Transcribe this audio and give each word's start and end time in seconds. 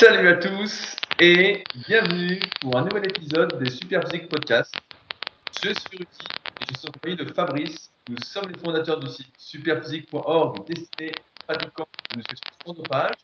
Salut 0.00 0.28
à 0.28 0.36
tous 0.36 0.96
et 1.20 1.62
bienvenue 1.86 2.40
pour 2.62 2.74
un 2.78 2.84
nouvel 2.84 3.04
épisode 3.04 3.62
des 3.62 3.70
Super 3.70 4.02
Physique 4.04 4.30
Podcast. 4.30 4.74
Je 5.62 5.74
suis 5.74 5.98
Ruki 5.98 6.26
et 6.58 6.64
je 6.70 6.78
suis 6.78 6.88
en 6.88 6.92
compagnie 6.92 7.16
de 7.16 7.30
Fabrice. 7.34 7.90
Nous 8.08 8.16
sommes 8.24 8.50
les 8.50 8.58
fondateurs 8.58 8.98
du 8.98 9.08
site 9.08 9.30
superphysique.org 9.36 10.66
destiné 10.66 11.10
aux 11.10 11.44
pratiquants 11.46 11.88
de 12.12 12.16
musculation 12.16 12.50
chronophage 12.64 13.16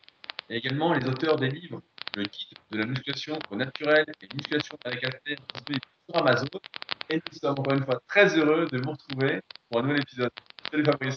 et 0.50 0.57
également 0.57 0.93
les 0.93 1.09
auteurs 1.09 1.36
des 1.36 1.48
livres 1.48 1.80
Le 2.14 2.25
guide 2.25 2.59
de 2.70 2.79
la 2.79 2.84
musculation 2.84 3.38
au 3.50 3.56
naturel 3.56 4.04
et 4.20 4.29
musculation 4.34 4.77
avec 4.84 5.02
haltères 5.02 5.38
disponible 5.54 5.86
sur 6.11 6.20
Amazon. 6.20 6.61
Et 7.08 7.16
nous 7.16 7.38
sommes 7.38 7.58
encore 7.58 7.72
une 7.72 7.86
fois 7.86 8.02
très 8.06 8.36
heureux 8.36 8.66
de 8.70 8.77
vous 8.77 8.90
retrouver 8.90 9.40
pour 9.70 9.80
un 9.80 9.82
nouvel 9.82 10.02
épisode. 10.02 10.30
Salut 10.70 10.84
Fabrice. 10.84 11.16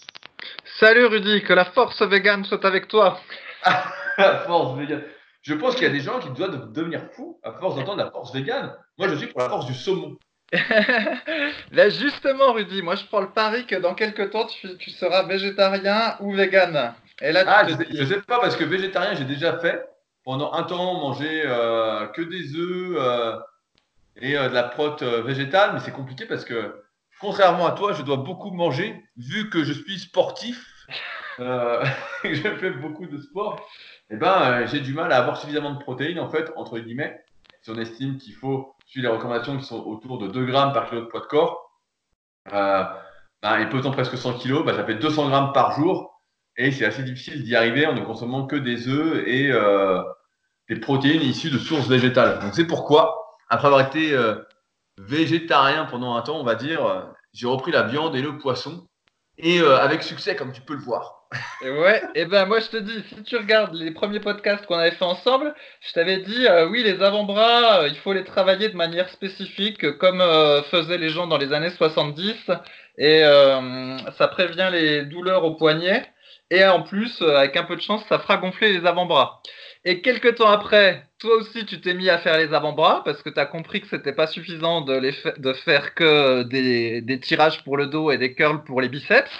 Salut 0.79 1.05
Rudy, 1.07 1.43
que 1.43 1.51
la 1.51 1.65
force 1.65 2.01
vegan 2.01 2.45
soit 2.45 2.63
avec 2.63 2.87
toi. 2.87 3.19
la 4.17 4.45
force 4.45 4.79
vegan. 4.79 5.01
Je 5.41 5.53
pense 5.53 5.75
qu'il 5.75 5.83
y 5.83 5.87
a 5.87 5.91
des 5.91 6.01
gens 6.01 6.19
qui 6.19 6.29
doivent 6.31 6.71
devenir 6.71 7.01
fous 7.11 7.39
à 7.43 7.53
force 7.53 7.75
d'entendre 7.75 8.03
la 8.03 8.11
force 8.11 8.33
vegan. 8.33 8.75
Moi, 8.97 9.07
je 9.07 9.15
suis 9.15 9.27
pour 9.27 9.39
la 9.39 9.49
force 9.49 9.65
du 9.65 9.73
saumon. 9.73 10.17
Là, 11.71 11.89
justement, 11.89 12.53
Rudy, 12.53 12.81
moi, 12.81 12.95
je 12.95 13.05
prends 13.05 13.21
le 13.21 13.29
pari 13.29 13.65
que 13.65 13.75
dans 13.75 13.93
quelques 13.93 14.31
temps, 14.31 14.47
tu, 14.47 14.89
seras 14.89 15.23
végétarien 15.23 16.17
ou 16.19 16.33
vegan. 16.33 16.93
Et 17.21 17.31
là, 17.31 17.43
ah, 17.47 17.67
je, 17.67 17.75
ne 17.75 18.05
sais, 18.05 18.21
pas 18.21 18.39
parce 18.39 18.55
que 18.55 18.63
végétarien, 18.63 19.13
j'ai 19.13 19.25
déjà 19.25 19.59
fait 19.59 19.85
pendant 20.23 20.53
un 20.53 20.63
temps 20.63 20.93
manger 20.95 21.43
euh, 21.45 22.07
que 22.07 22.21
des 22.21 22.55
œufs 22.55 22.97
euh, 22.97 23.37
et 24.17 24.37
euh, 24.37 24.49
de 24.49 24.53
la 24.53 24.63
prot 24.63 24.95
végétale, 25.25 25.71
mais 25.73 25.79
c'est 25.81 25.91
compliqué 25.91 26.25
parce 26.25 26.45
que 26.45 26.81
contrairement 27.19 27.67
à 27.67 27.71
toi, 27.73 27.93
je 27.93 28.01
dois 28.03 28.17
beaucoup 28.17 28.51
manger 28.51 28.95
vu 29.17 29.49
que 29.49 29.63
je 29.63 29.73
suis 29.73 29.99
sportif. 29.99 30.65
je 32.23 32.55
fais 32.59 32.71
beaucoup 32.71 33.05
de 33.05 33.17
sport 33.17 33.65
eh 34.11 34.15
ben, 34.15 34.41
euh, 34.41 34.67
j'ai 34.67 34.79
du 34.79 34.93
mal 34.93 35.11
à 35.11 35.17
avoir 35.17 35.37
suffisamment 35.37 35.73
de 35.73 35.79
protéines, 35.79 36.19
en 36.19 36.29
fait, 36.29 36.51
entre 36.55 36.79
guillemets. 36.79 37.23
Si 37.61 37.69
on 37.69 37.77
estime 37.77 38.17
qu'il 38.17 38.33
faut 38.33 38.75
suivre 38.85 39.07
les 39.07 39.13
recommandations 39.13 39.57
qui 39.57 39.65
sont 39.65 39.83
autour 39.85 40.17
de 40.17 40.27
2 40.27 40.45
grammes 40.45 40.73
par 40.73 40.89
kilo 40.89 41.01
de 41.01 41.05
poids 41.05 41.19
de 41.19 41.25
corps, 41.25 41.71
euh, 42.53 42.83
ben, 43.43 43.59
et 43.59 43.69
pesant 43.69 43.91
presque 43.91 44.17
100 44.17 44.39
kg, 44.39 44.65
ben, 44.65 44.75
ça 44.75 44.83
fait 44.83 44.95
200 44.95 45.29
grammes 45.29 45.53
par 45.53 45.73
jour. 45.73 46.21
Et 46.57 46.71
c'est 46.71 46.85
assez 46.85 47.03
difficile 47.03 47.43
d'y 47.43 47.55
arriver 47.55 47.85
en 47.85 47.93
ne 47.93 48.01
consommant 48.01 48.47
que 48.47 48.55
des 48.55 48.87
œufs 48.87 49.23
et 49.27 49.51
euh, 49.51 50.01
des 50.67 50.79
protéines 50.79 51.21
issues 51.21 51.51
de 51.51 51.59
sources 51.59 51.87
végétales. 51.87 52.39
Donc 52.39 52.53
c'est 52.55 52.67
pourquoi, 52.67 53.37
après 53.49 53.67
avoir 53.67 53.81
été 53.81 54.11
euh, 54.13 54.35
végétarien 54.97 55.85
pendant 55.85 56.15
un 56.15 56.21
temps, 56.21 56.37
on 56.37 56.43
va 56.43 56.55
dire, 56.55 57.13
j'ai 57.31 57.47
repris 57.47 57.71
la 57.71 57.83
viande 57.83 58.15
et 58.15 58.21
le 58.21 58.37
poisson. 58.37 58.87
Et 59.37 59.61
avec 59.61 60.03
succès, 60.03 60.35
comme 60.35 60.51
tu 60.51 60.59
peux 60.61 60.73
le 60.73 60.81
voir 60.81 61.18
ouais, 61.61 62.01
et 62.15 62.25
ben 62.25 62.45
moi 62.45 62.59
je 62.59 62.67
te 62.69 62.77
dis, 62.77 63.03
si 63.09 63.23
tu 63.23 63.37
regardes 63.37 63.75
les 63.75 63.91
premiers 63.91 64.19
podcasts 64.19 64.65
qu'on 64.65 64.77
avait 64.77 64.91
fait 64.91 65.05
ensemble, 65.05 65.53
je 65.81 65.93
t'avais 65.93 66.17
dit, 66.17 66.47
euh, 66.47 66.67
oui, 66.67 66.83
les 66.83 67.01
avant-bras, 67.03 67.81
euh, 67.81 67.87
il 67.87 67.95
faut 67.97 68.13
les 68.13 68.23
travailler 68.23 68.69
de 68.69 68.75
manière 68.75 69.09
spécifique, 69.09 69.97
comme 69.97 70.21
euh, 70.21 70.63
faisaient 70.63 70.97
les 70.97 71.09
gens 71.09 71.27
dans 71.27 71.37
les 71.37 71.53
années 71.53 71.69
70, 71.69 72.33
et 72.97 73.21
ça 74.17 74.27
prévient 74.27 74.69
les 74.71 75.05
douleurs 75.05 75.45
au 75.45 75.55
poignet, 75.55 76.03
et 76.49 76.65
en 76.65 76.81
plus, 76.81 77.21
avec 77.21 77.55
un 77.55 77.63
peu 77.63 77.75
de 77.75 77.81
chance, 77.81 78.03
ça 78.09 78.19
fera 78.19 78.37
gonfler 78.37 78.73
les 78.73 78.85
avant-bras. 78.85 79.41
Et 79.85 80.01
quelques 80.01 80.35
temps 80.35 80.49
après, 80.49 81.07
toi 81.19 81.35
aussi, 81.35 81.65
tu 81.65 81.79
t'es 81.79 81.93
mis 81.93 82.09
à 82.09 82.17
faire 82.17 82.37
les 82.37 82.53
avant-bras 82.53 83.01
parce 83.05 83.23
que 83.23 83.29
tu 83.29 83.39
as 83.39 83.45
compris 83.45 83.79
que 83.79 83.87
c'était 83.87 84.13
pas 84.13 84.27
suffisant 84.27 84.81
de, 84.81 84.93
les 84.93 85.13
de 85.37 85.53
faire 85.53 85.95
que 85.95 86.43
des, 86.43 87.01
des, 87.01 87.19
tirages 87.19 87.63
pour 87.63 87.77
le 87.77 87.87
dos 87.87 88.11
et 88.11 88.17
des 88.17 88.33
curls 88.33 88.63
pour 88.65 88.81
les 88.81 88.89
biceps. 88.89 89.31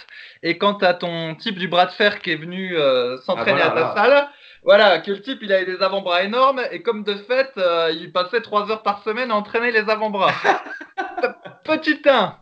Et 0.41 0.57
quand 0.57 0.75
tu 0.75 0.85
as 0.85 0.93
ton 0.93 1.35
type 1.35 1.57
du 1.57 1.67
bras 1.67 1.87
de 1.87 1.91
fer 1.91 2.19
qui 2.19 2.31
est 2.31 2.37
venu 2.37 2.77
euh, 2.77 3.17
s'entraîner 3.17 3.61
ah, 3.61 3.67
à 3.67 3.71
ta 3.71 3.93
salle, 3.93 4.29
voilà, 4.63 4.99
que 4.99 5.11
le 5.11 5.21
type 5.21 5.39
il 5.41 5.51
avait 5.51 5.65
des 5.65 5.81
avant-bras 5.81 6.23
énormes 6.23 6.61
et 6.71 6.81
comme 6.81 7.03
de 7.03 7.15
fait, 7.15 7.51
euh, 7.57 7.91
il 7.93 8.13
passait 8.13 8.41
trois 8.41 8.71
heures 8.71 8.83
par 8.83 9.03
semaine 9.03 9.31
à 9.31 9.35
entraîner 9.35 9.71
les 9.71 9.89
avant-bras. 9.89 10.33
Petit 11.65 11.99
1. 12.05 12.37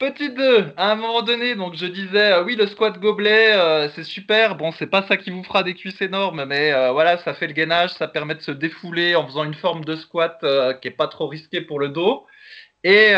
Petit 0.00 0.30
2, 0.30 0.72
à 0.78 0.92
un 0.92 0.94
moment 0.94 1.20
donné, 1.20 1.54
donc 1.56 1.74
je 1.74 1.84
disais, 1.84 2.32
euh, 2.32 2.42
oui, 2.42 2.56
le 2.56 2.66
squat 2.66 2.98
gobelet, 2.98 3.52
euh, 3.52 3.86
c'est 3.90 4.02
super. 4.02 4.56
Bon, 4.56 4.72
c'est 4.72 4.86
pas 4.86 5.02
ça 5.02 5.18
qui 5.18 5.28
vous 5.30 5.44
fera 5.44 5.62
des 5.62 5.74
cuisses 5.74 6.00
énormes, 6.00 6.46
mais 6.46 6.72
euh, 6.72 6.90
voilà, 6.92 7.18
ça 7.18 7.34
fait 7.34 7.46
le 7.46 7.52
gainage, 7.52 7.90
ça 7.90 8.08
permet 8.08 8.34
de 8.34 8.40
se 8.40 8.50
défouler 8.50 9.14
en 9.14 9.26
faisant 9.26 9.44
une 9.44 9.52
forme 9.52 9.84
de 9.84 9.96
squat 9.96 10.42
qui 10.80 10.88
est 10.88 10.96
pas 10.96 11.06
trop 11.06 11.28
risquée 11.28 11.60
pour 11.60 11.78
le 11.78 11.90
dos. 11.90 12.26
Et 12.82 13.12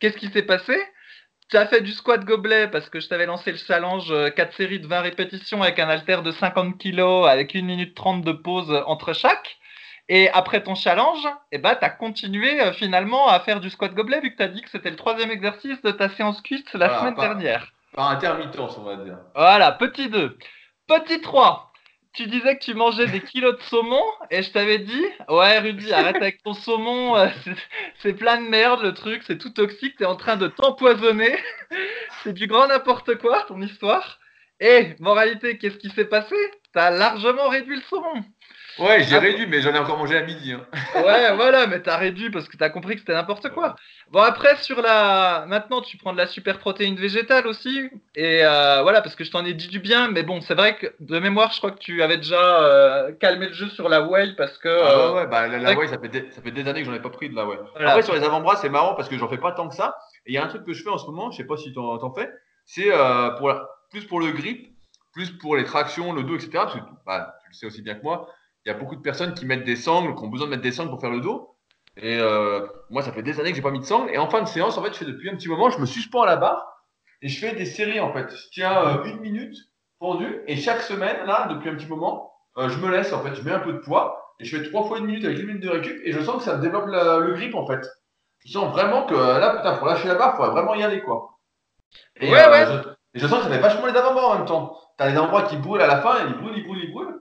qu'est-ce 0.00 0.16
qui 0.16 0.28
s'est 0.28 0.44
passé? 0.44 0.82
Tu 1.50 1.58
as 1.58 1.66
fait 1.66 1.82
du 1.82 1.92
squat 1.92 2.24
gobelet 2.24 2.68
parce 2.68 2.88
que 2.88 2.98
je 2.98 3.08
t'avais 3.08 3.26
lancé 3.26 3.52
le 3.52 3.58
challenge 3.58 4.14
4 4.34 4.54
séries 4.56 4.80
de 4.80 4.86
20 4.86 5.00
répétitions 5.02 5.62
avec 5.62 5.78
un 5.78 5.90
haltère 5.90 6.22
de 6.22 6.32
50 6.32 6.78
kg 6.78 7.28
avec 7.28 7.54
1 7.54 7.62
minute 7.62 7.94
30 7.94 8.24
de 8.24 8.32
pause 8.32 8.72
entre 8.86 9.12
chaque. 9.12 9.58
Et 10.14 10.28
après 10.28 10.62
ton 10.62 10.74
challenge, 10.74 11.26
eh 11.52 11.56
ben, 11.56 11.74
tu 11.74 11.86
as 11.86 11.88
continué 11.88 12.60
euh, 12.60 12.74
finalement 12.74 13.28
à 13.28 13.40
faire 13.40 13.60
du 13.60 13.70
squat 13.70 13.94
gobelet 13.94 14.20
vu 14.20 14.32
que 14.32 14.36
tu 14.36 14.42
as 14.42 14.48
dit 14.48 14.60
que 14.60 14.68
c'était 14.68 14.90
le 14.90 14.96
troisième 14.96 15.30
exercice 15.30 15.80
de 15.80 15.90
ta 15.90 16.10
séance 16.10 16.42
cuisse 16.42 16.70
la 16.74 16.98
semaine 16.98 17.14
dernière. 17.14 17.72
Par 17.94 18.10
intermittence, 18.10 18.76
on 18.76 18.82
va 18.82 18.96
dire. 18.96 19.16
Voilà, 19.34 19.72
petit 19.72 20.10
2. 20.10 20.36
Petit 20.86 21.22
3. 21.22 21.72
Tu 22.12 22.26
disais 22.26 22.58
que 22.58 22.62
tu 22.62 22.74
mangeais 22.74 23.06
des 23.06 23.22
kilos 23.22 23.56
de 23.56 23.62
saumon 23.62 24.02
et 24.30 24.42
je 24.42 24.50
t'avais 24.50 24.80
dit, 24.80 25.06
ouais 25.30 25.58
Rudy, 25.60 25.90
arrête 25.94 26.16
avec 26.16 26.42
ton 26.42 26.52
saumon, 26.52 27.16
euh, 27.16 27.28
c'est 28.00 28.12
plein 28.12 28.36
de 28.36 28.46
merde 28.50 28.82
le 28.82 28.92
truc, 28.92 29.22
c'est 29.26 29.38
tout 29.38 29.48
toxique, 29.48 29.96
tu 29.96 30.02
es 30.02 30.06
en 30.06 30.16
train 30.16 30.36
de 30.36 30.48
t'empoisonner, 30.48 31.38
c'est 32.22 32.34
du 32.34 32.46
grand 32.48 32.66
n'importe 32.66 33.14
quoi 33.14 33.44
ton 33.48 33.62
histoire. 33.62 34.18
Et 34.60 34.94
moralité, 35.00 35.56
qu'est-ce 35.56 35.78
qui 35.78 35.88
s'est 35.88 36.04
passé? 36.04 36.36
Tu 36.74 36.78
as 36.78 36.90
largement 36.90 37.48
réduit 37.48 37.76
le 37.76 37.82
saumon. 37.82 38.22
Ouais, 38.78 39.02
j'ai 39.02 39.18
réduit, 39.18 39.46
mais 39.46 39.60
j'en 39.60 39.74
ai 39.74 39.78
encore 39.78 39.98
mangé 39.98 40.16
à 40.16 40.22
midi. 40.22 40.52
Hein. 40.52 40.64
ouais, 40.94 41.34
voilà, 41.34 41.66
mais 41.66 41.80
t'as 41.80 41.98
réduit 41.98 42.30
parce 42.30 42.48
que 42.48 42.56
t'as 42.56 42.70
compris 42.70 42.94
que 42.94 43.00
c'était 43.00 43.12
n'importe 43.12 43.50
quoi. 43.50 43.76
Bon, 44.10 44.20
après, 44.20 44.56
sur 44.56 44.80
la. 44.80 45.44
Maintenant, 45.46 45.82
tu 45.82 45.98
prends 45.98 46.12
de 46.12 46.18
la 46.18 46.26
super 46.26 46.58
protéine 46.58 46.96
végétale 46.96 47.46
aussi. 47.46 47.90
Et 48.14 48.44
euh, 48.44 48.82
voilà, 48.82 49.02
parce 49.02 49.14
que 49.14 49.24
je 49.24 49.30
t'en 49.30 49.44
ai 49.44 49.52
dit 49.52 49.68
du 49.68 49.78
bien, 49.78 50.10
mais 50.10 50.22
bon, 50.22 50.40
c'est 50.40 50.54
vrai 50.54 50.76
que 50.76 50.86
de 51.00 51.18
mémoire, 51.18 51.52
je 51.52 51.58
crois 51.58 51.70
que 51.70 51.78
tu 51.78 52.02
avais 52.02 52.16
déjà 52.16 52.62
euh, 52.62 53.12
calmé 53.12 53.48
le 53.48 53.52
jeu 53.52 53.68
sur 53.68 53.88
la 53.88 54.02
whey 54.02 54.34
parce 54.36 54.56
que. 54.56 54.68
Ah 54.68 54.96
ouais, 54.96 55.02
euh, 55.02 55.14
ouais, 55.14 55.26
bah 55.26 55.48
la, 55.48 55.74
whey, 55.74 55.88
ça 55.88 55.98
fait, 55.98 56.08
des, 56.08 56.30
ça 56.30 56.40
fait 56.40 56.50
des 56.50 56.66
années 56.66 56.80
que 56.80 56.86
j'en 56.86 56.94
ai 56.94 57.02
pas 57.02 57.10
pris 57.10 57.28
de 57.28 57.36
la 57.36 57.46
whey. 57.46 57.58
Après, 57.76 58.02
sur 58.02 58.14
les 58.14 58.24
avant-bras, 58.24 58.56
c'est 58.56 58.70
marrant 58.70 58.94
parce 58.94 59.08
que 59.08 59.18
j'en 59.18 59.28
fais 59.28 59.38
pas 59.38 59.52
tant 59.52 59.68
que 59.68 59.74
ça. 59.74 59.96
Et 60.24 60.32
il 60.32 60.34
y 60.34 60.38
a 60.38 60.44
un 60.44 60.48
truc 60.48 60.64
que 60.64 60.72
je 60.72 60.82
fais 60.82 60.90
en 60.90 60.98
ce 60.98 61.06
moment, 61.06 61.30
je 61.30 61.36
sais 61.36 61.46
pas 61.46 61.56
si 61.56 61.72
t'en, 61.74 62.02
en 62.02 62.14
fais, 62.14 62.30
c'est 62.64 62.90
pour 63.38 63.52
plus 63.90 64.06
pour 64.06 64.20
le 64.20 64.30
grip, 64.32 64.74
plus 65.12 65.30
pour 65.30 65.56
les 65.56 65.64
tractions, 65.64 66.14
le 66.14 66.22
dos, 66.22 66.36
etc. 66.36 66.50
Parce 66.52 66.74
que 66.74 66.80
bah, 67.04 67.34
tu 67.42 67.50
le 67.50 67.54
sais 67.54 67.66
aussi 67.66 67.82
bien 67.82 67.94
que 67.96 68.02
moi 68.02 68.28
il 68.64 68.68
y 68.68 68.74
a 68.74 68.78
beaucoup 68.78 68.96
de 68.96 69.00
personnes 69.00 69.34
qui 69.34 69.46
mettent 69.46 69.64
des 69.64 69.76
sangles, 69.76 70.14
qui 70.14 70.22
ont 70.22 70.28
besoin 70.28 70.46
de 70.46 70.52
mettre 70.52 70.62
des 70.62 70.72
sangles 70.72 70.90
pour 70.90 71.00
faire 71.00 71.10
le 71.10 71.20
dos. 71.20 71.56
Et 71.96 72.18
euh, 72.18 72.66
moi, 72.90 73.02
ça 73.02 73.12
fait 73.12 73.22
des 73.22 73.38
années 73.38 73.50
que 73.50 73.56
j'ai 73.56 73.62
pas 73.62 73.70
mis 73.70 73.80
de 73.80 73.84
sangles. 73.84 74.10
Et 74.12 74.18
en 74.18 74.28
fin 74.28 74.42
de 74.42 74.48
séance, 74.48 74.78
en 74.78 74.82
fait, 74.82 74.92
je 74.92 74.98
fais 74.98 75.04
depuis 75.04 75.28
un 75.28 75.36
petit 75.36 75.48
moment, 75.48 75.70
je 75.70 75.78
me 75.78 75.86
suspends 75.86 76.22
à 76.22 76.26
la 76.26 76.36
barre 76.36 76.66
et 77.20 77.28
je 77.28 77.38
fais 77.38 77.54
des 77.54 77.66
séries 77.66 78.00
en 78.00 78.12
fait. 78.12 78.30
Je 78.30 78.48
tiens 78.52 78.86
euh, 78.86 79.04
une 79.04 79.20
minute 79.20 79.56
pendu 79.98 80.42
et 80.46 80.56
chaque 80.56 80.82
semaine, 80.82 81.26
là, 81.26 81.48
depuis 81.50 81.68
un 81.68 81.74
petit 81.74 81.86
moment, 81.86 82.32
euh, 82.56 82.68
je 82.68 82.78
me 82.78 82.90
laisse 82.90 83.12
en 83.12 83.22
fait, 83.22 83.34
je 83.34 83.42
mets 83.42 83.52
un 83.52 83.60
peu 83.60 83.72
de 83.72 83.78
poids 83.78 84.34
et 84.40 84.44
je 84.44 84.56
fais 84.56 84.68
trois 84.68 84.84
fois 84.84 84.98
une 84.98 85.06
minute 85.06 85.24
avec 85.24 85.38
une 85.38 85.46
minute 85.46 85.62
de 85.62 85.68
récup 85.68 86.00
et 86.04 86.12
je 86.12 86.20
sens 86.20 86.38
que 86.38 86.42
ça 86.42 86.56
me 86.56 86.62
développe 86.62 86.86
le 86.86 87.32
grip 87.34 87.54
en 87.54 87.66
fait. 87.66 87.86
Je 88.44 88.52
sens 88.52 88.72
vraiment 88.72 89.06
que 89.06 89.14
là, 89.14 89.56
putain, 89.56 89.76
pour 89.76 89.86
lâcher 89.86 90.08
la 90.08 90.16
barre, 90.16 90.36
faudrait 90.36 90.50
vraiment 90.50 90.74
y 90.74 90.82
aller 90.82 91.02
quoi. 91.02 91.38
Et, 92.16 92.30
ouais, 92.30 92.48
ouais. 92.48 92.66
Je, 92.66 92.88
et 93.14 93.20
je 93.20 93.26
sens 93.26 93.38
que 93.38 93.44
ça 93.44 93.50
fait 93.50 93.60
vachement 93.60 93.86
les 93.86 93.96
avant-bras 93.96 94.28
en 94.28 94.38
même 94.38 94.46
temps. 94.46 94.76
T'as 94.96 95.10
les 95.10 95.16
avant-bras 95.16 95.42
qui 95.42 95.56
brûlent 95.56 95.82
à 95.82 95.86
la 95.86 96.00
fin 96.00 96.16
et 96.16 96.28
ils 96.28 96.34
brûlent, 96.34 96.56
ils 96.56 96.66
brûlent, 96.66 96.84
ils 96.84 96.92
brûlent. 96.92 97.18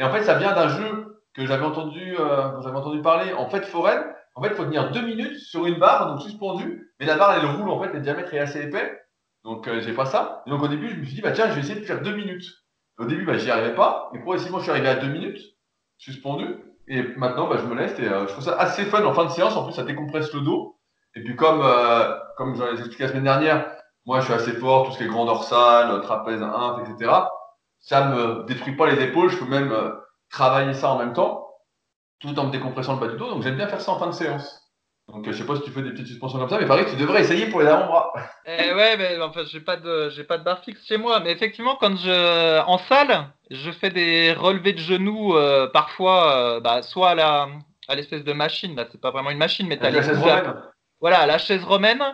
Et 0.00 0.02
en 0.02 0.10
fait, 0.10 0.22
ça 0.22 0.38
vient 0.38 0.54
d'un 0.54 0.68
jeu 0.68 1.20
que 1.34 1.44
j'avais 1.44 1.64
entendu, 1.64 2.16
euh, 2.18 2.62
j'avais 2.62 2.76
entendu 2.76 3.02
parler 3.02 3.34
en 3.34 3.50
fait 3.50 3.66
foraine. 3.66 4.02
En 4.34 4.42
fait, 4.42 4.48
il 4.48 4.54
faut 4.54 4.64
tenir 4.64 4.90
deux 4.92 5.02
minutes 5.02 5.38
sur 5.38 5.66
une 5.66 5.78
barre, 5.78 6.10
donc 6.10 6.22
suspendue, 6.22 6.90
mais 6.98 7.04
la 7.04 7.16
barre 7.16 7.34
elle 7.34 7.44
roule 7.44 7.68
en 7.68 7.82
fait, 7.82 7.92
le 7.92 8.00
diamètre 8.00 8.32
est 8.32 8.38
assez 8.38 8.62
épais. 8.62 8.98
Donc 9.44 9.68
euh, 9.68 9.82
j'ai 9.82 9.92
pas 9.92 10.06
ça. 10.06 10.42
Et 10.46 10.50
donc 10.50 10.62
au 10.62 10.68
début, 10.68 10.88
je 10.88 10.96
me 10.96 11.04
suis 11.04 11.16
dit 11.16 11.20
bah 11.20 11.32
tiens, 11.32 11.48
je 11.50 11.52
vais 11.52 11.60
essayer 11.60 11.78
de 11.78 11.84
faire 11.84 12.00
deux 12.00 12.16
minutes. 12.16 12.46
Au 12.96 13.04
début, 13.04 13.26
bah 13.26 13.36
j'y 13.36 13.50
arrivais 13.50 13.74
pas, 13.74 14.08
mais 14.14 14.20
progressivement, 14.20 14.56
je 14.56 14.62
suis 14.62 14.70
arrivé 14.70 14.88
à 14.88 14.94
deux 14.94 15.08
minutes, 15.08 15.42
suspendu. 15.98 16.46
Et 16.88 17.02
maintenant, 17.18 17.46
bah, 17.46 17.58
je 17.58 17.66
me 17.66 17.74
laisse 17.74 17.98
et 17.98 18.08
euh, 18.08 18.26
je 18.26 18.32
trouve 18.32 18.44
ça 18.44 18.56
assez 18.56 18.86
fun 18.86 19.04
en 19.04 19.12
fin 19.12 19.26
de 19.26 19.30
séance. 19.30 19.54
En 19.54 19.64
plus, 19.64 19.74
ça 19.74 19.84
décompresse 19.84 20.32
le 20.32 20.40
dos. 20.40 20.78
Et 21.14 21.22
puis 21.22 21.36
comme 21.36 21.60
euh, 21.62 22.16
comme 22.38 22.56
j'en 22.56 22.68
ai 22.68 22.70
expliqué 22.70 23.02
la 23.02 23.10
semaine 23.10 23.24
dernière, 23.24 23.70
moi 24.06 24.20
je 24.20 24.24
suis 24.24 24.34
assez 24.34 24.52
fort, 24.52 24.86
tout 24.86 24.92
ce 24.92 24.98
qui 24.98 25.04
est 25.04 25.08
grand 25.08 25.26
dorsal, 25.26 26.00
trapèze 26.00 26.42
1, 26.42 26.84
etc 26.86 27.10
ça 27.80 28.06
me 28.06 28.44
détruit 28.44 28.76
pas 28.76 28.86
les 28.86 29.02
épaules, 29.02 29.30
je 29.30 29.38
peux 29.38 29.46
même 29.46 29.72
euh, 29.72 29.90
travailler 30.30 30.74
ça 30.74 30.90
en 30.90 30.98
même 30.98 31.12
temps, 31.12 31.48
tout 32.20 32.38
en 32.38 32.46
me 32.46 32.52
décompressant 32.52 32.94
le 32.94 33.00
bas 33.00 33.08
du 33.08 33.16
dos. 33.18 33.30
Donc 33.30 33.42
j'aime 33.42 33.56
bien 33.56 33.68
faire 33.68 33.80
ça 33.80 33.92
en 33.92 33.98
fin 33.98 34.06
de 34.06 34.12
séance. 34.12 34.58
Donc 35.08 35.26
je 35.26 35.32
sais 35.32 35.44
pas 35.44 35.56
si 35.56 35.62
tu 35.62 35.70
fais 35.70 35.82
des 35.82 35.90
petites 35.90 36.06
suspensions 36.06 36.38
comme 36.38 36.48
ça, 36.48 36.58
mais 36.60 36.66
pareil, 36.66 36.86
tu 36.88 36.94
devrais 36.94 37.22
essayer 37.22 37.46
pour 37.46 37.60
les 37.60 37.66
avant-bras. 37.66 38.12
Eh 38.46 38.72
ouais, 38.72 38.96
mais 38.96 39.20
enfin, 39.20 39.42
j'ai 39.44 39.60
pas 39.60 39.76
de, 39.76 40.08
j'ai 40.10 40.22
pas 40.22 40.38
de 40.38 40.44
barre 40.44 40.62
fixe 40.62 40.86
chez 40.86 40.98
moi, 40.98 41.18
mais 41.18 41.32
effectivement, 41.32 41.76
quand 41.80 41.96
je, 41.96 42.60
en 42.60 42.78
salle, 42.78 43.26
je 43.50 43.72
fais 43.72 43.90
des 43.90 44.32
relevés 44.32 44.72
de 44.72 44.78
genoux 44.78 45.34
euh, 45.34 45.68
parfois, 45.68 46.36
euh, 46.36 46.60
bah, 46.60 46.82
soit 46.82 47.10
à 47.10 47.14
la, 47.16 47.48
à 47.88 47.94
l'espèce 47.96 48.22
de 48.22 48.32
machine, 48.32 48.76
là, 48.76 48.86
c'est 48.92 49.00
pas 49.00 49.10
vraiment 49.10 49.30
une 49.30 49.38
machine, 49.38 49.66
mais 49.66 49.78
t'as 49.78 49.90
la 49.90 50.02
chaise 50.02 50.18
romaine. 50.18 50.54
Voilà, 51.00 51.26
la 51.26 51.38
chaise 51.38 51.64
romaine. 51.64 52.04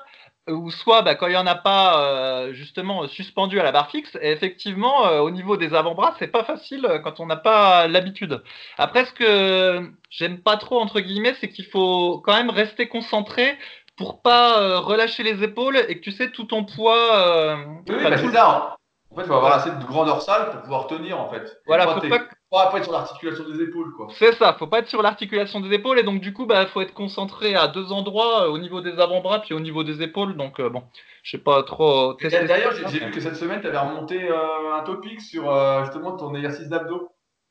Ou 0.48 0.70
soit 0.70 1.02
bah, 1.02 1.14
quand 1.14 1.26
il 1.26 1.30
n'y 1.30 1.36
en 1.36 1.46
a 1.46 1.54
pas 1.54 2.00
euh, 2.00 2.52
justement 2.52 3.06
suspendu 3.08 3.58
à 3.60 3.64
la 3.64 3.72
barre 3.72 3.90
fixe, 3.90 4.16
et 4.20 4.30
effectivement 4.30 5.06
euh, 5.06 5.20
au 5.20 5.30
niveau 5.30 5.56
des 5.56 5.74
avant-bras 5.74 6.14
c'est 6.18 6.28
pas 6.28 6.44
facile 6.44 6.86
euh, 6.86 6.98
quand 6.98 7.20
on 7.20 7.26
n'a 7.26 7.36
pas 7.36 7.88
l'habitude. 7.88 8.42
Après 8.78 9.04
ce 9.04 9.12
que 9.12 9.90
j'aime 10.10 10.38
pas 10.38 10.56
trop 10.56 10.80
entre 10.80 11.00
guillemets 11.00 11.34
c'est 11.40 11.48
qu'il 11.48 11.66
faut 11.66 12.22
quand 12.24 12.34
même 12.34 12.50
rester 12.50 12.88
concentré 12.88 13.56
pour 13.96 14.22
pas 14.22 14.78
relâcher 14.78 15.22
les 15.22 15.42
épaules 15.42 15.78
et 15.88 15.98
que 15.98 16.04
tu 16.04 16.12
sais 16.12 16.30
tout 16.30 16.44
ton 16.44 16.64
poids. 16.64 17.56
oui, 17.88 17.96
bah, 18.02 18.18
c'est 18.18 18.32
ça. 18.32 18.50
Hein. 18.50 18.76
En 19.10 19.16
fait, 19.16 19.22
il 19.22 19.28
faut 19.28 19.34
avoir 19.34 19.54
assez 19.54 19.70
de 19.70 19.84
grand 19.84 20.04
dorsale 20.04 20.50
pour 20.50 20.60
pouvoir 20.60 20.86
tenir 20.88 21.18
en 21.18 21.30
fait. 21.30 21.60
voilà, 21.66 21.86
faut 21.88 22.06
pas, 22.06 22.18
pas 22.50 22.72
être 22.76 22.84
sur 22.84 22.92
l'articulation 22.92 23.44
des 23.48 23.62
épaules 23.62 23.92
quoi. 23.92 24.08
C'est 24.18 24.32
ça, 24.34 24.54
faut 24.58 24.66
pas 24.66 24.78
être 24.78 24.88
sur 24.88 25.02
l'articulation 25.02 25.60
des 25.60 25.74
épaules 25.74 25.98
et 25.98 26.02
donc 26.02 26.20
du 26.20 26.32
coup 26.32 26.46
bah 26.46 26.66
faut 26.66 26.80
être 26.80 26.94
concentré 26.94 27.54
à 27.54 27.68
deux 27.68 27.92
endroits 27.92 28.44
euh, 28.44 28.50
au 28.50 28.58
niveau 28.58 28.80
des 28.80 28.98
avant-bras 28.98 29.40
puis 29.40 29.54
au 29.54 29.60
niveau 29.60 29.84
des 29.84 30.02
épaules 30.02 30.36
donc 30.36 30.60
euh, 30.60 30.68
bon, 30.68 30.84
je 31.22 31.32
sais 31.32 31.42
pas 31.42 31.62
trop. 31.62 32.14
D'ailleurs, 32.14 32.72
j'ai 32.88 32.98
vu 32.98 33.10
que 33.10 33.20
cette 33.20 33.36
semaine 33.36 33.60
tu 33.60 33.66
avais 33.66 33.78
remonté 33.78 34.30
euh, 34.30 34.74
un 34.74 34.82
topic 34.82 35.20
sur 35.20 35.52
justement 35.84 36.16
ton 36.16 36.34
exercice 36.34 36.68
d'abdos. 36.68 37.08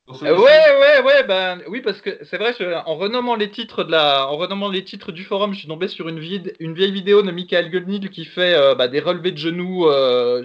ouais, 0.08 0.32
ouais, 0.32 1.02
ouais, 1.04 1.24
ben 1.24 1.62
oui, 1.68 1.82
parce 1.82 2.00
que 2.00 2.24
c'est 2.24 2.38
vrai, 2.38 2.54
en 2.86 2.96
renommant 2.96 3.36
les 3.36 3.50
titres 3.50 3.84
de 3.84 3.92
la, 3.92 4.28
en 4.28 4.38
renommant 4.38 4.70
les 4.70 4.84
titres 4.84 5.12
du 5.12 5.24
forum, 5.24 5.54
je 5.54 5.60
suis 5.60 5.68
tombé 5.68 5.88
sur 5.88 6.08
une, 6.08 6.22
une 6.60 6.74
vieille 6.76 6.92
vidéo 6.92 7.24
de 7.24 7.32
Michael 7.32 7.72
Goldnil 7.72 8.12
qui 8.12 8.24
fait 8.24 8.56
bah, 8.76 8.88
des 8.88 9.00
relevés 9.00 9.32
de 9.32 9.38
genoux 9.38 9.90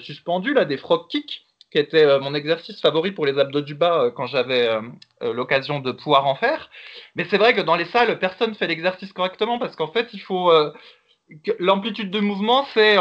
suspendus 0.01 0.55
là, 0.55 0.65
des 0.65 0.79
frog 0.79 1.07
kicks 1.09 1.47
qui 1.71 1.79
était 1.79 2.05
euh, 2.05 2.21
mon 2.21 2.35
exercice 2.35 2.81
favori 2.81 3.13
pour 3.13 3.27
les 3.27 3.39
abdos 3.39 3.61
du 3.61 3.75
bas 3.75 4.03
euh, 4.03 4.11
quand 4.11 4.27
j'avais 4.27 4.69
euh, 4.69 5.33
l'occasion 5.33 5.81
de 5.81 5.93
pouvoir 5.93 6.27
en 6.27 6.35
faire. 6.35 6.71
Mais 7.15 7.27
c'est 7.31 7.39
vrai 7.39 7.55
que 7.55 7.61
dans 7.61 7.77
les 7.77 7.85
salles, 7.87 8.19
personne 8.19 8.55
fait 8.55 8.67
l'exercice 8.67 9.13
correctement 9.13 9.59
parce 9.59 9.77
qu'en 9.77 9.89
fait, 9.89 10.09
il 10.13 10.21
faut 10.21 10.53
l'amplitude 11.59 12.11
de 12.11 12.21
mouvement, 12.21 12.67
c'est 12.75 12.97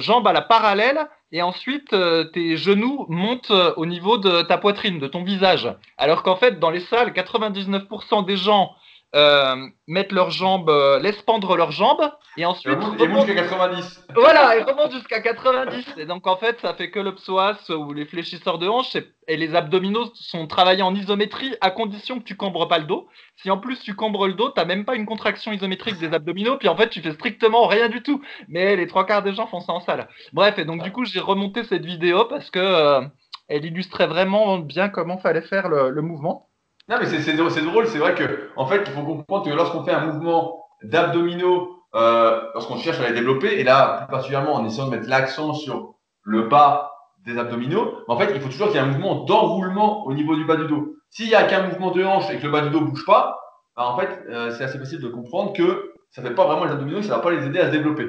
jambes 0.00 0.26
à 0.26 0.32
la 0.32 0.42
parallèle 0.42 1.06
et 1.30 1.40
ensuite 1.40 1.94
tes 2.32 2.56
genoux 2.56 3.06
montent 3.08 3.52
au 3.76 3.86
niveau 3.86 4.18
de 4.18 4.42
ta 4.42 4.58
poitrine, 4.58 4.98
de 4.98 5.06
ton 5.06 5.22
visage. 5.22 5.72
Alors 5.96 6.22
qu'en 6.22 6.36
fait, 6.36 6.58
dans 6.58 6.70
les 6.70 6.80
salles, 6.80 7.12
99% 7.12 8.26
des 8.26 8.36
gens 8.36 8.74
euh, 9.14 9.56
mettent 9.86 10.12
leurs 10.12 10.30
jambes, 10.30 10.70
euh, 10.70 10.98
laissent 10.98 11.20
pendre 11.22 11.54
leurs 11.56 11.72
jambes 11.72 12.10
et 12.38 12.46
ensuite. 12.46 12.78
Ils 12.98 13.08
montent 13.10 13.26
jusqu'à 13.26 13.42
90. 13.42 14.06
Voilà, 14.14 14.56
ils 14.56 14.64
remontent 14.64 14.90
jusqu'à 14.90 15.20
90. 15.20 15.94
Et 15.98 16.06
donc 16.06 16.26
en 16.26 16.36
fait, 16.36 16.58
ça 16.60 16.72
fait 16.72 16.90
que 16.90 16.98
le 16.98 17.14
psoas 17.14 17.58
ou 17.70 17.92
les 17.92 18.06
fléchisseurs 18.06 18.58
de 18.58 18.68
hanches 18.68 18.96
et 19.28 19.36
les 19.36 19.54
abdominaux 19.54 20.06
sont 20.14 20.46
travaillés 20.46 20.82
en 20.82 20.94
isométrie 20.94 21.54
à 21.60 21.70
condition 21.70 22.20
que 22.20 22.24
tu 22.24 22.36
cambres 22.36 22.68
pas 22.68 22.78
le 22.78 22.86
dos. 22.86 23.06
Si 23.36 23.50
en 23.50 23.58
plus 23.58 23.80
tu 23.80 23.94
cambres 23.94 24.26
le 24.26 24.32
dos, 24.32 24.48
t'as 24.48 24.64
même 24.64 24.86
pas 24.86 24.94
une 24.94 25.06
contraction 25.06 25.52
isométrique 25.52 25.98
des 25.98 26.14
abdominaux, 26.14 26.56
puis 26.56 26.68
en 26.68 26.76
fait 26.76 26.88
tu 26.88 27.02
fais 27.02 27.12
strictement 27.12 27.66
rien 27.66 27.90
du 27.90 28.02
tout. 28.02 28.22
Mais 28.48 28.76
les 28.76 28.86
trois 28.86 29.04
quarts 29.04 29.22
des 29.22 29.34
gens 29.34 29.46
font 29.46 29.60
ça 29.60 29.72
en 29.72 29.80
salle. 29.80 30.08
Bref, 30.32 30.58
et 30.58 30.64
donc 30.64 30.82
du 30.82 30.90
coup 30.90 31.04
j'ai 31.04 31.20
remonté 31.20 31.64
cette 31.64 31.84
vidéo 31.84 32.24
parce 32.24 32.50
que 32.50 32.58
euh, 32.58 33.02
elle 33.48 33.66
illustrait 33.66 34.06
vraiment 34.06 34.58
bien 34.58 34.88
comment 34.88 35.18
fallait 35.18 35.42
faire 35.42 35.68
le 35.68 36.00
mouvement. 36.00 36.48
Non, 36.92 36.98
mais 37.00 37.06
c'est 37.06 37.62
drôle, 37.62 37.86
c'est 37.86 37.96
vrai 37.96 38.14
que 38.14 38.50
en 38.54 38.66
fait, 38.66 38.82
il 38.86 38.92
faut 38.92 39.02
comprendre 39.02 39.46
que 39.46 39.50
lorsqu'on 39.50 39.82
fait 39.82 39.92
un 39.92 40.04
mouvement 40.04 40.66
d'abdominaux, 40.82 41.82
euh, 41.94 42.42
lorsqu'on 42.52 42.76
cherche 42.76 43.00
à 43.00 43.08
les 43.08 43.14
développer, 43.14 43.58
et 43.58 43.64
là, 43.64 44.02
plus 44.02 44.10
particulièrement 44.10 44.56
en 44.56 44.66
essayant 44.66 44.88
de 44.88 44.90
mettre 44.90 45.08
l'accent 45.08 45.54
sur 45.54 45.94
le 46.20 46.48
bas 46.48 46.92
des 47.24 47.38
abdominaux, 47.38 47.94
en 48.08 48.18
fait, 48.18 48.32
il 48.34 48.42
faut 48.42 48.50
toujours 48.50 48.66
qu'il 48.66 48.76
y 48.76 48.78
ait 48.78 48.82
un 48.82 48.90
mouvement 48.90 49.24
d'enroulement 49.24 50.06
au 50.06 50.12
niveau 50.12 50.36
du 50.36 50.44
bas 50.44 50.56
du 50.56 50.66
dos. 50.66 50.96
S'il 51.08 51.30
y 51.30 51.34
a 51.34 51.44
qu'un 51.44 51.62
mouvement 51.62 51.92
de 51.92 52.04
hanche 52.04 52.30
et 52.30 52.36
que 52.36 52.44
le 52.44 52.52
bas 52.52 52.60
du 52.60 52.68
dos 52.68 52.82
bouge 52.82 53.06
pas, 53.06 53.40
bah, 53.74 53.86
en 53.86 53.98
fait, 53.98 54.24
euh, 54.28 54.50
c'est 54.50 54.64
assez 54.64 54.78
facile 54.78 55.00
de 55.00 55.08
comprendre 55.08 55.54
que 55.54 55.94
ça 56.10 56.20
fait 56.20 56.34
pas 56.34 56.44
vraiment 56.44 56.66
les 56.66 56.72
abdominaux, 56.72 57.00
ça 57.00 57.16
va 57.16 57.22
pas 57.22 57.30
les 57.30 57.46
aider 57.46 57.58
à 57.58 57.68
se 57.68 57.70
développer. 57.70 58.06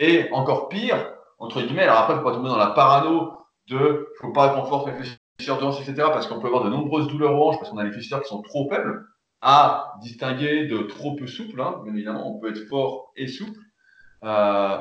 Et 0.00 0.28
encore 0.32 0.68
pire, 0.68 0.96
entre 1.38 1.60
guillemets, 1.60 1.84
alors 1.84 1.98
après, 1.98 2.16
faut 2.16 2.22
pas 2.22 2.32
tomber 2.32 2.48
dans 2.48 2.58
la 2.58 2.70
parano 2.70 3.34
de 3.68 4.08
faut 4.20 4.32
pas 4.32 4.48
qu'on 4.48 4.64
force 4.64 4.86
réfléchir 4.86 5.16
fléchisseurs 5.36 5.58
de 5.58 5.64
hanche, 5.64 5.80
etc., 5.80 6.08
parce 6.12 6.26
qu'on 6.26 6.40
peut 6.40 6.46
avoir 6.46 6.64
de 6.64 6.70
nombreuses 6.70 7.08
douleurs 7.08 7.34
hanches 7.34 7.58
parce 7.58 7.70
qu'on 7.70 7.78
a 7.78 7.84
des 7.84 7.92
fléchisseurs 7.92 8.22
qui 8.22 8.28
sont 8.28 8.42
trop 8.42 8.68
faibles, 8.68 9.06
à 9.42 9.92
distinguer 10.00 10.66
de 10.66 10.78
trop 10.78 11.14
peu 11.14 11.26
souples. 11.26 11.60
Hein. 11.60 11.80
Bien 11.84 11.94
évidemment, 11.94 12.34
on 12.34 12.40
peut 12.40 12.50
être 12.50 12.66
fort 12.68 13.12
et 13.16 13.28
souple. 13.28 13.60
Euh, 14.24 14.78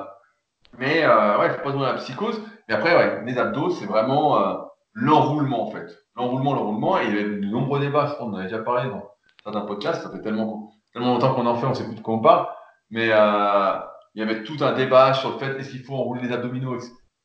mais 0.78 1.04
euh, 1.04 1.40
ouais, 1.40 1.48
il 1.48 1.52
faut 1.52 1.64
pas 1.64 1.72
tomber 1.72 1.86
dans 1.86 1.92
la 1.92 1.94
psychose. 1.96 2.42
Mais 2.68 2.76
après, 2.76 2.96
ouais, 2.96 3.24
les 3.26 3.38
abdos, 3.38 3.72
c'est 3.72 3.86
vraiment 3.86 4.40
euh, 4.40 4.56
l'enroulement 4.94 5.68
en 5.68 5.72
fait. 5.72 5.88
L'enroulement, 6.16 6.54
l'enroulement. 6.54 7.00
Et 7.00 7.06
il 7.06 7.16
y 7.16 7.20
avait 7.20 7.38
de 7.38 7.46
nombreux 7.46 7.80
débats, 7.80 8.08
je 8.08 8.14
crois, 8.14 8.28
on 8.28 8.32
en 8.32 8.36
avait 8.36 8.46
déjà 8.46 8.60
parlé 8.60 8.90
dans 8.90 9.12
certains 9.44 9.62
podcasts. 9.62 10.04
Ça 10.04 10.10
fait 10.10 10.22
tellement, 10.22 10.72
tellement 10.94 11.14
longtemps 11.14 11.36
qu'on 11.36 11.46
en 11.46 11.56
fait, 11.56 11.68
on 11.68 11.74
sait 11.74 11.86
plus 11.86 11.96
de 11.96 12.02
quoi 12.02 12.16
on 12.16 12.22
parle. 12.22 12.48
Mais 12.90 13.08
il 13.08 14.20
y 14.20 14.22
avait 14.22 14.44
tout 14.44 14.58
un 14.62 14.72
débat 14.72 15.14
sur 15.14 15.34
le 15.34 15.38
fait 15.38 15.60
est-ce 15.60 15.72
qu'il 15.72 15.84
faut 15.84 15.96
enrouler 15.96 16.22
les 16.22 16.32
abdominaux, 16.32 16.80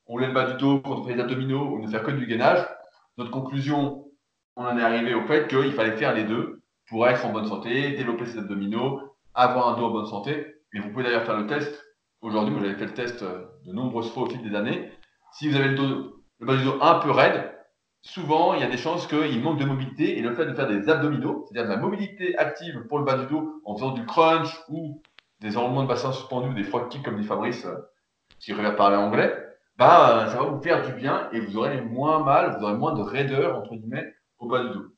enrouler 0.07 0.27
le 0.27 0.33
bas 0.33 0.51
du 0.51 0.59
dos 0.59 0.81
quand 0.81 0.99
on 0.99 1.05
fait 1.05 1.15
les 1.15 1.21
abdominaux 1.21 1.75
ou 1.75 1.81
ne 1.81 1.89
faire 1.89 2.03
que 2.03 2.11
du 2.11 2.27
gainage. 2.27 2.67
Notre 3.19 3.31
conclusion, 3.31 4.07
on 4.57 4.65
en 4.65 4.79
est 4.79 4.83
arrivé 4.83 5.15
au 5.15 5.25
fait 5.27 5.49
qu'il 5.49 5.73
fallait 5.73 5.97
faire 5.97 6.15
les 6.15 6.25
deux 6.25 6.63
pour 6.89 7.07
être 7.07 7.25
en 7.25 7.33
bonne 7.33 7.47
santé, 7.47 7.93
développer 7.93 8.27
ses 8.27 8.39
abdominaux, 8.39 9.01
avoir 9.35 9.69
un 9.69 9.77
dos 9.79 9.87
en 9.87 9.91
bonne 9.91 10.07
santé. 10.07 10.55
Et 10.75 10.81
vous 10.81 10.91
pouvez 10.91 11.05
d'ailleurs 11.05 11.25
faire 11.25 11.39
le 11.39 11.47
test. 11.47 11.83
Aujourd'hui, 12.23 12.55
vous 12.55 12.65
avez 12.65 12.75
fait 12.75 12.87
le 12.87 12.95
test 12.95 13.23
euh, 13.23 13.47
de 13.65 13.73
nombreuses 13.73 14.11
fois 14.13 14.25
au 14.25 14.27
fil 14.27 14.43
des 14.43 14.55
années. 14.55 14.91
Si 15.33 15.49
vous 15.49 15.57
avez 15.57 15.69
le, 15.69 15.75
dos, 15.75 16.23
bas 16.41 16.57
du 16.57 16.65
dos 16.65 16.79
un 16.81 16.99
peu 16.99 17.11
raide, 17.11 17.53
souvent 18.03 18.55
il 18.55 18.61
y 18.61 18.65
a 18.65 18.69
des 18.69 18.77
chances 18.77 19.07
qu'il 19.07 19.41
manque 19.43 19.59
de 19.59 19.65
mobilité 19.65 20.19
et 20.19 20.23
le 20.23 20.35
fait 20.35 20.47
de 20.47 20.55
faire 20.55 20.67
des 20.67 20.89
abdominaux, 20.89 21.47
c'est-à-dire 21.47 21.71
de 21.71 21.75
la 21.75 21.81
mobilité 21.81 22.37
active 22.37 22.87
pour 22.89 22.99
le 22.99 23.05
bas 23.05 23.17
du 23.17 23.27
dos 23.27 23.61
en 23.65 23.77
faisant 23.77 23.93
du 23.93 24.05
crunch 24.07 24.59
ou 24.69 25.01
des 25.41 25.57
enroulements 25.57 25.83
de 25.83 25.89
bassin 25.89 26.13
suspendus 26.13 26.51
ou 26.51 26.55
des 26.55 26.65
frog 26.65 26.89
kicks 26.89 27.05
comme 27.05 27.21
dit 27.21 27.27
Fabrice 27.27 27.65
euh, 27.65 27.77
qui 28.39 28.53
revient 28.53 28.75
parler 28.77 28.97
anglais, 28.97 29.35
bah, 29.81 30.29
ça 30.29 30.37
va 30.39 30.45
vous 30.45 30.63
faire 30.63 30.87
du 30.87 30.93
bien 30.93 31.29
et 31.33 31.41
vous 31.41 31.57
aurez 31.57 31.81
moins 31.81 32.23
mal, 32.23 32.57
vous 32.57 32.65
aurez 32.65 32.75
moins 32.75 32.95
de 32.95 33.03
raideur, 33.03 33.59
entre 33.59 33.75
guillemets, 33.75 34.07
au 34.39 34.49
bas 34.49 34.63
du 34.65 34.71
dos. 34.71 34.95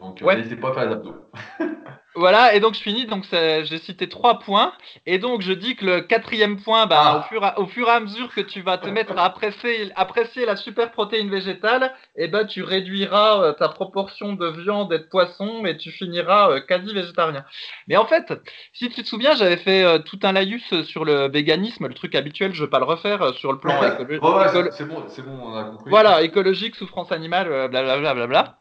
Donc, 0.00 0.22
euh, 0.22 0.34
n'hésitez 0.34 0.56
pas 0.56 0.70
à 0.70 0.74
faire 0.74 0.86
les 0.86 0.92
abdos. 0.92 1.14
Voilà, 2.16 2.54
et 2.54 2.60
donc 2.60 2.74
je 2.74 2.80
finis. 2.80 3.04
Donc 3.04 3.24
j'ai 3.30 3.78
cité 3.78 4.08
trois 4.08 4.38
points, 4.38 4.72
et 5.04 5.18
donc 5.18 5.42
je 5.42 5.52
dis 5.52 5.76
que 5.76 5.84
le 5.84 6.00
quatrième 6.00 6.56
point, 6.62 6.86
bah, 6.86 7.02
ah. 7.04 7.18
au, 7.18 7.22
fur 7.28 7.52
au, 7.58 7.66
fur 7.66 7.88
et 7.88 7.90
à 7.90 8.00
mesure 8.00 8.34
que 8.34 8.40
tu 8.40 8.62
vas 8.62 8.78
te 8.78 8.88
mettre 8.88 9.18
à 9.18 9.26
apprécier, 9.26 9.92
apprécier 9.96 10.46
la 10.46 10.56
super 10.56 10.92
protéine 10.92 11.28
végétale, 11.28 11.94
et 12.16 12.24
eh 12.24 12.28
ben 12.28 12.46
tu 12.46 12.62
réduiras 12.62 13.42
euh, 13.42 13.52
ta 13.52 13.68
proportion 13.68 14.32
de 14.32 14.46
viande 14.46 14.92
et 14.94 14.98
de 14.98 15.04
poisson, 15.04 15.66
et 15.66 15.76
tu 15.76 15.90
finiras 15.90 16.50
euh, 16.50 16.60
quasi 16.60 16.94
végétarien. 16.94 17.44
Mais 17.86 17.98
en 17.98 18.06
fait, 18.06 18.32
si 18.72 18.88
tu 18.88 19.02
te 19.02 19.06
souviens, 19.06 19.34
j'avais 19.34 19.58
fait 19.58 19.84
euh, 19.84 19.98
tout 19.98 20.18
un 20.22 20.32
laïus 20.32 20.82
sur 20.84 21.04
le 21.04 21.28
véganisme, 21.28 21.86
le 21.86 21.94
truc 21.94 22.14
habituel. 22.14 22.54
Je 22.54 22.64
vais 22.64 22.70
pas 22.70 22.78
le 22.78 22.86
refaire 22.86 23.34
sur 23.34 23.52
le 23.52 23.58
plan 23.58 23.74
écologique. 23.82 24.72
c'est 24.72 24.86
bon, 24.88 25.00
bon, 25.00 25.38
on 25.42 25.54
a 25.54 25.64
compris. 25.64 25.90
Voilà, 25.90 26.22
écologique, 26.22 26.76
souffrance 26.76 27.12
animale, 27.12 27.68
blablabla. 27.68 28.00
Bla, 28.00 28.14
bla, 28.14 28.26
bla, 28.26 28.58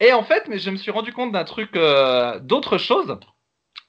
et 0.00 0.12
en 0.12 0.24
fait, 0.24 0.48
mais 0.48 0.58
je 0.58 0.70
me 0.70 0.76
suis 0.76 0.90
rendu 0.90 1.12
compte 1.12 1.32
d'un 1.32 1.44
truc, 1.44 1.76
euh, 1.76 2.38
d'autre 2.40 2.78
chose. 2.78 3.18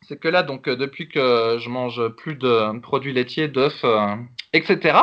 C'est 0.08 0.20
que 0.20 0.28
là, 0.28 0.44
donc, 0.44 0.68
euh, 0.68 0.76
depuis 0.76 1.10
que 1.10 1.58
je 1.60 1.70
mange 1.70 2.10
plus 2.10 2.36
de 2.36 2.80
produits 2.80 3.14
laitiers, 3.14 3.48
d'œufs, 3.48 3.84
euh, 3.84 4.16
etc., 4.54 5.00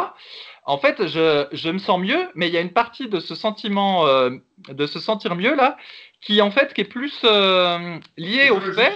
en 0.64 0.78
fait, 0.78 1.08
je, 1.08 1.48
je, 1.50 1.70
me 1.70 1.78
sens 1.78 2.00
mieux, 2.00 2.28
mais 2.36 2.46
il 2.46 2.54
y 2.54 2.56
a 2.56 2.60
une 2.60 2.72
partie 2.72 3.08
de 3.08 3.18
ce 3.18 3.34
sentiment, 3.34 4.06
de 4.68 4.86
se 4.86 5.00
sentir 5.00 5.34
mieux 5.34 5.56
là, 5.56 5.76
qui 6.20 6.40
en 6.40 6.52
fait, 6.52 6.72
qui 6.72 6.82
est 6.82 6.84
plus 6.84 7.24
lié 8.16 8.50
au 8.50 8.60
fait. 8.60 8.94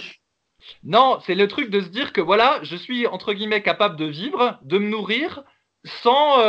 Non, 0.85 1.19
c'est 1.27 1.35
le 1.35 1.49
truc 1.49 1.71
de 1.71 1.81
se 1.81 1.89
dire 1.89 2.13
que 2.13 2.21
voilà, 2.21 2.61
je 2.63 2.77
suis 2.77 3.09
entre 3.09 3.33
guillemets 3.33 3.63
capable 3.63 3.97
de 3.97 4.05
vivre, 4.05 4.61
de 4.63 4.79
me 4.79 4.89
nourrir, 4.89 5.43
sans 5.85 6.41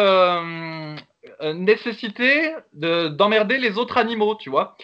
nécessité 1.41 2.53
d'emmerder 2.73 3.57
les 3.57 3.79
autres 3.79 3.97
animaux, 3.97 4.35
tu 4.35 4.51
vois 4.51 4.77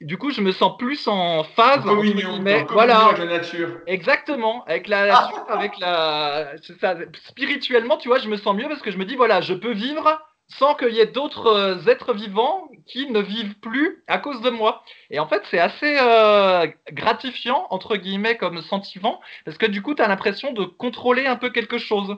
du 0.00 0.16
coup, 0.16 0.30
je 0.30 0.40
me 0.40 0.52
sens 0.52 0.76
plus 0.78 1.06
en 1.08 1.44
phase. 1.44 1.86
En 1.86 1.96
communion, 1.96 2.38
mais, 2.40 2.64
voilà. 2.70 3.06
avec 3.06 3.18
la 3.18 3.26
nature. 3.26 3.80
Exactement, 3.86 4.64
avec 4.64 4.88
la 4.88 5.06
nature, 5.06 5.44
avec 5.48 5.78
la. 5.78 6.52
Ça, 6.80 6.96
spirituellement, 7.26 7.98
tu 7.98 8.08
vois, 8.08 8.18
je 8.18 8.28
me 8.28 8.36
sens 8.36 8.56
mieux 8.56 8.68
parce 8.68 8.80
que 8.80 8.90
je 8.90 8.98
me 8.98 9.04
dis, 9.04 9.16
voilà, 9.16 9.40
je 9.40 9.54
peux 9.54 9.72
vivre 9.72 10.20
sans 10.48 10.74
qu'il 10.74 10.92
y 10.92 11.00
ait 11.00 11.06
d'autres 11.06 11.46
euh, 11.46 11.86
êtres 11.86 12.12
vivants 12.12 12.68
qui 12.86 13.08
ne 13.10 13.20
vivent 13.20 13.54
plus 13.60 14.02
à 14.08 14.18
cause 14.18 14.40
de 14.40 14.50
moi. 14.50 14.82
Et 15.10 15.20
en 15.20 15.28
fait, 15.28 15.42
c'est 15.50 15.60
assez 15.60 15.96
euh, 16.00 16.66
gratifiant, 16.92 17.66
entre 17.70 17.96
guillemets, 17.96 18.36
comme 18.36 18.60
sentiment, 18.62 19.20
parce 19.44 19.58
que 19.58 19.66
du 19.66 19.80
coup, 19.80 19.94
tu 19.94 20.02
as 20.02 20.08
l'impression 20.08 20.52
de 20.52 20.64
contrôler 20.64 21.26
un 21.26 21.36
peu 21.36 21.50
quelque 21.50 21.78
chose. 21.78 22.16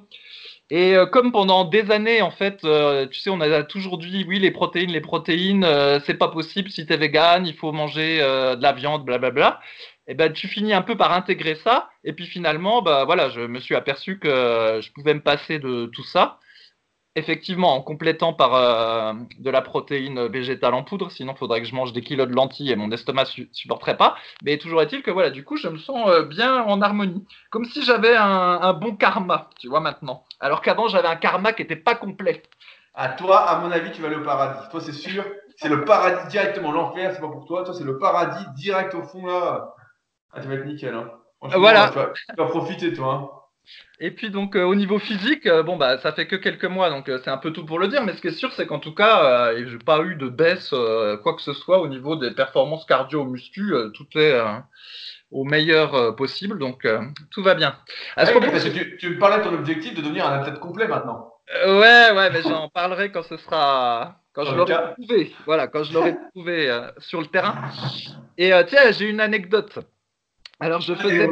Et 0.75 0.97
euh, 0.97 1.05
comme 1.05 1.33
pendant 1.33 1.67
des 1.67 1.91
années, 1.91 2.23
en 2.23 2.31
fait, 2.31 2.65
euh, 2.65 3.07
tu 3.07 3.21
sais, 3.21 3.29
on 3.29 3.43
a 3.43 3.63
toujours 3.63 3.99
dit, 3.99 4.25
oui, 4.27 4.39
les 4.39 4.51
protéines, 4.51 4.91
les 4.91 5.03
protéines, 5.03 5.65
euh, 5.65 6.01
c'est 6.07 6.15
pas 6.15 6.29
possible 6.29 6.71
si 6.71 6.87
tu 6.87 6.93
es 6.95 6.97
vegan, 6.97 7.47
il 7.47 7.53
faut 7.55 7.73
manger 7.73 8.21
de 8.21 8.63
la 8.63 8.73
viande, 8.73 9.05
blablabla. 9.05 9.61
Et 10.07 10.15
ben, 10.15 10.33
tu 10.33 10.49
finis 10.49 10.73
un 10.73 10.81
peu 10.81 10.97
par 10.97 11.13
intégrer 11.13 11.57
ça. 11.57 11.91
Et 12.05 12.15
puis 12.15 12.27
finalement, 12.27 12.81
bah 12.81 13.05
voilà, 13.05 13.29
je 13.29 13.43
me 13.43 13.61
suis 13.61 13.75
aperçu 13.75 14.19
que 14.19 14.81
je 14.83 14.91
pouvais 14.93 15.13
me 15.13 15.21
passer 15.21 15.59
de 15.59 15.91
tout 15.93 16.05
ça. 16.05 16.39
Effectivement, 17.15 17.77
en 17.77 17.83
complétant 17.83 18.33
par 18.33 18.55
euh, 18.55 19.13
de 19.39 19.51
la 19.51 19.61
protéine 19.61 20.29
végétale 20.29 20.73
en 20.73 20.83
poudre, 20.83 21.11
sinon 21.11 21.35
il 21.35 21.39
faudrait 21.39 21.61
que 21.61 21.67
je 21.67 21.75
mange 21.75 21.93
des 21.93 22.01
kilos 22.01 22.27
de 22.27 22.33
lentilles 22.33 22.71
et 22.71 22.77
mon 22.77 22.91
estomac 22.91 23.25
ne 23.37 23.45
supporterait 23.53 23.99
pas. 23.99 24.17
Mais 24.43 24.57
toujours 24.57 24.81
est-il 24.81 25.03
que 25.03 25.11
voilà, 25.11 25.29
du 25.29 25.45
coup, 25.45 25.59
je 25.59 25.69
me 25.69 25.77
sens 25.77 26.09
euh, 26.09 26.25
bien 26.25 26.63
en 26.63 26.81
harmonie, 26.81 27.27
comme 27.51 27.67
si 27.67 27.83
j'avais 27.83 28.17
un, 28.17 28.73
bon 28.73 28.97
karma, 28.97 29.51
tu 29.59 29.69
vois 29.69 29.81
maintenant. 29.81 30.25
Alors 30.41 30.63
qu'avant, 30.63 30.89
j'avais 30.89 31.09
un 31.09 31.17
karma 31.17 31.53
qui 31.53 31.61
n'était 31.61 31.77
pas 31.77 31.95
complet. 31.95 32.43
À 32.95 33.11
toi, 33.11 33.41
à 33.41 33.59
mon 33.59 33.71
avis, 33.71 33.93
tu 33.93 34.01
vas 34.01 34.09
aller 34.09 34.17
au 34.17 34.23
paradis. 34.23 34.67
Toi, 34.71 34.81
c'est 34.81 34.93
sûr, 34.93 35.25
c'est 35.57 35.69
le 35.69 35.85
paradis 35.85 36.29
directement. 36.29 36.73
L'enfer, 36.73 37.13
c'est 37.13 37.21
pas 37.21 37.29
pour 37.29 37.45
toi. 37.45 37.63
Toi, 37.63 37.75
c'est 37.75 37.85
le 37.85 37.99
paradis 37.99 38.45
direct 38.55 38.95
au 38.95 39.03
fond 39.03 39.27
là. 39.27 39.75
Ah, 40.33 40.41
tu 40.41 40.49
vas 40.49 40.55
être 40.55 40.65
nickel. 40.65 40.95
Hein. 40.95 41.11
Voilà. 41.43 41.91
Tu 41.91 42.37
vas, 42.39 42.47
profiter, 42.47 42.95
toi. 42.95 43.15
Hein. 43.15 43.42
Et 44.01 44.11
puis 44.11 44.31
donc 44.31 44.57
euh, 44.57 44.65
au 44.65 44.75
niveau 44.75 44.99
physique, 44.99 45.47
euh, 45.47 45.63
bon 45.63 45.77
bah 45.77 45.99
ça 45.99 46.13
fait 46.13 46.27
que 46.27 46.37
quelques 46.37 46.65
mois, 46.65 46.91
donc 46.91 47.09
euh, 47.09 47.21
c'est 47.23 47.31
un 47.31 47.39
peu 47.39 47.53
tout 47.53 47.65
pour 47.65 47.79
le 47.79 47.89
dire, 47.89 48.03
mais 48.03 48.15
ce 48.15 48.21
qui 48.21 48.29
est 48.29 48.33
sûr, 48.33 48.53
c'est 48.53 48.67
qu'en 48.67 48.81
tout 48.81 48.95
cas, 48.95 49.53
j'ai 49.55 49.79
pas 49.79 50.03
eu 50.03 50.17
de 50.17 50.29
baisse 50.29 50.71
quoi 51.23 51.35
que 51.35 51.43
ce 51.43 51.53
soit 51.53 51.79
au 51.81 51.87
niveau 51.87 52.17
des 52.17 52.33
performances 52.33 52.85
cardio-muscu, 52.85 53.75
tout 53.95 54.07
est 54.17 54.41
au 55.31 55.45
meilleur 55.45 56.17
possible, 56.17 56.59
donc 56.59 56.87
tout 57.31 57.43
va 57.43 57.55
bien. 57.55 57.77
Ah 58.17 58.25
parce 58.27 58.33
que 58.33 58.97
tu, 58.97 59.11
me 59.11 59.19
parlais 59.19 59.39
de 59.39 59.49
ton 59.49 59.55
objectif 59.55 59.95
de 59.95 60.03
devenir 60.03 60.27
un 60.27 60.41
athlète 60.41 60.59
complet 60.59 60.89
maintenant. 60.89 61.33
ouais, 61.65 62.11
ouais, 62.13 62.31
mais 62.31 62.43
j'en 62.43 62.69
parlerai 62.69 63.13
quand 63.13 63.23
ce 63.23 63.37
sera, 63.37 64.21
quand 64.33 64.45
je 64.45 64.55
l'aurai 64.57 64.75
prouvé, 64.95 65.33
voilà, 65.47 65.69
quand 65.69 65.85
je 65.85 65.95
l'aurai 65.95 66.17
prouvé 66.33 66.77
sur 66.99 67.21
le 67.21 67.29
terrain. 67.29 67.55
Et 68.37 68.51
tiens, 68.67 68.91
j'ai 68.91 69.09
une 69.09 69.21
anecdote. 69.21 69.79
Alors 70.59 70.81
je 70.81 70.95
faisais 70.95 71.29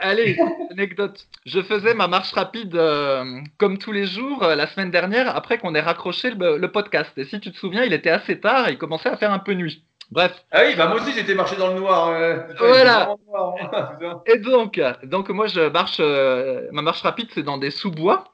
Allez, 0.00 0.36
anecdote. 0.70 1.26
Je 1.46 1.62
faisais 1.62 1.94
ma 1.94 2.08
marche 2.08 2.32
rapide 2.32 2.74
euh, 2.74 3.40
comme 3.58 3.78
tous 3.78 3.92
les 3.92 4.06
jours 4.06 4.42
euh, 4.42 4.54
la 4.54 4.66
semaine 4.66 4.90
dernière 4.90 5.34
après 5.34 5.58
qu'on 5.58 5.74
ait 5.74 5.80
raccroché 5.80 6.30
le, 6.30 6.66
podcast. 6.66 7.12
Et 7.16 7.24
si 7.24 7.40
tu 7.40 7.52
te 7.52 7.56
souviens, 7.56 7.84
il 7.84 7.92
était 7.92 8.10
assez 8.10 8.40
tard 8.40 8.68
et 8.68 8.72
il 8.72 8.78
commençait 8.78 9.08
à 9.08 9.16
faire 9.16 9.32
un 9.32 9.38
peu 9.38 9.52
nuit. 9.52 9.84
Bref. 10.10 10.44
Ah 10.52 10.62
oui, 10.66 10.74
bah 10.76 10.86
moi 10.86 11.00
aussi 11.00 11.12
j'étais 11.12 11.34
marché 11.34 11.56
dans 11.56 11.68
le 11.68 11.80
noir. 11.80 12.12
voilà. 12.58 13.14
et 14.26 14.38
donc, 14.38 14.80
donc 15.04 15.30
moi 15.30 15.46
je 15.46 15.68
marche, 15.70 15.96
euh, 16.00 16.68
ma 16.72 16.82
marche 16.82 17.02
rapide 17.02 17.28
c'est 17.32 17.42
dans 17.42 17.58
des 17.58 17.70
sous-bois. 17.70 18.24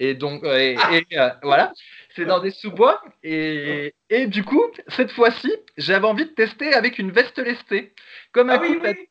Et 0.00 0.14
donc, 0.14 0.42
et, 0.44 0.76
voilà, 1.42 1.72
c'est 2.16 2.24
dans 2.24 2.40
des 2.40 2.50
sous-bois. 2.50 3.00
Et, 3.22 3.94
et, 4.10 4.26
du 4.26 4.42
coup, 4.42 4.64
cette 4.88 5.12
fois-ci, 5.12 5.52
j'avais 5.76 6.06
envie 6.06 6.24
de 6.24 6.30
tester 6.30 6.74
avec 6.74 6.98
une 6.98 7.12
veste 7.12 7.38
lestée. 7.38 7.94
Comme 8.32 8.50
un 8.50 8.54
ah 8.54 8.58
coup 8.58 8.64
oui, 8.72 8.80
oui, 8.82 9.08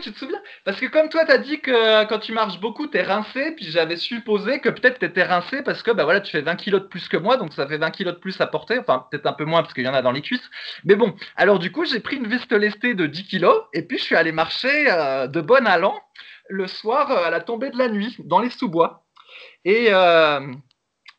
tu 0.00 0.12
te 0.12 0.18
souviens? 0.18 0.40
Parce 0.64 0.78
que 0.80 0.86
comme 0.86 1.08
toi, 1.08 1.24
tu 1.24 1.32
as 1.32 1.38
dit 1.38 1.60
que 1.60 2.04
quand 2.06 2.18
tu 2.18 2.32
marches 2.32 2.60
beaucoup, 2.60 2.86
tu 2.86 2.96
es 2.98 3.02
rincé, 3.02 3.52
puis 3.56 3.66
j'avais 3.66 3.96
supposé 3.96 4.60
que 4.60 4.68
peut-être 4.68 4.98
tu 4.98 5.06
étais 5.06 5.24
rincé 5.24 5.62
parce 5.62 5.82
que 5.82 5.90
bah 5.90 6.04
voilà, 6.04 6.20
tu 6.20 6.30
fais 6.30 6.42
20 6.42 6.56
kilos 6.56 6.82
de 6.82 6.86
plus 6.86 7.08
que 7.08 7.16
moi, 7.16 7.36
donc 7.36 7.52
ça 7.52 7.66
fait 7.66 7.78
20 7.78 7.90
kilos 7.90 8.14
de 8.14 8.18
plus 8.18 8.40
à 8.40 8.46
porter, 8.46 8.78
enfin 8.78 9.06
peut-être 9.10 9.26
un 9.26 9.32
peu 9.32 9.44
moins 9.44 9.62
parce 9.62 9.74
qu'il 9.74 9.84
y 9.84 9.88
en 9.88 9.94
a 9.94 10.02
dans 10.02 10.12
les 10.12 10.22
cuisses. 10.22 10.48
Mais 10.84 10.94
bon, 10.94 11.14
alors 11.36 11.58
du 11.58 11.72
coup, 11.72 11.84
j'ai 11.84 12.00
pris 12.00 12.16
une 12.16 12.28
veste 12.28 12.52
lestée 12.52 12.94
de 12.94 13.06
10 13.06 13.24
kilos, 13.26 13.62
et 13.72 13.82
puis 13.82 13.98
je 13.98 14.04
suis 14.04 14.16
allé 14.16 14.32
marcher 14.32 14.90
euh, 14.90 15.26
de 15.26 15.40
bon 15.40 15.66
allant 15.66 15.98
le 16.48 16.66
soir 16.68 17.10
euh, 17.10 17.24
à 17.24 17.30
la 17.30 17.40
tombée 17.40 17.70
de 17.70 17.78
la 17.78 17.88
nuit, 17.88 18.16
dans 18.20 18.40
les 18.40 18.50
sous-bois. 18.50 19.04
Et 19.64 19.88
euh, 19.90 20.40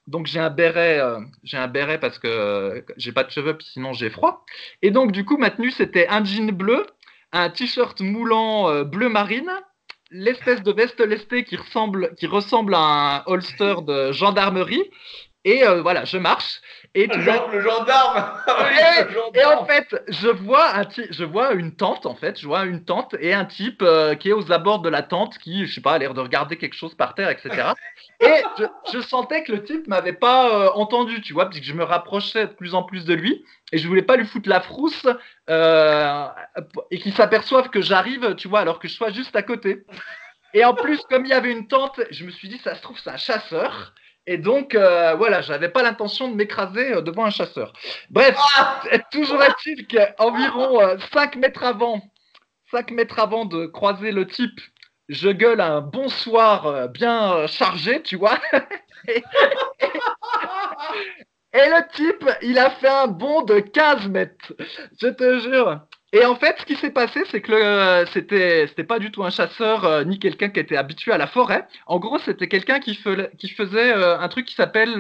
donc 0.08 0.28
j'ai 0.28 0.40
un 0.40 0.50
béret, 0.50 1.02
j'ai 1.44 1.58
un 1.58 1.68
béret 1.68 2.00
parce 2.00 2.18
que 2.18 2.86
j'ai 2.96 3.12
pas 3.12 3.26
de 3.26 3.30
cheveux, 3.30 3.58
sinon 3.60 3.92
j'ai 3.92 4.10
froid. 4.10 4.46
Et 4.82 4.90
donc 4.90 5.12
du 5.12 5.26
coup, 5.26 5.38
ma 5.38 5.50
tenue, 5.50 5.72
c'était 5.72 6.08
un 6.08 6.24
jean 6.24 6.54
bleu 6.54 6.86
un 7.32 7.50
t-shirt 7.50 8.02
moulant 8.02 8.70
euh, 8.70 8.84
bleu 8.84 9.10
marine, 9.10 9.52
l'espèce 10.12 10.64
de 10.64 10.72
veste 10.72 11.00
lestée 11.00 11.44
qui 11.44 11.56
ressemble, 11.56 12.16
qui 12.16 12.28
ressemble 12.28 12.76
à 12.76 12.80
un 13.18 13.24
holster 13.26 13.76
de 13.86 14.12
gendarmerie. 14.12 14.84
Et 15.48 15.64
euh, 15.64 15.82
voilà, 15.82 16.04
je 16.04 16.18
marche. 16.18 16.60
Et 16.94 17.08
le, 17.08 17.22
gendarme. 17.22 17.48
le 17.56 17.62
gendarme. 17.62 19.34
et, 19.34 19.46
en 19.46 19.66
fait, 19.66 19.96
je 20.10 20.28
vois, 20.28 20.76
un 20.76 20.84
je 21.10 21.24
vois 21.24 21.54
une 21.54 21.74
tente, 21.74 22.06
en 22.06 22.16
fait, 22.16 22.38
je 22.38 22.46
vois 22.46 22.66
une 22.66 22.84
tente 22.84 23.16
et 23.22 23.34
un 23.34 23.46
type 23.46 23.82
euh, 23.82 24.16
qui 24.16 24.28
est 24.28 24.34
aux 24.34 24.52
abords 24.52 24.80
de 24.80 24.90
la 24.90 25.04
tente, 25.04 25.38
qui, 25.38 25.66
je 25.66 25.74
sais 25.74 25.80
pas, 25.80 25.94
a 25.94 25.98
l'air 26.00 26.14
de 26.14 26.20
regarder 26.20 26.58
quelque 26.58 26.76
chose 26.76 26.96
par 26.96 27.16
terre, 27.16 27.30
etc. 27.30 27.70
et 28.20 28.44
je, 28.92 29.00
sentais 29.00 29.44
que 29.44 29.54
le 29.54 29.64
type 29.64 29.88
m'avait 29.88 30.12
pas 30.12 30.76
entendu, 30.76 31.22
tu 31.22 31.32
vois, 31.32 31.46
parce 31.46 31.62
que 31.62 31.66
je 31.66 31.74
me 31.74 31.86
rapprochais 31.86 32.48
de 32.48 32.52
plus 32.52 32.76
en 32.76 32.84
plus 32.84 33.06
de 33.06 33.14
lui 33.14 33.46
et 33.72 33.78
je 33.78 33.88
voulais 33.88 34.02
pas 34.02 34.18
lui 34.18 34.26
foutre 34.26 34.50
la 34.50 34.60
frousse 34.60 35.08
euh, 35.50 36.28
et 36.92 37.00
qu'il 37.00 37.14
s'aperçoive 37.14 37.70
que 37.70 37.80
j'arrive, 37.80 38.36
tu 38.36 38.50
vois, 38.50 38.60
alors 38.60 38.80
que 38.80 38.90
je 38.90 38.94
sois 38.96 39.12
juste 39.12 39.36
à 39.38 39.44
côté. 39.44 39.86
Et 40.54 40.66
en 40.66 40.74
plus, 40.74 41.00
comme 41.10 41.26
il 41.26 41.30
y 41.30 41.34
avait 41.34 41.54
une 41.54 41.68
tente, 41.70 42.02
je 42.12 42.26
me 42.26 42.32
suis 42.32 42.50
dit, 42.50 42.58
ça 42.58 42.76
se 42.76 42.82
trouve, 42.82 43.00
c'est 43.00 43.12
un 43.12 43.18
chasseur. 43.18 43.94
Et 44.30 44.38
donc, 44.38 44.76
euh, 44.76 45.16
voilà, 45.16 45.42
j'avais 45.42 45.70
pas 45.70 45.82
l'intention 45.82 46.30
de 46.30 46.36
m'écraser 46.36 46.94
euh, 46.94 47.02
devant 47.02 47.24
un 47.24 47.30
chasseur. 47.30 47.72
Bref, 48.10 48.38
ah 48.58 48.82
toujours 49.12 49.42
est-il 49.42 49.88
qu'environ 49.88 50.98
5 51.14 51.38
mètres 51.38 51.64
avant, 51.64 52.02
5 52.72 52.92
mètres 52.92 53.20
avant 53.20 53.46
de 53.46 53.66
croiser 53.66 54.12
le 54.12 54.28
type, 54.28 54.60
je 55.08 55.30
gueule 55.30 55.62
un 55.62 55.80
bonsoir 55.80 56.90
bien 56.90 57.48
chargé, 57.48 58.04
tu 58.04 58.18
vois. 58.18 58.38
Et 61.54 61.70
le 61.70 61.96
type, 61.96 62.30
il 62.42 62.60
a 62.60 62.70
fait 62.70 62.90
un 62.90 63.08
bond 63.08 63.44
de 63.44 63.60
15 63.62 64.10
mètres. 64.10 64.54
Je 65.02 65.08
te 65.08 65.40
jure. 65.40 65.80
Et 66.20 66.26
en 66.26 66.36
fait, 66.36 66.56
ce 66.60 66.66
qui 66.66 66.76
s'est 66.76 66.90
passé, 66.90 67.22
c'est 67.30 67.42
que 67.42 67.52
euh, 67.52 68.06
c'était 68.08 68.84
pas 68.84 68.98
du 68.98 69.12
tout 69.12 69.24
un 69.24 69.30
chasseur 69.30 69.86
euh, 69.86 70.04
ni 70.04 70.18
quelqu'un 70.18 70.50
qui 70.50 70.60
était 70.60 70.76
habitué 70.76 71.12
à 71.12 71.18
la 71.20 71.28
forêt. 71.28 71.68
En 71.86 72.00
gros, 72.00 72.18
c'était 72.18 72.48
quelqu'un 72.48 72.80
qui, 72.80 72.96
faisait 72.96 73.94
euh, 73.94 74.20
un 74.20 74.28
truc 74.28 74.48
qui 74.48 74.56
s'appelle 74.56 74.98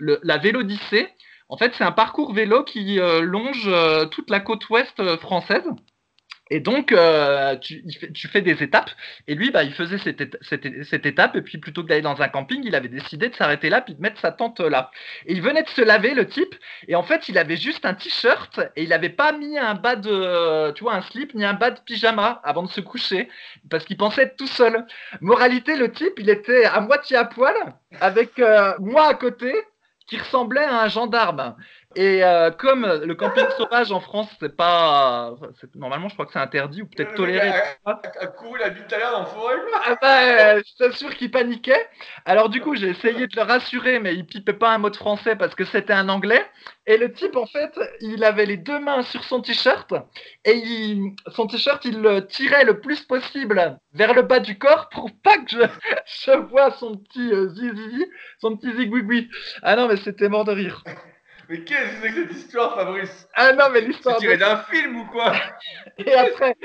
la 0.00 0.38
Vélodyssée. 0.38 1.08
En 1.50 1.58
fait, 1.58 1.72
c'est 1.76 1.84
un 1.84 1.92
parcours 1.92 2.32
vélo 2.32 2.64
qui 2.64 2.98
longe 3.20 3.70
toute 4.10 4.30
la 4.30 4.40
côte 4.40 4.68
ouest 4.70 5.16
française. 5.18 5.64
Et 6.48 6.60
donc, 6.60 6.92
euh, 6.92 7.56
tu, 7.56 7.82
fais 8.28 8.40
des 8.40 8.62
étapes. 8.62 8.90
Et 9.26 9.34
lui, 9.34 9.50
bah, 9.50 9.64
il 9.64 9.72
faisait 9.72 9.98
cette 9.98 11.06
étape. 11.06 11.34
Et 11.36 11.42
puis, 11.42 11.58
plutôt 11.58 11.82
que 11.82 11.88
d'aller 11.88 12.02
dans 12.02 12.22
un 12.22 12.28
camping, 12.28 12.62
il 12.64 12.74
avait 12.74 12.88
décidé 12.88 13.28
de 13.28 13.34
s'arrêter 13.34 13.68
là, 13.68 13.80
puis 13.80 13.94
de 13.94 14.00
mettre 14.00 14.20
sa 14.20 14.30
tente 14.30 14.60
là. 14.60 14.90
Et 15.26 15.32
il 15.32 15.42
venait 15.42 15.64
de 15.64 15.68
se 15.68 15.82
laver, 15.82 16.14
le 16.14 16.28
type. 16.28 16.54
Et 16.86 16.94
en 16.94 17.02
fait, 17.02 17.28
il 17.28 17.36
avait 17.36 17.56
juste 17.56 17.84
un 17.84 17.94
t-shirt. 17.94 18.60
Et 18.76 18.84
il 18.84 18.90
n'avait 18.90 19.08
pas 19.08 19.32
mis 19.32 19.58
un 19.58 19.74
bas 19.74 19.96
de, 19.96 20.70
tu 20.72 20.84
vois, 20.84 20.94
un 20.94 21.02
slip, 21.02 21.34
ni 21.34 21.44
un 21.44 21.54
bas 21.54 21.72
de 21.72 21.80
pyjama 21.80 22.40
avant 22.44 22.62
de 22.62 22.70
se 22.70 22.80
coucher. 22.80 23.28
Parce 23.68 23.84
qu'il 23.84 23.96
pensait 23.96 24.22
être 24.22 24.36
tout 24.36 24.46
seul. 24.46 24.86
Moralité, 25.20 25.76
le 25.76 25.90
type, 25.90 26.14
il 26.18 26.30
était 26.30 26.64
à 26.64 26.80
moitié 26.80 27.16
à 27.16 27.24
poil, 27.24 27.54
avec 28.00 28.38
euh, 28.38 28.74
moi 28.78 29.08
à 29.08 29.14
côté, 29.14 29.52
qui 30.06 30.16
ressemblait 30.16 30.62
à 30.62 30.82
un 30.82 30.88
gendarme. 30.88 31.56
Et 31.96 32.22
euh, 32.22 32.50
comme 32.50 32.84
le 32.84 33.14
camping 33.14 33.46
sauvage 33.56 33.90
en 33.90 34.00
France, 34.00 34.28
c'est 34.38 34.54
pas. 34.54 35.34
Normalement, 35.74 36.10
je 36.10 36.14
crois 36.14 36.26
que 36.26 36.32
c'est 36.32 36.38
interdit 36.38 36.82
ou 36.82 36.86
peut-être 36.86 37.14
toléré. 37.14 37.50
A 37.86 38.26
couru 38.26 38.58
la 38.58 38.68
bite 38.68 38.92
à 38.92 39.10
dans 39.10 39.20
le 39.20 39.26
forêt 39.26 39.54
ah 39.86 39.96
bah, 40.02 40.58
Je 40.58 40.76
t'assure 40.76 41.14
qu'il 41.14 41.30
paniquait. 41.30 41.88
Alors, 42.26 42.50
du 42.50 42.60
coup, 42.60 42.74
j'ai 42.74 42.90
essayé 42.90 43.26
de 43.26 43.34
le 43.34 43.42
rassurer, 43.42 43.98
mais 43.98 44.14
il 44.14 44.26
pipait 44.26 44.52
pas 44.52 44.74
un 44.74 44.78
mot 44.78 44.90
de 44.90 44.96
français 44.96 45.36
parce 45.36 45.54
que 45.54 45.64
c'était 45.64 45.94
un 45.94 46.10
anglais. 46.10 46.44
Et 46.86 46.98
le 46.98 47.10
type, 47.14 47.34
en 47.34 47.46
fait, 47.46 47.72
il 48.02 48.24
avait 48.24 48.44
les 48.44 48.58
deux 48.58 48.78
mains 48.78 49.02
sur 49.02 49.24
son 49.24 49.40
t-shirt 49.40 49.94
et 50.44 50.54
il... 50.54 51.14
son 51.28 51.46
t-shirt, 51.46 51.82
il 51.86 52.02
le 52.02 52.26
tirait 52.26 52.64
le 52.64 52.78
plus 52.78 53.00
possible 53.02 53.78
vers 53.94 54.12
le 54.12 54.20
bas 54.20 54.40
du 54.40 54.58
corps 54.58 54.90
pour 54.90 55.10
pas 55.24 55.38
que 55.38 55.50
je, 55.50 55.58
je 56.26 56.36
vois 56.36 56.72
son 56.72 56.98
petit 56.98 57.32
euh, 57.32 57.48
zizi, 57.48 58.04
son 58.38 58.54
petit 58.56 58.76
zigouigoui. 58.76 59.30
Ah 59.62 59.76
non, 59.76 59.88
mais 59.88 59.96
c'était 59.96 60.28
mort 60.28 60.44
de 60.44 60.52
rire. 60.52 60.84
Mais 61.48 61.60
qu'est-ce 61.60 61.80
que 61.80 62.02
c'est 62.02 62.12
que 62.12 62.28
cette 62.28 62.36
histoire, 62.36 62.74
Fabrice? 62.74 63.28
Ah 63.34 63.52
non, 63.52 63.66
mais 63.72 63.80
l'histoire. 63.80 64.16
Tu 64.16 64.22
tiré 64.22 64.36
d'un 64.36 64.58
film 64.58 64.96
ou 65.00 65.06
quoi? 65.06 65.32
Et 65.98 66.12
après, 66.12 66.56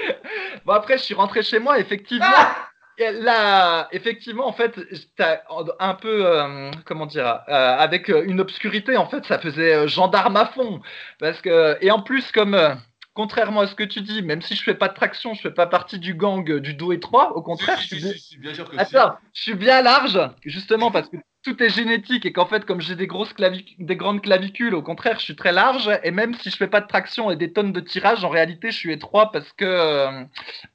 bon 0.66 0.74
après, 0.74 0.98
je 0.98 1.04
suis 1.04 1.14
rentré 1.14 1.44
chez 1.44 1.60
moi, 1.60 1.80
effectivement. 1.80 2.26
Ah 2.28 2.68
là, 3.10 3.88
effectivement, 3.92 4.48
en 4.48 4.54
fait, 4.54 4.80
un 5.80 5.94
peu, 5.96 6.26
euh, 6.26 6.72
comment 6.86 7.06
dire, 7.06 7.42
euh, 7.48 7.78
avec 7.78 8.10
une 8.10 8.40
obscurité, 8.40 8.98
en 8.98 9.08
fait, 9.08 9.26
ça 9.26 9.40
faisait 9.40 9.76
euh, 9.76 9.88
gendarme 9.88 10.38
à 10.38 10.46
fond, 10.46 10.82
parce 11.20 11.42
que 11.42 11.78
et 11.82 11.92
en 11.92 12.02
plus 12.02 12.32
comme 12.32 12.58
contrairement 13.14 13.62
à 13.62 13.68
ce 13.68 13.76
que 13.76 13.84
tu 13.84 14.02
dis, 14.02 14.22
même 14.22 14.42
si 14.42 14.56
je 14.56 14.64
fais 14.64 14.74
pas 14.74 14.88
de 14.88 14.94
traction, 14.94 15.34
je 15.34 15.42
fais 15.42 15.52
pas 15.52 15.68
partie 15.68 16.00
du 16.00 16.14
gang 16.14 16.60
du 16.60 16.74
dos 16.74 16.94
étroit. 16.94 17.36
Au 17.36 17.42
contraire, 17.42 17.80
je, 17.82 17.96
suis 17.96 18.38
bien... 18.38 18.54
Attends, 18.78 19.18
je 19.34 19.42
suis 19.42 19.54
bien 19.54 19.82
large, 19.82 20.20
justement 20.46 20.92
parce 20.92 21.10
que 21.10 21.18
tout 21.44 21.62
est 21.64 21.70
génétique 21.70 22.26
et 22.26 22.34
qu'en 22.34 22.46
fait, 22.46 22.66
comme 22.66 22.82
j'ai 22.82 22.96
des 22.96 23.08
grosses 23.08 23.34
des 23.80 23.96
grandes 23.96 24.22
clavicules, 24.22 24.76
au 24.76 24.84
contraire, 24.84 25.20
je 25.20 25.26
suis 25.26 25.36
très 25.36 25.52
large. 25.52 25.90
Et 26.04 26.12
même 26.12 26.36
si 26.36 26.50
je 26.50 26.58
fais 26.58 26.68
pas 26.68 26.82
de 26.82 26.88
traction 26.88 27.32
et 27.32 27.36
des 27.36 27.52
tonnes 27.52 27.72
de 27.72 27.80
tirage, 27.80 28.24
en 28.24 28.30
réalité, 28.30 28.72
je 28.72 28.78
suis 28.78 28.92
étroit 28.92 29.32
parce 29.32 29.52
que 29.54 29.66
euh, 29.66 30.24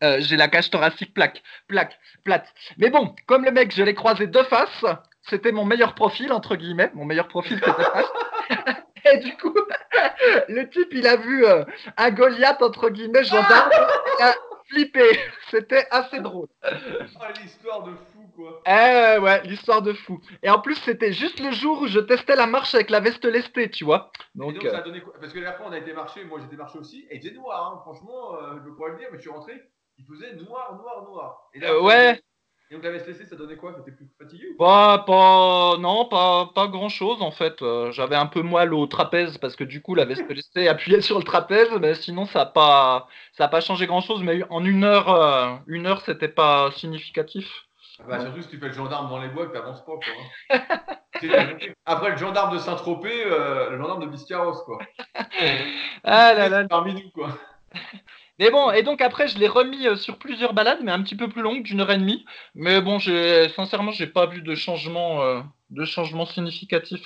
euh, 0.02 0.16
j'ai 0.20 0.36
la 0.36 0.48
cage 0.48 0.70
thoracique 0.70 1.14
plaque, 1.14 1.42
plaque, 1.68 1.98
plate. 2.24 2.52
Mais 2.78 2.90
bon, 2.90 3.14
comme 3.26 3.44
le 3.44 3.52
mec, 3.52 3.72
je 3.74 3.82
l'ai 3.82 3.94
croisé 3.94 4.26
de 4.26 4.42
face. 4.42 4.84
C'était 5.28 5.52
mon 5.52 5.64
meilleur 5.64 5.94
profil 5.94 6.32
entre 6.32 6.56
guillemets, 6.56 6.90
mon 6.94 7.04
meilleur 7.04 7.28
profil 7.28 7.60
c'était 7.64 7.82
face. 7.82 8.12
et 9.12 9.18
du 9.18 9.36
coup, 9.36 9.54
le 10.48 10.68
type, 10.68 10.88
il 10.92 11.06
a 11.06 11.16
vu 11.16 11.44
euh, 11.44 11.64
un 11.96 12.10
Goliath 12.10 12.62
entre 12.62 12.90
guillemets 12.90 13.24
gendarme, 13.24 13.70
il 14.18 14.22
a 14.24 14.34
flippé. 14.68 15.20
C'était 15.50 15.86
assez 15.90 16.20
drôle. 16.20 16.48
Oh, 16.64 17.24
l'histoire 17.40 17.82
de 17.82 17.92
fou 17.92 18.15
quoi. 18.36 18.62
Eh 18.66 19.18
ouais, 19.18 19.42
l'histoire 19.44 19.82
de 19.82 19.92
fou. 19.92 20.20
Et 20.42 20.50
en 20.50 20.60
plus, 20.60 20.76
c'était 20.76 21.12
juste 21.12 21.40
le 21.40 21.50
jour 21.50 21.82
où 21.82 21.86
je 21.86 21.98
testais 21.98 22.36
la 22.36 22.46
marche 22.46 22.74
avec 22.74 22.90
la 22.90 23.00
veste 23.00 23.24
lestée, 23.24 23.70
tu 23.70 23.84
vois. 23.84 24.10
Donc, 24.34 24.50
et 24.50 24.58
donc 24.58 24.70
ça 24.70 24.78
a 24.78 24.82
donné 24.82 25.00
quoi? 25.00 25.14
Parce 25.18 25.32
que 25.32 25.40
la 25.40 25.54
fois, 25.54 25.66
on 25.68 25.72
a 25.72 25.78
été 25.78 25.92
marcher, 25.92 26.24
moi 26.24 26.38
j'étais 26.40 26.56
marché 26.56 26.78
aussi, 26.78 27.06
et 27.10 27.18
faisait 27.18 27.32
noir, 27.32 27.72
hein. 27.72 27.80
franchement, 27.82 28.34
euh, 28.36 28.58
je 28.64 28.70
pourrais 28.70 28.92
le 28.92 28.98
dire, 28.98 29.08
mais 29.10 29.18
je 29.18 29.22
suis 29.22 29.30
rentré, 29.30 29.54
il 29.98 30.04
faisait 30.04 30.34
noir, 30.36 30.78
noir, 30.80 31.02
noir. 31.08 31.50
Et 31.54 31.60
là, 31.60 31.80
ouais. 31.80 32.20
Et 32.68 32.74
donc 32.74 32.82
la 32.82 32.90
veste 32.90 33.06
lestée, 33.06 33.26
ça 33.26 33.36
donnait 33.36 33.56
quoi? 33.56 33.74
T'étais 33.74 33.92
plus 33.92 34.08
fatigué 34.18 34.48
ou 34.52 34.56
pas, 34.56 34.98
pas, 34.98 35.76
non, 35.78 36.06
pas, 36.06 36.50
pas 36.52 36.66
grand 36.66 36.88
chose 36.88 37.22
en 37.22 37.30
fait. 37.30 37.62
Euh, 37.62 37.92
j'avais 37.92 38.16
un 38.16 38.26
peu 38.26 38.42
moelle 38.42 38.74
au 38.74 38.88
trapèze 38.88 39.38
parce 39.38 39.54
que 39.54 39.62
du 39.62 39.80
coup 39.82 39.94
la 39.94 40.04
veste 40.04 40.28
lestée 40.28 40.66
appuyait 40.66 41.00
sur 41.00 41.18
le 41.18 41.24
trapèze, 41.24 41.70
mais 41.80 41.94
sinon 41.94 42.26
ça 42.26 42.40
n'a 42.40 42.46
pas, 42.46 43.06
ça 43.34 43.44
a 43.44 43.48
pas 43.48 43.60
changé 43.60 43.86
grand 43.86 44.00
chose. 44.00 44.20
Mais 44.24 44.42
en 44.50 44.64
une 44.64 44.82
heure, 44.82 45.08
euh, 45.10 45.54
une 45.68 45.86
heure, 45.86 46.00
c'était 46.02 46.28
pas 46.28 46.72
significatif. 46.72 47.65
Ah 48.00 48.04
bah, 48.08 48.20
surtout 48.20 48.42
si 48.42 48.48
tu 48.48 48.58
fais 48.58 48.68
le 48.68 48.72
gendarme 48.72 49.08
dans 49.08 49.18
les 49.18 49.28
bois 49.28 49.46
que 49.46 49.52
t'avances 49.52 49.84
pas 49.84 49.92
quoi. 49.92 50.58
Après 51.86 52.10
le 52.10 52.16
gendarme 52.16 52.54
de 52.54 52.58
Saint-Tropez, 52.58 53.24
euh, 53.24 53.70
le 53.70 53.78
gendarme 53.78 54.02
de 54.02 54.06
Biscarros 54.06 54.64
quoi. 54.64 54.78
ah 56.04 56.34
là 56.34 56.48
là. 56.48 56.68
Parmi 56.68 56.94
nous 56.94 57.10
quoi. 57.10 57.30
Mais 58.38 58.50
bon, 58.50 58.70
et 58.70 58.82
donc 58.82 59.00
après, 59.00 59.28
je 59.28 59.38
l'ai 59.38 59.48
remis 59.48 59.86
euh, 59.86 59.96
sur 59.96 60.18
plusieurs 60.18 60.52
balades, 60.52 60.80
mais 60.82 60.92
un 60.92 61.02
petit 61.02 61.16
peu 61.16 61.28
plus 61.28 61.40
longues, 61.40 61.62
d'une 61.62 61.80
heure 61.80 61.90
et 61.90 61.96
demie. 61.96 62.24
Mais 62.54 62.82
bon, 62.82 62.98
sincèrement, 63.00 63.92
j'ai 63.92 64.06
pas 64.06 64.26
vu 64.26 64.42
de 64.42 64.54
changement, 64.54 65.22
euh, 65.22 65.40
de 65.70 65.84
changement 65.84 66.26
significatif. 66.26 67.00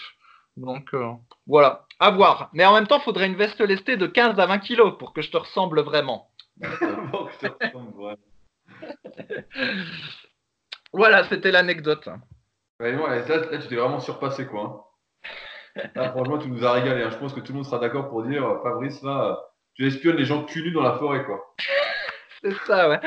Donc 0.56 0.92
euh, 0.92 1.12
voilà, 1.46 1.86
à 2.00 2.10
voir. 2.10 2.50
Mais 2.52 2.64
en 2.64 2.74
même 2.74 2.88
temps, 2.88 2.98
il 2.98 3.02
faudrait 3.02 3.26
une 3.26 3.36
veste 3.36 3.60
lestée 3.60 3.96
de 3.96 4.06
15 4.06 4.40
à 4.40 4.46
20 4.46 4.58
kilos 4.58 4.98
pour 4.98 5.12
que 5.12 5.22
je 5.22 5.30
te 5.30 5.36
ressemble 5.36 5.80
vraiment. 5.82 6.30
Voilà, 10.92 11.24
c'était 11.24 11.50
l'anecdote. 11.50 12.08
là, 12.78 12.90
là, 12.90 13.58
tu 13.58 13.68
t'es 13.68 13.76
vraiment 13.76 14.00
surpassé, 14.00 14.46
quoi. 14.46 14.92
Hein. 15.96 16.10
franchement, 16.10 16.38
tu 16.38 16.48
nous 16.48 16.64
as 16.64 16.72
régalé. 16.72 17.02
Hein. 17.02 17.10
Je 17.10 17.18
pense 17.18 17.32
que 17.32 17.40
tout 17.40 17.52
le 17.52 17.58
monde 17.58 17.66
sera 17.66 17.78
d'accord 17.78 18.08
pour 18.08 18.24
dire, 18.24 18.44
Fabrice, 18.62 19.02
là, 19.02 19.38
tu 19.74 19.86
espionnes 19.86 20.16
les 20.16 20.24
gens 20.24 20.44
cul 20.44 20.72
dans 20.72 20.82
la 20.82 20.94
forêt, 20.98 21.24
quoi. 21.24 21.54
c'est 22.42 22.54
ça, 22.66 22.88
ouais. 22.88 23.00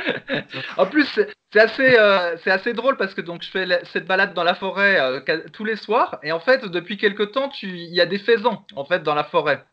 En 0.78 0.86
plus, 0.86 1.08
c'est 1.52 1.60
assez, 1.60 1.98
euh, 1.98 2.38
c'est 2.44 2.52
assez 2.52 2.74
drôle 2.74 2.98
parce 2.98 3.14
que 3.14 3.22
donc 3.22 3.44
je 3.44 3.50
fais 3.50 3.68
cette 3.92 4.06
balade 4.06 4.34
dans 4.34 4.44
la 4.44 4.56
forêt 4.56 5.00
euh, 5.00 5.40
tous 5.52 5.66
les 5.66 5.76
soirs 5.76 6.20
et 6.24 6.32
en 6.32 6.40
fait, 6.40 6.66
depuis 6.66 6.98
quelque 6.98 7.24
temps, 7.24 7.52
il 7.62 7.94
y 7.94 8.02
a 8.02 8.06
des 8.06 8.20
faisans 8.20 8.66
en 8.76 8.86
fait 8.86 9.04
dans 9.04 9.16
la 9.16 9.24
forêt. 9.24 9.64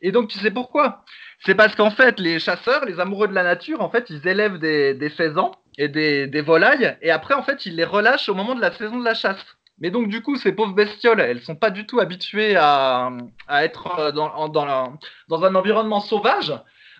Et 0.00 0.12
donc, 0.12 0.28
tu 0.28 0.38
sais 0.38 0.50
pourquoi? 0.50 1.04
C'est 1.44 1.54
parce 1.54 1.74
qu'en 1.74 1.90
fait, 1.90 2.18
les 2.20 2.38
chasseurs, 2.38 2.84
les 2.84 3.00
amoureux 3.00 3.28
de 3.28 3.34
la 3.34 3.42
nature, 3.42 3.80
en 3.80 3.90
fait, 3.90 4.08
ils 4.10 4.26
élèvent 4.26 4.58
des, 4.58 4.94
des 4.94 5.10
faisans 5.10 5.52
et 5.78 5.88
des, 5.88 6.26
des 6.26 6.40
volailles 6.42 6.98
et 7.00 7.10
après, 7.10 7.34
en 7.34 7.42
fait, 7.42 7.64
ils 7.64 7.76
les 7.76 7.84
relâchent 7.84 8.28
au 8.28 8.34
moment 8.34 8.54
de 8.54 8.60
la 8.60 8.72
saison 8.72 8.98
de 8.98 9.04
la 9.04 9.14
chasse. 9.14 9.44
Mais 9.80 9.90
donc, 9.90 10.08
du 10.08 10.22
coup, 10.22 10.36
ces 10.36 10.52
pauvres 10.52 10.74
bestioles, 10.74 11.20
elles 11.20 11.40
sont 11.40 11.54
pas 11.54 11.70
du 11.70 11.86
tout 11.86 12.00
habituées 12.00 12.56
à, 12.56 13.10
à 13.46 13.64
être 13.64 13.98
euh, 13.98 14.10
dans, 14.10 14.48
dans, 14.48 14.98
dans, 15.28 15.44
un 15.44 15.54
environnement 15.54 16.00
sauvage. 16.00 16.52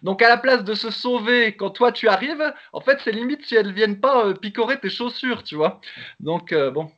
Donc, 0.02 0.22
à 0.22 0.28
la 0.28 0.36
place 0.36 0.62
de 0.62 0.74
se 0.74 0.92
sauver 0.92 1.56
quand 1.56 1.70
toi 1.70 1.90
tu 1.90 2.08
arrives, 2.08 2.54
en 2.72 2.80
fait, 2.80 3.00
c'est 3.02 3.10
limite 3.10 3.44
si 3.44 3.56
elles 3.56 3.72
viennent 3.72 4.00
pas 4.00 4.26
euh, 4.26 4.34
picorer 4.34 4.78
tes 4.78 4.90
chaussures, 4.90 5.42
tu 5.42 5.56
vois. 5.56 5.80
Donc, 6.20 6.52
euh, 6.52 6.70
bon, 6.70 6.88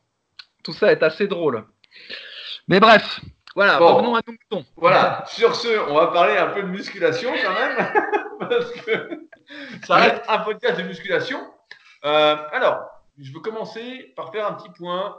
tout 0.63 0.73
ça 0.73 0.91
est 0.91 1.01
assez 1.01 1.25
drôle. 1.25 1.65
Mais 2.67 2.79
bref, 2.79 3.19
voilà, 3.55 3.79
revenons 3.79 4.15
à 4.15 4.21
nos 4.51 4.61
Voilà, 4.77 5.23
sur 5.27 5.55
ce, 5.55 5.89
on 5.89 5.95
va 5.95 6.07
parler 6.07 6.37
un 6.37 6.47
peu 6.47 6.61
de 6.61 6.67
musculation 6.67 7.33
quand 7.43 7.53
même, 7.53 7.91
parce 8.39 8.71
que 8.71 9.27
ça 9.83 9.95
reste 9.95 10.23
un 10.29 10.37
podcast 10.39 10.77
de 10.77 10.83
musculation. 10.83 11.39
Alors, 12.03 12.89
je 13.17 13.31
veux 13.33 13.39
commencer 13.39 14.13
par 14.15 14.31
faire 14.31 14.47
un 14.47 14.53
petit 14.53 14.71
point 14.71 15.17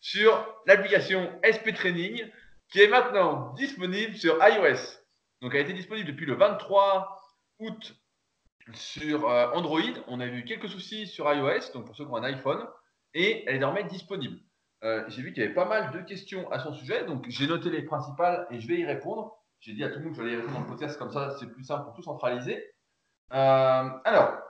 sur 0.00 0.46
l'application 0.66 1.30
SP 1.42 1.74
Training 1.74 2.24
qui 2.70 2.80
est 2.80 2.88
maintenant 2.88 3.52
disponible 3.54 4.14
sur 4.16 4.36
iOS. 4.40 4.98
Donc, 5.42 5.54
elle 5.54 5.60
a 5.60 5.64
été 5.64 5.72
disponible 5.72 6.08
depuis 6.08 6.26
le 6.26 6.34
23 6.34 7.20
août 7.58 7.94
sur 8.74 9.28
euh, 9.28 9.50
Android. 9.52 9.80
On 10.06 10.20
a 10.20 10.26
eu 10.26 10.44
quelques 10.44 10.68
soucis 10.68 11.06
sur 11.06 11.32
iOS, 11.32 11.72
donc 11.74 11.86
pour 11.86 11.96
ceux 11.96 12.04
qui 12.04 12.10
ont 12.10 12.16
un 12.16 12.24
iPhone, 12.24 12.64
et 13.14 13.44
elle 13.46 13.56
est 13.56 13.58
désormais 13.58 13.84
disponible. 13.84 14.38
Euh, 14.84 15.04
j'ai 15.08 15.22
vu 15.22 15.32
qu'il 15.32 15.42
y 15.42 15.46
avait 15.46 15.54
pas 15.54 15.64
mal 15.64 15.92
de 15.92 16.00
questions 16.00 16.50
à 16.50 16.58
son 16.58 16.72
sujet, 16.72 17.04
donc 17.04 17.24
j'ai 17.28 17.46
noté 17.46 17.70
les 17.70 17.82
principales 17.82 18.46
et 18.50 18.60
je 18.60 18.68
vais 18.68 18.78
y 18.78 18.84
répondre. 18.84 19.36
J'ai 19.60 19.74
dit 19.74 19.84
à 19.84 19.88
tout 19.88 19.98
le 19.98 20.06
monde 20.06 20.16
que 20.16 20.22
j'allais 20.22 20.32
y 20.32 20.36
répondre 20.36 20.54
dans 20.54 20.60
le 20.60 20.66
podcast, 20.66 20.98
comme 20.98 21.12
ça 21.12 21.36
c'est 21.38 21.46
plus 21.46 21.64
simple 21.64 21.84
pour 21.84 21.94
tout 21.94 22.02
centraliser. 22.02 22.72
Euh, 23.32 23.88
alors, 24.04 24.41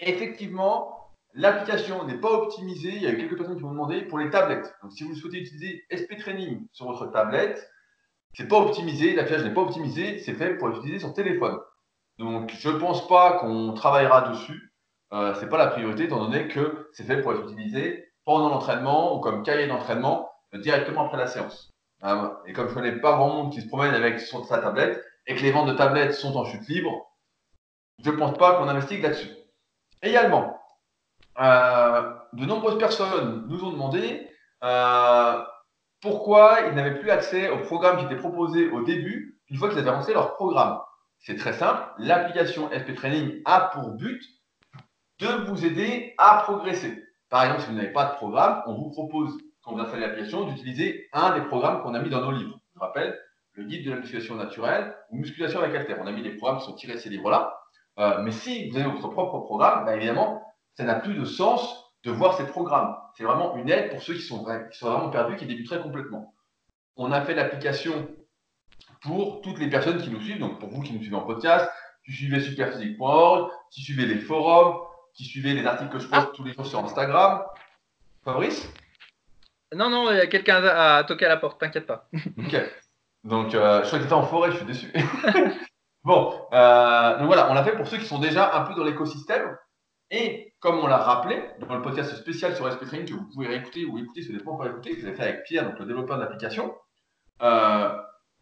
effectivement, 0.00 0.96
L'application 1.38 2.04
n'est 2.04 2.16
pas 2.16 2.30
optimisée. 2.30 2.94
Il 2.96 3.02
y 3.02 3.06
a 3.06 3.10
eu 3.10 3.18
quelques 3.18 3.36
personnes 3.36 3.58
qui 3.58 3.62
m'ont 3.62 3.72
demandé 3.72 4.00
pour 4.02 4.18
les 4.18 4.30
tablettes. 4.30 4.74
Donc, 4.82 4.92
si 4.92 5.04
vous 5.04 5.14
souhaitez 5.14 5.40
utiliser 5.40 5.84
SP 5.92 6.16
Training 6.18 6.66
sur 6.72 6.86
votre 6.86 7.12
tablette, 7.12 7.70
c'est 8.32 8.48
pas 8.48 8.56
optimisé. 8.56 9.14
L'application 9.14 9.46
n'est 9.46 9.54
pas 9.54 9.60
optimisée. 9.60 10.18
C'est 10.20 10.32
fait 10.32 10.54
pour 10.56 10.68
l'utiliser 10.68 10.98
sur 10.98 11.12
téléphone. 11.12 11.58
Donc, 12.18 12.54
je 12.58 12.70
ne 12.70 12.78
pense 12.78 13.06
pas 13.06 13.34
qu'on 13.38 13.74
travaillera 13.74 14.30
dessus. 14.30 14.72
Euh, 15.12 15.34
c'est 15.34 15.50
pas 15.50 15.58
la 15.58 15.66
priorité, 15.66 16.04
étant 16.04 16.24
donné 16.24 16.48
que 16.48 16.88
c'est 16.94 17.04
fait 17.04 17.20
pour 17.20 17.32
être 17.32 17.42
utilisé 17.42 18.08
pendant 18.24 18.48
l'entraînement 18.48 19.14
ou 19.14 19.20
comme 19.20 19.42
cahier 19.42 19.66
d'entraînement 19.66 20.30
euh, 20.54 20.58
directement 20.58 21.04
après 21.04 21.18
la 21.18 21.26
séance. 21.26 21.74
Euh, 22.02 22.30
et 22.46 22.54
comme 22.54 22.68
je 22.68 22.74
connais 22.74 22.98
pas 22.98 23.12
grand 23.12 23.28
monde 23.28 23.52
qui 23.52 23.60
se 23.60 23.68
promène 23.68 23.94
avec 23.94 24.20
sa 24.20 24.58
tablette 24.58 25.04
et 25.26 25.34
que 25.34 25.42
les 25.42 25.52
ventes 25.52 25.68
de 25.68 25.74
tablettes 25.74 26.14
sont 26.14 26.34
en 26.34 26.46
chute 26.46 26.66
libre, 26.66 27.12
je 28.02 28.10
ne 28.10 28.16
pense 28.16 28.36
pas 28.38 28.56
qu'on 28.56 28.68
investigue 28.68 29.02
là-dessus. 29.02 29.30
Également, 30.06 30.56
euh, 31.40 32.14
de 32.32 32.46
nombreuses 32.46 32.78
personnes 32.78 33.44
nous 33.48 33.64
ont 33.64 33.72
demandé 33.72 34.28
euh, 34.62 35.42
pourquoi 36.00 36.60
ils 36.68 36.74
n'avaient 36.74 37.00
plus 37.00 37.10
accès 37.10 37.50
au 37.50 37.58
programme 37.58 37.98
qui 37.98 38.04
était 38.04 38.16
proposé 38.16 38.70
au 38.70 38.84
début 38.84 39.40
une 39.48 39.56
fois 39.56 39.68
qu'ils 39.68 39.78
avaient 39.78 39.90
lancé 39.90 40.12
leur 40.12 40.34
programme. 40.34 40.78
C'est 41.18 41.34
très 41.34 41.54
simple, 41.54 41.82
l'application 41.98 42.70
SP 42.70 42.94
Training 42.94 43.42
a 43.46 43.62
pour 43.72 43.90
but 43.90 44.22
de 45.18 45.26
vous 45.48 45.64
aider 45.64 46.14
à 46.18 46.42
progresser. 46.44 47.02
Par 47.28 47.42
exemple, 47.42 47.62
si 47.62 47.68
vous 47.70 47.74
n'avez 47.74 47.92
pas 47.92 48.04
de 48.04 48.14
programme, 48.14 48.62
on 48.66 48.74
vous 48.74 48.90
propose, 48.90 49.36
quand 49.64 49.72
vous 49.72 49.80
installez 49.80 50.06
l'application, 50.06 50.44
d'utiliser 50.44 51.08
un 51.12 51.36
des 51.36 51.44
programmes 51.46 51.82
qu'on 51.82 51.94
a 51.94 51.98
mis 51.98 52.10
dans 52.10 52.20
nos 52.20 52.30
livres. 52.30 52.60
Je 52.76 52.80
rappelle, 52.80 53.18
le 53.54 53.64
guide 53.64 53.84
de 53.84 53.90
la 53.90 53.96
musculation 53.96 54.36
naturelle 54.36 54.94
ou 55.10 55.16
musculation 55.16 55.60
avec 55.60 55.74
haltère. 55.74 55.98
On 56.00 56.06
a 56.06 56.12
mis 56.12 56.22
des 56.22 56.36
programmes 56.36 56.60
qui 56.60 56.66
sont 56.66 56.74
tirés 56.74 56.94
de 56.94 56.98
ces 56.98 57.08
livres-là. 57.08 57.58
Euh, 57.98 58.22
mais 58.22 58.30
si 58.30 58.68
vous 58.68 58.76
avez 58.76 58.90
votre 58.90 59.08
propre 59.08 59.38
programme, 59.40 59.84
bah, 59.84 59.96
évidemment, 59.96 60.42
ça 60.76 60.84
n'a 60.84 60.96
plus 60.96 61.14
de 61.14 61.24
sens 61.24 61.92
de 62.04 62.10
voir 62.10 62.36
ces 62.36 62.46
programmes. 62.46 62.96
C'est 63.16 63.24
vraiment 63.24 63.56
une 63.56 63.70
aide 63.70 63.90
pour 63.90 64.02
ceux 64.02 64.14
qui 64.14 64.22
sont, 64.22 64.44
qui 64.70 64.78
sont 64.78 64.90
vraiment 64.90 65.10
perdus, 65.10 65.36
qui 65.36 65.46
débuteraient 65.46 65.82
complètement. 65.82 66.34
On 66.96 67.12
a 67.12 67.22
fait 67.22 67.34
l'application 67.34 68.08
pour 69.02 69.40
toutes 69.40 69.58
les 69.58 69.68
personnes 69.68 70.00
qui 70.00 70.10
nous 70.10 70.20
suivent, 70.20 70.38
donc 70.38 70.58
pour 70.58 70.68
vous 70.68 70.82
qui 70.82 70.92
nous 70.92 71.00
suivez 71.00 71.16
en 71.16 71.22
podcast, 71.22 71.68
qui 72.04 72.12
suivez 72.12 72.40
superphysique.org, 72.40 73.50
qui 73.70 73.82
suivez 73.82 74.06
les 74.06 74.18
forums, 74.18 74.78
qui 75.14 75.24
suivez 75.24 75.54
les 75.54 75.66
articles 75.66 75.90
que 75.90 75.98
je 75.98 76.08
poste 76.08 76.32
tous 76.34 76.44
les 76.44 76.52
jours 76.52 76.66
sur 76.66 76.78
Instagram. 76.78 77.42
Fabrice? 78.24 78.70
Non, 79.74 79.90
non, 79.90 80.10
il 80.10 80.18
y 80.18 80.20
a 80.20 80.26
quelqu'un 80.26 80.62
à 80.64 81.02
toquer 81.04 81.26
à 81.26 81.30
la 81.30 81.36
porte, 81.38 81.58
t'inquiète 81.58 81.86
pas. 81.86 82.08
ok. 82.38 82.56
Donc, 83.24 83.54
euh, 83.54 83.82
je 83.82 83.86
crois 83.88 83.98
que 83.98 84.04
tu 84.04 84.06
étais 84.06 84.12
en 84.12 84.22
forêt, 84.22 84.52
je 84.52 84.56
suis 84.58 84.66
déçu. 84.66 84.92
bon, 86.06 86.32
euh, 86.52 87.18
donc 87.18 87.26
voilà, 87.26 87.50
on 87.50 87.54
l'a 87.54 87.64
fait 87.64 87.74
pour 87.74 87.88
ceux 87.88 87.98
qui 87.98 88.06
sont 88.06 88.20
déjà 88.20 88.56
un 88.56 88.62
peu 88.62 88.74
dans 88.74 88.84
l'écosystème. 88.84 89.56
Et 90.12 90.54
comme 90.60 90.78
on 90.78 90.86
l'a 90.86 90.98
rappelé 90.98 91.42
dans 91.58 91.74
le 91.74 91.82
podcast 91.82 92.14
spécial 92.14 92.54
sur 92.54 92.70
SP 92.70 92.86
Training 92.86 93.08
que 93.08 93.14
vous 93.14 93.28
pouvez 93.34 93.48
réécouter 93.48 93.84
ou 93.84 93.98
écouter, 93.98 94.22
ce 94.22 94.30
n'est 94.30 94.38
pas 94.38 94.52
écouté, 94.66 94.94
que 94.94 95.00
vous 95.00 95.06
avez 95.08 95.16
fait 95.16 95.22
avec 95.24 95.42
Pierre, 95.42 95.64
donc 95.64 95.80
le 95.80 95.84
développeur 95.84 96.18
d'application, 96.18 96.72
euh, 97.42 97.88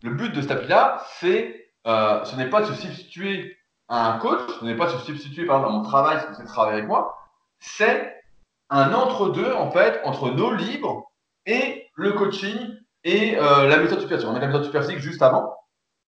le 0.03 0.11
but 0.11 0.35
de 0.35 0.43
cette 0.43 0.51
appli-là, 0.51 1.03
c'est, 1.19 1.71
euh, 1.87 2.23
ce 2.25 2.37
n'est 2.37 2.51
pas 2.51 2.61
de 2.61 2.67
se 2.67 2.75
substituer 2.75 3.57
à 3.89 4.13
un 4.13 4.19
coach, 4.19 4.43
ce 4.61 4.65
n'est 4.67 4.77
pas 4.77 4.87
de 4.87 4.91
se 4.91 4.99
substituer 4.99 5.47
par 5.47 5.57
exemple 5.57 5.75
à 5.75 5.79
mon 5.79 5.85
travail 5.85 6.21
si 6.21 6.27
vous 6.27 6.43
êtes 6.43 6.47
travailler 6.47 6.77
avec 6.77 6.89
moi, 6.89 7.17
c'est 7.61 8.15
un 8.69 8.93
entre-deux 8.93 9.55
en 9.55 9.71
fait 9.71 10.03
entre 10.05 10.31
nos 10.31 10.53
livres 10.53 11.11
et 11.47 11.87
le 11.95 12.13
coaching 12.13 12.77
et 13.05 13.37
la 13.37 13.77
méthode 13.79 14.01
super 14.01 14.23
On 14.29 14.33
met 14.35 14.41
la 14.41 14.49
méthode 14.49 14.65
super 14.65 14.83
juste 14.99 15.23
avant, 15.23 15.55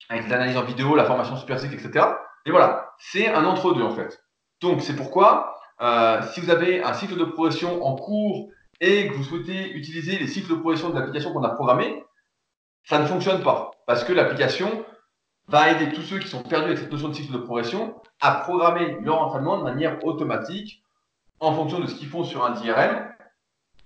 avec 0.09 0.29
l'analyse 0.29 0.57
en 0.57 0.65
vidéo, 0.65 0.97
la 0.97 1.05
formation 1.05 1.37
super 1.37 1.63
etc. 1.65 2.07
Et 2.47 2.51
voilà, 2.51 2.93
c'est 2.99 3.29
un 3.29 3.45
entre-deux 3.45 3.83
en 3.83 3.95
fait. 3.95 4.23
Donc, 4.61 4.83
c'est 4.83 4.97
pourquoi, 4.97 5.57
euh, 5.81 6.23
si 6.33 6.41
vous 6.41 6.51
avez 6.51 6.83
un 6.83 6.93
cycle 6.93 7.17
de 7.17 7.25
progression 7.25 7.85
en 7.85 7.97
cours 7.97 8.51
et 8.81 9.09
que 9.09 9.15
vous 9.15 9.25
souhaitez 9.25 9.73
utiliser 9.73 10.19
les 10.19 10.27
cycles 10.27 10.51
de 10.51 10.57
progression 10.57 10.91
de 10.91 10.99
l'application 10.99 11.33
qu'on 11.33 11.43
a 11.43 11.51
programmé, 11.51 12.05
ça 12.85 12.99
ne 12.99 13.07
fonctionne 13.07 13.43
pas. 13.43 13.71
Parce 13.87 14.05
que 14.05 14.13
l'application 14.13 14.85
va 15.49 15.71
aider 15.71 15.93
tous 15.93 16.03
ceux 16.03 16.19
qui 16.19 16.29
sont 16.29 16.43
perdus 16.43 16.67
avec 16.67 16.79
cette 16.79 16.93
notion 16.93 17.09
de 17.09 17.15
cycle 17.15 17.33
de 17.33 17.39
progression 17.39 17.95
à 18.21 18.33
programmer 18.33 18.99
leur 19.03 19.21
entraînement 19.21 19.59
de 19.59 19.63
manière 19.63 20.03
automatique 20.05 20.83
en 21.41 21.53
fonction 21.53 21.81
de 21.81 21.87
ce 21.87 21.95
qu'ils 21.95 22.09
font 22.09 22.25
sur 22.25 22.45
un 22.45 22.51
DRM 22.51 23.11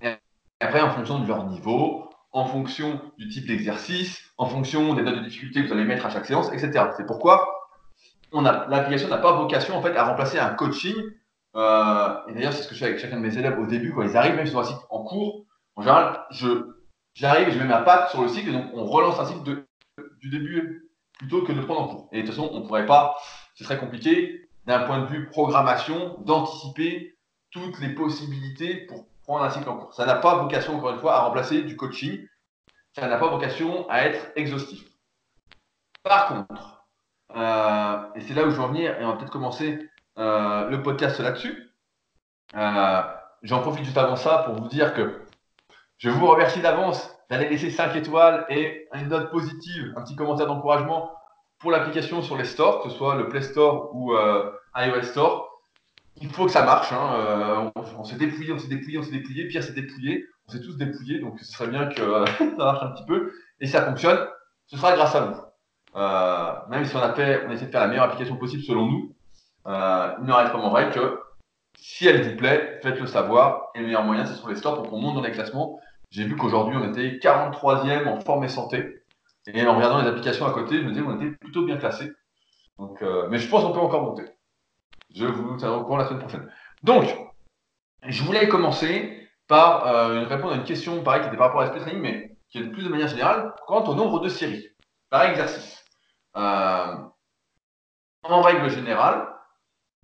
et 0.00 0.16
après 0.60 0.80
en 0.80 0.90
fonction 0.90 1.18
de 1.18 1.26
leur 1.26 1.46
niveau, 1.46 2.07
en 2.32 2.44
fonction 2.46 3.00
du 3.18 3.28
type 3.28 3.46
d'exercice, 3.46 4.22
en 4.36 4.46
fonction 4.46 4.94
des 4.94 5.02
notes 5.02 5.16
de 5.16 5.24
difficulté 5.24 5.62
que 5.62 5.66
vous 5.68 5.72
allez 5.72 5.84
mettre 5.84 6.06
à 6.06 6.10
chaque 6.10 6.26
séance, 6.26 6.52
etc. 6.52 6.86
C'est 6.96 7.06
pourquoi 7.06 7.54
l'application 8.32 9.08
n'a 9.08 9.18
pas 9.18 9.32
vocation 9.32 9.76
en 9.76 9.82
fait 9.82 9.96
à 9.96 10.04
remplacer 10.04 10.38
un 10.38 10.50
coaching 10.50 10.94
et 11.54 12.34
d'ailleurs, 12.34 12.52
c'est 12.52 12.62
ce 12.62 12.68
que 12.68 12.74
je 12.74 12.80
fais 12.80 12.86
avec 12.86 12.98
chacun 12.98 13.16
de 13.16 13.22
mes 13.22 13.36
élèves 13.36 13.58
au 13.58 13.66
début, 13.66 13.92
quand 13.92 14.02
ils 14.02 14.16
arrivent, 14.16 14.36
même 14.36 14.46
sur 14.46 14.60
un 14.60 14.64
cycle 14.64 14.80
en 14.90 15.02
cours. 15.02 15.44
En 15.76 15.82
général, 15.82 16.26
j'arrive, 17.14 17.50
je 17.50 17.58
mets 17.58 17.64
ma 17.64 17.82
patte 17.82 18.10
sur 18.10 18.22
le 18.22 18.28
cycle, 18.28 18.50
et 18.50 18.52
donc 18.52 18.66
on 18.74 18.84
relance 18.84 19.18
un 19.18 19.24
cycle 19.24 19.42
de, 19.42 19.66
du 20.20 20.28
début 20.28 20.90
plutôt 21.18 21.42
que 21.42 21.52
de 21.52 21.60
prendre 21.60 21.80
en 21.80 21.88
cours. 21.88 22.08
Et 22.12 22.22
de 22.22 22.26
toute 22.26 22.34
façon, 22.34 22.50
on 22.52 22.60
ne 22.60 22.66
pourrait 22.66 22.86
pas, 22.86 23.16
c'est 23.54 23.64
très 23.64 23.78
compliqué, 23.78 24.48
d'un 24.66 24.80
point 24.80 25.00
de 25.00 25.06
vue 25.06 25.26
programmation, 25.26 26.18
d'anticiper 26.24 27.16
toutes 27.50 27.80
les 27.80 27.88
possibilités 27.88 28.86
pour 28.86 29.06
un 29.36 29.50
cycle 29.50 29.68
en 29.68 29.76
cours. 29.76 29.94
Ça 29.94 30.06
n'a 30.06 30.16
pas 30.16 30.36
vocation, 30.36 30.76
encore 30.76 30.90
une 30.90 30.98
fois, 30.98 31.16
à 31.16 31.20
remplacer 31.20 31.62
du 31.62 31.76
coaching. 31.76 32.26
Ça 32.94 33.06
n'a 33.06 33.18
pas 33.18 33.28
vocation 33.28 33.88
à 33.88 34.06
être 34.06 34.32
exhaustif. 34.34 34.84
Par 36.02 36.28
contre, 36.28 36.84
euh, 37.36 37.98
et 38.14 38.20
c'est 38.22 38.34
là 38.34 38.44
où 38.44 38.50
je 38.50 38.56
veux 38.56 38.62
en 38.62 38.68
venir, 38.68 38.98
et 38.98 39.04
on 39.04 39.08
va 39.08 39.16
peut-être 39.16 39.30
commencer 39.30 39.78
euh, 40.18 40.68
le 40.70 40.82
podcast 40.82 41.20
là-dessus. 41.20 41.70
Euh, 42.56 43.02
j'en 43.42 43.60
profite 43.60 43.84
juste 43.84 43.98
avant 43.98 44.16
ça 44.16 44.38
pour 44.38 44.54
vous 44.54 44.68
dire 44.68 44.94
que 44.94 45.22
je 45.98 46.08
vous 46.08 46.26
remercie 46.26 46.60
d'avance 46.60 47.14
d'aller 47.28 47.48
laisser 47.50 47.70
5 47.70 47.94
étoiles 47.96 48.46
et 48.48 48.88
une 48.94 49.08
note 49.08 49.30
positive, 49.30 49.92
un 49.96 50.02
petit 50.02 50.16
commentaire 50.16 50.46
d'encouragement 50.46 51.12
pour 51.58 51.70
l'application 51.70 52.22
sur 52.22 52.38
les 52.38 52.46
stores, 52.46 52.82
que 52.82 52.88
ce 52.88 52.96
soit 52.96 53.16
le 53.16 53.28
Play 53.28 53.42
Store 53.42 53.94
ou 53.94 54.14
iOS 54.74 55.02
Store. 55.02 55.47
Il 56.20 56.30
faut 56.30 56.46
que 56.46 56.52
ça 56.52 56.64
marche. 56.64 56.92
Hein. 56.92 57.72
on, 57.96 58.04
s'est 58.04 58.16
dépouillé, 58.16 58.52
on 58.52 58.58
s'est 58.58 58.68
dépouillé, 58.68 58.98
on 58.98 59.02
s'est 59.02 59.12
dépouillé. 59.12 59.46
Pierre 59.48 59.62
s'est 59.62 59.72
dépouillé. 59.72 60.26
On 60.46 60.52
s'est 60.52 60.60
tous 60.60 60.76
dépouillés. 60.76 61.20
Donc, 61.20 61.38
ce 61.40 61.44
serait 61.44 61.68
bien 61.68 61.86
que 61.86 62.24
ça 62.38 62.44
marche 62.56 62.82
un 62.82 62.92
petit 62.92 63.04
peu. 63.04 63.32
Et 63.60 63.66
ça 63.66 63.84
fonctionne. 63.84 64.18
Ce 64.66 64.76
sera 64.76 64.92
grâce 64.94 65.14
à 65.14 65.20
vous. 65.20 65.40
Euh, 65.96 66.52
même 66.68 66.84
si 66.84 66.94
on 66.96 67.00
a 67.00 67.12
fait, 67.14 67.44
on 67.46 67.50
essaie 67.50 67.66
de 67.66 67.70
faire 67.70 67.80
la 67.80 67.88
meilleure 67.88 68.04
application 68.04 68.36
possible 68.36 68.62
selon 68.62 68.86
nous, 68.86 69.14
euh, 69.66 70.12
il 70.22 70.30
reste 70.30 70.52
pas 70.52 70.68
vrai 70.68 70.90
que 70.90 71.20
si 71.76 72.06
elle 72.06 72.28
vous 72.28 72.36
plaît, 72.36 72.78
faites-le 72.82 73.06
savoir. 73.06 73.70
Et 73.74 73.80
le 73.80 73.86
meilleur 73.86 74.04
moyen, 74.04 74.26
c'est 74.26 74.34
sur 74.34 74.48
les 74.48 74.56
stores 74.56 74.76
pour 74.76 74.90
qu'on 74.90 75.00
monte 75.00 75.14
dans 75.14 75.22
les 75.22 75.32
classements. 75.32 75.80
J'ai 76.10 76.24
vu 76.24 76.36
qu'aujourd'hui, 76.36 76.76
on 76.76 76.90
était 76.90 77.18
43e 77.18 78.08
en 78.08 78.20
forme 78.20 78.44
et 78.44 78.48
santé. 78.48 79.02
Et 79.46 79.66
en 79.66 79.76
regardant 79.76 80.02
les 80.02 80.08
applications 80.08 80.46
à 80.46 80.52
côté, 80.52 80.78
je 80.78 80.82
me 80.82 80.90
disais 80.90 81.02
qu'on 81.02 81.16
était 81.16 81.36
plutôt 81.36 81.64
bien 81.64 81.76
classé. 81.76 82.12
Donc, 82.78 83.02
euh, 83.02 83.28
mais 83.30 83.38
je 83.38 83.48
pense 83.48 83.64
qu'on 83.64 83.72
peut 83.72 83.80
encore 83.80 84.02
monter. 84.02 84.24
Je 85.14 85.26
vous 85.26 85.56
tiendrai 85.56 85.78
au 85.78 85.84
courant 85.84 85.98
la 85.98 86.06
semaine 86.06 86.20
prochaine. 86.20 86.52
Donc, 86.82 87.04
je 88.02 88.22
voulais 88.22 88.48
commencer 88.48 89.28
par 89.46 89.86
euh, 89.86 90.24
répondre 90.24 90.52
à 90.52 90.56
une 90.56 90.64
question, 90.64 91.02
pareil, 91.02 91.22
qui 91.22 91.28
était 91.28 91.36
par 91.36 91.46
rapport 91.46 91.62
à 91.62 91.64
l'esprit 91.64 91.80
training, 91.80 92.02
mais 92.02 92.36
qui 92.50 92.58
est 92.58 92.64
de 92.64 92.70
plus 92.70 92.84
de 92.84 92.88
manière 92.88 93.08
générale, 93.08 93.54
quant 93.66 93.84
au 93.84 93.94
nombre 93.94 94.20
de 94.20 94.28
séries 94.28 94.68
par 95.10 95.24
exercice. 95.24 95.84
Euh, 96.36 96.94
en 98.22 98.42
règle 98.42 98.68
générale, 98.68 99.28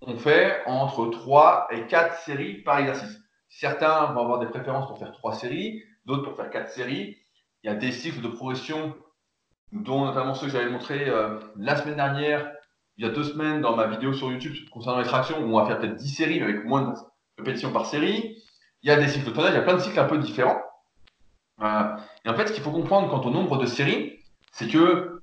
on 0.01 0.17
fait 0.17 0.63
entre 0.65 1.07
3 1.07 1.67
et 1.71 1.87
4 1.87 2.17
séries 2.19 2.61
par 2.63 2.79
exercice. 2.79 3.19
Certains 3.49 4.07
vont 4.13 4.21
avoir 4.21 4.39
des 4.39 4.47
préférences 4.47 4.87
pour 4.87 4.97
faire 4.97 5.11
3 5.11 5.35
séries, 5.35 5.83
d'autres 6.05 6.23
pour 6.23 6.35
faire 6.35 6.49
4 6.49 6.69
séries. 6.69 7.17
Il 7.63 7.67
y 7.67 7.69
a 7.73 7.75
des 7.75 7.91
cycles 7.91 8.21
de 8.21 8.27
progression, 8.27 8.95
dont 9.71 10.05
notamment 10.05 10.33
ceux 10.33 10.47
que 10.47 10.51
j'avais 10.51 10.69
montré 10.69 11.07
euh, 11.07 11.39
la 11.55 11.75
semaine 11.75 11.95
dernière, 11.95 12.51
il 12.97 13.05
y 13.05 13.07
a 13.07 13.11
deux 13.11 13.23
semaines 13.23 13.61
dans 13.61 13.75
ma 13.75 13.87
vidéo 13.87 14.13
sur 14.13 14.31
YouTube 14.31 14.53
concernant 14.71 14.99
les 14.99 15.05
tractions, 15.05 15.39
où 15.39 15.55
on 15.55 15.59
va 15.59 15.65
faire 15.65 15.79
peut-être 15.79 15.95
10 15.95 16.09
séries, 16.09 16.41
avec 16.41 16.63
moins 16.65 16.81
de 16.81 16.93
répétitions 17.37 17.71
par 17.71 17.85
série. 17.85 18.41
Il 18.81 18.89
y 18.89 18.91
a 18.91 18.95
des 18.95 19.07
cycles 19.07 19.25
de 19.25 19.31
tonnage, 19.31 19.51
il 19.51 19.55
y 19.55 19.59
a 19.59 19.63
plein 19.63 19.73
de 19.73 19.79
cycles 19.79 19.99
un 19.99 20.05
peu 20.05 20.17
différents. 20.17 20.61
Euh, 21.61 21.95
et 22.23 22.29
en 22.29 22.35
fait, 22.35 22.47
ce 22.47 22.53
qu'il 22.53 22.63
faut 22.63 22.71
comprendre 22.71 23.09
quant 23.09 23.21
au 23.21 23.31
nombre 23.31 23.57
de 23.57 23.65
séries, 23.65 24.19
c'est 24.51 24.67
que 24.67 25.21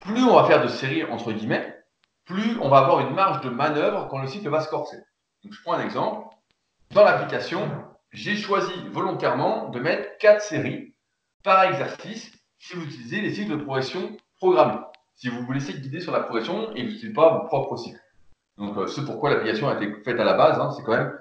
plus 0.00 0.22
on 0.24 0.34
va 0.34 0.44
faire 0.44 0.62
de 0.62 0.68
séries 0.68 1.04
entre 1.04 1.32
guillemets, 1.32 1.76
plus 2.24 2.58
on 2.60 2.68
va 2.68 2.78
avoir 2.78 3.00
une 3.00 3.14
marge 3.14 3.40
de 3.40 3.48
manœuvre 3.48 4.08
quand 4.08 4.18
le 4.18 4.26
cycle 4.26 4.48
va 4.48 4.60
se 4.60 4.68
corser. 4.68 4.98
Donc, 5.44 5.52
je 5.52 5.62
prends 5.62 5.74
un 5.74 5.84
exemple. 5.84 6.28
Dans 6.90 7.04
l'application, 7.04 7.70
j'ai 8.12 8.36
choisi 8.36 8.72
volontairement 8.90 9.68
de 9.68 9.80
mettre 9.80 10.18
4 10.18 10.42
séries 10.42 10.94
par 11.42 11.62
exercice 11.64 12.32
si 12.58 12.76
vous 12.76 12.84
utilisez 12.84 13.20
les 13.20 13.32
cycles 13.32 13.52
de 13.52 13.62
progression 13.62 14.16
programmés. 14.36 14.80
Si 15.18 15.28
vous 15.28 15.44
vous 15.44 15.52
laissez 15.52 15.74
guider 15.74 15.98
sur 15.98 16.12
la 16.12 16.20
progression 16.20 16.72
et 16.76 16.82
n'utilisez 16.84 17.12
pas 17.12 17.36
vos 17.36 17.46
propres 17.46 17.76
cycles. 17.76 18.00
Donc, 18.56 18.76
euh, 18.78 18.86
c'est 18.86 19.04
pourquoi 19.04 19.30
l'application 19.30 19.68
a 19.68 19.74
été 19.74 19.92
faite 20.04 20.20
à 20.20 20.24
la 20.24 20.34
base, 20.34 20.60
hein, 20.60 20.70
c'est 20.70 20.84
quand 20.84 20.96
même 20.96 21.12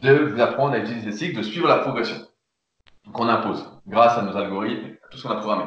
de 0.00 0.14
vous 0.14 0.40
apprendre 0.40 0.72
à 0.72 0.78
utiliser 0.78 1.10
les 1.10 1.16
cycles, 1.16 1.36
de 1.36 1.42
suivre 1.42 1.68
la 1.68 1.76
progression 1.80 2.16
qu'on 3.12 3.28
impose 3.28 3.62
grâce 3.86 4.16
à 4.16 4.22
nos 4.22 4.34
algorithmes, 4.34 4.96
à 5.04 5.08
tout 5.08 5.18
ce 5.18 5.24
qu'on 5.24 5.34
a 5.34 5.36
programmé. 5.36 5.66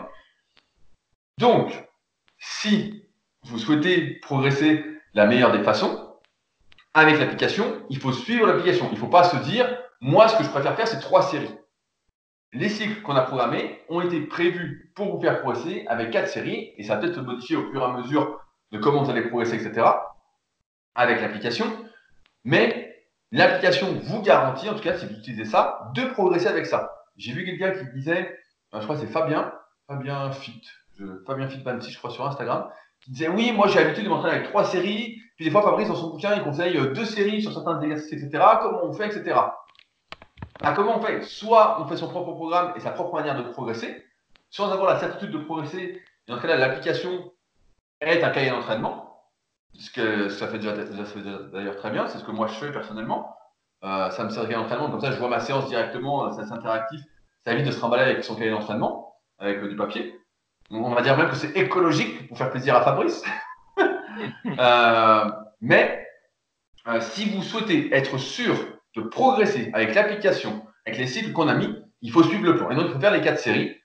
Donc, 1.38 1.88
si 2.40 3.08
vous 3.44 3.60
souhaitez 3.60 4.16
progresser 4.22 4.84
la 5.14 5.28
meilleure 5.28 5.52
des 5.52 5.62
façons, 5.62 6.16
avec 6.96 7.20
l'application, 7.20 7.86
il 7.92 8.00
faut 8.00 8.12
suivre 8.12 8.48
l'application. 8.48 8.88
Il 8.90 8.96
ne 8.96 9.00
faut 9.00 9.06
pas 9.06 9.24
se 9.24 9.38
dire, 9.38 9.68
moi, 10.02 10.28
ce 10.28 10.36
que 10.36 10.44
je 10.44 10.50
préfère 10.50 10.76
faire, 10.76 10.88
c'est 10.88 11.00
trois 11.00 11.22
séries. 11.22 11.56
Les 12.58 12.70
cycles 12.70 13.04
qu'on 13.04 13.16
a 13.16 13.22
programmés 13.22 13.80
ont 13.88 14.02
été 14.02 14.20
prévus 14.22 14.92
pour 14.96 15.16
vous 15.16 15.22
faire 15.22 15.42
progresser 15.42 15.86
avec 15.88 16.10
quatre 16.10 16.28
séries, 16.28 16.74
et 16.76 16.84
ça 16.84 16.96
va 16.96 17.02
peut-être 17.02 17.14
se 17.14 17.20
modifier 17.20 17.56
au 17.56 17.70
fur 17.70 17.80
et 17.80 17.86
à 17.86 17.90
mesure 17.90 18.40
de 18.72 18.80
comment 18.80 19.04
vous 19.04 19.12
allez 19.12 19.22
progresser, 19.22 19.64
etc., 19.64 19.86
avec 20.96 21.22
l'application. 21.22 21.68
Mais 22.46 22.96
l'application 23.32 23.94
vous 24.02 24.24
garantit, 24.24 24.68
en 24.70 24.74
tout 24.74 24.82
cas, 24.82 24.98
si 24.98 25.06
vous 25.06 25.14
utilisez 25.14 25.46
ça, 25.46 25.92
de 25.94 26.06
progresser 26.06 26.48
avec 26.48 26.66
ça. 26.66 26.90
J'ai 27.16 27.32
vu 27.32 27.46
quelqu'un 27.46 27.78
qui 27.78 27.86
disait, 27.94 28.36
je 28.74 28.80
crois 28.80 28.96
que 28.96 29.02
c'est 29.02 29.14
Fabien, 29.14 29.54
Fabien 29.86 30.32
Fit, 30.32 30.64
Fabien 31.28 31.46
Fit26, 31.46 31.92
je 31.92 31.98
crois, 32.00 32.10
sur 32.10 32.26
Instagram, 32.26 32.72
qui 33.02 33.12
disait 33.12 33.28
Oui, 33.28 33.52
moi 33.52 33.68
j'ai 33.68 33.84
l'habitude 33.84 34.06
de 34.06 34.10
m'entraîner 34.10 34.38
avec 34.38 34.48
trois 34.48 34.66
séries. 34.66 35.20
Puis 35.36 35.46
des 35.46 35.52
fois, 35.52 35.62
Fabrice, 35.62 35.90
dans 35.90 35.96
son 35.96 36.10
bouquin, 36.10 36.34
il 36.34 36.42
conseille 36.42 36.76
euh, 36.76 36.94
deux 36.94 37.06
séries 37.06 37.44
sur 37.44 37.54
certains 37.54 37.80
exercices, 37.82 38.24
etc. 38.24 38.44
Comment 38.60 38.86
on 38.86 38.94
fait, 38.94 39.06
etc. 39.06 39.36
Bah, 40.62 40.74
comment 40.76 40.98
on 40.98 41.02
fait? 41.02 41.24
Soit 41.24 41.82
on 41.82 41.88
fait 41.88 41.98
son 41.98 42.08
propre 42.08 42.34
programme 42.34 42.74
et 42.76 42.80
sa 42.80 42.92
propre 42.92 43.14
manière 43.14 43.38
de 43.38 43.50
progresser, 43.50 44.06
sans 44.50 44.72
avoir 44.72 44.94
la 44.94 45.00
certitude 45.00 45.32
de 45.32 45.38
progresser. 45.38 46.02
Et 46.28 46.32
dans 46.32 46.38
ce 46.38 46.42
cas-là, 46.42 46.58
l'application 46.58 47.32
est 48.02 48.24
un 48.24 48.30
cahier 48.30 48.50
d'entraînement. 48.50 49.24
Ce 49.78 49.92
que 49.92 50.30
ça 50.30 50.48
fait 50.48 50.58
déjà, 50.58 50.74
d'ailleurs 50.74 51.76
très 51.76 51.92
bien, 51.92 52.08
c'est 52.08 52.18
ce 52.18 52.24
que 52.24 52.32
moi 52.32 52.48
je 52.48 52.54
fais 52.54 52.72
personnellement. 52.72 53.36
Euh, 53.84 54.10
ça 54.10 54.24
me 54.24 54.30
sert 54.30 54.44
de 54.44 54.48
cahier 54.48 54.60
d'entraînement, 54.60 54.90
comme 54.90 55.02
ça 55.02 55.12
je 55.12 55.20
vois 55.20 55.30
ma 55.30 55.40
séance 55.40 55.68
directement, 55.68 56.32
c'est 56.34 56.52
interactif. 56.52 57.02
Ça 57.46 57.54
évite 57.54 57.68
de 57.68 57.72
se 57.72 57.80
remballer 57.80 58.04
avec 58.04 58.24
son 58.24 58.36
cahier 58.36 58.50
d'entraînement, 58.50 59.16
avec 59.38 59.60
euh, 59.60 59.70
du 59.70 59.76
papier. 59.76 60.20
On 60.72 60.94
va 60.94 61.02
dire 61.02 61.16
même 61.16 61.30
que 61.30 61.36
c'est 61.36 61.56
écologique 61.56 62.28
pour 62.28 62.38
faire 62.38 62.50
plaisir 62.50 62.76
à 62.76 62.82
Fabrice. 62.82 63.24
Euh, 64.60 65.30
mais 65.62 66.08
euh, 66.88 67.00
si 67.02 67.30
vous 67.30 67.44
souhaitez 67.44 67.94
être 67.96 68.18
sûr 68.18 68.56
progresser 69.02 69.72
avec 69.74 69.96
l'application, 69.96 70.66
avec 70.86 71.00
les 71.00 71.08
cycles 71.08 71.34
qu'on 71.34 71.48
a 71.48 71.56
mis, 71.56 71.74
il 72.02 72.12
faut 72.12 72.24
suivre 72.24 72.44
le 72.44 72.56
plan. 72.56 72.70
Et 72.72 72.76
donc, 72.76 72.86
il 72.88 72.94
faut 72.94 73.00
faire 73.00 73.12
les 73.12 73.22
quatre 73.22 73.40
séries. 73.40 73.76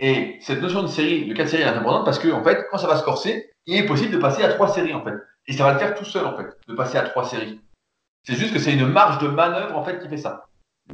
Et 0.00 0.38
cette 0.40 0.60
notion 0.60 0.82
de 0.82 0.88
série, 0.88 1.26
de 1.26 1.34
quatre 1.34 1.48
séries 1.48 1.62
est 1.62 1.66
importante 1.66 2.04
parce 2.04 2.18
que, 2.18 2.28
en 2.28 2.42
fait, 2.42 2.66
quand 2.70 2.78
ça 2.78 2.86
va 2.86 2.96
se 2.96 3.04
corser, 3.04 3.50
il 3.66 3.76
est 3.76 3.86
possible 3.86 4.12
de 4.12 4.18
passer 4.18 4.42
à 4.42 4.48
trois 4.48 4.68
séries, 4.68 4.94
en 4.94 5.04
fait. 5.04 5.14
Et 5.46 5.52
ça 5.52 5.64
va 5.64 5.72
le 5.72 5.78
faire 5.78 5.94
tout 5.94 6.04
seul, 6.04 6.26
en 6.26 6.36
fait, 6.36 6.46
de 6.68 6.74
passer 6.74 6.98
à 6.98 7.02
trois 7.02 7.24
séries. 7.24 7.60
C'est 8.24 8.34
juste 8.34 8.52
que 8.52 8.58
c'est 8.58 8.72
une 8.72 8.86
marge 8.86 9.18
de 9.18 9.28
manœuvre, 9.28 9.76
en 9.76 9.84
fait, 9.84 10.00
qui 10.00 10.08
fait 10.08 10.16
ça. 10.16 10.46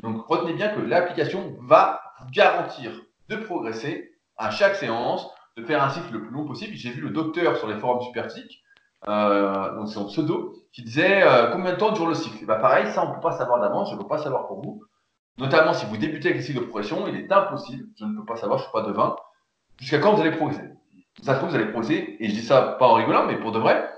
Donc, 0.03 0.27
retenez 0.27 0.55
bien 0.55 0.69
que 0.69 0.81
l'application 0.81 1.57
va 1.61 2.01
vous 2.21 2.31
garantir 2.31 2.93
de 3.29 3.37
progresser 3.37 4.13
à 4.37 4.51
chaque 4.51 4.77
séance, 4.77 5.27
de 5.57 5.65
faire 5.65 5.83
un 5.83 5.91
cycle 5.91 6.13
le 6.13 6.23
plus 6.23 6.31
long 6.31 6.47
possible. 6.47 6.75
J'ai 6.75 6.91
vu 6.91 7.01
le 7.01 7.11
docteur 7.11 7.57
sur 7.57 7.69
les 7.69 7.79
forums 7.79 8.03
Superphysique, 8.03 8.63
euh, 9.07 9.75
donc 9.77 9.89
c'est 9.89 9.95
son 9.95 10.07
pseudo, 10.07 10.55
qui 10.73 10.83
disait 10.83 11.23
euh, 11.23 11.51
combien 11.53 11.73
de 11.73 11.77
temps 11.79 11.93
dure 11.93 12.07
le 12.07 12.15
cycle? 12.15 12.45
bah 12.47 12.57
pareil, 12.57 12.91
ça 12.93 13.05
on 13.05 13.11
ne 13.11 13.15
peut 13.15 13.21
pas 13.21 13.33
savoir 13.33 13.61
d'avance, 13.61 13.91
je 13.91 13.95
ne 13.95 14.01
peux 14.01 14.09
pas 14.09 14.19
savoir 14.19 14.49
pour 14.49 14.63
vous. 14.63 14.83
Notamment 15.39 15.73
si 15.73 15.87
vous 15.87 15.97
débutez 15.97 16.29
avec 16.29 16.41
les 16.41 16.47
cycles 16.47 16.61
de 16.61 16.65
progression, 16.65 17.07
il 17.07 17.15
est 17.15 17.31
impossible, 17.31 17.87
je 17.97 18.05
ne 18.05 18.17
peux 18.19 18.25
pas 18.25 18.37
savoir, 18.37 18.59
je 18.59 18.65
ne 18.65 18.69
suis 18.69 18.73
pas 18.73 18.83
devin, 18.83 19.17
jusqu'à 19.79 19.99
quand 19.99 20.15
vous 20.15 20.21
allez 20.21 20.33
progresser? 20.37 20.69
Ça 21.23 21.39
se 21.41 21.45
vous 21.45 21.55
allez 21.55 21.67
progresser, 21.67 22.17
et 22.21 22.29
je 22.29 22.35
dis 22.35 22.43
ça 22.43 22.77
pas 22.79 22.87
en 22.87 22.95
rigolant, 22.95 23.27
mais 23.27 23.39
pour 23.39 23.53
de 23.53 23.59
vrai, 23.59 23.89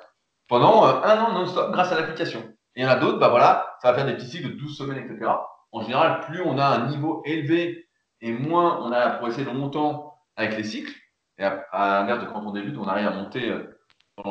pendant 0.48 0.86
euh, 0.86 1.02
un 1.02 1.18
an 1.20 1.32
non-stop 1.32 1.70
grâce 1.72 1.92
à 1.92 1.96
l'application. 1.96 2.40
Et 2.76 2.82
il 2.82 2.84
y 2.84 2.86
en 2.86 2.90
a 2.90 2.96
d'autres, 2.96 3.18
bah 3.18 3.28
voilà, 3.28 3.76
ça 3.82 3.90
va 3.90 3.96
faire 3.96 4.06
des 4.06 4.14
petits 4.14 4.28
cycles 4.28 4.48
de 4.48 4.54
12 4.54 4.76
semaines, 4.76 4.98
etc. 4.98 5.30
En 5.72 5.82
général, 5.82 6.20
plus 6.20 6.40
on 6.42 6.58
a 6.58 6.66
un 6.66 6.88
niveau 6.88 7.22
élevé 7.24 7.86
et 8.20 8.32
moins 8.32 8.80
on 8.82 8.92
a 8.92 9.10
progressé 9.10 9.44
longtemps 9.44 10.14
avec 10.36 10.56
les 10.56 10.64
cycles, 10.64 10.92
et 11.38 11.44
à, 11.44 11.64
à 11.72 12.16
de 12.16 12.26
quand 12.26 12.42
on 12.44 12.52
débute, 12.52 12.76
on 12.78 12.86
arrive 12.86 13.06
à 13.06 13.10
monter 13.10 13.50
euh, 13.50 13.79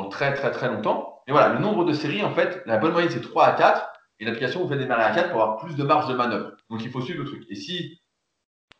très 0.10 0.34
très 0.34 0.52
très 0.52 0.67
longtemps. 0.67 1.21
Et 1.28 1.32
voilà, 1.32 1.49
le 1.49 1.60
nombre 1.60 1.86
de 1.86 1.93
séries, 1.93 2.23
en 2.23 2.34
fait, 2.34 2.63
la 2.65 2.78
bonne 2.78 2.91
moyenne 2.91 3.12
c'est 3.12 3.21
3 3.21 3.45
à 3.45 3.52
4, 3.54 3.89
et 4.19 4.25
l'application 4.25 4.62
vous 4.62 4.69
fait 4.69 4.78
démarrer 4.78 5.04
à 5.04 5.12
4 5.12 5.32
pour 5.32 5.41
avoir 5.41 5.58
plus 5.58 5.75
de 5.75 5.84
marge 5.84 6.08
de 6.08 6.15
manœuvre. 6.15 6.52
Donc 6.69 6.84
il 6.84 6.91
faut 6.91 7.02
suivre 7.02 7.23
le 7.23 7.25
truc. 7.25 7.43
Et 7.49 7.56
si 7.56 8.02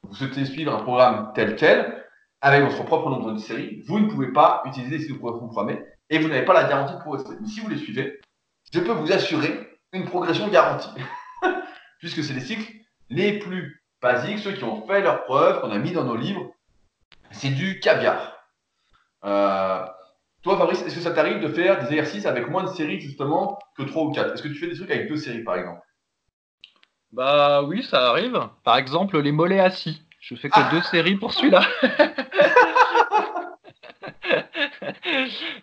vous 0.04 0.16
souhaitez 0.16 0.46
suivre 0.46 0.74
un 0.74 0.82
programme 0.82 1.32
tel 1.36 1.56
quel, 1.56 2.06
avec 2.42 2.64
votre 2.64 2.84
propre 2.86 3.10
nombre 3.10 3.34
de 3.34 3.38
séries, 3.38 3.84
vous 3.88 4.00
ne 4.00 4.10
pouvez 4.10 4.32
pas 4.32 4.62
utiliser 4.66 4.98
de 4.98 5.18
progression 5.18 5.48
programmés 5.48 5.84
et 6.10 6.20
vous 6.20 6.28
n'avez 6.28 6.46
pas 6.46 6.54
la 6.54 6.68
garantie 6.68 6.96
de 6.96 7.00
progresser. 7.00 7.38
Mais 7.40 7.48
si 7.48 7.60
vous 7.60 7.70
les 7.70 7.78
suivez, 7.78 8.20
je 8.74 8.80
peux 8.80 8.92
vous 8.92 9.12
assurer 9.12 9.80
une 9.94 10.06
progression 10.06 10.48
garantie. 10.48 10.90
Puisque 12.00 12.24
c'est 12.24 12.34
les 12.34 12.42
cycles 12.42 12.72
les 13.10 13.40
plus 13.40 13.84
basiques, 14.02 14.40
ceux 14.40 14.54
qui 14.54 14.64
ont 14.64 14.86
fait 14.88 15.02
leurs 15.02 15.24
preuves, 15.26 15.62
qu'on 15.62 15.72
a 15.72 15.80
mis 15.80 15.92
dans 15.92 16.06
nos 16.06 16.16
livres, 16.16 16.52
c'est 17.32 17.50
du 17.50 17.80
caviar. 17.80 18.38
Euh, 19.26 19.86
Toi, 20.42 20.58
Fabrice, 20.58 20.82
est-ce 20.84 20.96
que 20.96 21.02
ça 21.02 21.12
t'arrive 21.12 21.42
de 21.42 21.50
faire 21.50 21.80
des 21.80 21.88
exercices 21.88 22.26
avec 22.26 22.50
moins 22.50 22.64
de 22.64 22.70
séries, 22.70 23.02
justement, 23.02 23.60
que 23.76 23.84
3 23.84 24.04
ou 24.04 24.12
4 24.12 24.34
Est-ce 24.34 24.44
que 24.44 24.48
tu 24.48 24.56
fais 24.56 24.68
des 24.68 24.76
trucs 24.76 24.90
avec 24.90 25.10
deux 25.10 25.18
séries, 25.18 25.44
par 25.44 25.58
exemple? 25.58 25.82
Bah 27.12 27.62
oui, 27.64 27.84
ça 27.84 28.10
arrive. 28.10 28.40
Par 28.64 28.78
exemple, 28.78 29.20
les 29.20 29.34
mollets 29.34 29.60
assis. 29.60 30.02
Je 30.22 30.36
fais 30.36 30.50
que 30.50 30.72
deux 30.72 30.82
séries 30.84 31.16
pour 31.16 31.34
celui-là. 31.34 31.62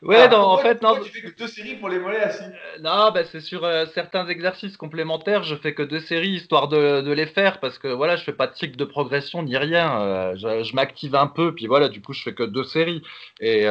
ouais, 0.03 0.29
non, 0.29 0.39
en 0.39 0.59
fait, 0.59 0.83
non. 0.83 1.01
Tu 1.03 1.11
fais 1.11 1.23
que 1.23 1.35
deux 1.39 1.47
séries 1.47 1.77
pour 1.77 1.89
les 1.89 1.99
mollets 1.99 2.21
assis? 2.21 2.45
Euh, 2.45 2.79
Non, 2.81 3.13
bah, 3.13 3.25
c'est 3.25 3.41
sur 3.41 3.65
euh, 3.65 3.87
certains 3.95 4.27
exercices 4.27 4.77
complémentaires, 4.77 5.43
je 5.43 5.57
fais 5.57 5.73
que 5.73 5.83
deux 5.83 6.01
séries 6.01 6.33
histoire 6.33 6.69
de, 6.69 7.11
les 7.13 7.27
faire 7.27 7.61
parce 7.61 7.79
que 7.79 7.89
voilà, 7.89 8.17
je 8.17 8.25
fais 8.25 8.35
pas 8.35 8.47
de 8.47 8.55
cycle 8.57 8.77
de 8.77 8.85
progression 8.85 9.43
ni 9.43 9.57
rien. 9.57 10.01
Euh, 10.01 10.37
je, 10.37 10.75
m'active 10.75 11.15
un 11.15 11.29
peu, 11.29 11.55
puis 11.55 11.67
voilà, 11.67 11.89
du 11.89 12.03
coup, 12.03 12.13
je 12.13 12.23
fais 12.23 12.35
que 12.35 12.43
deux 12.43 12.65
séries. 12.65 13.01
Et. 13.41 13.67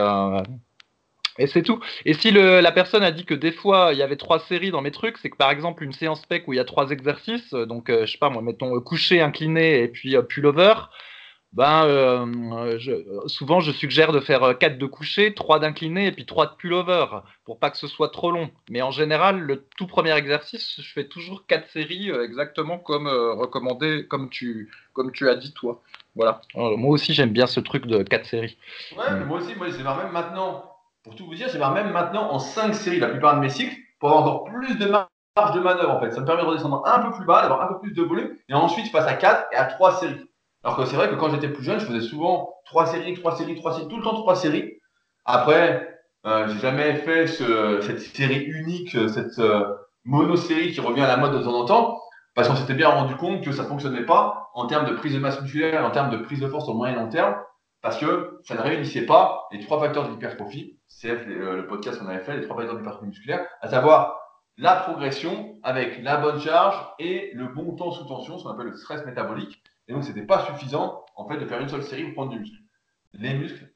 Et 1.38 1.48
c'est 1.48 1.64
tout. 1.64 1.80
Et 2.06 2.14
si 2.14 2.32
le, 2.32 2.62
la 2.62 2.72
personne 2.72 3.04
a 3.04 3.12
dit 3.12 3.26
que 3.26 3.34
des 3.34 3.52
fois 3.52 3.90
il 3.92 4.00
y 4.00 4.04
avait 4.04 4.16
trois 4.16 4.40
séries 4.40 4.72
dans 4.72 4.82
mes 4.82 4.92
trucs, 4.92 5.18
c'est 5.18 5.30
que 5.30 5.38
par 5.38 5.52
exemple 5.52 5.84
une 5.84 5.94
séance 5.94 6.26
PEC 6.26 6.48
où 6.48 6.54
il 6.54 6.58
y 6.58 6.60
a 6.60 6.66
trois 6.66 6.90
exercices, 6.92 7.52
donc 7.52 7.90
je 7.90 8.06
sais 8.06 8.18
pas 8.18 8.30
moi, 8.30 8.42
mettons 8.42 8.80
coucher, 8.82 9.22
incliné 9.22 9.82
et 9.84 9.88
puis 9.88 10.16
pullover, 10.30 10.74
ben, 11.56 11.86
euh, 11.86 12.78
je, 12.80 12.92
souvent 13.28 13.62
je 13.62 13.72
suggère 13.72 14.12
de 14.12 14.20
faire 14.20 14.58
4 14.60 14.78
de 14.78 14.86
coucher, 14.86 15.34
3 15.34 15.60
d'incliné 15.60 16.08
et 16.08 16.12
puis 16.12 16.26
3 16.26 16.48
de 16.48 16.52
pullover 16.58 17.06
pour 17.46 17.60
pas 17.60 17.70
que 17.70 17.78
ce 17.78 17.88
soit 17.88 18.10
trop 18.10 18.30
long. 18.30 18.50
Mais 18.70 18.82
en 18.82 18.92
général, 18.92 19.40
le 19.40 19.66
tout 19.78 19.88
premier 19.88 20.14
exercice, 20.18 20.76
je 20.82 20.94
fais 20.94 21.08
toujours 21.08 21.46
4 21.48 21.70
séries 21.70 22.12
euh, 22.12 22.26
exactement 22.26 22.78
comme 22.78 23.08
euh, 23.08 23.34
recommandé, 23.34 24.06
comme 24.06 24.30
tu, 24.30 24.70
comme 24.92 25.14
tu 25.14 25.30
as 25.30 25.36
dit 25.36 25.54
toi. 25.54 25.82
Voilà. 26.18 26.42
moi 26.56 26.92
aussi 26.92 27.14
j'aime 27.14 27.32
bien 27.32 27.48
ce 27.48 27.62
truc 27.62 27.86
de 27.86 28.04
4 28.04 28.26
séries. 28.26 28.58
Ouais, 28.98 29.06
mais 29.14 29.24
moi 29.24 29.40
aussi, 29.40 29.56
moi 29.56 29.68
j'ai 29.70 29.78
même 29.78 30.12
maintenant, 30.12 30.75
pour 31.06 31.16
tout 31.16 31.26
vous 31.28 31.36
dire, 31.36 31.48
j'ai 31.50 31.60
même 31.60 31.92
maintenant 31.92 32.32
en 32.32 32.40
5 32.40 32.74
séries 32.74 33.00
la 33.00 33.10
plupart 33.10 33.36
de 33.36 33.40
mes 33.40 33.50
cycles 33.50 33.76
pour 34.00 34.10
avoir 34.10 34.24
encore 34.24 34.44
plus 34.46 34.76
de 34.76 34.88
marge 34.88 35.08
de 35.54 35.60
manœuvre 35.60 35.92
en 35.92 36.00
fait. 36.00 36.12
Ça 36.12 36.22
me 36.22 36.26
permet 36.26 36.42
de 36.42 36.48
redescendre 36.48 36.82
un 36.84 37.00
peu 37.00 37.12
plus 37.12 37.26
bas, 37.26 37.44
d'avoir 37.44 37.62
un 37.62 37.68
peu 37.68 37.80
plus 37.80 37.94
de 37.94 38.02
volume 38.02 38.36
et 38.50 38.56
ensuite 38.56 38.88
je 38.88 38.92
passe 38.92 39.06
à 39.06 39.14
4 39.14 39.46
et 39.52 39.56
à 39.56 39.66
3 39.66 39.98
séries. 39.98 40.30
Alors 40.64 40.78
que 40.78 40.86
c'est 40.86 40.96
vrai 40.96 41.08
que 41.08 41.14
quand 41.14 41.30
j'étais 41.30 41.50
plus 41.50 41.64
jeune, 41.64 41.80
je 41.80 41.86
faisais 41.86 42.02
souvent 42.02 42.56
trois 42.66 42.88
séries, 42.88 43.14
trois 43.14 43.36
séries, 43.36 43.56
trois 43.56 43.74
séries, 43.74 43.88
tout 43.88 43.98
le 43.98 44.04
temps 44.04 44.16
trois 44.16 44.36
séries. 44.36 44.80
Après, 45.26 45.96
euh, 46.26 46.48
j'ai 46.48 46.58
jamais 46.58 46.96
fait 46.96 47.28
cette 47.28 48.00
série 48.00 48.40
unique, 48.40 48.96
euh, 48.96 49.08
cette 49.08 49.38
euh, 49.38 49.76
monosérie 50.06 50.72
qui 50.72 50.82
revient 50.82 51.02
à 51.02 51.08
la 51.08 51.18
mode 51.18 51.34
de 51.34 51.44
temps 51.44 51.54
en 51.54 51.66
temps, 51.66 52.02
parce 52.34 52.48
qu'on 52.48 52.56
s'était 52.56 52.74
bien 52.74 52.90
rendu 52.90 53.16
compte 53.16 53.44
que 53.44 53.52
ça 53.52 53.66
fonctionnait 53.66 54.06
pas 54.08 54.50
en 54.56 54.66
termes 54.66 54.88
de 54.88 54.96
prise 54.96 55.14
de 55.14 55.20
masse 55.20 55.40
musculaire, 55.40 55.86
en 55.86 55.92
termes 55.92 56.10
de 56.10 56.18
prise 56.18 56.40
de 56.40 56.48
force 56.48 56.68
au 56.68 56.74
moyen 56.74 56.96
et 56.96 56.98
long 56.98 57.10
terme, 57.10 57.36
parce 57.84 58.00
que 58.00 58.42
ça 58.44 58.56
ne 58.56 58.62
réunissait 58.62 59.06
pas 59.06 59.48
les 59.52 59.60
trois 59.60 59.80
facteurs 59.80 60.06
de 60.06 60.10
l'hypertrophie, 60.10 60.80
c'est 61.06 61.26
le 61.26 61.68
podcast 61.68 62.00
qu'on 62.00 62.08
avait 62.08 62.24
fait, 62.24 62.36
les 62.38 62.44
trois 62.44 62.56
facteurs 62.58 62.78
d'hypertrophie 62.78 63.08
musculaire, 63.08 63.46
à 63.62 63.70
savoir 63.70 64.20
la 64.58 64.76
progression 64.76 65.56
avec 65.64 66.02
la 66.02 66.18
bonne 66.18 66.40
charge 66.40 66.76
et 67.00 67.32
le 67.34 67.48
bon 67.48 67.76
temps 67.76 67.92
sous 67.92 68.06
tension, 68.06 68.38
ce 68.38 68.44
qu'on 68.44 68.52
appelle 68.52 68.68
le 68.68 68.76
stress 68.76 69.06
métabolique. 69.06 69.62
Et 69.88 69.94
donc, 69.94 70.04
c'était 70.04 70.26
pas 70.26 70.46
suffisant, 70.46 71.06
en 71.16 71.28
fait, 71.28 71.38
de 71.38 71.46
faire 71.46 71.60
une 71.60 71.70
seule 71.70 71.84
série 71.84 72.06
pour 72.06 72.14
prendre 72.14 72.32
du 72.32 72.40
muscle. 72.40 72.58
Les 73.14 73.34
muscles, 73.34 73.72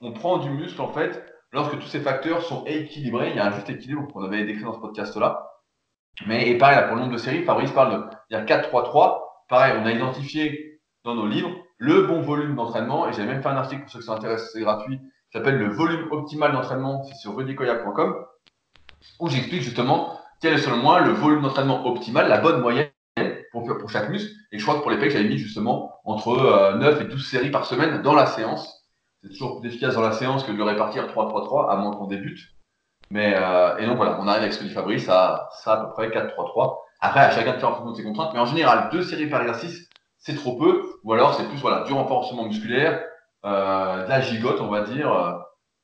on 0.00 0.12
prend 0.12 0.38
du 0.38 0.50
muscle, 0.50 0.80
en 0.80 0.88
fait, 0.88 1.24
lorsque 1.52 1.78
tous 1.78 1.86
ces 1.86 2.00
facteurs 2.00 2.42
sont 2.42 2.64
équilibrés. 2.66 3.30
Il 3.30 3.36
y 3.36 3.38
a 3.38 3.46
un 3.46 3.52
juste 3.52 3.70
équilibre 3.70 4.06
qu'on 4.12 4.24
avait 4.24 4.44
décrit 4.44 4.64
dans 4.64 4.74
ce 4.74 4.80
podcast-là. 4.80 5.46
Mais, 6.26 6.48
et 6.48 6.58
pareil, 6.58 6.86
pour 6.86 6.96
le 6.96 7.02
nombre 7.02 7.12
de 7.12 7.18
séries, 7.18 7.44
Fabrice 7.44 7.72
parle 7.72 7.92
de, 7.92 8.16
il 8.30 8.34
y 8.34 8.36
a 8.36 8.44
4-3-3. 8.44 9.20
Pareil, 9.48 9.74
on 9.80 9.86
a 9.86 9.92
identifié 9.92 10.80
dans 11.04 11.14
nos 11.14 11.26
livres 11.26 11.50
le 11.78 12.02
bon 12.02 12.20
volume 12.20 12.56
d'entraînement. 12.56 13.08
Et 13.08 13.12
j'ai 13.12 13.24
même 13.24 13.42
fait 13.42 13.48
un 13.48 13.56
article 13.56 13.82
pour 13.82 13.90
ceux 13.90 14.00
qui 14.00 14.06
s'intéressent, 14.06 14.50
c'est 14.52 14.60
gratuit. 14.60 15.00
Ça 15.32 15.38
s'appelle 15.38 15.58
le 15.58 15.68
volume 15.68 16.08
optimal 16.10 16.52
d'entraînement. 16.52 17.04
C'est 17.04 17.14
sur 17.14 17.36
rudicoya.com 17.36 18.26
où 19.18 19.28
j'explique 19.28 19.62
justement 19.62 20.18
quel 20.40 20.54
est 20.54 20.58
selon 20.58 20.76
moi 20.76 21.00
le 21.00 21.12
volume 21.12 21.42
d'entraînement 21.42 21.86
optimal, 21.86 22.28
la 22.28 22.38
bonne 22.38 22.60
moyenne 22.60 22.90
pour, 23.52 23.64
pour 23.78 23.90
chaque 23.90 24.08
muscle. 24.08 24.32
Et 24.52 24.58
je 24.58 24.64
crois 24.64 24.76
que 24.76 24.82
pour 24.82 24.90
les 24.90 24.98
pecs, 24.98 25.10
j'avais 25.10 25.28
mis 25.28 25.38
justement 25.38 25.92
entre 26.04 26.76
9 26.76 26.82
euh, 26.82 27.00
et 27.00 27.04
12 27.04 27.26
séries 27.26 27.50
par 27.50 27.66
semaine 27.66 28.02
dans 28.02 28.14
la 28.14 28.26
séance. 28.26 28.86
C'est 29.22 29.28
toujours 29.28 29.60
plus 29.60 29.68
efficace 29.68 29.94
dans 29.94 30.02
la 30.02 30.12
séance 30.12 30.44
que 30.44 30.52
de 30.52 30.56
le 30.56 30.64
répartir 30.64 31.06
3-3-3, 31.06 31.70
à 31.70 31.76
moins 31.76 31.94
qu'on 31.94 32.06
débute. 32.06 32.40
Mais, 33.10 33.34
euh, 33.36 33.76
et 33.76 33.86
donc 33.86 33.96
voilà, 33.96 34.18
on 34.20 34.26
arrive 34.26 34.42
avec 34.42 34.52
ce 34.54 34.60
que 34.60 34.64
dit 34.64 34.70
Fabrice 34.70 35.08
à 35.08 35.48
ça 35.62 35.74
à 35.74 35.76
peu 35.84 35.92
près 35.92 36.08
4-3-3. 36.08 36.78
Après, 37.00 37.20
à 37.20 37.30
chacun 37.30 37.54
de 37.54 37.58
faire 37.58 37.68
en 37.68 37.74
fonction 37.74 37.90
de 37.92 37.96
ses 37.96 38.02
contraintes. 38.04 38.32
Mais 38.32 38.40
en 38.40 38.46
général, 38.46 38.88
deux 38.90 39.02
séries 39.02 39.28
par 39.28 39.42
exercice, 39.42 39.88
c'est 40.18 40.34
trop 40.34 40.56
peu. 40.56 40.82
Ou 41.04 41.12
alors, 41.12 41.34
c'est 41.34 41.46
plus 41.48 41.58
voilà, 41.58 41.84
du 41.84 41.92
renforcement 41.92 42.44
musculaire, 42.44 43.02
de 43.44 44.08
la 44.08 44.20
gigote, 44.20 44.60
on 44.60 44.68
va 44.68 44.82
dire, 44.82 45.12
euh, 45.12 45.32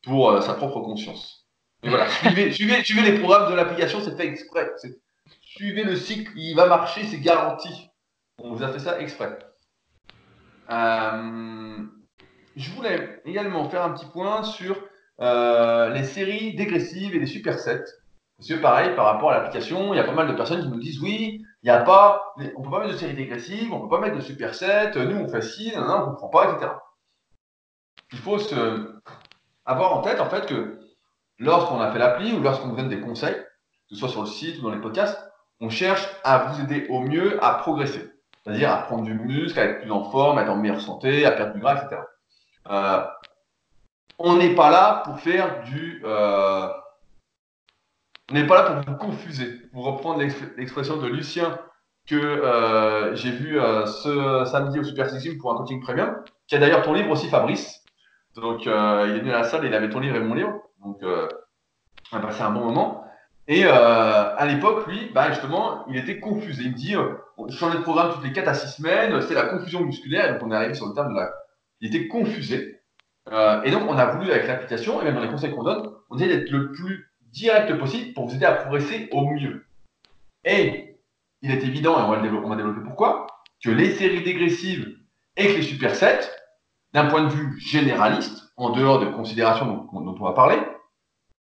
pour 0.02 0.30
euh, 0.30 0.40
sa 0.40 0.54
propre 0.54 0.80
conscience. 0.80 1.46
Et 1.82 1.88
voilà, 1.88 2.08
suivez, 2.22 2.52
suivez, 2.52 2.84
suivez 2.84 3.10
les 3.10 3.18
programmes 3.18 3.50
de 3.50 3.56
l'application, 3.56 4.00
c'est 4.00 4.16
fait 4.16 4.26
exprès 4.26 4.70
suivez 5.56 5.84
le 5.84 5.96
cycle, 5.96 6.32
il 6.36 6.54
va 6.54 6.66
marcher, 6.66 7.04
c'est 7.04 7.20
garanti. 7.20 7.90
On 8.38 8.52
vous 8.52 8.62
a 8.62 8.68
fait 8.68 8.78
ça 8.78 9.00
exprès. 9.00 9.38
Euh, 10.70 11.82
je 12.56 12.70
voulais 12.70 13.20
également 13.24 13.68
faire 13.68 13.82
un 13.82 13.90
petit 13.90 14.06
point 14.06 14.42
sur 14.42 14.76
euh, 15.20 15.88
les 15.90 16.04
séries 16.04 16.54
dégressives 16.54 17.14
et 17.14 17.18
les 17.18 17.26
supersets. 17.26 17.84
Parce 18.36 18.50
que 18.50 18.54
pareil, 18.60 18.94
par 18.94 19.06
rapport 19.06 19.30
à 19.30 19.38
l'application, 19.38 19.94
il 19.94 19.96
y 19.96 20.00
a 20.00 20.04
pas 20.04 20.12
mal 20.12 20.28
de 20.28 20.34
personnes 20.34 20.60
qui 20.60 20.68
nous 20.68 20.80
disent 20.80 21.00
oui, 21.02 21.42
il 21.62 21.66
n'y 21.66 21.70
a 21.70 21.82
pas, 21.82 22.34
on 22.56 22.62
peut 22.62 22.70
pas 22.70 22.80
mettre 22.80 22.92
de 22.92 22.98
séries 22.98 23.14
dégressives, 23.14 23.72
on 23.72 23.80
peut 23.80 23.88
pas 23.88 24.00
mettre 24.00 24.16
de 24.16 24.20
supersets, 24.20 24.92
nous 24.94 25.16
on 25.16 25.28
fait 25.28 25.40
ci, 25.40 25.72
non, 25.74 25.82
on 25.82 26.00
ne 26.00 26.04
comprend 26.04 26.28
pas, 26.28 26.52
etc. 26.52 26.72
Il 28.12 28.18
faut 28.18 28.38
se 28.38 29.00
avoir 29.64 29.96
en 29.96 30.02
tête 30.02 30.20
en 30.20 30.30
fait 30.30 30.46
que 30.46 30.78
lorsqu'on 31.38 31.80
a 31.80 31.92
fait 31.92 31.98
l'appli 31.98 32.32
ou 32.32 32.40
lorsqu'on 32.40 32.68
vous 32.68 32.76
donne 32.76 32.88
des 32.88 33.00
conseils, 33.00 33.34
que 33.34 33.94
ce 33.94 33.96
soit 33.96 34.08
sur 34.08 34.22
le 34.22 34.28
site 34.28 34.58
ou 34.58 34.62
dans 34.62 34.70
les 34.70 34.80
podcasts, 34.80 35.18
on 35.60 35.70
cherche 35.70 36.06
à 36.24 36.38
vous 36.38 36.60
aider 36.60 36.86
au 36.88 37.00
mieux 37.00 37.42
à 37.44 37.54
progresser. 37.54 38.10
C'est-à-dire 38.42 38.70
à 38.70 38.76
prendre 38.82 39.04
du 39.04 39.14
muscle, 39.14 39.58
à 39.58 39.64
être 39.64 39.80
plus 39.80 39.90
en 39.90 40.04
forme, 40.04 40.38
à 40.38 40.42
être 40.42 40.50
en 40.50 40.56
meilleure 40.56 40.80
santé, 40.80 41.24
à 41.26 41.32
perdre 41.32 41.54
du 41.54 41.60
gras, 41.60 41.82
etc. 41.82 42.00
Euh, 42.70 43.04
on 44.18 44.36
n'est 44.36 44.54
pas 44.54 44.70
là 44.70 45.02
pour 45.04 45.18
faire 45.18 45.62
du... 45.64 46.02
Euh, 46.04 46.68
on 48.30 48.34
n'est 48.34 48.46
pas 48.46 48.62
là 48.62 48.70
pour 48.70 48.92
vous 48.92 48.98
confuser. 48.98 49.52
Pour 49.72 49.84
reprendre 49.84 50.20
l'expression 50.56 50.96
de 50.96 51.06
Lucien 51.06 51.58
que 52.06 52.16
euh, 52.16 53.14
j'ai 53.16 53.30
vu 53.30 53.58
ce 53.86 54.44
samedi 54.46 54.78
au 54.78 54.84
Super 54.84 55.10
Six 55.10 55.34
pour 55.38 55.52
un 55.52 55.56
coaching 55.56 55.80
premium, 55.80 56.16
qui 56.46 56.54
a 56.54 56.58
d'ailleurs 56.58 56.82
ton 56.82 56.92
livre 56.92 57.10
aussi, 57.10 57.28
Fabrice. 57.28 57.84
Donc, 58.36 58.66
il 58.66 58.70
est 58.70 59.18
venu 59.18 59.30
à 59.30 59.40
la 59.40 59.44
salle 59.44 59.64
et 59.64 59.68
il 59.68 59.74
avait 59.74 59.90
ton 59.90 60.00
livre 60.00 60.16
et 60.16 60.20
mon 60.20 60.34
livre. 60.34 60.60
Donc, 60.84 61.02
on 61.02 62.16
a 62.16 62.20
passé 62.20 62.42
un 62.42 62.50
bon 62.50 62.64
moment. 62.64 63.06
Et 63.48 63.64
euh, 63.64 63.70
à 64.36 64.46
l'époque, 64.46 64.86
lui, 64.86 65.10
bah, 65.14 65.30
justement, 65.30 65.86
il 65.88 65.96
était 65.96 66.18
confusé. 66.18 66.64
Il 66.64 66.72
me 66.72 66.76
dit, 66.76 66.96
euh, 66.96 67.14
on 67.36 67.48
changeait 67.48 67.78
de 67.78 67.82
programme 67.82 68.12
toutes 68.12 68.24
les 68.24 68.32
4 68.32 68.48
à 68.48 68.54
6 68.54 68.76
semaines, 68.76 69.20
c'était 69.22 69.34
la 69.34 69.46
confusion 69.46 69.80
musculaire, 69.82 70.32
donc 70.32 70.42
on 70.42 70.50
est 70.50 70.56
arrivé 70.56 70.74
sur 70.74 70.86
le 70.86 70.94
terme 70.94 71.10
de 71.12 71.18
la... 71.18 71.32
Il 71.80 71.94
était 71.94 72.08
confusé. 72.08 72.80
Euh, 73.30 73.62
et 73.62 73.70
donc, 73.70 73.82
on 73.88 73.96
a 73.96 74.06
voulu, 74.06 74.30
avec 74.30 74.48
l'application, 74.48 75.00
et 75.00 75.04
même 75.04 75.14
dans 75.14 75.20
les 75.20 75.28
conseils 75.28 75.54
qu'on 75.54 75.62
donne, 75.62 75.90
on 76.10 76.16
dit 76.16 76.26
d'être 76.26 76.50
le 76.50 76.72
plus 76.72 77.12
direct 77.32 77.72
possible 77.78 78.14
pour 78.14 78.26
vous 78.26 78.34
aider 78.34 78.46
à 78.46 78.52
progresser 78.52 79.08
au 79.12 79.28
mieux. 79.28 79.64
Et 80.44 80.98
il 81.42 81.50
est 81.50 81.62
évident, 81.62 81.98
et 82.00 82.02
on 82.02 82.10
va, 82.10 82.20
développer, 82.20 82.46
on 82.46 82.50
va 82.50 82.56
développer 82.56 82.80
pourquoi, 82.84 83.26
que 83.62 83.70
les 83.70 83.94
séries 83.94 84.24
dégressives 84.24 84.96
et 85.36 85.48
que 85.48 85.56
les 85.56 85.62
supersets, 85.62 86.30
d'un 86.96 87.08
point 87.08 87.24
de 87.24 87.28
vue 87.28 87.60
généraliste, 87.60 88.54
en 88.56 88.70
dehors 88.70 88.98
de 88.98 89.04
considérations 89.04 89.66
dont, 89.66 90.16
on 90.18 90.24
va 90.24 90.32
parler, 90.32 90.58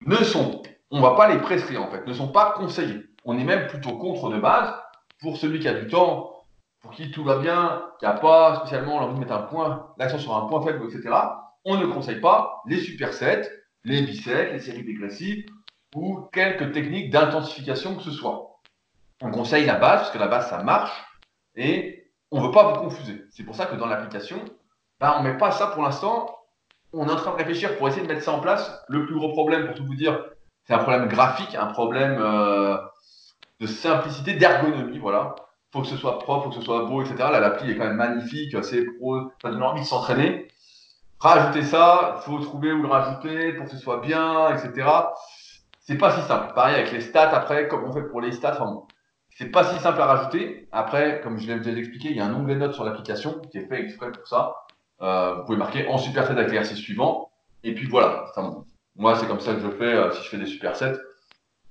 ne 0.06 0.18
sont 0.18 0.62
on 0.92 0.98
ne 0.98 1.02
va 1.02 1.16
pas 1.16 1.34
les 1.34 1.40
prescrire 1.40 1.82
en 1.82 1.90
fait, 1.90 2.06
ne 2.06 2.14
sont 2.14 2.28
pas 2.28 2.52
conseillés. 2.52 3.02
On 3.26 3.40
est 3.40 3.44
même 3.44 3.66
plutôt 3.66 3.98
contre 3.98 4.30
de 4.30 4.40
base 4.40 4.72
pour 5.20 5.38
celui 5.38 5.60
qui 5.60 5.68
a 5.68 5.74
du 5.74 5.88
temps, 5.88 6.32
pour 6.82 6.92
qui 6.92 7.10
tout 7.10 7.24
va 7.24 7.40
bien, 7.40 7.82
qui 7.98 8.06
n'a 8.06 8.14
pas 8.14 8.58
spécialement 8.58 8.98
envie 8.98 9.16
de 9.16 9.20
mettre 9.20 9.34
un 9.34 9.42
point, 9.42 9.88
l'accent 9.98 10.20
sur 10.20 10.38
un 10.38 10.46
point 10.48 10.62
faible, 10.62 10.86
etc. 10.86 11.10
On 11.66 11.78
ne 11.78 11.88
conseille 11.88 12.20
pas 12.20 12.62
les 12.68 12.78
supersets, 12.78 13.50
les 13.84 14.04
biceps, 14.04 14.52
les 14.52 14.60
séries 14.60 14.84
dégressives 14.84 15.46
ou 15.96 16.28
quelques 16.32 16.72
techniques 16.72 17.10
d'intensification 17.10 17.96
que 17.96 18.04
ce 18.04 18.12
soit. 18.12 18.60
On 19.24 19.32
conseille 19.32 19.66
la 19.66 19.80
base 19.80 20.02
parce 20.02 20.12
que 20.12 20.20
la 20.20 20.28
base 20.28 20.52
ça 20.52 20.62
marche 20.62 21.04
et 21.56 22.12
on 22.30 22.42
ne 22.42 22.46
veut 22.46 22.52
pas 22.52 22.74
vous 22.74 22.82
confuser. 22.82 23.24
C'est 23.32 23.44
pour 23.44 23.56
ça 23.56 23.66
que 23.66 23.76
dans 23.76 23.88
l'application, 23.88 24.46
ben, 25.02 25.16
on 25.18 25.24
ne 25.24 25.32
met 25.32 25.38
pas 25.38 25.52
ça 25.52 25.68
pour 25.68 25.82
l'instant. 25.82 26.38
On 26.94 27.08
est 27.08 27.12
en 27.12 27.16
train 27.16 27.32
de 27.32 27.38
réfléchir 27.38 27.78
pour 27.78 27.88
essayer 27.88 28.04
de 28.04 28.08
mettre 28.08 28.24
ça 28.24 28.34
en 28.34 28.40
place. 28.40 28.84
Le 28.88 29.06
plus 29.06 29.16
gros 29.16 29.30
problème, 29.30 29.66
pour 29.66 29.76
tout 29.76 29.86
vous 29.86 29.96
dire, 29.96 30.24
c'est 30.66 30.74
un 30.74 30.80
problème 30.80 31.08
graphique, 31.08 31.56
un 31.56 31.68
problème 31.68 32.18
euh, 32.20 32.78
de 33.60 33.66
simplicité, 33.68 34.34
d'ergonomie, 34.34 35.00
voilà. 35.00 35.36
Faut 35.74 35.82
que 35.82 35.88
ce 35.88 35.98
soit 35.98 36.20
propre, 36.20 36.44
faut 36.46 36.50
que 36.50 36.56
ce 36.56 36.62
soit 36.62 36.86
beau, 36.86 37.02
etc. 37.02 37.16
Là, 37.18 37.40
l'appli 37.40 37.72
est 37.72 37.78
quand 37.78 37.86
même 37.86 37.96
magnifique, 37.96 38.56
c'est 38.64 38.86
pro, 38.98 39.32
ça 39.42 39.50
donne 39.50 39.64
envie 39.64 39.82
de 39.82 39.86
s'entraîner. 39.88 40.48
Rajouter 41.20 41.64
ça, 41.64 42.18
faut 42.26 42.40
trouver 42.40 42.72
où 42.72 42.82
le 42.82 42.88
rajouter 42.88 43.54
pour 43.54 43.66
que 43.66 43.72
ce 43.72 43.78
soit 43.78 44.02
bien, 44.02 44.56
etc. 44.56 44.88
C'est 45.80 45.98
pas 45.98 46.12
si 46.12 46.22
simple. 46.22 46.54
Pareil 46.54 46.76
avec 46.76 46.92
les 46.92 47.02
stats 47.02 47.30
après, 47.30 47.68
comme 47.68 47.86
on 47.86 47.92
fait 47.92 48.04
pour 48.04 48.22
les 48.22 48.32
stats, 48.32 48.60
c'est 49.36 49.50
pas 49.50 49.64
si 49.64 49.80
simple 49.80 50.02
à 50.02 50.06
rajouter. 50.06 50.68
Après, 50.72 51.22
comme 51.22 51.40
je 51.40 51.48
l'ai 51.48 51.60
déjà 51.60 51.78
expliqué, 51.78 52.10
il 52.10 52.18
y 52.18 52.20
a 52.20 52.26
un 52.26 52.34
onglet 52.34 52.56
notes 52.56 52.74
sur 52.74 52.84
l'application 52.84 53.40
qui 53.52 53.58
est 53.58 53.68
fait 53.68 53.82
exprès 53.82 54.12
pour 54.12 54.28
ça. 54.28 54.56
Euh, 55.02 55.36
vous 55.36 55.46
pouvez 55.46 55.58
marquer 55.58 55.88
en 55.88 55.98
superset 55.98 56.32
avec 56.34 56.48
l'exercice 56.48 56.78
suivant. 56.78 57.32
Et 57.64 57.74
puis 57.74 57.88
voilà. 57.88 58.26
Moi, 58.96 59.16
c'est 59.16 59.28
comme 59.28 59.40
ça 59.40 59.54
que 59.54 59.62
je 59.62 59.70
fais 59.70 59.94
euh, 59.96 60.12
si 60.12 60.24
je 60.24 60.30
fais 60.30 60.38
des 60.38 60.46
supersets. 60.46 60.94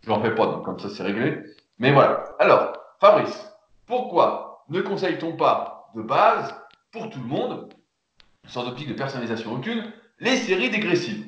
Je 0.02 0.08
n'en 0.08 0.20
fais 0.22 0.34
pas, 0.34 0.46
donc 0.46 0.64
comme 0.64 0.78
ça, 0.78 0.88
c'est 0.88 1.02
réglé. 1.02 1.38
Mais 1.78 1.92
voilà. 1.92 2.24
Alors, 2.38 2.72
Fabrice, 3.00 3.52
pourquoi 3.86 4.64
ne 4.68 4.80
conseille-t-on 4.80 5.36
pas 5.36 5.90
de 5.94 6.02
base, 6.02 6.54
pour 6.92 7.10
tout 7.10 7.18
le 7.20 7.26
monde, 7.26 7.72
sans 8.46 8.66
optique 8.66 8.88
de 8.88 8.94
personnalisation 8.94 9.52
aucune, 9.52 9.92
les 10.18 10.36
séries 10.36 10.70
dégressives? 10.70 11.26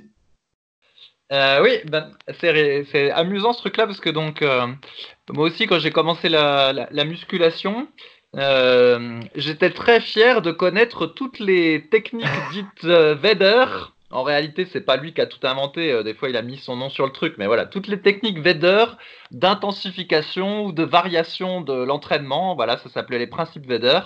Euh, 1.33 1.63
oui, 1.63 1.79
ben, 1.87 2.13
c'est 2.41 3.11
amusant 3.11 3.53
ce 3.53 3.61
truc-là 3.61 3.87
parce 3.87 4.01
que 4.01 4.11
donc 4.11 4.43
moi 4.43 5.47
aussi 5.47 5.67
quand 5.67 5.79
j'ai 5.79 5.91
commencé 5.91 6.29
la, 6.29 7.05
musculation, 7.05 7.89
euh, 8.37 9.21
j'étais 9.35 9.71
très 9.71 10.01
fier 10.01 10.43
de 10.43 10.51
connaître 10.53 11.07
toutes 11.07 11.39
les 11.39 11.89
techniques 11.91 12.27
dites 12.53 12.85
Vedder. 12.85 13.67
En 14.11 14.23
réalité, 14.25 14.67
c'est 14.67 14.83
pas 14.83 14.99
lui 14.99 15.15
qui 15.15 15.23
a 15.23 15.27
tout 15.27 15.45
inventé. 15.47 16.03
des 16.05 16.13
fois, 16.13 16.29
il 16.29 16.37
a 16.37 16.43
mis 16.43 16.59
son 16.59 16.77
nom 16.77 16.91
sur 16.91 17.07
le 17.07 17.13
truc, 17.13 17.37
mais 17.39 17.47
voilà, 17.47 17.65
toutes 17.65 17.89
les 17.89 18.01
techniques 18.01 18.41
Vedder 18.41 18.85
d'intensification 19.31 20.67
ou 20.67 20.73
de 20.73 20.83
variation 20.83 21.63
de 21.63 21.73
l'entraînement. 21.73 22.55
Voilà, 22.55 22.77
ça 22.77 22.91
s'appelait 22.91 23.19
les 23.19 23.27
principes 23.27 23.67
Vedder. 23.67 24.01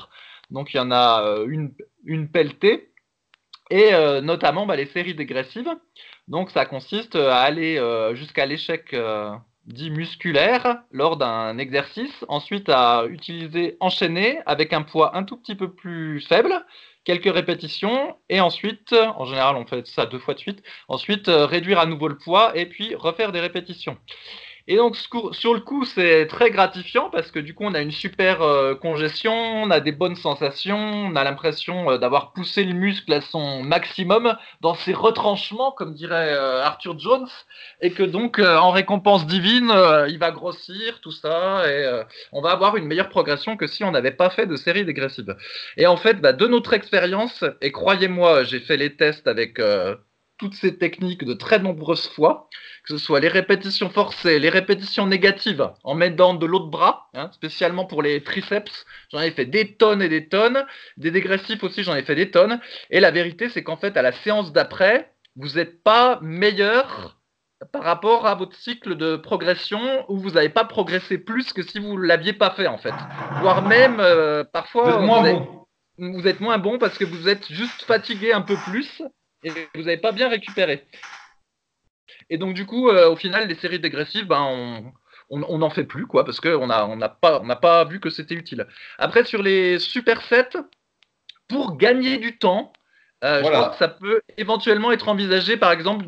Donc 0.51 0.73
il 0.73 0.77
y 0.77 0.81
en 0.81 0.93
a 0.93 1.45
une, 1.49 1.73
une 2.05 2.29
pelletée 2.31 2.93
et 3.69 3.91
notamment 4.23 4.65
bah, 4.65 4.77
les 4.77 4.87
séries 4.87 5.17
dégressives. 5.17 5.75
Donc 6.29 6.51
ça 6.51 6.67
consiste 6.67 7.15
à 7.15 7.41
aller 7.41 7.79
euh, 7.79 8.15
jusqu'à 8.15 8.47
l'échec 8.47 8.93
euh, 8.95 9.33
dit 9.67 9.91
musculaire 9.91 10.83
lors 10.93 11.17
d'un 11.17 11.59
exercice, 11.59 12.25
ensuite 12.29 12.69
à 12.69 13.05
utiliser 13.09 13.77
enchaîner 13.81 14.41
avec 14.47 14.73
un 14.73 14.83
poids 14.83 15.17
un 15.17 15.25
tout 15.25 15.37
petit 15.37 15.55
peu 15.55 15.73
plus 15.73 16.21
faible, 16.21 16.65
quelques 17.05 17.33
répétitions, 17.33 18.17
et 18.29 18.41
ensuite, 18.41 18.93
en 18.93 19.25
général 19.25 19.57
on 19.57 19.67
fait 19.67 19.87
ça 19.87 20.07
deux 20.07 20.19
fois 20.19 20.35
de 20.35 20.41
suite, 20.41 20.63
ensuite 20.89 21.29
euh, 21.29 21.47
réduire 21.47 21.79
à 21.79 21.87
nouveau 21.87 22.09
le 22.09 22.19
poids 22.19 22.57
et 22.57 22.67
puis 22.67 22.95
refaire 22.95 23.33
des 23.33 23.41
répétitions. 23.41 23.97
Et 24.69 24.77
donc 24.77 24.97
sur 24.97 25.55
le 25.55 25.61
coup, 25.61 25.85
c'est 25.85 26.27
très 26.27 26.51
gratifiant 26.51 27.09
parce 27.11 27.31
que 27.31 27.39
du 27.39 27.55
coup, 27.55 27.63
on 27.65 27.75
a 27.75 27.81
une 27.81 27.93
super 27.93 28.43
euh, 28.43 28.75
congestion, 28.75 29.33
on 29.33 29.71
a 29.71 29.79
des 29.79 29.93
bonnes 29.93 30.17
sensations, 30.17 30.77
on 30.77 31.15
a 31.15 31.23
l'impression 31.23 31.93
euh, 31.93 31.99
d'avoir 31.99 32.33
poussé 32.33 32.65
le 32.65 32.75
muscle 32.75 33.13
à 33.13 33.21
son 33.21 33.63
maximum 33.63 34.37
dans 34.63 34.75
ses 34.75 34.93
retranchements, 34.93 35.71
comme 35.71 35.95
dirait 35.95 36.33
euh, 36.33 36.63
Arthur 36.65 36.99
Jones, 36.99 37.29
et 37.81 37.93
que 37.93 38.03
donc 38.03 38.41
en 38.41 38.71
récompense 38.71 39.27
divine, 39.27 39.73
il 40.09 40.19
va 40.19 40.33
grossir, 40.33 41.01
tout 41.01 41.13
ça, 41.13 41.71
et 41.71 42.03
on 42.33 42.41
va 42.41 42.51
avoir 42.51 42.77
une 42.77 42.87
meilleure 42.87 43.09
progression 43.09 43.57
que 43.57 43.67
si 43.67 43.85
on 43.85 43.93
n'avait 43.93 44.11
pas 44.11 44.31
fait 44.31 44.47
de 44.47 44.57
série 44.57 44.85
dégressive. 44.85 45.37
Et 45.77 45.87
en 45.87 45.97
fait, 45.97 46.21
bah, 46.21 46.33
de 46.33 46.47
notre 46.47 46.73
expérience, 46.73 47.45
et 47.61 47.73
croyez-moi, 47.73 48.45
j'ai 48.45 48.61
fait 48.61 48.77
les 48.77 48.97
tests 48.97 49.27
avec 49.29 49.61
toutes 50.39 50.55
ces 50.55 50.77
techniques 50.77 51.25
de 51.25 51.35
très 51.35 51.59
nombreuses 51.59 52.09
fois, 52.09 52.49
que 52.85 52.97
ce 52.97 52.99
soit 52.99 53.21
les 53.21 53.29
répétitions 53.29 53.91
forcées, 53.91 54.39
les 54.39 54.49
répétitions 54.49 55.07
négatives 55.07 55.71
en 55.83 55.95
mettant 55.95 56.35
de 56.35 56.47
l'autre 56.47 56.69
bras, 56.69 57.09
hein, 57.15 57.31
spécialement 57.33 57.85
pour 57.85 58.03
les 58.03 58.23
triceps, 58.23 58.87
j'en 59.13 59.21
ai 59.21 59.31
fait 59.31 59.47
des 59.47 59.75
tonnes 59.75 60.03
et 60.03 60.09
des 60.09 60.29
tonnes, 60.29 60.65
des 60.97 61.11
dégressifs 61.11 61.63
aussi, 61.65 61.83
j'en 61.83 61.95
ai 61.95 62.03
fait 62.03 62.15
des 62.15 62.31
tonnes, 62.31 62.61
et 62.91 63.01
la 63.01 63.11
vérité 63.11 63.49
c'est 63.49 63.63
qu'en 63.63 63.77
fait 63.77 63.97
à 63.97 64.03
la 64.03 64.13
séance 64.13 64.53
d'après, 64.53 65.13
vous 65.37 65.57
n'êtes 65.57 65.83
pas 65.83 66.19
meilleur 66.23 67.17
par 67.73 67.83
rapport 67.83 68.27
à 68.27 68.35
votre 68.35 68.55
cycle 68.57 68.97
de 68.97 69.17
progression 69.17 70.05
où 70.09 70.19
vous 70.19 70.33
n'avez 70.33 70.51
pas 70.51 70.65
progressé 70.65 71.19
plus 71.19 71.53
que 71.53 71.63
si 71.63 71.79
vous 71.79 71.99
ne 71.99 72.07
l'aviez 72.07 72.35
pas 72.35 72.51
fait 72.51 72.67
en 72.67 72.79
fait. 72.79 72.95
Voire 73.41 73.63
même 73.63 73.99
euh, 74.01 74.45
parfois 74.45 74.99
vous 74.99 75.27
êtes, 75.27 75.37
bon. 75.37 75.67
vous 75.99 76.29
êtes 76.29 76.41
moins 76.41 76.59
bon 76.59 76.79
parce 76.79 76.99
que 76.99 77.05
vous 77.05 77.29
êtes 77.29 77.51
juste 77.51 77.83
fatigué 77.83 78.33
un 78.33 78.43
peu 78.43 78.57
plus 78.71 79.03
et 79.43 79.51
vous 79.75 79.83
n'avez 79.83 79.99
pas 79.99 80.13
bien 80.13 80.29
récupéré. 80.29 80.87
Et 82.31 82.39
donc, 82.39 82.55
du 82.55 82.67
coup, 82.67 82.89
euh, 82.89 83.11
au 83.11 83.17
final, 83.17 83.49
les 83.49 83.55
séries 83.55 83.81
dégressives, 83.81 84.27
ben, 84.27 84.93
on 85.31 85.59
n'en 85.59 85.71
fait 85.71 85.85
plus, 85.85 86.07
quoi, 86.07 86.25
parce 86.25 86.41
qu'on 86.41 86.67
n'a 86.67 86.87
on 86.87 86.99
pas, 86.99 87.57
pas 87.57 87.85
vu 87.85 88.01
que 88.01 88.11
c'était 88.11 88.35
utile. 88.35 88.67
Après, 88.99 89.25
sur 89.25 89.43
les 89.43 89.79
supersets, 89.79 90.57
pour 91.49 91.77
gagner 91.77 92.19
du 92.19 92.39
temps, 92.39 92.73
euh, 93.25 93.43
je 93.43 93.49
pense 93.49 93.71
que 93.71 93.77
ça 93.77 93.89
peut 93.89 94.21
éventuellement 94.37 94.93
être 94.93 95.09
envisagé, 95.09 95.57
par 95.57 95.73
exemple, 95.73 96.07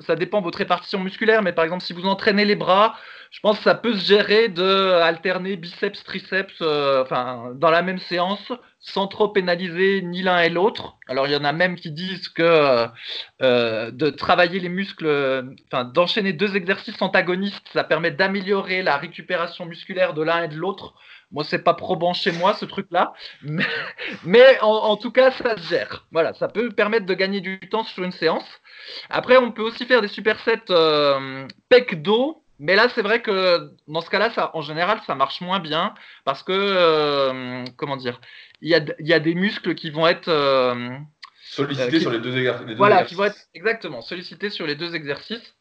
ça 0.00 0.16
dépend 0.16 0.38
de 0.38 0.44
votre 0.44 0.58
répartition 0.58 0.98
musculaire, 0.98 1.42
mais 1.42 1.52
par 1.52 1.64
exemple, 1.64 1.84
si 1.84 1.92
vous 1.92 2.06
entraînez 2.06 2.44
les 2.44 2.56
bras, 2.56 2.96
je 3.30 3.40
pense 3.40 3.58
que 3.58 3.64
ça 3.64 3.74
peut 3.74 3.94
se 3.94 4.04
gérer 4.04 4.48
de 4.48 4.92
alterner 5.02 5.56
biceps, 5.56 6.02
triceps, 6.04 6.54
euh, 6.62 7.02
enfin, 7.02 7.52
dans 7.54 7.70
la 7.70 7.82
même 7.82 7.98
séance, 7.98 8.52
sans 8.80 9.06
trop 9.06 9.28
pénaliser 9.28 10.02
ni 10.02 10.22
l'un 10.22 10.40
et 10.40 10.48
l'autre. 10.48 10.96
Alors, 11.08 11.26
il 11.26 11.32
y 11.32 11.36
en 11.36 11.44
a 11.44 11.52
même 11.52 11.76
qui 11.76 11.90
disent 11.90 12.28
que 12.28 12.86
euh, 13.42 13.90
de 13.90 14.10
travailler 14.10 14.60
les 14.60 14.68
muscles, 14.68 15.54
enfin, 15.70 15.84
d'enchaîner 15.84 16.32
deux 16.32 16.56
exercices 16.56 17.00
antagonistes, 17.02 17.68
ça 17.72 17.84
permet 17.84 18.10
d'améliorer 18.10 18.82
la 18.82 18.96
récupération 18.96 19.66
musculaire 19.66 20.14
de 20.14 20.22
l'un 20.22 20.44
et 20.44 20.48
de 20.48 20.56
l'autre. 20.56 20.94
Moi, 21.30 21.44
c'est 21.44 21.62
pas 21.62 21.74
probant 21.74 22.14
chez 22.14 22.32
moi 22.32 22.54
ce 22.54 22.64
truc-là, 22.64 23.12
mais, 24.24 24.58
en, 24.62 24.96
tout 24.96 25.12
cas, 25.12 25.30
ça 25.30 25.58
se 25.58 25.68
gère. 25.68 26.06
Voilà, 26.10 26.32
ça 26.34 26.48
peut 26.48 26.70
permettre 26.70 27.04
de 27.04 27.14
gagner 27.14 27.40
du 27.40 27.60
temps 27.70 27.84
sur 27.84 28.02
une 28.02 28.12
séance. 28.12 28.46
Après, 29.10 29.36
on 29.36 29.52
peut 29.52 29.62
aussi 29.62 29.84
faire 29.84 30.00
des 30.00 30.08
supersets 30.08 30.70
euh, 30.70 31.46
pec 31.68 32.00
dos 32.00 32.37
mais 32.58 32.74
là, 32.74 32.88
c'est 32.94 33.02
vrai 33.02 33.22
que 33.22 33.70
dans 33.86 34.00
ce 34.00 34.10
cas-là, 34.10 34.30
ça, 34.30 34.50
en 34.54 34.62
général, 34.62 35.00
ça 35.06 35.14
marche 35.14 35.40
moins 35.40 35.60
bien 35.60 35.94
parce 36.24 36.42
que, 36.42 36.52
euh, 36.52 37.64
comment 37.76 37.96
dire, 37.96 38.20
il 38.60 38.68
y 38.68 38.74
a, 38.74 38.80
y 38.98 39.12
a, 39.12 39.20
des 39.20 39.34
muscles 39.34 39.74
qui 39.74 39.90
vont 39.90 40.06
être 40.06 40.28
euh, 40.28 40.90
sollicités 41.44 42.00
sur 42.00 42.10
les 42.10 42.18
deux, 42.18 42.36
exercices. 42.36 42.76
Voilà, 42.76 43.04
qui 43.04 43.14
vont 43.14 43.24
être 43.24 43.38
exactement 43.54 44.02
sollicités 44.02 44.50
sur 44.50 44.66
les 44.66 44.74
deux 44.74 44.94
exercices. 44.96 45.54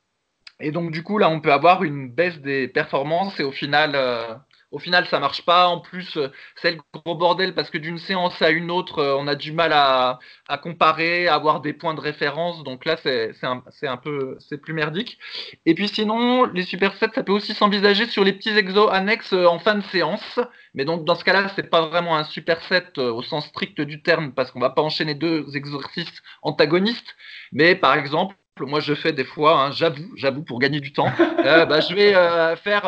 Et 0.59 0.71
donc, 0.71 0.91
du 0.91 1.03
coup, 1.03 1.19
là, 1.19 1.29
on 1.29 1.39
peut 1.39 1.53
avoir 1.53 1.83
une 1.83 2.09
baisse 2.09 2.39
des 2.39 2.67
performances 2.67 3.39
et 3.39 3.43
au 3.43 3.51
final, 3.51 3.91
euh, 3.93 4.33
au 4.71 4.79
final, 4.79 5.05
ça 5.07 5.19
marche 5.19 5.43
pas. 5.45 5.67
En 5.67 5.79
plus, 5.79 6.17
euh, 6.17 6.29
c'est 6.57 6.71
le 6.71 6.79
gros 6.93 7.15
bordel 7.15 7.55
parce 7.55 7.69
que 7.69 7.77
d'une 7.77 7.97
séance 7.97 8.41
à 8.41 8.49
une 8.49 8.69
autre, 8.69 8.99
euh, 8.99 9.15
on 9.17 9.27
a 9.27 9.35
du 9.35 9.53
mal 9.53 9.71
à, 9.73 10.19
comparer, 10.61 11.27
à 11.27 11.35
avoir 11.35 11.61
des 11.61 11.73
points 11.73 11.93
de 11.93 12.01
référence. 12.01 12.63
Donc 12.63 12.83
là, 12.85 12.97
c'est 12.97 13.31
un, 13.43 13.97
peu, 13.97 14.37
c'est 14.39 14.57
plus 14.57 14.73
merdique. 14.73 15.19
Et 15.65 15.73
puis 15.73 15.87
sinon, 15.87 16.45
les 16.45 16.63
supersets, 16.63 17.11
ça 17.15 17.23
peut 17.23 17.31
aussi 17.31 17.53
s'envisager 17.53 18.07
sur 18.07 18.23
les 18.23 18.33
petits 18.33 18.57
exos 18.57 18.89
annexes 18.91 19.33
euh, 19.33 19.45
en 19.45 19.59
fin 19.59 19.75
de 19.75 19.83
séance. 19.85 20.39
Mais 20.73 20.83
donc 20.83 21.05
dans 21.05 21.15
ce 21.15 21.23
cas-là, 21.23 21.49
c'est 21.55 21.69
pas 21.69 21.87
vraiment 21.87 22.17
un 22.17 22.25
superset 22.25 22.99
au 22.99 23.23
sens 23.23 23.47
strict 23.47 23.79
du 23.81 24.01
terme 24.01 24.33
parce 24.33 24.51
qu'on 24.51 24.59
va 24.59 24.69
pas 24.69 24.81
enchaîner 24.81 25.15
deux 25.15 25.55
exercices 25.55 26.21
antagonistes. 26.41 27.15
Mais 27.53 27.75
par 27.75 27.95
exemple, 27.95 28.35
moi 28.59 28.79
je 28.79 28.93
fais 28.93 29.13
des 29.13 29.23
fois, 29.23 29.59
hein, 29.59 29.71
j'avoue, 29.71 30.11
j'avoue 30.15 30.43
pour 30.43 30.59
gagner 30.59 30.79
du 30.79 30.91
temps, 30.91 31.11
bah, 31.17 31.79
je 31.79 31.95
vais 31.95 32.55
faire 32.57 32.85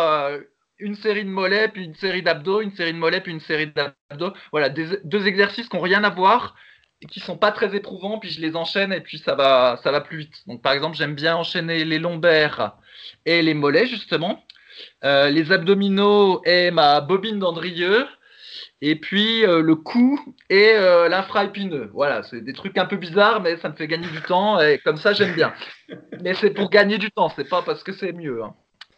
une 0.80 0.96
série 0.96 1.26
de 1.26 1.30
mollets, 1.30 1.68
puis 1.70 1.84
une 1.84 1.96
série 1.96 2.24
d'abdos, 2.24 2.62
une 2.62 2.76
série 2.76 2.94
de 2.94 2.98
mollets, 2.98 3.22
puis 3.22 3.32
une 3.32 3.40
série 3.40 3.68
d'abdos. 3.68 4.34
Voilà, 4.52 4.70
deux 4.70 5.28
exercices 5.28 5.68
qui 5.68 5.76
n'ont 5.76 5.82
rien 5.82 6.04
à 6.04 6.10
voir 6.10 6.56
et 7.02 7.06
qui 7.06 7.20
sont 7.20 7.38
pas 7.38 7.52
très 7.52 7.76
éprouvants, 7.76 8.20
puis 8.20 8.30
je 8.30 8.42
les 8.42 8.56
enchaîne 8.56 8.92
et 8.92 9.02
puis 9.02 9.20
ça 9.20 9.36
va, 9.36 9.80
ça 9.84 9.92
va 9.92 10.02
plus 10.02 10.18
vite. 10.18 10.36
Donc 10.48 10.62
par 10.62 10.74
exemple, 10.74 10.98
j'aime 10.98 11.16
bien 11.16 11.36
enchaîner 11.36 11.86
les 11.86 12.00
lombaires 12.00 12.76
et 13.26 13.42
les 13.42 13.54
mollets 13.54 13.88
justement, 13.88 14.44
euh, 15.04 15.30
les 15.30 15.52
abdominaux 15.52 16.42
et 16.46 16.72
ma 16.72 17.02
bobine 17.02 17.40
d'Andrieux, 17.40 18.06
et 18.82 18.96
puis 18.96 19.46
euh, 19.46 19.62
le 19.62 19.76
cou 19.76 20.20
et 20.50 20.72
euh, 20.74 21.10
l'infra-épineux. 21.10 21.90
Voilà, 21.94 22.24
c'est 22.24 22.42
des 22.42 22.54
trucs 22.54 22.78
un 22.78 22.86
peu 22.86 22.98
bizarres, 22.98 23.42
mais 23.42 23.58
ça 23.58 23.70
me 23.70 23.76
fait 23.76 23.88
gagner 23.88 24.10
du 24.10 24.22
temps 24.22 24.60
et 24.60 24.80
comme 24.80 24.98
ça 24.98 25.14
j'aime 25.14 25.34
bien. 25.34 25.54
mais 26.22 26.34
c'est 26.34 26.52
pour 26.52 26.70
gagner 26.70 26.98
du 26.98 27.12
temps, 27.12 27.30
c'est 27.30 27.48
pas 27.48 27.62
parce 27.62 27.84
que 27.84 27.94
c'est 27.94 28.14
mieux. 28.14 28.44
Hein 28.44 28.56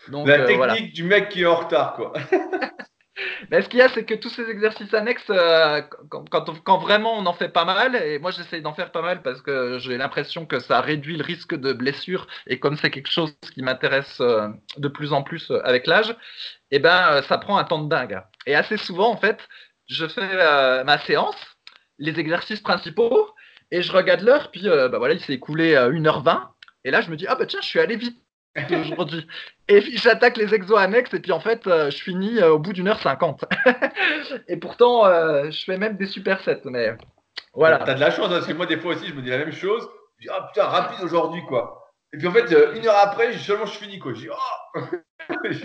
la 0.09 0.19
euh, 0.19 0.47
technique 0.47 0.93
du 0.93 1.03
mec 1.03 1.29
qui 1.29 1.41
est 1.41 1.45
en 1.45 1.55
retard, 1.55 1.93
quoi. 1.95 2.13
Mais 3.51 3.61
ce 3.61 3.69
qu'il 3.69 3.79
y 3.79 3.81
a, 3.83 3.89
c'est 3.89 4.05
que 4.05 4.15
tous 4.15 4.29
ces 4.29 4.49
exercices 4.49 4.93
annexes, 4.93 5.29
euh, 5.29 5.81
quand, 6.09 6.77
vraiment 6.79 7.17
on 7.17 7.25
en 7.25 7.33
fait 7.33 7.49
pas 7.49 7.65
mal, 7.65 7.95
et 7.95 8.17
moi 8.17 8.31
j'essaye 8.31 8.61
d'en 8.61 8.73
faire 8.73 8.91
pas 8.91 9.01
mal 9.01 9.21
parce 9.21 9.41
que 9.41 9.77
j'ai 9.79 9.97
l'impression 9.97 10.45
que 10.45 10.59
ça 10.59 10.81
réduit 10.81 11.17
le 11.17 11.23
risque 11.23 11.53
de 11.53 11.73
blessure, 11.73 12.25
et 12.47 12.59
comme 12.59 12.77
c'est 12.77 12.89
quelque 12.89 13.11
chose 13.11 13.35
qui 13.53 13.61
m'intéresse 13.61 14.17
euh, 14.21 14.47
de 14.77 14.87
plus 14.87 15.13
en 15.13 15.21
plus 15.21 15.51
avec 15.63 15.85
l'âge, 15.85 16.09
et 16.71 16.77
eh 16.77 16.79
ben 16.79 17.21
ça 17.23 17.37
prend 17.37 17.57
un 17.57 17.63
temps 17.63 17.83
de 17.83 17.89
dingue. 17.89 18.21
Et 18.47 18.55
assez 18.55 18.77
souvent, 18.77 19.11
en 19.11 19.17
fait, 19.17 19.47
je 19.87 20.07
fais 20.07 20.83
ma 20.83 20.97
séance, 20.99 21.35
les 21.99 22.19
exercices 22.19 22.61
principaux, 22.61 23.29
et 23.69 23.81
je 23.81 23.91
regarde 23.91 24.21
l'heure, 24.21 24.49
puis 24.51 24.63
bah 24.63 24.97
voilà, 24.97 25.13
il 25.13 25.19
s'est 25.19 25.33
écoulé 25.33 25.75
1h20, 25.75 26.47
et 26.85 26.91
là 26.91 27.01
je 27.01 27.11
me 27.11 27.17
dis, 27.17 27.27
ah 27.27 27.35
bah 27.35 27.45
tiens, 27.45 27.59
je 27.61 27.67
suis 27.67 27.79
allé 27.79 27.97
vite 27.97 28.17
aujourd'hui. 28.57 29.27
Et 29.67 29.81
puis 29.81 29.97
j'attaque 29.97 30.37
les 30.37 30.53
exos 30.53 30.77
annexes 30.77 31.13
et 31.13 31.19
puis 31.19 31.31
en 31.31 31.39
fait 31.39 31.65
euh, 31.67 31.89
je 31.89 31.97
finis 31.97 32.39
euh, 32.39 32.51
au 32.51 32.59
bout 32.59 32.73
d'une 32.73 32.87
heure 32.87 32.99
cinquante. 32.99 33.45
et 34.47 34.57
pourtant 34.57 35.05
euh, 35.05 35.49
je 35.51 35.63
fais 35.63 35.77
même 35.77 35.97
des 35.97 36.05
supersets. 36.05 36.61
Mais 36.65 36.97
voilà. 37.53 37.79
T'as 37.79 37.93
de 37.93 37.99
la 37.99 38.11
chance 38.11 38.27
hein, 38.27 38.29
parce 38.29 38.47
que 38.47 38.53
moi 38.53 38.65
des 38.65 38.77
fois 38.77 38.95
aussi 38.95 39.07
je 39.07 39.13
me 39.13 39.21
dis 39.21 39.29
la 39.29 39.37
même 39.37 39.53
chose. 39.53 39.87
Je 40.19 40.27
dis 40.27 40.33
ah 40.33 40.47
putain 40.47 40.65
rapide 40.65 41.03
aujourd'hui 41.03 41.41
quoi. 41.47 41.93
Et 42.13 42.17
puis 42.17 42.27
en 42.27 42.31
fait 42.31 42.53
une 42.75 42.85
heure 42.85 42.97
après 42.97 43.33
seulement 43.37 43.65
je 43.65 43.77
finis 43.77 43.99
quoi. 43.99 44.13
Je 44.13 44.21
dis 44.21 44.29
oh. 44.29 44.79
tu 45.51 45.59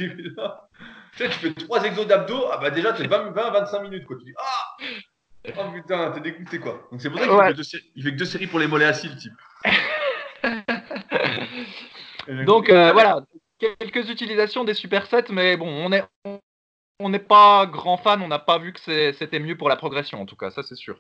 sais, 1.16 1.28
tu 1.28 1.38
fais 1.38 1.52
trois 1.54 1.82
exos 1.84 2.06
d'abdos, 2.06 2.46
ah 2.52 2.58
bah 2.58 2.70
déjà 2.70 2.92
tu 2.92 3.06
20, 3.06 3.30
20, 3.30 3.50
25 3.50 3.82
minutes 3.82 4.04
quoi. 4.04 4.16
Tu 4.18 4.24
dis 4.26 4.34
ah 4.38 4.76
oh 5.58 5.72
putain 5.74 6.12
t'es 6.12 6.20
dégoûté 6.20 6.61
quoi. 6.61 6.86
Donc 6.92 7.00
c'est 7.00 7.11
pour 7.11 7.18
ça 7.18 7.52
qu'il 7.52 7.64
fait, 8.04 8.11
que 8.12 8.16
deux 8.16 8.24
séries 8.24 8.46
pour 8.46 8.61
les 8.61 8.68
mollets 8.68 8.84
acides 8.84 9.16
type. 9.16 9.32
Donc 12.28 12.70
voilà, 12.70 13.22
quelques 13.58 14.10
utilisations 14.10 14.64
des 14.64 14.74
supersets, 14.74 15.26
mais 15.30 15.56
bon, 15.56 15.68
on 15.68 15.92
est 15.92 16.04
on 16.98 17.10
n'est 17.10 17.18
pas 17.18 17.66
grand 17.66 17.98
fan, 17.98 18.22
on 18.22 18.28
n'a 18.28 18.38
pas 18.38 18.58
vu 18.58 18.72
que 18.72 19.12
c'était 19.12 19.38
mieux 19.38 19.56
pour 19.56 19.68
la 19.68 19.76
progression 19.76 20.20
en 20.20 20.26
tout 20.26 20.36
cas, 20.36 20.50
ça 20.50 20.62
c'est 20.62 20.76
sûr. 20.76 20.98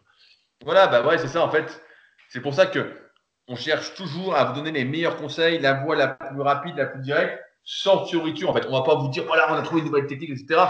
Voilà, 0.64 0.86
bah 0.86 1.06
ouais, 1.06 1.18
c'est 1.18 1.28
ça 1.28 1.42
en 1.42 1.50
fait. 1.50 1.82
C'est 2.28 2.40
pour 2.40 2.54
ça 2.54 2.66
que 2.66 2.96
on 3.48 3.56
cherche 3.56 3.94
toujours 3.94 4.34
à 4.34 4.44
vous 4.44 4.54
donner 4.54 4.72
les 4.72 4.84
meilleurs 4.84 5.16
conseils, 5.16 5.58
la 5.58 5.74
voie 5.74 5.96
la 5.96 6.08
plus 6.08 6.40
rapide, 6.40 6.76
la 6.76 6.86
plus 6.86 7.00
directe, 7.00 7.40
sans 7.64 8.04
fioriture. 8.06 8.50
En 8.50 8.54
fait, 8.54 8.66
on 8.68 8.72
va 8.72 8.82
pas 8.82 8.96
vous 8.96 9.08
dire 9.08 9.24
voilà, 9.24 9.52
on 9.52 9.56
a 9.56 9.62
trouvé 9.62 9.80
une 9.80 9.86
nouvelle 9.86 10.06
technique, 10.06 10.30
etc. 10.30 10.62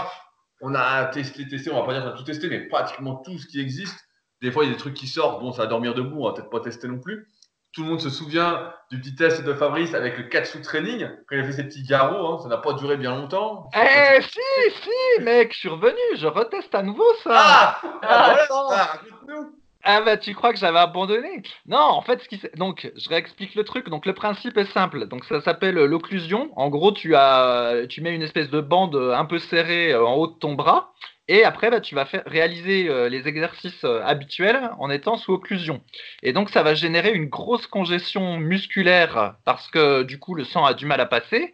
On 0.61 0.75
a 0.75 1.05
testé, 1.05 1.47
testé, 1.47 1.71
on 1.71 1.79
va 1.79 1.85
pas 1.85 1.93
dire 1.93 2.03
qu'on 2.03 2.09
a 2.09 2.17
tout 2.17 2.23
testé, 2.23 2.49
mais 2.49 2.61
pratiquement 2.67 3.15
tout 3.17 3.37
ce 3.37 3.47
qui 3.47 3.59
existe. 3.59 3.99
Des 4.41 4.51
fois, 4.51 4.63
il 4.63 4.67
y 4.67 4.69
a 4.69 4.73
des 4.73 4.79
trucs 4.79 4.93
qui 4.93 5.07
sortent, 5.07 5.41
bon, 5.41 5.51
ça 5.51 5.63
va 5.63 5.67
dormir 5.67 5.95
debout, 5.95 6.21
on 6.21 6.27
va 6.27 6.33
peut-être 6.33 6.49
pas 6.49 6.59
tester 6.59 6.87
non 6.87 6.99
plus. 6.99 7.27
Tout 7.73 7.83
le 7.83 7.89
monde 7.89 8.01
se 8.01 8.09
souvient 8.09 8.73
du 8.89 8.99
petit 8.99 9.15
test 9.15 9.43
de 9.43 9.53
Fabrice 9.53 9.93
avec 9.93 10.17
le 10.17 10.23
Katsu 10.23 10.61
Training, 10.61 11.07
quand 11.27 11.35
il 11.35 11.41
a 11.41 11.43
fait 11.43 11.51
ses 11.51 11.63
petits 11.65 11.83
garrots, 11.83 12.33
hein, 12.33 12.39
ça 12.41 12.49
n'a 12.49 12.57
pas 12.57 12.73
duré 12.73 12.97
bien 12.97 13.15
longtemps. 13.15 13.69
Eh 13.75 14.21
si, 14.21 14.73
si, 14.81 15.23
mec, 15.23 15.53
je 15.53 15.59
suis 15.59 15.69
revenu, 15.69 15.99
je 16.15 16.27
reteste 16.27 16.73
à 16.73 16.81
nouveau 16.81 17.05
ça. 17.23 17.31
Ah, 17.33 17.81
ah 18.01 18.37
voilà, 18.49 19.01
nous 19.27 19.57
ah 19.89 20.01
bah 20.01 20.17
tu 20.17 20.35
crois 20.35 20.51
que 20.51 20.59
j'avais 20.59 20.79
abandonné? 20.79 21.43
Non, 21.65 21.77
en 21.77 22.01
fait, 22.01 22.21
ce 22.21 22.27
qui 22.27 22.41
donc 22.57 22.91
je 22.97 23.07
réexplique 23.07 23.55
le 23.55 23.63
truc. 23.63 23.87
Donc 23.87 24.05
le 24.05 24.13
principe 24.13 24.57
est 24.57 24.69
simple. 24.73 25.07
Donc 25.07 25.23
ça 25.23 25.39
s'appelle 25.39 25.75
l'occlusion. 25.75 26.51
En 26.57 26.67
gros, 26.67 26.91
tu 26.91 27.15
as, 27.15 27.85
tu 27.87 28.01
mets 28.01 28.13
une 28.13 28.21
espèce 28.21 28.49
de 28.49 28.59
bande 28.59 28.95
un 28.95 29.23
peu 29.23 29.39
serrée 29.39 29.93
euh, 29.93 30.05
en 30.05 30.15
haut 30.15 30.27
de 30.27 30.37
ton 30.37 30.55
bras, 30.55 30.91
et 31.27 31.43
après 31.43 31.69
bah, 31.69 31.81
tu 31.81 31.95
vas 31.95 32.05
faire 32.05 32.23
réaliser 32.25 32.89
euh, 32.89 33.09
les 33.09 33.27
exercices 33.27 33.83
euh, 33.83 34.01
habituels 34.03 34.69
en 34.79 34.89
étant 34.89 35.17
sous 35.17 35.33
occlusion. 35.33 35.81
Et 36.23 36.33
donc 36.33 36.49
ça 36.49 36.63
va 36.63 36.73
générer 36.73 37.13
une 37.13 37.25
grosse 37.25 37.67
congestion 37.67 38.37
musculaire 38.37 39.35
parce 39.45 39.67
que 39.69 40.03
du 40.03 40.19
coup 40.19 40.35
le 40.35 40.45
sang 40.45 40.65
a 40.65 40.73
du 40.73 40.85
mal 40.85 41.01
à 41.01 41.05
passer. 41.05 41.53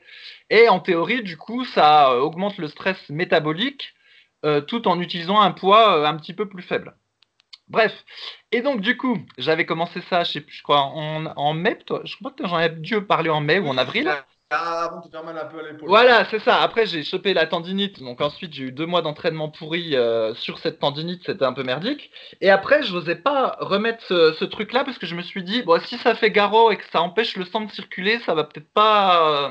Et 0.49 0.69
en 0.69 0.79
théorie, 0.79 1.23
du 1.23 1.37
coup, 1.37 1.65
ça 1.65 2.15
augmente 2.19 2.57
le 2.57 2.67
stress 2.67 3.09
métabolique 3.09 3.93
tout 4.67 4.87
en 4.87 4.99
utilisant 4.99 5.39
un 5.39 5.51
poids 5.51 6.07
un 6.07 6.15
petit 6.17 6.33
peu 6.33 6.47
plus 6.47 6.61
faible. 6.61 6.95
Bref, 7.69 7.93
et 8.51 8.61
donc 8.61 8.81
du 8.81 8.97
coup, 8.97 9.17
j'avais 9.37 9.65
commencé 9.65 10.01
ça, 10.01 10.23
je 10.23 10.33
sais 10.33 10.41
plus, 10.41 10.55
je 10.55 10.63
crois, 10.63 10.81
en, 10.81 11.53
mai, 11.53 11.79
je 12.03 12.15
crois 12.17 12.31
que 12.31 12.45
j'en 12.47 12.59
ai 12.59 12.69
dû 12.69 13.01
parler 13.01 13.29
en 13.29 13.41
mai 13.41 13.57
ou 13.59 13.67
en 13.67 13.77
avril. 13.77 14.11
Ah. 14.55 15.01
Voilà, 15.81 16.25
c'est 16.29 16.39
ça. 16.39 16.61
Après, 16.61 16.85
j'ai 16.85 17.03
chopé 17.03 17.33
la 17.33 17.47
tendinite, 17.47 18.01
donc 18.01 18.21
ensuite 18.21 18.53
j'ai 18.53 18.65
eu 18.65 18.71
deux 18.71 18.85
mois 18.85 19.01
d'entraînement 19.01 19.49
pourri 19.49 19.95
euh, 19.95 20.35
sur 20.35 20.59
cette 20.59 20.79
tendinite, 20.79 21.23
c'était 21.25 21.45
un 21.45 21.53
peu 21.53 21.63
merdique. 21.63 22.11
Et 22.39 22.49
après, 22.51 22.83
je 22.83 22.93
n'osais 22.93 23.15
pas 23.15 23.57
remettre 23.59 24.03
ce, 24.07 24.45
truc-là 24.45 24.83
parce 24.83 24.99
que 24.99 25.07
je 25.07 25.15
me 25.15 25.23
suis 25.23 25.43
dit, 25.43 25.63
bon, 25.63 25.81
si 25.81 25.97
ça 25.97 26.13
fait 26.13 26.29
garrot 26.29 26.71
et 26.71 26.77
que 26.77 26.83
ça 26.91 27.01
empêche 27.01 27.35
le 27.35 27.45
sang 27.45 27.61
de 27.61 27.71
circuler, 27.71 28.19
ça 28.19 28.35
va 28.35 28.43
peut-être 28.43 28.71
pas, 28.73 29.47
euh, 29.47 29.49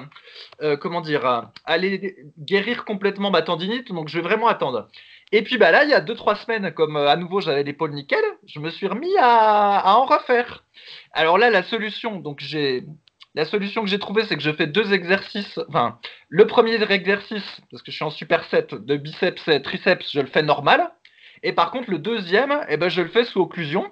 euh, 0.63 0.77
comment 0.77 1.01
dire, 1.01 1.51
aller 1.65 2.17
guérir 2.39 2.85
complètement 2.85 3.31
ma 3.31 3.43
tendinite, 3.43 3.93
donc 3.93 4.09
je 4.09 4.19
vais 4.19 4.23
vraiment 4.23 4.47
attendre. 4.47 4.89
Et 5.33 5.43
puis 5.43 5.57
bah 5.57 5.71
là, 5.71 5.85
il 5.85 5.91
y 5.91 5.95
a 5.95 6.01
2-3 6.01 6.45
semaines, 6.45 6.73
comme 6.73 6.97
à 6.97 7.17
nouveau 7.17 7.41
j'avais 7.41 7.65
l'épaule 7.65 7.93
nickel, 7.93 8.23
je 8.47 8.61
me 8.61 8.71
suis 8.71 8.87
remis 8.87 9.17
à, 9.19 9.97
en 9.97 10.05
refaire. 10.05 10.65
Alors 11.13 11.39
là, 11.39 11.51
la 11.51 11.63
solution, 11.63 12.21
donc 12.21 12.41
j'ai 12.41 12.85
la 13.35 13.45
solution 13.45 13.83
que 13.83 13.89
j'ai 13.89 13.99
trouvée, 13.99 14.25
c'est 14.25 14.37
que 14.37 14.43
je 14.43 14.53
fais 14.53 14.67
deux 14.67 14.93
exercices. 14.93 15.59
Enfin, 15.69 15.99
le 16.29 16.47
premier 16.47 16.83
exercice, 16.91 17.61
parce 17.71 17.83
que 17.83 17.91
je 17.91 17.97
suis 17.97 18.05
en 18.05 18.11
superset 18.11 18.67
de 18.73 18.97
biceps 18.97 19.49
et 19.49 19.63
triceps, 19.63 20.13
je 20.13 20.21
le 20.21 20.27
fais 20.27 20.43
normal. 20.43 20.93
Et 21.43 21.53
par 21.53 21.71
contre, 21.71 21.91
le 21.91 21.99
deuxième, 21.99 22.65
eh 22.69 22.77
ben, 22.77 22.89
je 22.89 23.03
le 23.03 23.09
fais 23.09 23.25
sous 23.25 23.41
occlusion. 23.41 23.91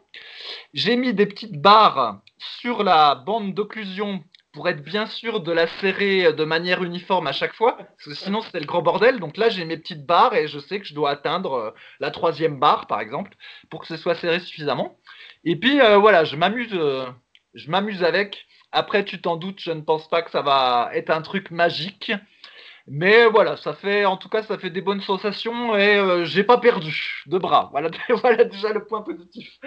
J'ai 0.73 0.97
mis 0.97 1.15
des 1.15 1.27
petites 1.27 1.61
barres 1.61 2.21
sur 2.39 2.85
la 2.85 3.15
bande 3.15 3.55
d'occlusion 3.55 4.23
pour 4.53 4.69
être 4.69 4.83
bien 4.83 5.07
sûr 5.07 5.41
de 5.41 5.53
la 5.53 5.67
serrer 5.67 6.33
de 6.33 6.45
manière 6.45 6.83
uniforme 6.83 7.27
à 7.27 7.33
chaque 7.33 7.55
fois, 7.55 7.77
parce 7.77 8.05
que 8.05 8.15
sinon 8.15 8.41
c'était 8.43 8.61
le 8.61 8.67
grand 8.67 8.83
bordel. 8.83 9.21
Donc 9.21 9.37
là, 9.37 9.49
j'ai 9.49 9.65
mes 9.65 9.77
petites 9.77 10.05
barres 10.05 10.35
et 10.35 10.49
je 10.49 10.59
sais 10.59 10.81
que 10.81 10.87
je 10.87 10.95
dois 10.95 11.11
atteindre 11.11 11.53
euh, 11.55 11.71
la 12.01 12.11
troisième 12.11 12.59
barre, 12.59 12.87
par 12.87 13.01
exemple, 13.01 13.33
pour 13.71 13.81
que 13.81 13.87
ce 13.87 13.97
soit 13.97 14.17
serré 14.17 14.41
suffisamment. 14.41 14.99
Et 15.45 15.57
puis 15.57 15.81
euh, 15.81 15.99
voilà, 15.99 16.25
je 16.25 16.37
m'amuse, 16.37 16.75
euh, 16.75 17.07
je 17.55 17.71
m'amuse 17.71 18.03
avec. 18.03 18.47
Après, 18.73 19.05
tu 19.05 19.21
t'en 19.21 19.37
doutes, 19.37 19.61
je 19.61 19.73
ne 19.73 19.81
pense 19.81 20.09
pas 20.09 20.23
que 20.23 20.31
ça 20.31 20.43
va 20.43 20.91
être 20.95 21.11
un 21.11 21.23
truc 21.23 21.51
magique. 21.51 22.13
Mais 22.87 23.27
voilà, 23.27 23.57
ça 23.57 23.73
fait, 23.73 24.05
en 24.05 24.17
tout 24.17 24.29
cas, 24.29 24.43
ça 24.43 24.59
fait 24.59 24.71
des 24.71 24.81
bonnes 24.81 25.01
sensations 25.01 25.77
et 25.77 26.25
j'ai 26.25 26.45
pas 26.45 26.59
perdu 26.59 27.23
de 27.27 27.39
bras. 27.39 27.69
Voilà, 27.73 27.91
voilà 28.21 28.45
déjà 28.45 28.73
le 28.73 28.85
point 28.85 29.03
positif. 29.03 29.59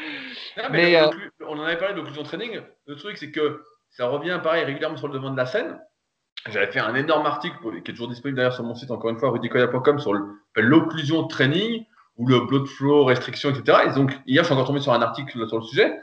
mais, 0.72 1.00
on 1.48 1.58
en 1.58 1.64
avait 1.64 1.78
parlé 1.78 1.96
d'occlusion 1.96 2.24
training. 2.24 2.62
Le 2.86 2.96
truc, 2.96 3.18
c'est 3.18 3.32
que 3.32 3.64
ça 3.90 4.08
revient 4.08 4.40
pareil 4.44 4.64
régulièrement 4.64 4.98
sur 4.98 5.08
le 5.08 5.14
devant 5.14 5.32
de 5.32 5.38
la 5.38 5.46
scène. 5.46 5.80
J'avais 6.50 6.72
fait 6.72 6.80
un 6.80 6.96
énorme 6.96 7.26
article 7.26 7.56
qui 7.84 7.92
est 7.92 7.94
toujours 7.94 8.10
disponible 8.10 8.38
d'ailleurs 8.38 8.54
sur 8.54 8.64
mon 8.64 8.76
site, 8.76 8.92
encore 8.92 9.10
une 9.10 9.20
fois, 9.20 9.30
rudicoya.com, 9.30 10.00
sur 10.00 10.14
l'occlusion 10.56 11.26
training 11.28 11.86
ou 12.18 12.28
le 12.28 12.42
blood 12.42 12.68
flow 12.68 13.06
restriction, 13.06 13.52
etc. 13.52 13.84
Et 13.90 13.94
donc, 13.94 14.12
hier, 14.26 14.44
je 14.44 14.48
suis 14.48 14.54
encore 14.54 14.68
tombé 14.68 14.82
sur 14.82 14.92
un 14.92 15.02
article 15.02 15.48
sur 15.48 15.58
le 15.58 15.64
sujet. 15.64 15.94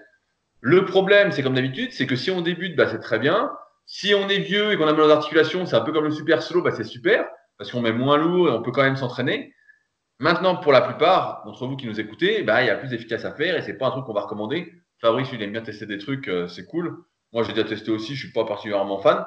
Le 0.60 0.84
problème, 0.84 1.32
c'est 1.32 1.42
comme 1.42 1.54
d'habitude, 1.54 1.92
c'est 1.92 2.06
que 2.06 2.16
si 2.16 2.30
on 2.30 2.42
débute, 2.42 2.76
bah, 2.76 2.88
c'est 2.88 3.00
très 3.00 3.18
bien. 3.18 3.50
Si 3.86 4.14
on 4.14 4.28
est 4.28 4.38
vieux 4.38 4.72
et 4.72 4.76
qu'on 4.76 4.86
a 4.86 4.92
mal 4.92 5.02
aux 5.02 5.10
articulations, 5.10 5.66
c'est 5.66 5.76
un 5.76 5.80
peu 5.80 5.92
comme 5.92 6.04
le 6.04 6.10
super 6.10 6.42
slow, 6.42 6.62
bah, 6.62 6.70
c'est 6.72 6.84
super, 6.84 7.26
parce 7.58 7.70
qu'on 7.72 7.80
met 7.80 7.92
moins 7.92 8.18
lourd 8.18 8.48
et 8.48 8.52
on 8.52 8.62
peut 8.62 8.70
quand 8.70 8.82
même 8.82 8.96
s'entraîner. 8.96 9.54
Maintenant, 10.18 10.56
pour 10.56 10.72
la 10.72 10.82
plupart 10.82 11.42
d'entre 11.46 11.66
vous 11.66 11.76
qui 11.76 11.86
nous 11.86 11.98
écoutez, 11.98 12.42
bah, 12.42 12.62
il 12.62 12.66
y 12.66 12.70
a 12.70 12.76
plus 12.76 12.92
efficace 12.92 13.24
à 13.24 13.32
faire 13.32 13.56
et 13.56 13.62
c'est 13.62 13.78
pas 13.78 13.86
un 13.86 13.90
truc 13.90 14.04
qu'on 14.04 14.12
va 14.12 14.20
recommander. 14.20 14.70
Fabrice, 15.00 15.30
il 15.32 15.42
aime 15.42 15.52
bien 15.52 15.62
tester 15.62 15.86
des 15.86 15.96
trucs, 15.96 16.28
euh, 16.28 16.46
c'est 16.46 16.66
cool. 16.66 17.04
Moi, 17.32 17.42
j'ai 17.42 17.54
déjà 17.54 17.66
testé 17.66 17.90
aussi, 17.90 18.14
je 18.14 18.24
ne 18.24 18.26
suis 18.26 18.32
pas 18.32 18.44
particulièrement 18.44 18.98
fan. 18.98 19.24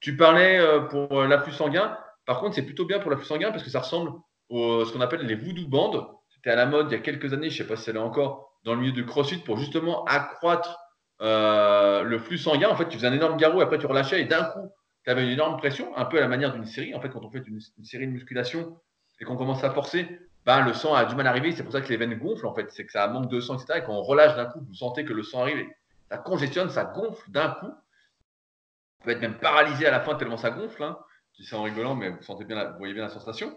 Tu 0.00 0.16
parlais 0.16 0.58
euh, 0.58 0.80
pour 0.80 1.20
euh, 1.20 1.28
l'afflux 1.28 1.52
sanguin. 1.52 1.96
Par 2.26 2.40
contre, 2.40 2.56
c'est 2.56 2.62
plutôt 2.62 2.84
bien 2.84 2.98
pour 2.98 3.10
l'afflux 3.10 3.26
sanguin 3.26 3.52
parce 3.52 3.62
que 3.62 3.70
ça 3.70 3.80
ressemble 3.80 4.10
à 4.50 4.84
ce 4.84 4.92
qu'on 4.92 5.00
appelle 5.00 5.24
les 5.24 5.36
voodoo 5.36 5.68
bandes. 5.68 6.08
C'était 6.28 6.50
à 6.50 6.56
la 6.56 6.66
mode 6.66 6.90
il 6.90 6.94
y 6.94 6.96
a 6.96 7.00
quelques 7.00 7.32
années, 7.32 7.50
je 7.50 7.54
ne 7.54 7.58
sais 7.62 7.68
pas 7.68 7.76
si 7.76 7.84
c'est 7.84 7.92
là 7.92 8.02
encore, 8.02 8.51
dans 8.64 8.74
le 8.74 8.80
milieu 8.80 8.92
du 8.92 9.04
crossfit 9.04 9.38
pour 9.38 9.58
justement 9.58 10.04
accroître 10.04 10.78
euh, 11.20 12.02
le 12.02 12.18
flux 12.18 12.38
sanguin. 12.38 12.68
En 12.68 12.76
fait, 12.76 12.88
tu 12.88 12.96
faisais 12.96 13.06
un 13.06 13.12
énorme 13.12 13.36
garrot, 13.36 13.60
après 13.60 13.78
tu 13.78 13.86
relâchais 13.86 14.20
et 14.20 14.24
d'un 14.24 14.44
coup, 14.44 14.70
tu 15.04 15.10
avais 15.10 15.24
une 15.24 15.30
énorme 15.30 15.56
pression, 15.56 15.96
un 15.96 16.04
peu 16.04 16.18
à 16.18 16.20
la 16.20 16.28
manière 16.28 16.52
d'une 16.52 16.66
série. 16.66 16.94
En 16.94 17.00
fait, 17.00 17.08
quand 17.08 17.24
on 17.24 17.30
fait 17.30 17.42
une, 17.46 17.60
série 17.84 18.06
de 18.06 18.12
musculation 18.12 18.78
et 19.20 19.24
qu'on 19.24 19.36
commence 19.36 19.62
à 19.64 19.70
forcer, 19.70 20.08
ben, 20.44 20.64
le 20.64 20.72
sang 20.74 20.94
a 20.94 21.04
du 21.04 21.14
mal 21.14 21.26
à 21.26 21.30
arriver. 21.30 21.52
C'est 21.52 21.62
pour 21.62 21.72
ça 21.72 21.80
que 21.80 21.88
les 21.88 21.96
veines 21.96 22.18
gonflent, 22.18 22.46
en 22.46 22.54
fait. 22.54 22.70
C'est 22.70 22.84
que 22.84 22.92
ça 22.92 23.06
manque 23.08 23.30
de 23.30 23.40
sang, 23.40 23.54
etc. 23.54 23.78
Et 23.78 23.82
quand 23.84 23.92
on 23.92 24.02
relâche 24.02 24.34
d'un 24.36 24.46
coup, 24.46 24.60
vous 24.60 24.74
sentez 24.74 25.04
que 25.04 25.12
le 25.12 25.22
sang 25.22 25.42
arrive 25.42 25.66
ça 26.10 26.18
congestionne, 26.18 26.68
ça 26.68 26.84
gonfle 26.84 27.30
d'un 27.30 27.48
coup. 27.48 27.68
Vous 27.68 29.00
pouvez 29.00 29.14
être 29.14 29.22
même 29.22 29.38
paralysé 29.38 29.86
à 29.86 29.90
la 29.90 30.00
fin 30.00 30.14
tellement 30.14 30.36
ça 30.36 30.50
gonfle. 30.50 30.82
Hein. 30.82 30.98
Je 31.32 31.42
dis 31.42 31.48
ça 31.48 31.56
en 31.56 31.62
rigolant, 31.62 31.94
mais 31.94 32.10
vous 32.10 32.22
sentez 32.22 32.44
bien, 32.44 32.62
vous 32.70 32.78
voyez 32.78 32.92
bien 32.92 33.04
la 33.04 33.08
sensation. 33.08 33.56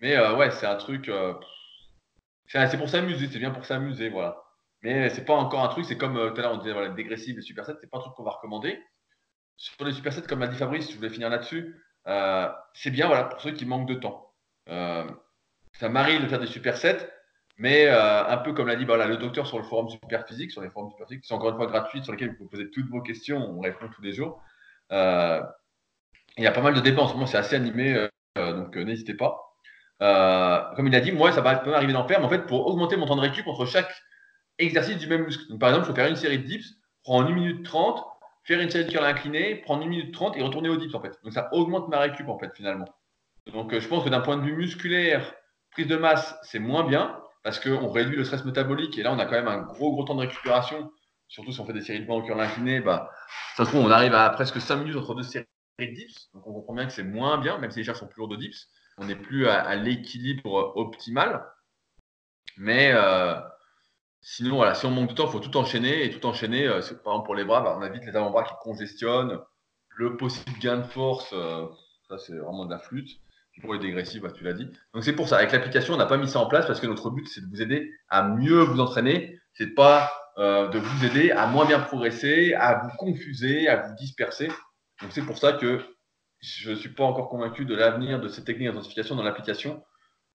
Mais 0.00 0.16
euh, 0.16 0.34
ouais, 0.34 0.50
c'est 0.50 0.66
un 0.66 0.76
truc. 0.76 1.08
Euh, 1.08 1.34
c'est 2.52 2.78
pour 2.78 2.88
s'amuser, 2.88 3.28
c'est 3.28 3.38
bien 3.38 3.50
pour 3.50 3.64
s'amuser, 3.64 4.08
voilà. 4.08 4.42
Mais 4.82 5.10
c'est 5.10 5.24
pas 5.24 5.34
encore 5.34 5.62
un 5.62 5.68
truc, 5.68 5.84
c'est 5.84 5.98
comme 5.98 6.16
euh, 6.16 6.30
tout 6.30 6.40
à 6.40 6.42
l'heure 6.42 6.52
on 6.54 6.58
disait 6.58 6.72
voilà, 6.72 6.88
dégressif 6.90 7.36
et 7.36 7.42
superset, 7.42 7.74
c'est 7.80 7.90
pas 7.90 7.98
un 7.98 8.00
truc 8.00 8.14
qu'on 8.14 8.24
va 8.24 8.32
recommander. 8.32 8.78
Sur 9.56 9.84
les 9.84 9.92
supersets, 9.92 10.22
comme 10.22 10.40
l'a 10.40 10.48
dit 10.48 10.56
Fabrice, 10.56 10.90
je 10.90 10.96
voulais 10.96 11.10
finir 11.10 11.28
là-dessus, 11.28 11.76
c'est 12.74 12.90
bien 12.90 13.06
voilà, 13.06 13.24
pour 13.24 13.40
ceux 13.40 13.52
qui 13.52 13.66
manquent 13.66 13.88
de 13.88 13.94
temps. 13.94 14.32
ça 14.66 15.88
m'arrive 15.88 16.22
de 16.22 16.28
faire 16.28 16.40
des 16.40 16.46
supersets, 16.46 17.08
mais 17.60 17.88
euh, 17.88 18.26
un 18.26 18.38
peu 18.38 18.54
comme 18.54 18.68
l'a 18.68 18.74
dit 18.74 18.86
le 18.86 19.16
docteur 19.18 19.46
sur 19.46 19.58
le 19.58 19.64
forum 19.64 19.90
Superphysique, 19.90 20.50
sur 20.50 20.62
les 20.62 20.70
forums 20.70 20.90
Superphysique, 20.92 21.26
sont 21.26 21.34
encore 21.34 21.50
une 21.50 21.56
fois 21.56 21.66
gratuits, 21.66 22.02
sur 22.02 22.12
lesquels 22.12 22.30
vous 22.30 22.36
pouvez 22.36 22.48
poser 22.48 22.70
toutes 22.70 22.88
vos 22.88 23.02
questions, 23.02 23.36
on 23.36 23.60
répond 23.60 23.86
tous 23.94 24.00
les 24.00 24.14
jours. 24.14 24.42
Euh, 24.92 25.42
il 26.38 26.44
y 26.44 26.46
a 26.46 26.52
pas 26.52 26.62
mal 26.62 26.72
de 26.72 26.90
moment, 26.90 27.26
c'est 27.26 27.36
assez 27.36 27.56
animé, 27.56 28.08
euh, 28.38 28.52
donc 28.54 28.74
n'hésitez 28.76 29.12
pas. 29.12 29.49
Comme 30.00 30.86
il 30.86 30.94
a 30.94 31.00
dit, 31.00 31.12
moi, 31.12 31.32
ça 31.32 31.40
va 31.40 31.56
peut 31.56 31.70
m'arriver 31.70 31.92
d'en 31.92 32.06
faire, 32.06 32.20
mais 32.20 32.26
en 32.26 32.30
fait, 32.30 32.46
pour 32.46 32.66
augmenter 32.66 32.96
mon 32.96 33.06
temps 33.06 33.16
de 33.16 33.20
récup 33.20 33.46
entre 33.46 33.66
chaque 33.66 33.94
exercice 34.58 34.98
du 34.98 35.06
même 35.06 35.24
muscle. 35.24 35.48
Donc, 35.48 35.60
par 35.60 35.68
exemple, 35.70 35.86
je 35.86 35.92
peux 35.92 35.96
faire 35.96 36.10
une 36.10 36.16
série 36.16 36.38
de 36.38 36.44
dips, 36.44 36.74
prendre 37.02 37.30
1 37.30 37.34
minute 37.34 37.64
30, 37.64 38.04
faire 38.44 38.60
une 38.60 38.70
série 38.70 38.86
de 38.86 38.90
curl 38.90 39.04
incliné, 39.04 39.56
prendre 39.56 39.84
1 39.84 39.88
minute 39.88 40.12
30 40.12 40.36
et 40.36 40.42
retourner 40.42 40.68
aux 40.68 40.76
dips, 40.76 40.94
en 40.94 41.00
fait. 41.00 41.18
Donc, 41.22 41.32
ça 41.32 41.48
augmente 41.52 41.88
ma 41.88 41.98
récup, 41.98 42.28
en 42.28 42.38
fait, 42.38 42.50
finalement. 42.54 42.88
Donc, 43.52 43.78
je 43.78 43.88
pense 43.88 44.04
que 44.04 44.08
d'un 44.08 44.20
point 44.20 44.36
de 44.36 44.42
vue 44.42 44.54
musculaire, 44.54 45.34
prise 45.70 45.86
de 45.86 45.96
masse, 45.96 46.38
c'est 46.42 46.58
moins 46.58 46.84
bien 46.84 47.20
parce 47.42 47.58
qu'on 47.58 47.90
réduit 47.90 48.16
le 48.16 48.24
stress 48.24 48.44
métabolique 48.44 48.98
et 48.98 49.02
là, 49.02 49.12
on 49.12 49.18
a 49.18 49.24
quand 49.24 49.32
même 49.32 49.48
un 49.48 49.62
gros, 49.62 49.92
gros 49.92 50.04
temps 50.04 50.14
de 50.14 50.20
récupération. 50.20 50.90
Surtout 51.28 51.52
si 51.52 51.60
on 51.60 51.64
fait 51.64 51.72
des 51.72 51.80
séries 51.80 52.00
de 52.00 52.06
bancs 52.06 52.22
au 52.22 52.26
cœur 52.26 52.38
incliné, 52.40 52.80
bah, 52.80 53.10
ça 53.56 53.64
se 53.64 53.70
trouve, 53.70 53.84
on 53.84 53.90
arrive 53.90 54.14
à 54.14 54.28
presque 54.30 54.60
5 54.60 54.76
minutes 54.76 54.96
entre 54.96 55.14
deux 55.14 55.22
séries 55.22 55.46
de 55.78 55.84
dips. 55.86 56.30
Donc, 56.34 56.46
on 56.46 56.52
comprend 56.52 56.74
bien 56.74 56.86
que 56.86 56.92
c'est 56.92 57.04
moins 57.04 57.38
bien, 57.38 57.58
même 57.58 57.70
si 57.70 57.78
les 57.78 57.84
charges 57.84 57.98
sont 57.98 58.08
plus 58.08 58.18
lourdes 58.18 58.32
de 58.32 58.36
dips. 58.36 58.68
On 59.00 59.06
n'est 59.06 59.16
plus 59.16 59.48
à, 59.48 59.74
l'équilibre 59.76 60.74
optimal. 60.76 61.42
Mais 62.58 62.92
euh, 62.92 63.34
sinon, 64.20 64.56
voilà, 64.56 64.74
si 64.74 64.84
on 64.84 64.90
manque 64.90 65.08
de 65.08 65.14
temps, 65.14 65.26
il 65.26 65.32
faut 65.32 65.40
tout 65.40 65.56
enchaîner. 65.56 66.04
Et 66.04 66.10
tout 66.10 66.26
enchaîner, 66.26 66.66
euh, 66.66 66.82
par 67.02 67.14
exemple 67.14 67.24
pour 67.24 67.34
les 67.34 67.44
bras, 67.44 67.62
bah, 67.62 67.74
on 67.78 67.82
a 67.82 67.88
vite 67.88 68.04
les 68.04 68.14
avant-bras 68.14 68.44
qui 68.44 68.52
congestionnent. 68.60 69.38
Le 69.96 70.18
possible 70.18 70.58
gain 70.60 70.76
de 70.78 70.86
force, 70.86 71.30
euh, 71.32 71.66
ça 72.08 72.18
c'est 72.18 72.36
vraiment 72.36 72.66
de 72.66 72.70
la 72.70 72.78
flûte 72.78 73.08
pour 73.62 73.74
les 73.74 73.80
dégressifs, 73.80 74.22
bah, 74.22 74.30
tu 74.30 74.44
l'as 74.44 74.52
dit. 74.52 74.70
Donc 74.94 75.04
c'est 75.04 75.14
pour 75.14 75.28
ça. 75.28 75.36
Avec 75.36 75.52
l'application, 75.52 75.94
on 75.94 75.98
n'a 75.98 76.06
pas 76.06 76.16
mis 76.16 76.28
ça 76.28 76.38
en 76.38 76.46
place 76.46 76.66
parce 76.66 76.80
que 76.80 76.86
notre 76.86 77.10
but, 77.10 77.26
c'est 77.26 77.40
de 77.40 77.46
vous 77.50 77.60
aider 77.60 77.90
à 78.08 78.22
mieux 78.22 78.60
vous 78.60 78.80
entraîner. 78.80 79.38
C'est 79.54 79.74
pas 79.74 80.12
de 80.38 80.78
vous 80.78 81.04
aider 81.04 81.30
à 81.32 81.46
moins 81.46 81.66
bien 81.66 81.80
progresser, 81.80 82.54
à 82.54 82.82
vous 82.82 82.96
confuser, 82.96 83.68
à 83.68 83.76
vous 83.76 83.94
disperser. 83.96 84.48
Donc 85.02 85.10
c'est 85.12 85.22
pour 85.22 85.36
ça 85.36 85.52
que 85.52 85.84
je 86.40 86.70
ne 86.70 86.76
suis 86.76 86.88
pas 86.88 87.04
encore 87.04 87.28
convaincu 87.28 87.64
de 87.64 87.74
l'avenir 87.74 88.20
de 88.20 88.28
ces 88.28 88.44
techniques 88.44 88.68
d'intensification 88.68 89.14
dans 89.14 89.22
l'application. 89.22 89.82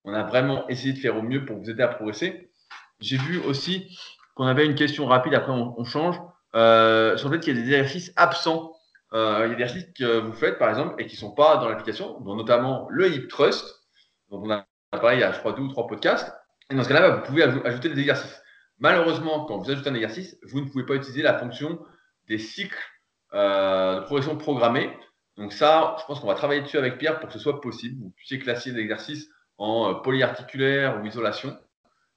On 0.04 0.14
a 0.14 0.22
vraiment 0.22 0.66
essayé 0.68 0.92
de 0.92 0.98
faire 0.98 1.16
au 1.16 1.22
mieux 1.22 1.44
pour 1.44 1.58
vous 1.58 1.68
aider 1.68 1.82
à 1.82 1.88
progresser. 1.88 2.50
J'ai 3.00 3.16
vu 3.16 3.40
aussi 3.40 3.98
qu'on 4.34 4.46
avait 4.46 4.64
une 4.64 4.74
question 4.74 5.06
rapide, 5.06 5.34
après 5.34 5.52
on, 5.52 5.84
change, 5.84 6.16
euh, 6.54 7.16
sur 7.16 7.28
le 7.28 7.36
fait 7.36 7.40
qu'il 7.40 7.56
y 7.56 7.58
a 7.58 7.62
des 7.62 7.68
exercices 7.74 8.12
absents. 8.16 8.72
Euh, 9.12 9.42
il 9.46 9.50
y 9.50 9.54
a 9.54 9.56
des 9.56 9.62
exercices 9.62 9.92
que 9.94 10.20
vous 10.20 10.32
faites, 10.32 10.58
par 10.58 10.68
exemple, 10.68 11.00
et 11.00 11.06
qui 11.06 11.16
ne 11.16 11.20
sont 11.20 11.32
pas 11.32 11.56
dans 11.56 11.68
l'application, 11.68 12.20
dont 12.20 12.36
notamment 12.36 12.86
le 12.90 13.12
hip 13.12 13.28
trust, 13.28 13.64
dont 14.30 14.42
on 14.44 14.50
a 14.50 14.66
parlé 14.92 15.16
il 15.16 15.20
y 15.20 15.24
a, 15.24 15.32
je 15.32 15.38
crois, 15.38 15.52
deux 15.52 15.62
ou 15.62 15.68
trois 15.68 15.86
podcasts. 15.86 16.32
Et 16.70 16.74
dans 16.74 16.82
ce 16.82 16.88
cas-là, 16.88 17.10
vous 17.10 17.22
pouvez 17.22 17.42
ajouter 17.42 17.88
des 17.88 18.00
exercices. 18.00 18.42
Malheureusement, 18.78 19.44
quand 19.46 19.58
vous 19.58 19.70
ajoutez 19.70 19.88
un 19.88 19.94
exercice, 19.94 20.36
vous 20.42 20.60
ne 20.60 20.68
pouvez 20.68 20.84
pas 20.84 20.94
utiliser 20.94 21.22
la 21.22 21.38
fonction 21.38 21.78
des 22.28 22.38
cycles 22.38 22.78
euh, 23.34 24.00
de 24.00 24.04
progression 24.04 24.36
programmée. 24.36 24.90
Donc 25.36 25.52
ça, 25.52 25.96
je 26.00 26.04
pense 26.06 26.20
qu'on 26.20 26.26
va 26.26 26.34
travailler 26.34 26.62
dessus 26.62 26.78
avec 26.78 26.98
Pierre 26.98 27.18
pour 27.20 27.28
que 27.28 27.32
ce 27.32 27.38
soit 27.38 27.60
possible. 27.60 28.02
Vous 28.02 28.10
puissiez 28.10 28.38
classer 28.38 28.70
l'exercice 28.70 29.28
en 29.58 29.90
euh, 29.90 29.94
polyarticulaire 29.94 31.00
ou 31.00 31.06
isolation 31.06 31.56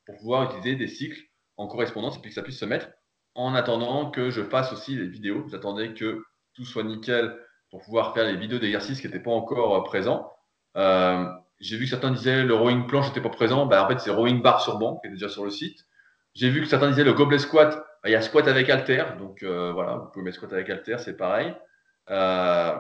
pour 0.06 0.18
pouvoir 0.18 0.44
utiliser 0.46 0.76
des 0.76 0.88
cycles 0.88 1.22
en 1.58 1.68
correspondance 1.68 2.18
et 2.18 2.20
puis 2.20 2.30
que 2.30 2.36
ça 2.36 2.42
puisse 2.42 2.60
se 2.60 2.66
mettre. 2.66 2.90
En 3.36 3.54
attendant 3.54 4.10
que 4.10 4.30
je 4.30 4.42
fasse 4.42 4.74
aussi 4.74 4.96
les 4.96 5.08
vidéos, 5.08 5.44
vous 5.44 5.56
attendez 5.56 5.94
que 5.94 6.24
tout 6.54 6.66
soit 6.66 6.84
nickel 6.84 7.38
pour 7.70 7.82
pouvoir 7.82 8.14
faire 8.14 8.26
les 8.26 8.36
vidéos 8.36 8.60
d'exercices 8.60 9.02
qui 9.02 9.08
n'étaient 9.08 9.20
pas 9.20 9.32
encore 9.32 9.76
euh, 9.76 9.84
présents. 9.84 10.32
J'ai 11.60 11.76
vu 11.76 11.84
que 11.84 11.90
certains 11.90 12.12
disaient 12.12 12.44
le 12.44 12.54
rowing 12.54 12.88
planche 12.88 13.08
n'était 13.08 13.22
pas 13.22 13.30
présent. 13.30 13.66
Ben, 13.66 13.84
en 13.84 13.88
fait, 13.88 14.00
c'est 14.00 14.12
rowing 14.12 14.42
bar 14.42 14.62
sur 14.62 14.78
banc 14.78 14.98
qui 14.98 15.08
est 15.08 15.12
déjà 15.12 15.28
sur 15.28 15.44
le 15.44 15.52
site. 15.52 15.86
J'ai 16.34 16.50
vu 16.50 16.62
que 16.62 16.68
certains 16.68 16.90
disaient 16.90 17.04
le 17.04 17.14
gobelet 17.14 17.40
squat. 17.40 17.76
Ben, 18.02 18.10
il 18.10 18.12
y 18.12 18.16
a 18.16 18.22
squat 18.22 18.48
avec 18.48 18.70
halter. 18.70 19.04
Donc 19.18 19.44
euh, 19.44 19.74
voilà, 19.74 19.98
vous 19.98 20.10
pouvez 20.12 20.24
mettre 20.24 20.38
squat 20.38 20.54
avec 20.54 20.70
halter, 20.70 20.98
c'est 21.00 21.18
pareil. 21.18 21.54
Euh, 22.10 22.78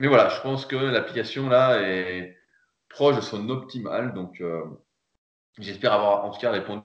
mais 0.00 0.08
voilà, 0.08 0.28
je 0.28 0.40
pense 0.40 0.66
que 0.66 0.76
l'application 0.76 1.48
là 1.48 1.80
est 1.80 2.36
proche 2.88 3.16
de 3.16 3.20
son 3.20 3.48
optimal. 3.48 4.14
Donc 4.14 4.40
euh, 4.40 4.62
j'espère 5.58 5.92
avoir 5.92 6.24
en 6.24 6.30
tout 6.30 6.40
cas 6.40 6.50
répondu 6.50 6.84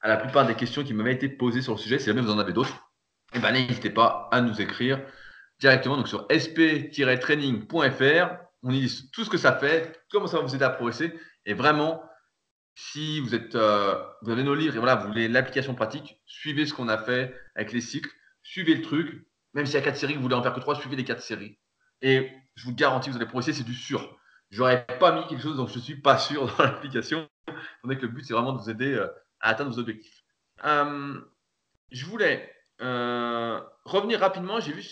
à 0.00 0.08
la 0.08 0.16
plupart 0.16 0.46
des 0.46 0.54
questions 0.54 0.84
qui 0.84 0.94
m'avaient 0.94 1.14
été 1.14 1.28
posées 1.28 1.62
sur 1.62 1.72
le 1.72 1.78
sujet. 1.78 1.98
Si 1.98 2.06
jamais 2.06 2.20
vous 2.20 2.30
en 2.30 2.38
avez 2.38 2.52
d'autres, 2.52 2.90
eh 3.34 3.38
ben, 3.38 3.52
n'hésitez 3.52 3.90
pas 3.90 4.28
à 4.32 4.40
nous 4.40 4.60
écrire 4.60 5.00
directement 5.58 5.96
donc 5.96 6.08
sur 6.08 6.26
sp-training.fr 6.28 8.46
on 8.62 8.70
y 8.70 8.80
dit 8.80 9.10
tout 9.12 9.24
ce 9.24 9.30
que 9.30 9.38
ça 9.38 9.52
fait, 9.52 10.00
comment 10.10 10.26
ça 10.26 10.38
va 10.38 10.42
vous 10.42 10.54
aider 10.54 10.64
à 10.64 10.70
progresser. 10.70 11.14
Et 11.44 11.54
vraiment, 11.54 12.02
si 12.74 13.20
vous, 13.20 13.34
êtes, 13.34 13.54
euh, 13.54 13.94
vous 14.22 14.30
avez 14.30 14.42
nos 14.42 14.54
livres 14.54 14.74
et 14.74 14.78
voilà, 14.78 14.96
vous 14.96 15.06
voulez 15.06 15.28
l'application 15.28 15.74
pratique, 15.74 16.20
suivez 16.26 16.66
ce 16.66 16.74
qu'on 16.74 16.88
a 16.88 16.98
fait 16.98 17.34
avec 17.54 17.72
les 17.72 17.80
cycles, 17.80 18.10
suivez 18.42 18.74
le 18.74 18.82
truc. 18.82 19.26
Même 19.54 19.66
s'il 19.66 19.76
y 19.76 19.78
a 19.78 19.82
quatre 19.82 19.96
séries, 19.96 20.14
vous 20.14 20.22
voulez 20.22 20.34
en 20.34 20.42
faire 20.42 20.52
que 20.52 20.60
trois, 20.60 20.74
suivez 20.74 20.96
les 20.96 21.04
quatre 21.04 21.22
séries. 21.22 21.58
Et 22.02 22.30
je 22.54 22.64
vous 22.64 22.74
garantis 22.74 23.08
que 23.08 23.12
vous 23.12 23.18
allez 23.18 23.26
progresser, 23.26 23.52
c'est 23.52 23.64
du 23.64 23.74
sûr. 23.74 24.18
J'aurais 24.50 24.86
pas 24.98 25.12
mis 25.12 25.26
quelque 25.26 25.42
chose 25.42 25.56
dont 25.56 25.66
je 25.66 25.76
ne 25.76 25.82
suis 25.82 26.00
pas 26.00 26.18
sûr 26.18 26.46
dans 26.58 26.64
l'application, 26.64 27.28
que 27.46 27.88
le 27.88 28.08
but, 28.08 28.24
c'est 28.24 28.34
vraiment 28.34 28.52
de 28.52 28.58
vous 28.58 28.70
aider 28.70 28.92
euh, 28.92 29.08
à 29.40 29.50
atteindre 29.50 29.70
vos 29.70 29.78
objectifs. 29.78 30.22
Euh, 30.64 31.20
je 31.90 32.06
voulais 32.06 32.52
revenir 32.78 34.20
rapidement, 34.20 34.60
j'ai 34.60 34.72
vu, 34.72 34.84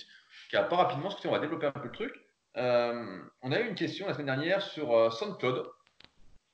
pas 0.63 0.77
rapidement, 0.77 1.09
parce 1.09 1.21
qu'on 1.21 1.31
va 1.31 1.39
développer 1.39 1.67
un 1.67 1.73
peu 1.73 1.85
le 1.85 1.93
truc. 1.93 2.15
Euh, 2.57 3.19
on 3.43 3.53
a 3.53 3.61
eu 3.61 3.69
une 3.69 3.75
question 3.75 4.07
la 4.07 4.15
semaine 4.15 4.27
dernière 4.27 4.63
sur 4.63 4.97
euh, 4.97 5.11
SoundCloud 5.11 5.67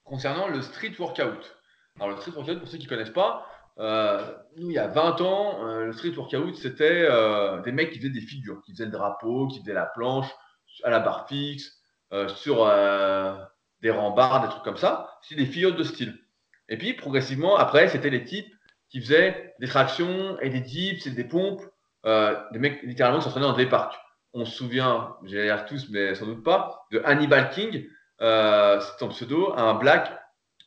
concernant 0.05 0.49
le 0.49 0.63
street 0.63 0.95
workout. 0.99 1.57
Alors, 1.97 2.11
le 2.11 2.17
street 2.17 2.33
workout, 2.35 2.59
pour 2.59 2.69
ceux 2.69 2.79
qui 2.79 2.85
ne 2.85 2.89
connaissent 2.89 3.11
pas, 3.11 3.47
euh, 3.81 4.21
il 4.57 4.71
y 4.73 4.79
a 4.79 4.87
20 4.89 5.21
ans, 5.21 5.65
le 5.65 5.93
street 5.93 6.15
workout, 6.17 6.55
c'était 6.57 7.09
des 7.65 7.73
mecs 7.73 7.93
qui 7.93 7.99
faisaient 7.99 8.11
des 8.11 8.21
figures, 8.21 8.61
qui 8.63 8.73
faisaient 8.73 8.87
le 8.87 8.91
drapeau, 8.91 9.49
qui 9.49 9.61
faisaient 9.61 9.73
la 9.73 9.87
planche 9.87 10.29
à 10.85 10.91
la 10.91 11.01
barre 11.01 11.27
fixe, 11.29 11.81
sur 12.29 12.67
des 13.81 13.91
rambardes, 13.91 14.45
des 14.45 14.51
trucs 14.51 14.65
comme 14.65 14.77
ça. 14.77 15.09
C'était 15.23 15.43
des 15.43 15.51
figures 15.51 15.75
de 15.75 15.83
style. 15.83 16.19
Et 16.69 16.77
puis, 16.77 16.95
progressivement, 16.95 17.57
après, 17.57 17.89
c'était 17.89 18.11
les 18.11 18.25
types 18.25 18.53
qui 18.91 19.01
faisaient 19.01 19.55
des 19.61 19.67
tractions 19.67 20.39
et 20.41 20.51
des 20.51 20.61
dips 20.61 21.07
et 21.07 21.11
des 21.11 21.25
pompes, 21.25 21.63
des 22.05 22.59
mecs 22.59 22.83
littéralement 22.83 23.19
qui 23.19 23.25
s'entraînaient 23.25 23.47
dans 23.47 23.57
des 23.57 23.67
parcs 23.67 23.97
on 24.33 24.45
se 24.45 24.57
souvient, 24.57 25.17
j'ai 25.25 25.43
l'air 25.43 25.67
tous, 25.67 25.89
mais 25.91 26.15
sans 26.15 26.27
doute 26.27 26.45
pas, 26.45 26.87
de 26.93 27.03
Hannibal 27.05 27.51
King, 27.51 27.87
euh, 28.21 28.81
c'est 28.81 29.05
un 29.05 29.09
pseudo, 29.09 29.53
un 29.57 29.75
black 29.75 30.13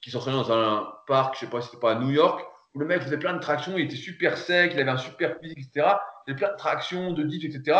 qui 0.01 0.11
s'entraînait 0.11 0.37
dans 0.37 0.51
un 0.51 0.91
parc, 1.07 1.35
je 1.35 1.41
sais 1.41 1.49
pas 1.49 1.61
si 1.61 1.69
c'était 1.69 1.79
pas 1.79 1.93
à 1.93 1.95
New 1.95 2.11
York, 2.11 2.45
où 2.73 2.79
le 2.79 2.85
mec 2.85 3.01
faisait 3.01 3.17
plein 3.17 3.33
de 3.33 3.39
tractions, 3.39 3.77
il 3.77 3.85
était 3.85 3.95
super 3.95 4.37
sec, 4.37 4.71
il 4.73 4.79
avait 4.79 4.89
un 4.89 4.97
super 4.97 5.37
physique, 5.39 5.59
etc. 5.59 5.95
Il 6.27 6.31
avait 6.31 6.37
plein 6.37 6.51
de 6.51 6.57
tractions, 6.57 7.13
de 7.13 7.23
dips, 7.23 7.45
etc. 7.45 7.77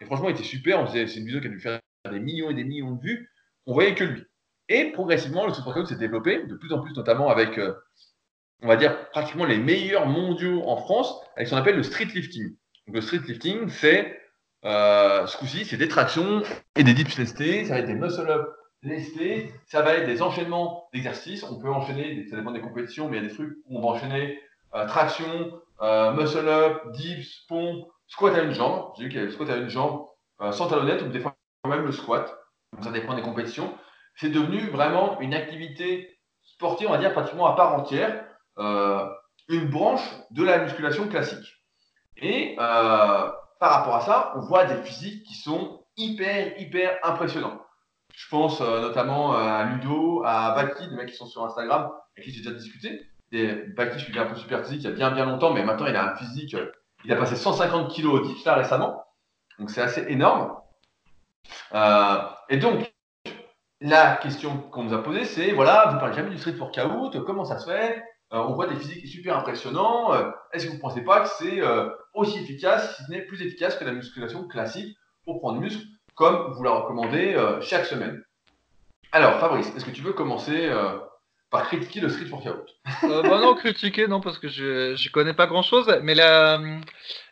Et 0.00 0.04
franchement, 0.04 0.28
il 0.28 0.34
était 0.34 0.44
super. 0.44 0.80
On 0.80 0.84
disait, 0.84 1.06
c'est 1.06 1.20
une 1.20 1.26
vidéo 1.26 1.40
qui 1.40 1.46
a 1.46 1.50
dû 1.50 1.60
faire 1.60 1.80
des 2.10 2.20
millions 2.20 2.50
et 2.50 2.54
des 2.54 2.64
millions 2.64 2.92
de 2.92 3.00
vues. 3.00 3.30
On 3.66 3.72
voyait 3.72 3.94
que 3.94 4.04
lui. 4.04 4.22
Et 4.68 4.92
progressivement, 4.92 5.46
le 5.46 5.52
super 5.52 5.86
s'est 5.86 5.96
développé 5.96 6.44
de 6.46 6.54
plus 6.54 6.72
en 6.72 6.80
plus, 6.80 6.94
notamment 6.94 7.30
avec, 7.30 7.58
euh, 7.58 7.74
on 8.62 8.68
va 8.68 8.76
dire, 8.76 9.10
pratiquement 9.10 9.44
les 9.44 9.58
meilleurs 9.58 10.06
mondiaux 10.06 10.62
en 10.66 10.76
France, 10.76 11.14
avec 11.36 11.48
ce 11.48 11.54
qu'on 11.54 11.60
appelle 11.60 11.76
le 11.76 11.82
street 11.82 12.06
lifting. 12.14 12.56
Donc, 12.86 12.96
le 12.96 13.00
street 13.00 13.20
lifting, 13.26 13.68
c'est 13.68 14.18
euh, 14.64 15.26
ce 15.26 15.36
coup-ci, 15.36 15.64
c'est 15.64 15.76
des 15.76 15.88
tractions 15.88 16.42
et 16.76 16.84
des 16.84 16.94
dips 16.94 17.16
lestés, 17.18 17.66
ça 17.66 17.74
va 17.74 17.80
être 17.80 17.86
des 17.86 17.94
muscle-up 17.94 18.48
lestés, 18.84 19.52
ça 19.66 19.82
va 19.82 19.94
être 19.94 20.06
des 20.06 20.22
enchaînements 20.22 20.88
d'exercices. 20.92 21.42
On 21.44 21.58
peut 21.58 21.70
enchaîner, 21.70 22.26
ça 22.28 22.36
dépend 22.36 22.52
des 22.52 22.60
compétitions, 22.60 23.08
mais 23.08 23.18
il 23.18 23.22
y 23.22 23.26
a 23.26 23.28
des 23.28 23.34
trucs 23.34 23.56
où 23.66 23.78
on 23.78 23.82
va 23.82 23.88
enchaîner 23.88 24.40
euh, 24.74 24.86
traction, 24.86 25.60
euh, 25.82 26.12
muscle-up, 26.12 26.92
dips, 26.92 27.46
pompe, 27.48 27.86
squat 28.06 28.34
à 28.34 28.42
une 28.42 28.52
jambe. 28.52 28.92
J'ai 28.96 29.04
vu 29.04 29.08
qu'il 29.08 29.16
y 29.16 29.20
avait 29.20 29.28
le 29.28 29.32
squat 29.32 29.50
à 29.50 29.56
une 29.56 29.68
jambe 29.68 30.06
sans 30.50 30.68
talonnette, 30.68 31.02
ou 31.02 31.08
des 31.08 31.20
fois 31.20 31.36
même 31.66 31.84
le 31.84 31.92
squat. 31.92 32.36
ça 32.82 32.90
dépend 32.90 33.14
des 33.14 33.22
compétitions. 33.22 33.72
C'est 34.16 34.28
devenu 34.28 34.68
vraiment 34.68 35.18
une 35.20 35.32
activité 35.32 36.18
sportive, 36.42 36.88
on 36.88 36.92
va 36.92 36.98
dire 36.98 37.12
pratiquement 37.12 37.46
à 37.46 37.56
part 37.56 37.74
entière, 37.74 38.24
une 38.58 39.70
branche 39.70 40.04
de 40.32 40.44
la 40.44 40.58
musculation 40.58 41.08
classique. 41.08 41.62
Et 42.16 42.56
par 42.56 43.38
rapport 43.60 43.94
à 43.94 44.00
ça, 44.00 44.32
on 44.36 44.40
voit 44.40 44.64
des 44.64 44.82
physiques 44.82 45.24
qui 45.24 45.34
sont 45.34 45.84
hyper, 45.96 46.60
hyper 46.60 46.98
impressionnants. 47.02 47.63
Je 48.16 48.28
pense 48.28 48.60
euh, 48.60 48.80
notamment 48.80 49.34
euh, 49.34 49.38
à 49.38 49.64
Ludo, 49.64 50.22
à 50.24 50.54
Baki, 50.54 50.88
des 50.88 50.94
mecs 50.94 51.08
qui 51.08 51.16
sont 51.16 51.26
sur 51.26 51.44
Instagram, 51.44 51.90
avec 52.16 52.24
qui 52.24 52.32
j'ai 52.32 52.42
déjà 52.42 52.54
discuté. 52.54 53.06
Et 53.32 53.48
je 53.76 53.98
suis 53.98 54.16
un 54.16 54.26
peu 54.26 54.36
super 54.36 54.64
physique 54.64 54.82
il 54.82 54.84
y 54.84 54.92
a 54.92 54.94
bien, 54.94 55.10
bien 55.10 55.24
longtemps, 55.24 55.52
mais 55.52 55.64
maintenant 55.64 55.86
il 55.86 55.96
a 55.96 56.12
un 56.12 56.16
physique, 56.16 56.54
euh, 56.54 56.70
il 57.04 57.12
a 57.12 57.16
passé 57.16 57.34
150 57.34 57.92
kg 57.92 58.06
au 58.06 58.20
dips 58.20 58.44
là 58.44 58.54
récemment. 58.54 59.04
Donc 59.58 59.70
c'est 59.70 59.82
assez 59.82 60.04
énorme. 60.08 60.56
et 62.48 62.56
donc, 62.58 62.92
la 63.80 64.16
question 64.16 64.58
qu'on 64.70 64.84
nous 64.84 64.94
a 64.94 65.02
posée, 65.02 65.24
c'est 65.24 65.52
voilà, 65.52 65.88
vous 65.90 65.98
parlez 65.98 66.14
jamais 66.14 66.30
du 66.30 66.38
street 66.38 66.56
workout, 66.58 67.24
comment 67.24 67.44
ça 67.44 67.58
se 67.58 67.68
fait? 67.68 68.02
On 68.30 68.52
voit 68.52 68.68
des 68.68 68.76
physiques 68.76 69.06
super 69.06 69.36
impressionnants. 69.36 70.12
Est-ce 70.52 70.66
que 70.66 70.70
vous 70.70 70.76
ne 70.76 70.80
pensez 70.80 71.02
pas 71.02 71.20
que 71.20 71.28
c'est 71.28 71.60
aussi 72.14 72.38
efficace, 72.38 72.96
si 72.96 73.04
ce 73.04 73.10
n'est 73.10 73.22
plus 73.22 73.42
efficace 73.42 73.76
que 73.76 73.84
la 73.84 73.92
musculation 73.92 74.46
classique 74.46 74.96
pour 75.24 75.40
prendre 75.40 75.60
muscle, 75.60 75.84
comme 76.14 76.52
vous 76.52 76.62
la 76.62 76.70
recommandez 76.72 77.34
euh, 77.34 77.60
chaque 77.60 77.86
semaine. 77.86 78.22
Alors, 79.12 79.38
Fabrice, 79.38 79.72
est-ce 79.76 79.84
que 79.84 79.90
tu 79.90 80.02
veux 80.02 80.12
commencer 80.12 80.66
euh, 80.66 80.98
par 81.50 81.68
critiquer 81.68 82.00
le 82.00 82.08
street 82.08 82.28
workout 82.30 82.68
euh, 83.04 83.22
bah 83.22 83.40
Non, 83.40 83.54
critiquer, 83.54 84.08
non, 84.08 84.20
parce 84.20 84.38
que 84.38 84.48
je 84.48 84.92
ne 84.92 85.12
connais 85.12 85.34
pas 85.34 85.46
grand-chose. 85.46 86.00
Mais 86.02 86.14
la, 86.14 86.60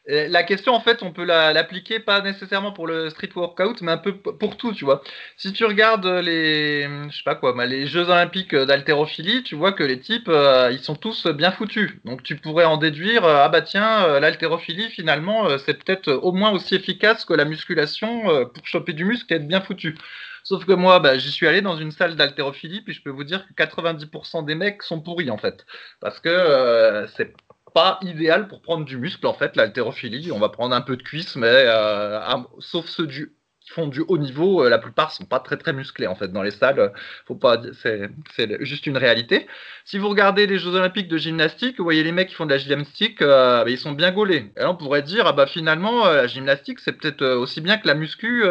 la 0.07 0.43
question, 0.43 0.75
en 0.75 0.81
fait, 0.81 1.03
on 1.03 1.13
peut 1.13 1.25
l'appliquer 1.25 2.01
pas 2.01 2.21
nécessairement 2.21 2.73
pour 2.73 2.89
le 2.89 3.09
street 3.11 3.31
workout, 3.37 3.81
mais 3.83 3.93
un 3.93 3.99
peu 3.99 4.15
pour 4.17 4.57
tout, 4.57 4.73
tu 4.73 4.85
vois. 4.85 5.03
Si 5.37 5.53
tu 5.53 5.65
regardes 5.65 6.07
les, 6.07 6.89
je 7.09 7.17
sais 7.17 7.23
pas 7.25 7.37
quoi, 7.37 7.53
bah, 7.53 7.67
les 7.67 7.87
Jeux 7.87 8.09
Olympiques 8.09 8.55
d'haltérophilie, 8.55 9.45
tu 9.45 9.55
vois 9.55 9.73
que 9.73 9.85
les 9.85 10.01
types, 10.01 10.29
euh, 10.29 10.71
ils 10.73 10.81
sont 10.81 10.97
tous 10.97 11.29
bien 11.29 11.53
foutus. 11.53 11.93
Donc 12.05 12.25
tu 12.25 12.37
pourrais 12.37 12.65
en 12.65 12.79
déduire, 12.79 13.25
euh, 13.25 13.43
ah 13.45 13.49
bah 13.49 13.63
tiens, 13.63 14.05
euh, 14.05 14.21
l'haltérophilie, 14.21 14.91
finalement, 14.91 15.57
c'est 15.59 15.75
peut-être 15.85 16.11
au 16.13 16.33
moins 16.33 16.51
aussi 16.51 16.75
efficace 16.75 17.25
que 17.25 17.35
la 17.35 17.45
musculation 17.45 18.23
pour 18.53 18.67
choper 18.67 18.93
du 18.95 19.05
muscle 19.05 19.33
et 19.33 19.37
être 19.37 19.47
bien 19.47 19.61
foutu. 19.61 19.97
Sauf 20.45 20.65
que 20.65 20.73
moi, 20.73 20.99
bah, 20.99 21.19
j'y 21.19 21.31
suis 21.31 21.47
allé 21.47 21.61
dans 21.61 21.77
une 21.77 21.93
salle 21.93 22.17
d'haltérophilie, 22.17 22.81
puis 22.81 22.93
je 22.93 23.03
peux 23.03 23.11
vous 23.11 23.25
dire 23.25 23.47
que 23.47 23.53
90% 23.55 24.45
des 24.45 24.57
mecs 24.57 24.83
sont 24.83 25.01
pourris 25.01 25.31
en 25.31 25.39
fait. 25.39 25.65
Parce 26.01 26.19
que 26.19 27.07
c'est 27.17 27.33
pas 27.73 27.99
idéal 28.03 28.49
pour 28.49 28.63
prendre 28.63 28.85
du 28.85 28.97
muscle 28.97 29.27
en 29.27 29.35
fait, 29.35 29.57
l'haltérophilie. 29.57 30.33
On 30.33 30.39
va 30.39 30.49
prendre 30.49 30.75
un 30.75 30.81
peu 30.81 30.97
de 30.97 31.03
cuisse, 31.03 31.37
mais 31.37 31.47
euh, 31.49 32.21
sauf 32.59 32.87
ceux 32.87 33.07
du 33.07 33.37
font 33.73 33.87
du 33.89 34.01
haut 34.07 34.19
niveau, 34.19 34.65
euh, 34.65 34.69
la 34.69 34.79
plupart 34.79 35.13
sont 35.13 35.25
pas 35.25 35.41
très 35.41 35.57
très 35.57 35.73
musclés 35.73 36.07
en 36.07 36.15
fait 36.15 36.29
dans 36.29 36.43
les 36.43 36.51
salles. 36.51 36.93
Faut 37.27 37.35
pas, 37.35 37.61
c'est 37.83 38.65
juste 38.65 38.87
une 38.87 38.97
réalité. 38.97 39.47
Si 39.85 39.99
vous 39.99 40.09
regardez 40.09 40.47
les 40.47 40.59
Jeux 40.59 40.75
Olympiques 40.75 41.09
de 41.09 41.17
gymnastique, 41.19 41.79
vous 41.79 41.85
voyez 41.85 42.03
les 42.03 42.13
mecs 42.13 42.29
qui 42.29 42.35
font 42.35 42.47
de 42.47 42.51
la 42.51 42.59
gymnastique, 42.59 43.23
euh, 43.23 43.65
bah, 43.65 43.71
ils 43.71 43.79
sont 43.79 43.93
bien 43.93 44.13
gaulés. 44.13 44.53
Et 44.57 44.61
là, 44.61 44.71
on 44.71 44.77
pourrait 44.77 45.03
dire 45.03 45.27
ah 45.27 45.33
bah 45.33 45.47
finalement 45.47 46.07
la 46.07 46.27
gymnastique 46.27 46.81
c'est 46.81 46.93
peut-être 46.93 47.25
aussi 47.25 47.61
bien 47.61 47.79
que 47.79 47.87
la 47.87 47.95
muscu 47.95 48.45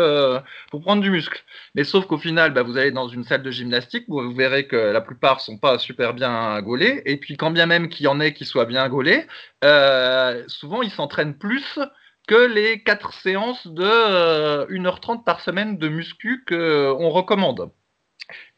pour 0.72 0.82
prendre 0.82 1.02
du 1.02 1.10
muscle. 1.10 1.44
Mais 1.76 1.84
sauf 1.84 2.06
qu'au 2.06 2.18
final, 2.18 2.54
bah, 2.54 2.64
vous 2.64 2.78
allez 2.78 2.92
dans 2.92 3.08
une 3.08 3.24
salle 3.24 3.44
de 3.44 3.52
gymnastique, 3.52 4.06
vous 4.08 4.34
verrez 4.34 4.68
que 4.68 4.76
la 4.76 5.02
plupart 5.02 5.42
sont 5.42 5.58
pas 5.58 5.78
super 5.80 6.14
bien 6.14 6.62
gaulés. 6.62 7.02
Et 7.06 7.18
puis 7.18 7.38
quand 7.38 7.52
bien 7.52 7.66
même 7.66 7.90
qu'il 7.90 8.06
y 8.06 8.08
en 8.08 8.20
ait 8.20 8.34
qui 8.34 8.46
soient 8.46 8.66
bien 8.66 8.88
gaulés, 8.90 9.26
souvent 10.48 10.82
ils 10.82 10.92
s'entraînent 10.92 11.38
plus 11.38 11.80
que 12.32 12.46
les 12.48 12.82
quatre 12.82 13.12
séances 13.12 13.68
de 13.68 13.84
1h30 14.72 15.26
par 15.26 15.42
semaine 15.42 15.78
de 15.78 15.90
muscu 15.90 16.46
qu'on 16.48 17.10
recommande. 17.10 17.74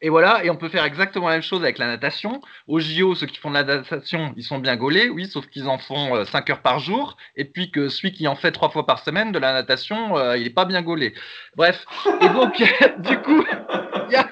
Et 0.00 0.08
voilà, 0.08 0.44
et 0.44 0.50
on 0.50 0.56
peut 0.56 0.68
faire 0.68 0.84
exactement 0.84 1.28
la 1.28 1.34
même 1.34 1.42
chose 1.42 1.62
avec 1.62 1.78
la 1.78 1.86
natation. 1.86 2.40
Au 2.66 2.80
JO, 2.80 3.14
ceux 3.14 3.26
qui 3.26 3.38
font 3.38 3.50
de 3.50 3.54
la 3.54 3.64
natation, 3.64 4.32
ils 4.36 4.44
sont 4.44 4.58
bien 4.58 4.76
gaulés, 4.76 5.08
oui, 5.08 5.26
sauf 5.26 5.46
qu'ils 5.46 5.68
en 5.68 5.78
font 5.78 6.24
5 6.24 6.50
heures 6.50 6.62
par 6.62 6.78
jour, 6.78 7.16
et 7.36 7.44
puis 7.44 7.70
que 7.70 7.88
celui 7.88 8.12
qui 8.12 8.28
en 8.28 8.36
fait 8.36 8.52
3 8.52 8.70
fois 8.70 8.86
par 8.86 9.02
semaine 9.02 9.32
de 9.32 9.38
la 9.38 9.52
natation, 9.52 10.34
il 10.34 10.42
n'est 10.42 10.50
pas 10.50 10.64
bien 10.64 10.82
gaulé. 10.82 11.14
Bref, 11.56 11.84
et 12.20 12.28
donc, 12.28 12.56
du 12.98 13.18
coup, 13.18 13.44
il 14.08 14.12
y 14.12 14.16
a 14.16 14.28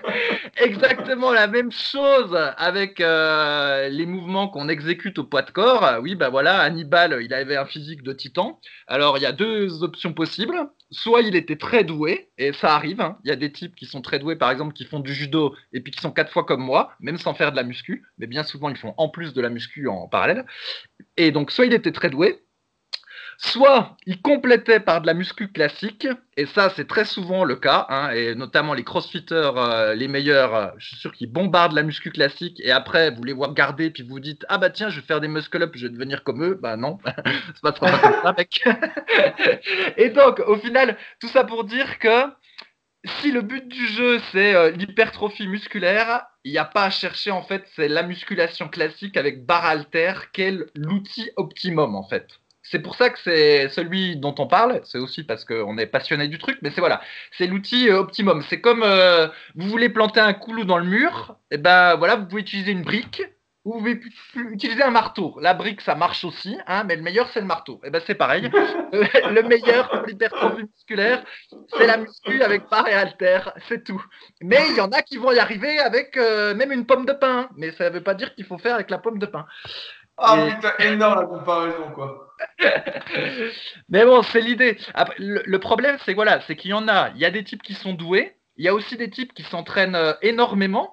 exactement 0.57 1.33
la 1.33 1.47
même 1.47 1.73
chose 1.73 2.37
avec 2.57 3.01
euh, 3.01 3.89
les 3.89 4.07
mouvements 4.07 4.49
qu'on 4.49 4.69
exécute 4.69 5.19
au 5.19 5.25
poids 5.25 5.43
de 5.43 5.51
corps. 5.51 5.99
Oui, 6.01 6.15
ben 6.15 6.29
voilà, 6.29 6.61
Hannibal, 6.61 7.19
il 7.23 7.33
avait 7.35 7.57
un 7.57 7.67
physique 7.67 8.03
de 8.03 8.13
titan. 8.13 8.61
Alors, 8.87 9.19
il 9.19 9.23
y 9.23 9.27
a 9.27 9.33
deux 9.33 9.83
options 9.83 10.13
possibles. 10.13 10.69
Soit 10.93 11.23
il 11.23 11.35
était 11.35 11.57
très 11.57 11.85
doué, 11.85 12.31
et 12.39 12.53
ça 12.53 12.75
arrive. 12.75 13.01
Hein. 13.01 13.19
Il 13.25 13.29
y 13.29 13.33
a 13.33 13.37
des 13.37 13.51
types 13.51 13.75
qui 13.75 13.87
sont 13.87 14.03
très 14.03 14.19
doués, 14.19 14.37
par 14.37 14.51
exemple, 14.51 14.75
qui 14.75 14.85
font 14.85 15.01
du 15.01 15.15
judo 15.15 15.57
et 15.73 15.81
puis 15.81 15.93
qui 15.93 16.01
sont 16.01 16.13
quatre 16.13 16.31
fois 16.33 16.45
comme 16.45 16.63
moi, 16.63 16.93
même 17.01 17.19
sans 17.19 17.35
faire 17.35 17.51
de 17.51 17.57
la 17.57 17.65
muscu. 17.65 18.05
Mais 18.19 18.27
bien 18.27 18.45
souvent, 18.45 18.69
ils 18.69 18.77
font 18.77 18.95
en 18.99 19.09
plus 19.09 19.33
de 19.33 19.41
la 19.41 19.49
muscu 19.49 19.89
en 19.89 20.07
parallèle. 20.07 20.47
Et 21.17 21.33
donc, 21.33 21.51
soit 21.51 21.67
il 21.67 21.73
était 21.73 21.93
très 21.93 22.11
doué, 22.11 22.45
Soit 23.45 23.97
il 24.07 24.23
complétait 24.23 24.79
par 24.79 25.01
de 25.01 25.07
la 25.07 25.15
muscu 25.15 25.51
classique, 25.51 26.07
et 26.37 26.47
ça 26.47 26.71
c'est 26.71 26.87
très 26.87 27.05
souvent 27.05 27.43
le 27.43 27.57
cas, 27.57 27.87
hein, 27.89 28.11
et 28.13 28.37
notamment 28.37 28.73
les 28.73 28.85
crossfitters, 28.85 29.51
euh, 29.57 29.95
les 29.95 30.07
meilleurs, 30.07 30.55
euh, 30.55 30.69
je 30.79 30.89
suis 30.89 30.97
sûr 30.97 31.13
qu'ils 31.13 31.31
bombardent 31.31 31.73
la 31.75 31.83
muscu 31.83 32.13
classique, 32.13 32.61
et 32.63 32.71
après 32.71 33.11
vous 33.11 33.25
les 33.25 33.33
voir 33.33 33.53
garder, 33.53 33.91
puis 33.91 34.05
vous 34.05 34.21
dites 34.21 34.47
ah 34.49 34.59
bah 34.59 34.71
tiens 34.71 34.91
je 34.91 35.01
vais 35.01 35.07
faire 35.07 35.21
des 35.21 35.27
muscle 35.27 35.61
up, 35.61 35.73
je 35.75 35.89
vais 35.89 35.93
devenir 35.93 36.23
comme 36.23 36.45
eux, 36.45 36.55
bah 36.55 36.77
non, 36.77 36.99
c'est 37.27 37.63
pas 37.63 37.73
trop 37.73 37.87
comme 37.87 38.23
ça 38.23 38.33
mec. 38.39 38.63
et 39.97 40.11
donc 40.11 40.41
au 40.47 40.57
final 40.57 40.97
tout 41.21 41.29
ça 41.29 41.43
pour 41.43 41.65
dire 41.65 41.99
que 41.99 42.27
si 43.05 43.33
le 43.33 43.43
but 43.43 43.67
du 43.67 43.87
jeu 43.89 44.21
c'est 44.31 44.55
euh, 44.55 44.71
l'hypertrophie 44.71 45.49
musculaire, 45.49 46.23
il 46.45 46.53
n'y 46.53 46.59
a 46.59 46.65
pas 46.65 46.85
à 46.85 46.91
chercher 46.91 47.33
en 47.33 47.43
fait, 47.43 47.65
c'est 47.75 47.89
la 47.89 48.05
musculation 48.05 48.69
classique 48.69 49.17
avec 49.17 49.45
barre 49.45 49.65
alter, 49.65 50.13
quel 50.33 50.67
l'outil 50.77 51.31
optimum 51.37 51.97
en 51.97 52.05
fait 52.05 52.39
c'est 52.73 52.79
pour 52.79 52.97
ça 52.97 53.11
que 53.11 53.19
c'est 53.23 53.69
celui 53.69 54.17
dont 54.17 54.35
on 54.39 54.47
parle. 54.47 54.81
C'est 54.85 54.99
aussi 54.99 55.23
parce 55.25 55.45
qu'on 55.45 55.77
est 55.77 55.87
passionné 55.87 56.27
du 56.27 56.39
truc, 56.39 56.59
mais 56.63 56.71
c'est 56.71 56.81
voilà, 56.81 57.03
c'est 57.37 57.47
l'outil 57.47 57.91
euh, 57.91 58.01
optimum. 58.01 58.43
C'est 58.49 58.63
comme 58.63 58.83
euh, 58.83 59.29
vous 59.55 59.69
voulez 59.69 59.91
planter 59.91 60.21
un 60.21 60.33
clou 60.33 60.65
dans 60.65 60.79
le 60.79 60.87
mur, 60.87 61.37
et 61.51 61.57
eh 61.57 61.59
ben 61.59 61.97
voilà, 61.97 62.17
vous 62.17 62.27
pouvez 62.27 62.41
utiliser 62.41 62.73
une 62.73 62.83
brique 62.83 63.23
ou 63.65 63.75
vous 63.75 63.81
pouvez 63.81 64.01
utiliser 64.51 64.83
un 64.83 64.91
marteau. 64.91 65.37
La 65.41 65.53
brique, 65.53 65.83
ça 65.83 65.95
marche 65.95 66.25
aussi, 66.25 66.59
hein, 66.67 66.83
mais 66.85 66.97
le 66.97 67.03
meilleur, 67.03 67.29
c'est 67.29 67.41
le 67.41 67.47
marteau. 67.47 67.75
Et 67.85 67.89
eh 67.89 67.91
ben 67.91 68.01
c'est 68.07 68.15
pareil. 68.15 68.51
le 68.93 69.43
meilleur 69.43 69.91
pour 69.91 70.07
l'hypertrophie 70.07 70.63
musculaire, 70.63 71.23
c'est 71.77 71.87
la 71.87 71.99
muscu 71.99 72.43
avec 72.43 72.71
barre 72.71 72.89
et 72.89 72.95
halter, 72.95 73.41
c'est 73.69 73.85
tout. 73.85 74.03
Mais 74.41 74.65
il 74.71 74.77
y 74.77 74.81
en 74.81 74.91
a 74.93 75.03
qui 75.03 75.19
vont 75.19 75.31
y 75.31 75.39
arriver 75.39 75.79
avec 75.79 76.17
euh, 76.17 76.55
même 76.55 76.73
une 76.73 76.87
pomme 76.87 77.05
de 77.05 77.13
pain. 77.13 77.51
Mais 77.55 77.71
ça 77.73 77.91
ne 77.91 77.95
veut 77.95 78.03
pas 78.03 78.15
dire 78.15 78.35
qu'il 78.35 78.47
faut 78.47 78.59
faire 78.59 78.77
avec 78.77 78.89
la 78.89 78.99
pomme 78.99 79.19
de 79.19 79.27
pain. 79.27 79.45
Ah 80.17 80.37
putain, 80.55 80.73
énorme 80.79 81.21
la 81.21 81.27
comparaison, 81.27 81.91
quoi. 81.95 82.32
Mais 83.89 84.05
bon, 84.05 84.23
c'est 84.23 84.41
l'idée. 84.41 84.79
Le, 85.19 85.59
problème, 85.59 85.97
c'est 86.05 86.15
voilà, 86.15 86.41
c'est 86.47 86.57
qu'il 86.57 86.71
y 86.71 86.75
en 86.75 86.89
a. 86.89 87.11
Il 87.15 87.21
y 87.21 87.25
a 87.25 87.31
des 87.31 87.45
types 87.45 87.63
qui 87.63 87.75
sont 87.75 87.93
doués. 87.93 88.37
Il 88.57 88.65
y 88.65 88.69
a 88.69 88.75
aussi 88.75 88.97
des 88.97 89.11
types 89.11 89.33
qui 89.33 89.43
s'entraînent 89.43 89.95
euh, 89.95 90.13
énormément. 90.23 90.93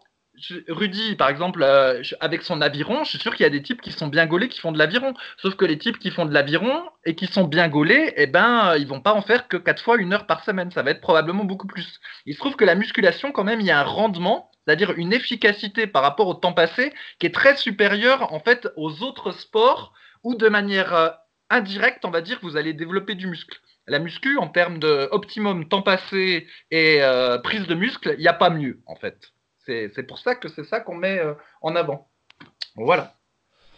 Rudy, 0.69 1.15
par 1.15 1.27
exemple, 1.27 1.61
euh, 1.63 2.01
avec 2.21 2.43
son 2.43 2.61
aviron, 2.61 3.03
je 3.03 3.09
suis 3.09 3.19
sûr 3.19 3.35
qu'il 3.35 3.43
y 3.43 3.47
a 3.47 3.49
des 3.49 3.61
types 3.61 3.81
qui 3.81 3.91
sont 3.91 4.07
bien 4.07 4.25
gaulés 4.25 4.47
qui 4.47 4.61
font 4.61 4.71
de 4.71 4.77
l'aviron. 4.77 5.13
Sauf 5.37 5.55
que 5.55 5.65
les 5.65 5.77
types 5.77 5.99
qui 5.99 6.11
font 6.11 6.25
de 6.25 6.33
l'aviron 6.33 6.83
et 7.03 7.13
qui 7.15 7.27
sont 7.27 7.43
bien 7.43 7.67
gaulés, 7.67 8.13
eh 8.15 8.25
ben, 8.25 8.77
ils 8.77 8.87
vont 8.87 9.01
pas 9.01 9.13
en 9.13 9.21
faire 9.21 9.49
que 9.49 9.57
4 9.57 9.83
fois 9.83 9.97
une 9.97 10.13
heure 10.13 10.27
par 10.27 10.45
semaine. 10.45 10.71
Ça 10.71 10.81
va 10.81 10.91
être 10.91 11.01
probablement 11.01 11.43
beaucoup 11.43 11.67
plus. 11.67 11.99
Il 12.25 12.35
se 12.35 12.39
trouve 12.39 12.55
que 12.55 12.63
la 12.63 12.75
musculation, 12.75 13.33
quand 13.33 13.43
même, 13.43 13.59
il 13.59 13.67
y 13.67 13.71
a 13.71 13.79
un 13.79 13.83
rendement 13.83 14.49
c'est-à-dire 14.69 14.91
une 14.97 15.13
efficacité 15.13 15.87
par 15.87 16.03
rapport 16.03 16.27
au 16.27 16.35
temps 16.35 16.53
passé 16.53 16.93
qui 17.17 17.25
est 17.25 17.33
très 17.33 17.57
supérieure 17.57 18.31
en 18.31 18.39
fait 18.39 18.67
aux 18.75 19.01
autres 19.01 19.31
sports 19.31 19.93
où 20.23 20.35
de 20.35 20.47
manière 20.47 20.93
euh, 20.93 21.09
indirecte, 21.49 22.05
on 22.05 22.11
va 22.11 22.21
dire, 22.21 22.39
vous 22.41 22.57
allez 22.57 22.73
développer 22.73 23.15
du 23.15 23.27
muscle. 23.27 23.59
La 23.87 23.99
muscu, 23.99 24.37
en 24.37 24.47
termes 24.47 24.79
de 24.79 25.09
optimum 25.11 25.67
temps 25.67 25.81
passé 25.81 26.47
et 26.69 27.01
euh, 27.01 27.39
prise 27.39 27.65
de 27.67 27.75
muscle, 27.75 28.13
il 28.17 28.21
n'y 28.21 28.27
a 28.27 28.33
pas 28.33 28.49
mieux 28.49 28.81
en 28.85 28.95
fait. 28.95 29.31
C'est 29.65 30.07
pour 30.07 30.17
ça 30.17 30.33
que 30.33 30.47
c'est 30.47 30.63
ça 30.63 30.79
qu'on 30.79 30.95
met 30.95 31.19
euh, 31.19 31.35
en 31.61 31.75
avant. 31.75 32.09
Voilà. 32.75 33.13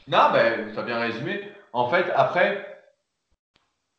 Non, 0.07 0.31
ben, 0.31 0.71
tu 0.73 0.79
as 0.79 0.83
bien 0.83 0.99
résumé. 0.99 1.41
En 1.73 1.89
fait, 1.89 2.05
après, 2.15 2.65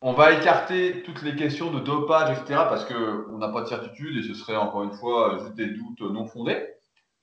on 0.01 0.13
va 0.13 0.33
écarter 0.33 1.03
toutes 1.03 1.21
les 1.21 1.35
questions 1.35 1.71
de 1.71 1.79
dopage, 1.79 2.37
etc., 2.37 2.61
parce 2.67 2.85
qu'on 2.85 3.37
n'a 3.37 3.49
pas 3.49 3.61
de 3.61 3.67
certitude 3.67 4.17
et 4.17 4.27
ce 4.27 4.33
serait 4.33 4.55
encore 4.55 4.83
une 4.83 4.93
fois 4.93 5.37
juste 5.39 5.55
des 5.55 5.67
doutes 5.67 6.01
non 6.01 6.25
fondés. 6.25 6.61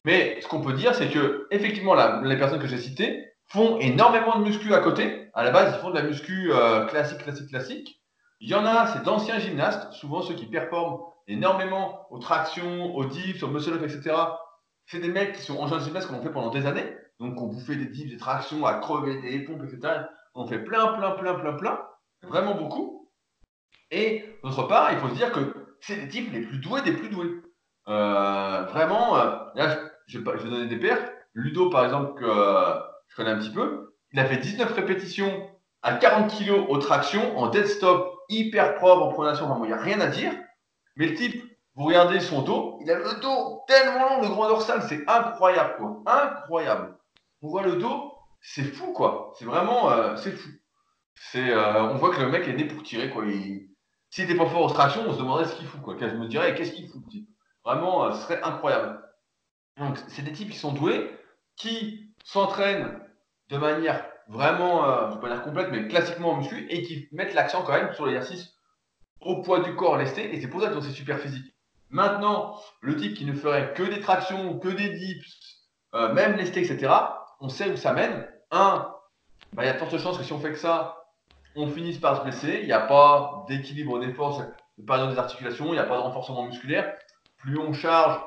Mais 0.04 0.40
ce 0.40 0.48
qu'on 0.48 0.62
peut 0.62 0.72
dire, 0.72 0.94
c'est 0.94 1.10
que 1.10 1.46
effectivement, 1.50 1.94
les 2.22 2.36
personnes 2.36 2.60
que 2.60 2.66
j'ai 2.66 2.78
citées 2.78 3.32
font 3.48 3.78
énormément 3.80 4.38
de 4.38 4.44
muscu 4.44 4.72
à 4.72 4.78
côté. 4.78 5.19
À 5.34 5.44
la 5.44 5.50
base, 5.50 5.74
ils 5.74 5.80
font 5.80 5.90
de 5.90 5.94
la 5.94 6.02
muscu 6.02 6.52
euh, 6.52 6.86
classique, 6.86 7.18
classique, 7.18 7.48
classique. 7.48 8.00
Il 8.40 8.48
y 8.48 8.54
en 8.54 8.64
a, 8.64 8.86
c'est 8.86 9.02
d'anciens 9.02 9.38
gymnastes, 9.38 9.92
souvent 9.92 10.22
ceux 10.22 10.34
qui 10.34 10.46
performent 10.46 11.00
énormément 11.28 12.06
aux 12.10 12.18
tractions, 12.18 12.94
aux 12.94 13.04
dips, 13.04 13.42
aux 13.42 13.48
muscle-up, 13.48 13.82
etc. 13.82 14.16
C'est 14.86 14.98
des 14.98 15.08
mecs 15.08 15.34
qui 15.34 15.42
sont 15.42 15.58
en 15.58 15.68
de 15.68 15.78
gymnastes 15.78 16.08
qu'on 16.08 16.18
a 16.18 16.22
fait 16.22 16.30
pendant 16.30 16.50
des 16.50 16.66
années. 16.66 16.96
Donc, 17.20 17.40
on 17.40 17.46
bouffait 17.46 17.76
des 17.76 17.86
dips, 17.86 18.10
des 18.10 18.16
tractions, 18.16 18.64
à 18.64 18.74
crever 18.74 19.20
des 19.20 19.40
pompes, 19.44 19.62
etc. 19.64 20.04
On 20.34 20.46
fait 20.46 20.58
plein, 20.58 20.94
plein, 20.94 21.10
plein, 21.12 21.34
plein, 21.34 21.52
plein. 21.52 21.80
Vraiment 22.22 22.54
beaucoup. 22.54 23.12
Et 23.90 24.24
d'autre 24.42 24.64
part, 24.64 24.92
il 24.92 24.98
faut 24.98 25.08
se 25.08 25.14
dire 25.14 25.32
que 25.32 25.54
c'est 25.80 25.96
des 25.96 26.08
types 26.08 26.32
les 26.32 26.42
plus 26.42 26.58
doués 26.58 26.82
des 26.82 26.92
plus 26.92 27.08
doués. 27.08 27.42
Euh, 27.88 28.62
vraiment, 28.70 29.16
euh, 29.16 29.36
là, 29.54 29.78
je 30.06 30.18
vais, 30.18 30.50
donner 30.50 30.66
des 30.66 30.78
paires. 30.78 31.10
Ludo, 31.34 31.70
par 31.70 31.84
exemple, 31.84 32.14
que 32.20 32.26
je 33.08 33.16
connais 33.16 33.30
un 33.30 33.38
petit 33.38 33.50
peu, 33.50 33.89
il 34.12 34.20
a 34.20 34.24
fait 34.24 34.38
19 34.38 34.72
répétitions 34.72 35.48
à 35.82 35.94
40 35.94 36.30
kg 36.30 36.68
aux 36.68 36.78
tractions, 36.78 37.38
en 37.38 37.48
dead 37.48 37.66
stop, 37.66 38.18
hyper 38.28 38.74
propre, 38.74 39.02
en 39.02 39.12
pronation, 39.12 39.46
vraiment, 39.46 39.64
il 39.64 39.68
n'y 39.68 39.74
a 39.74 39.80
rien 39.80 40.00
à 40.00 40.08
dire. 40.08 40.32
Mais 40.96 41.06
le 41.06 41.14
type, 41.14 41.42
vous 41.74 41.84
regardez 41.84 42.20
son 42.20 42.42
dos, 42.42 42.78
il 42.82 42.90
a 42.90 42.98
le 42.98 43.20
dos 43.20 43.62
tellement 43.66 44.16
long, 44.16 44.22
le 44.22 44.28
grand 44.28 44.48
dorsal, 44.48 44.82
c'est 44.88 45.08
incroyable, 45.08 45.76
quoi. 45.78 46.02
Incroyable. 46.06 46.96
On 47.42 47.48
voit 47.48 47.62
le 47.62 47.76
dos, 47.76 48.12
c'est 48.40 48.64
fou, 48.64 48.92
quoi. 48.92 49.32
C'est 49.38 49.44
vraiment, 49.44 49.90
euh, 49.90 50.16
c'est 50.16 50.32
fou. 50.32 50.50
Euh, 51.36 51.88
on 51.90 51.96
voit 51.96 52.14
que 52.14 52.20
le 52.20 52.28
mec 52.28 52.48
est 52.48 52.52
né 52.52 52.64
pour 52.64 52.82
tirer, 52.82 53.10
quoi. 53.10 53.24
S'il 54.10 54.26
n'était 54.26 54.36
pas 54.36 54.46
fort 54.46 54.62
aux 54.62 54.70
tractions, 54.70 55.04
on 55.06 55.12
se 55.12 55.18
demanderait 55.18 55.46
ce 55.46 55.54
qu'il 55.54 55.66
fout, 55.66 55.80
quoi. 55.80 55.96
Je 55.98 56.06
me 56.06 56.26
dirais, 56.26 56.54
qu'est-ce 56.54 56.72
qu'il 56.72 56.88
fout, 56.88 57.02
type? 57.08 57.28
Vraiment, 57.64 58.12
ce 58.12 58.22
serait 58.22 58.42
incroyable. 58.42 59.02
Donc, 59.76 59.98
c'est 60.08 60.22
des 60.22 60.32
types 60.32 60.50
qui 60.50 60.58
sont 60.58 60.72
doués, 60.72 61.10
qui 61.56 62.12
s'entraînent 62.24 62.99
de 63.50 63.58
manière 63.58 64.04
vraiment, 64.28 64.88
euh, 64.88 65.10
ne 65.10 65.16
pas 65.16 65.28
dire 65.28 65.42
complète, 65.42 65.68
mais 65.70 65.88
classiquement 65.88 66.30
en 66.30 66.36
muscu, 66.36 66.66
et 66.70 66.82
qui 66.82 67.08
mettent 67.12 67.34
l'accent 67.34 67.62
quand 67.62 67.72
même 67.72 67.92
sur 67.94 68.06
l'exercice 68.06 68.54
au 69.20 69.42
poids 69.42 69.60
du 69.60 69.74
corps 69.74 69.96
lesté, 69.96 70.34
et 70.34 70.40
c'est 70.40 70.48
pour 70.48 70.60
ça 70.60 70.68
qu'ils 70.68 70.78
ont 70.78 70.82
ces 70.82 70.92
super 70.92 71.18
physiques. 71.18 71.54
Maintenant, 71.90 72.56
le 72.80 72.96
type 72.96 73.14
qui 73.14 73.24
ne 73.24 73.32
ferait 73.32 73.74
que 73.74 73.82
des 73.82 74.00
tractions, 74.00 74.58
que 74.58 74.68
des 74.68 74.90
dips, 74.90 75.66
euh, 75.94 76.12
même 76.12 76.36
lesté, 76.36 76.62
etc., 76.62 76.92
on 77.40 77.48
sait 77.48 77.70
où 77.70 77.76
ça 77.76 77.92
mène. 77.92 78.28
Un, 78.52 78.94
bah, 79.52 79.64
il 79.64 79.66
y 79.66 79.68
a 79.68 79.72
de 79.72 79.98
chances 79.98 80.16
que 80.16 80.24
si 80.24 80.32
on 80.32 80.38
fait 80.38 80.52
que 80.52 80.58
ça, 80.58 81.00
on 81.56 81.66
finisse 81.66 81.98
par 81.98 82.18
se 82.18 82.22
blesser. 82.22 82.60
Il 82.60 82.66
n'y 82.66 82.72
a 82.72 82.80
pas 82.80 83.44
d'équilibre 83.48 83.98
des 83.98 84.12
forces, 84.12 84.42
pas 84.86 85.04
des 85.06 85.18
articulations, 85.18 85.66
il 85.66 85.72
n'y 85.72 85.78
a 85.78 85.84
pas 85.84 85.96
de 85.96 86.02
renforcement 86.02 86.44
musculaire. 86.44 86.94
Plus 87.38 87.58
on 87.58 87.72
charge, 87.72 88.20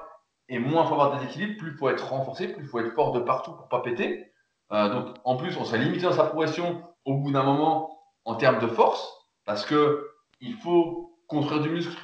et 0.50 0.60
moins 0.60 0.84
il 0.84 0.88
faut 0.88 0.94
avoir 0.94 1.18
des 1.18 1.26
équilibres, 1.26 1.58
plus 1.58 1.72
il 1.72 1.78
faut 1.78 1.90
être 1.90 2.10
renforcé, 2.10 2.50
plus 2.50 2.64
il 2.64 2.68
faut 2.68 2.80
être 2.80 2.94
fort 2.94 3.14
de 3.14 3.22
partout 3.22 3.54
pour 3.54 3.70
pas 3.70 3.82
péter. 3.82 4.33
Euh, 4.74 4.90
donc 4.90 5.16
en 5.24 5.36
plus, 5.36 5.56
on 5.58 5.66
serait 5.66 5.80
limité 5.80 6.04
dans 6.04 6.14
sa 6.14 6.26
progression 6.26 6.84
au 7.06 7.18
bout 7.18 7.32
d'un 7.32 7.44
moment 7.44 8.00
en 8.26 8.36
termes 8.36 8.60
de 8.60 8.68
force, 8.68 9.08
parce 9.46 9.66
que 9.66 10.10
il 10.42 10.56
faut 10.56 11.18
construire 11.28 11.62
du 11.62 11.70
muscle, 11.70 11.98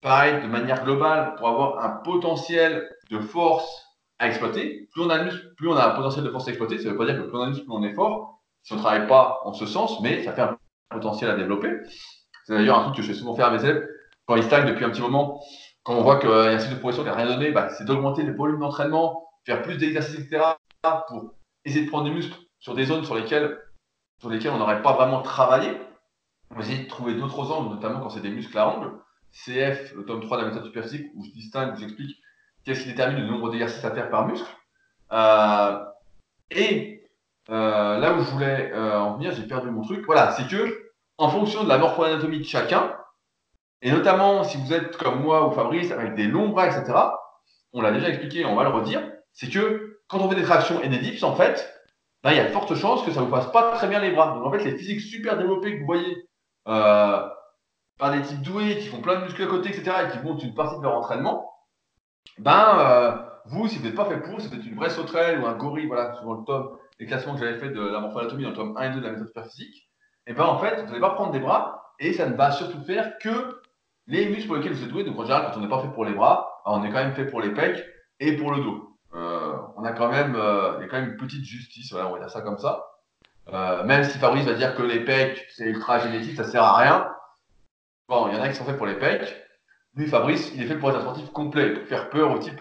pareil, 0.00 0.42
de 0.42 0.46
manière 0.46 0.84
globale, 0.84 1.34
pour 1.36 1.48
avoir 1.48 1.84
un 1.84 1.90
potentiel 2.02 2.88
de 3.10 3.18
force 3.18 3.84
à 4.18 4.28
exploiter. 4.28 4.88
Plus 4.92 5.02
on 5.02 5.10
a 5.10 5.18
de 5.18 5.24
muscle, 5.24 5.54
plus 5.56 5.68
on 5.68 5.76
a 5.76 5.86
un 5.86 5.94
potentiel 5.94 6.24
de 6.24 6.30
force 6.30 6.46
à 6.48 6.50
exploiter. 6.50 6.78
Ça 6.78 6.84
ne 6.84 6.90
veut 6.90 6.98
pas 6.98 7.06
dire 7.06 7.16
que 7.16 7.28
plus 7.28 7.36
on 7.36 7.42
a 7.42 7.46
de 7.46 7.50
muscle, 7.50 7.64
plus 7.64 7.74
on 7.74 7.82
est 7.82 7.94
fort. 7.94 8.40
Si 8.62 8.72
on 8.72 8.76
ne 8.76 8.80
travaille 8.80 9.06
pas 9.06 9.40
en 9.44 9.52
ce 9.52 9.66
sens, 9.66 10.00
mais 10.00 10.24
ça 10.24 10.32
fait 10.32 10.42
un 10.42 10.58
potentiel 10.90 11.30
à 11.30 11.36
développer. 11.36 11.70
C'est 12.44 12.54
d'ailleurs 12.54 12.78
un 12.78 12.82
truc 12.84 12.96
que 12.96 13.02
je 13.02 13.08
fais 13.08 13.18
souvent 13.18 13.34
faire 13.34 13.46
à 13.46 13.50
mes 13.50 13.62
élèves 13.64 13.86
quand 14.26 14.36
ils 14.36 14.42
stagnent 14.42 14.66
depuis 14.66 14.84
un 14.84 14.90
petit 14.90 15.02
moment 15.02 15.40
quand 15.86 15.94
on 15.94 16.02
voit 16.02 16.18
qu'il 16.18 16.28
y 16.28 16.32
a 16.32 16.50
un 16.50 16.58
cycle 16.58 16.74
de 16.74 16.80
progression 16.80 17.04
qui 17.04 17.10
n'a 17.10 17.14
rien 17.14 17.26
donné, 17.26 17.52
bah, 17.52 17.68
c'est 17.68 17.84
d'augmenter 17.84 18.24
le 18.24 18.34
volume 18.34 18.58
d'entraînement, 18.58 19.28
faire 19.44 19.62
plus 19.62 19.76
d'exercices, 19.78 20.18
etc., 20.18 20.42
pour 21.06 21.36
essayer 21.66 21.84
de 21.84 21.90
prendre 21.90 22.04
du 22.04 22.12
muscle 22.12 22.38
sur 22.58 22.74
des 22.74 22.86
zones 22.86 23.04
sur 23.04 23.14
lesquelles, 23.14 23.58
sur 24.20 24.30
lesquelles 24.30 24.52
on 24.52 24.58
n'aurait 24.58 24.82
pas 24.82 24.94
vraiment 24.94 25.20
travaillé. 25.20 25.72
On 26.50 26.54
va 26.54 26.62
essayer 26.62 26.84
de 26.84 26.88
trouver 26.88 27.14
d'autres 27.14 27.50
angles, 27.52 27.74
notamment 27.74 28.00
quand 28.00 28.08
c'est 28.08 28.20
des 28.20 28.30
muscles 28.30 28.56
à 28.56 28.68
angle. 28.68 28.92
CF, 29.32 29.92
le 29.94 30.04
tome 30.06 30.22
3 30.22 30.38
de 30.38 30.42
la 30.42 30.48
méthode 30.48 30.64
superphysique, 30.64 31.08
où 31.14 31.24
je 31.24 31.30
distingue, 31.30 31.74
où 31.74 31.76
j'explique 31.76 32.16
qu'est-ce 32.64 32.82
qui 32.82 32.88
détermine 32.88 33.18
le 33.18 33.26
nombre 33.26 33.50
d'exercices 33.50 33.84
à 33.84 33.90
faire 33.90 34.08
par 34.08 34.26
muscle. 34.26 34.48
Euh, 35.12 35.84
et 36.50 37.04
euh, 37.50 37.98
là 37.98 38.14
où 38.14 38.24
je 38.24 38.30
voulais 38.30 38.72
euh, 38.72 38.98
en 38.98 39.14
venir, 39.16 39.32
j'ai 39.32 39.42
perdu 39.42 39.70
mon 39.70 39.82
truc. 39.82 40.06
Voilà, 40.06 40.30
c'est 40.32 40.48
que 40.48 40.90
en 41.18 41.28
fonction 41.28 41.64
de 41.64 41.68
la 41.68 41.78
morpho-anatomie 41.78 42.38
de 42.38 42.44
chacun, 42.44 42.96
et 43.82 43.90
notamment 43.90 44.44
si 44.44 44.56
vous 44.56 44.72
êtes 44.72 44.96
comme 44.96 45.20
moi 45.20 45.48
ou 45.48 45.50
Fabrice 45.50 45.90
avec 45.90 46.14
des 46.14 46.26
longs 46.26 46.48
bras, 46.48 46.68
etc., 46.68 46.94
on 47.72 47.82
l'a 47.82 47.90
déjà 47.90 48.08
expliqué, 48.08 48.44
on 48.44 48.54
va 48.54 48.62
le 48.62 48.70
redire, 48.70 49.02
c'est 49.32 49.48
que 49.48 49.95
quand 50.08 50.18
on 50.18 50.28
fait 50.28 50.36
des 50.36 50.42
tractions 50.42 50.80
et 50.82 50.88
des 50.88 50.98
dips, 50.98 51.22
en 51.22 51.34
fait, 51.34 51.72
ben, 52.22 52.32
il 52.32 52.36
y 52.36 52.40
a 52.40 52.44
de 52.44 52.52
fortes 52.52 52.74
chances 52.74 53.04
que 53.04 53.12
ça 53.12 53.20
ne 53.20 53.26
vous 53.26 53.34
fasse 53.34 53.50
pas 53.52 53.72
très 53.72 53.88
bien 53.88 54.00
les 54.00 54.10
bras. 54.10 54.34
Donc 54.34 54.44
en 54.44 54.50
fait, 54.50 54.64
les 54.64 54.76
physiques 54.76 55.00
super 55.00 55.36
développés 55.36 55.74
que 55.74 55.80
vous 55.80 55.86
voyez 55.86 56.28
euh, 56.68 57.28
par 57.98 58.12
des 58.12 58.22
types 58.22 58.42
doués 58.42 58.78
qui 58.78 58.88
font 58.88 59.00
plein 59.00 59.20
de 59.20 59.24
muscles 59.24 59.42
à 59.42 59.46
côté, 59.46 59.70
etc., 59.70 59.92
et 60.06 60.10
qui 60.10 60.24
montent 60.24 60.42
une 60.42 60.54
partie 60.54 60.76
de 60.78 60.82
leur 60.82 60.96
entraînement, 60.96 61.50
ben 62.38 62.78
euh, 62.78 63.16
vous, 63.46 63.68
si 63.68 63.78
vous 63.78 63.84
n'êtes 63.84 63.94
pas 63.94 64.06
fait 64.06 64.20
pour, 64.20 64.40
c'est 64.40 64.50
peut-être 64.50 64.66
une 64.66 64.76
vraie 64.76 64.90
sauterelle 64.90 65.40
ou 65.40 65.46
un 65.46 65.54
gorille, 65.54 65.86
voilà, 65.86 66.14
sur 66.14 66.32
le 66.32 66.44
tome, 66.44 66.76
les 66.98 67.06
classements 67.06 67.34
que 67.34 67.40
j'avais 67.40 67.58
fait 67.58 67.70
de 67.70 67.80
la 67.80 68.00
morphanatomie 68.00 68.42
dans 68.42 68.50
le 68.50 68.56
tome 68.56 68.76
1 68.76 68.82
et 68.82 68.94
2 68.94 69.00
de 69.00 69.04
la 69.04 69.12
méthode 69.12 69.28
superphysique, 69.28 69.90
et 70.26 70.32
ben 70.32 70.44
en 70.44 70.58
fait, 70.58 70.80
vous 70.82 70.86
n'allez 70.86 71.00
pas 71.00 71.10
prendre 71.10 71.30
des 71.30 71.38
bras, 71.38 71.94
et 72.00 72.12
ça 72.12 72.28
ne 72.28 72.34
va 72.34 72.50
surtout 72.50 72.82
faire 72.84 73.18
que 73.18 73.60
les 74.06 74.28
muscles 74.28 74.48
pour 74.48 74.56
lesquels 74.56 74.72
vous 74.72 74.82
êtes 74.82 74.90
doué. 74.90 75.04
Donc 75.04 75.18
en 75.18 75.22
général, 75.22 75.46
quand 75.46 75.58
on 75.58 75.62
n'est 75.62 75.68
pas 75.68 75.80
fait 75.80 75.92
pour 75.92 76.04
les 76.04 76.12
bras, 76.12 76.60
on 76.64 76.82
est 76.84 76.88
quand 76.88 76.96
même 76.96 77.14
fait 77.14 77.26
pour 77.26 77.40
les 77.40 77.50
pecs 77.50 77.84
et 78.20 78.36
pour 78.36 78.50
le 78.50 78.62
dos. 78.62 78.95
Euh, 79.16 79.56
on 79.76 79.84
a 79.84 79.92
quand 79.92 80.08
même, 80.08 80.36
euh, 80.36 80.74
il 80.78 80.82
y 80.82 80.84
a 80.84 80.88
quand 80.88 81.00
même 81.00 81.10
une 81.10 81.16
petite 81.16 81.44
justice, 81.44 81.90
voilà, 81.92 82.08
on 82.08 82.12
va 82.12 82.18
dire 82.18 82.30
ça 82.30 82.42
comme 82.42 82.58
ça. 82.58 82.84
Euh, 83.52 83.84
même 83.84 84.04
si 84.04 84.18
Fabrice 84.18 84.44
va 84.44 84.54
dire 84.54 84.74
que 84.74 84.82
les 84.82 85.04
pecs, 85.04 85.46
c'est 85.50 85.64
ultra 85.64 85.98
génétique, 86.00 86.36
ça 86.36 86.44
sert 86.44 86.62
à 86.62 86.76
rien. 86.76 87.08
Bon, 88.08 88.28
il 88.28 88.36
y 88.36 88.38
en 88.38 88.42
a 88.42 88.48
qui 88.48 88.56
sont 88.56 88.64
faits 88.64 88.76
pour 88.76 88.86
les 88.86 88.98
pecs. 88.98 89.34
Lui, 89.94 90.06
Fabrice, 90.06 90.52
il 90.54 90.62
est 90.62 90.66
fait 90.66 90.76
pour 90.76 90.90
être 90.90 90.98
un 90.98 91.00
sportif 91.00 91.30
complet, 91.30 91.72
pour 91.72 91.88
faire 91.88 92.10
peur 92.10 92.30
au 92.30 92.38
type 92.38 92.60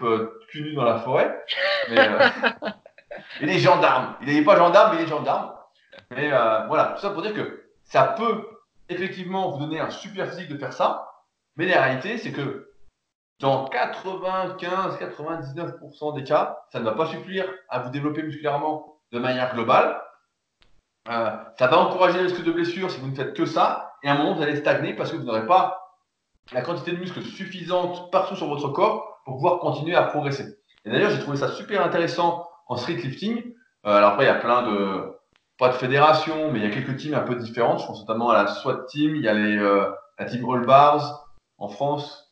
cul 0.49 0.61
nu 0.63 0.73
dans 0.73 0.85
la 0.85 0.99
forêt. 0.99 1.43
Mais, 1.89 1.97
il 3.41 3.49
est 3.49 3.59
gendarme. 3.59 4.15
Il 4.21 4.33
n'est 4.33 4.43
pas 4.43 4.55
gendarme, 4.55 4.95
mais 4.95 5.01
il 5.01 5.05
est 5.05 5.09
gendarme. 5.09 5.51
Mais 6.11 6.31
euh, 6.31 6.65
voilà, 6.67 6.93
tout 6.95 7.01
ça 7.01 7.09
pour 7.09 7.21
dire 7.21 7.33
que 7.33 7.63
ça 7.83 8.03
peut 8.17 8.47
effectivement 8.89 9.51
vous 9.51 9.59
donner 9.59 9.79
un 9.79 9.89
super 9.89 10.29
physique 10.29 10.49
de 10.49 10.57
faire 10.57 10.73
ça. 10.73 11.07
Mais 11.55 11.67
la 11.67 11.81
réalité, 11.81 12.17
c'est 12.17 12.31
que 12.31 12.74
dans 13.39 13.65
95-99% 13.65 16.15
des 16.15 16.23
cas, 16.23 16.59
ça 16.71 16.79
ne 16.79 16.85
va 16.85 16.93
pas 16.93 17.07
suffire 17.07 17.45
à 17.69 17.79
vous 17.79 17.89
développer 17.89 18.23
musculairement 18.23 18.99
de 19.11 19.19
manière 19.19 19.53
globale. 19.53 20.01
Euh, 21.09 21.31
ça 21.59 21.67
va 21.67 21.79
encourager 21.79 22.17
le 22.17 22.25
risque 22.25 22.43
de 22.43 22.51
blessure 22.51 22.89
si 22.89 22.99
vous 22.99 23.07
ne 23.07 23.15
faites 23.15 23.35
que 23.35 23.45
ça. 23.45 23.93
Et 24.03 24.09
à 24.09 24.13
un 24.13 24.17
moment, 24.17 24.35
vous 24.35 24.41
allez 24.41 24.55
stagner 24.55 24.93
parce 24.93 25.11
que 25.11 25.17
vous 25.17 25.23
n'aurez 25.23 25.45
pas 25.45 25.81
la 26.53 26.61
quantité 26.61 26.91
de 26.91 26.97
muscles 26.97 27.23
suffisante 27.23 28.11
partout 28.11 28.35
sur 28.35 28.47
votre 28.47 28.69
corps 28.69 29.21
pour 29.25 29.35
pouvoir 29.35 29.59
continuer 29.59 29.95
à 29.95 30.03
progresser. 30.03 30.57
Et 30.85 30.91
d'ailleurs, 30.91 31.11
j'ai 31.11 31.19
trouvé 31.19 31.37
ça 31.37 31.49
super 31.49 31.83
intéressant 31.83 32.47
en 32.67 32.77
street 32.77 32.95
lifting. 32.95 33.43
Euh, 33.85 33.97
alors 33.97 34.11
après, 34.11 34.25
il 34.25 34.27
y 34.27 34.31
a 34.31 34.35
plein 34.35 34.63
de, 34.63 35.15
pas 35.57 35.69
de 35.69 35.73
fédérations, 35.73 36.51
mais 36.51 36.59
il 36.59 36.65
y 36.65 36.67
a 36.67 36.73
quelques 36.73 36.97
teams 36.97 37.13
un 37.13 37.21
peu 37.21 37.35
différentes. 37.35 37.81
Je 37.81 37.85
pense 37.85 37.99
notamment 37.99 38.29
à 38.29 38.43
la 38.43 38.47
SWAT 38.47 38.85
team, 38.87 39.15
il 39.15 39.21
y 39.21 39.27
a 39.27 39.33
les, 39.33 39.57
euh, 39.57 39.89
la 40.19 40.25
team 40.25 40.47
All 40.49 40.65
Bars 40.65 41.27
en 41.57 41.67
France. 41.67 42.24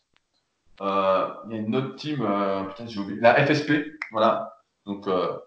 Euh, 0.81 1.27
il 1.45 1.55
y 1.55 1.59
a 1.59 1.61
une 1.61 1.75
autre 1.75 1.95
team, 1.95 2.21
euh, 2.21 2.63
la 3.19 3.45
FSP, 3.45 3.71
voilà. 4.11 4.53
Donc, 4.85 5.07
euh, 5.07 5.37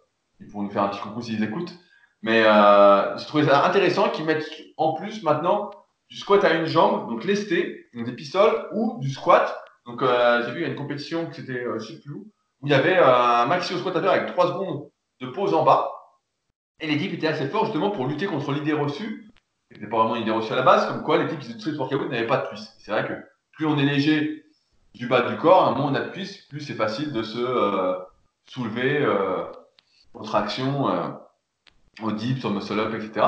ils 0.41 0.47
pourront 0.47 0.65
nous 0.65 0.71
faire 0.71 0.85
un 0.85 0.89
petit 0.89 1.01
coucou 1.01 1.23
s'ils 1.23 1.43
écoutent. 1.43 1.75
Mais 2.23 2.43
j'ai 3.19 3.27
trouvé 3.27 3.45
ça 3.45 3.65
intéressant 3.67 4.09
qu'ils 4.11 4.25
mettent 4.25 4.51
en 4.77 4.95
plus 4.95 5.23
maintenant 5.23 5.71
du 6.09 6.17
squat 6.17 6.45
à 6.45 6.55
une 6.55 6.67
jambe, 6.67 7.09
donc 7.09 7.25
lesté, 7.25 7.89
donc 7.95 8.07
des 8.07 8.13
pistoles, 8.13 8.69
ou 8.73 8.99
du 9.01 9.11
squat. 9.11 9.57
Donc 9.87 10.01
j'ai 10.03 10.51
vu, 10.53 10.61
il 10.61 10.63
y 10.63 10.65
a 10.65 10.69
une 10.69 10.77
compétition 10.77 11.27
qui 11.31 11.41
c'était, 11.41 11.65
euh, 11.65 11.79
je 11.79 12.11
où, 12.11 12.27
il 12.63 12.71
y 12.71 12.75
avait 12.75 12.99
un 12.99 13.47
maxi 13.47 13.75
au 13.75 13.79
squat 13.79 13.95
à 13.97 14.01
faire 14.01 14.11
avec 14.11 14.27
3 14.27 14.49
secondes 14.49 14.91
de 15.21 15.27
pause 15.29 15.55
en 15.55 15.63
bas. 15.63 15.93
Et 16.81 16.87
les 16.89 16.99
types 16.99 17.13
étaient 17.13 17.29
assez 17.29 17.49
forts 17.49 17.67
justement 17.67 17.91
pour 17.91 18.07
lutter 18.07 18.27
contre 18.27 18.53
l'idée 18.53 18.73
reçue. 18.73 19.31
C'était 19.71 19.87
pas 19.87 19.99
vraiment 19.99 20.17
une 20.17 20.23
idée 20.23 20.33
reçue 20.33 20.53
à 20.53 20.57
la 20.57 20.63
base, 20.63 20.87
comme 20.87 21.03
quoi 21.03 21.19
les 21.19 21.29
types 21.29 21.39
qui 21.39 21.47
faisaient 21.47 21.59
street 21.59 21.77
workout 21.77 22.11
n'avaient 22.11 22.27
pas 22.27 22.39
de 22.39 22.49
cuisse. 22.49 22.75
C'est 22.79 22.91
vrai 22.91 23.07
que 23.07 23.15
plus 23.53 23.67
on 23.67 23.79
est 23.79 23.85
léger 23.85 24.46
du 24.97 25.07
bas 25.09 25.31
du 25.31 25.37
corps, 25.37 25.77
moins 25.77 25.93
on 25.93 25.95
a 25.95 26.01
de 26.01 26.11
cuisse, 26.11 26.39
plus 26.49 26.61
c'est 26.61 26.75
facile 26.75 27.13
de 27.13 27.23
se 27.23 27.39
euh, 27.39 27.95
soulever 28.47 28.99
euh, 29.03 29.45
aux 30.15 30.25
tractions, 30.25 30.89
euh, 30.89 31.09
au 32.03 32.13
dips, 32.13 32.45
au 32.45 32.51
muscle 32.51 32.81
up, 32.81 32.95
etc. 32.95 33.27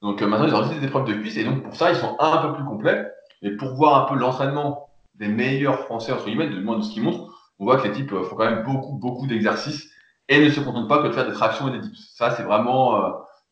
Donc 0.00 0.22
euh, 0.22 0.26
maintenant, 0.26 0.46
ils 0.46 0.54
ont 0.54 0.58
rajouté 0.58 0.80
des 0.80 0.86
épreuves 0.86 1.06
de 1.06 1.12
cuisse 1.12 1.36
et 1.36 1.44
donc 1.44 1.62
pour 1.62 1.76
ça, 1.76 1.90
ils 1.90 1.96
sont 1.96 2.16
un 2.18 2.38
peu 2.38 2.54
plus 2.54 2.64
complets. 2.64 3.06
Et 3.42 3.54
pour 3.56 3.74
voir 3.74 4.02
un 4.02 4.06
peu 4.08 4.18
l'entraînement 4.18 4.88
des 5.16 5.28
meilleurs 5.28 5.80
Français, 5.80 6.12
entre 6.12 6.24
guillemets, 6.24 6.48
du 6.48 6.60
moins 6.62 6.78
de 6.78 6.82
ce 6.82 6.90
qu'ils 6.90 7.02
montrent, 7.02 7.52
on 7.58 7.64
voit 7.64 7.76
que 7.76 7.86
les 7.86 7.92
types 7.92 8.12
euh, 8.12 8.22
font 8.22 8.36
quand 8.36 8.50
même 8.50 8.64
beaucoup, 8.64 8.94
beaucoup 8.94 9.26
d'exercices 9.26 9.90
et 10.30 10.42
ne 10.42 10.48
se 10.48 10.60
contentent 10.60 10.88
pas 10.88 11.02
que 11.02 11.08
de 11.08 11.12
faire 11.12 11.26
des 11.26 11.34
tractions 11.34 11.68
et 11.68 11.72
des 11.72 11.80
dips. 11.80 12.14
Ça, 12.14 12.30
c'est 12.30 12.44
vraiment 12.44 12.98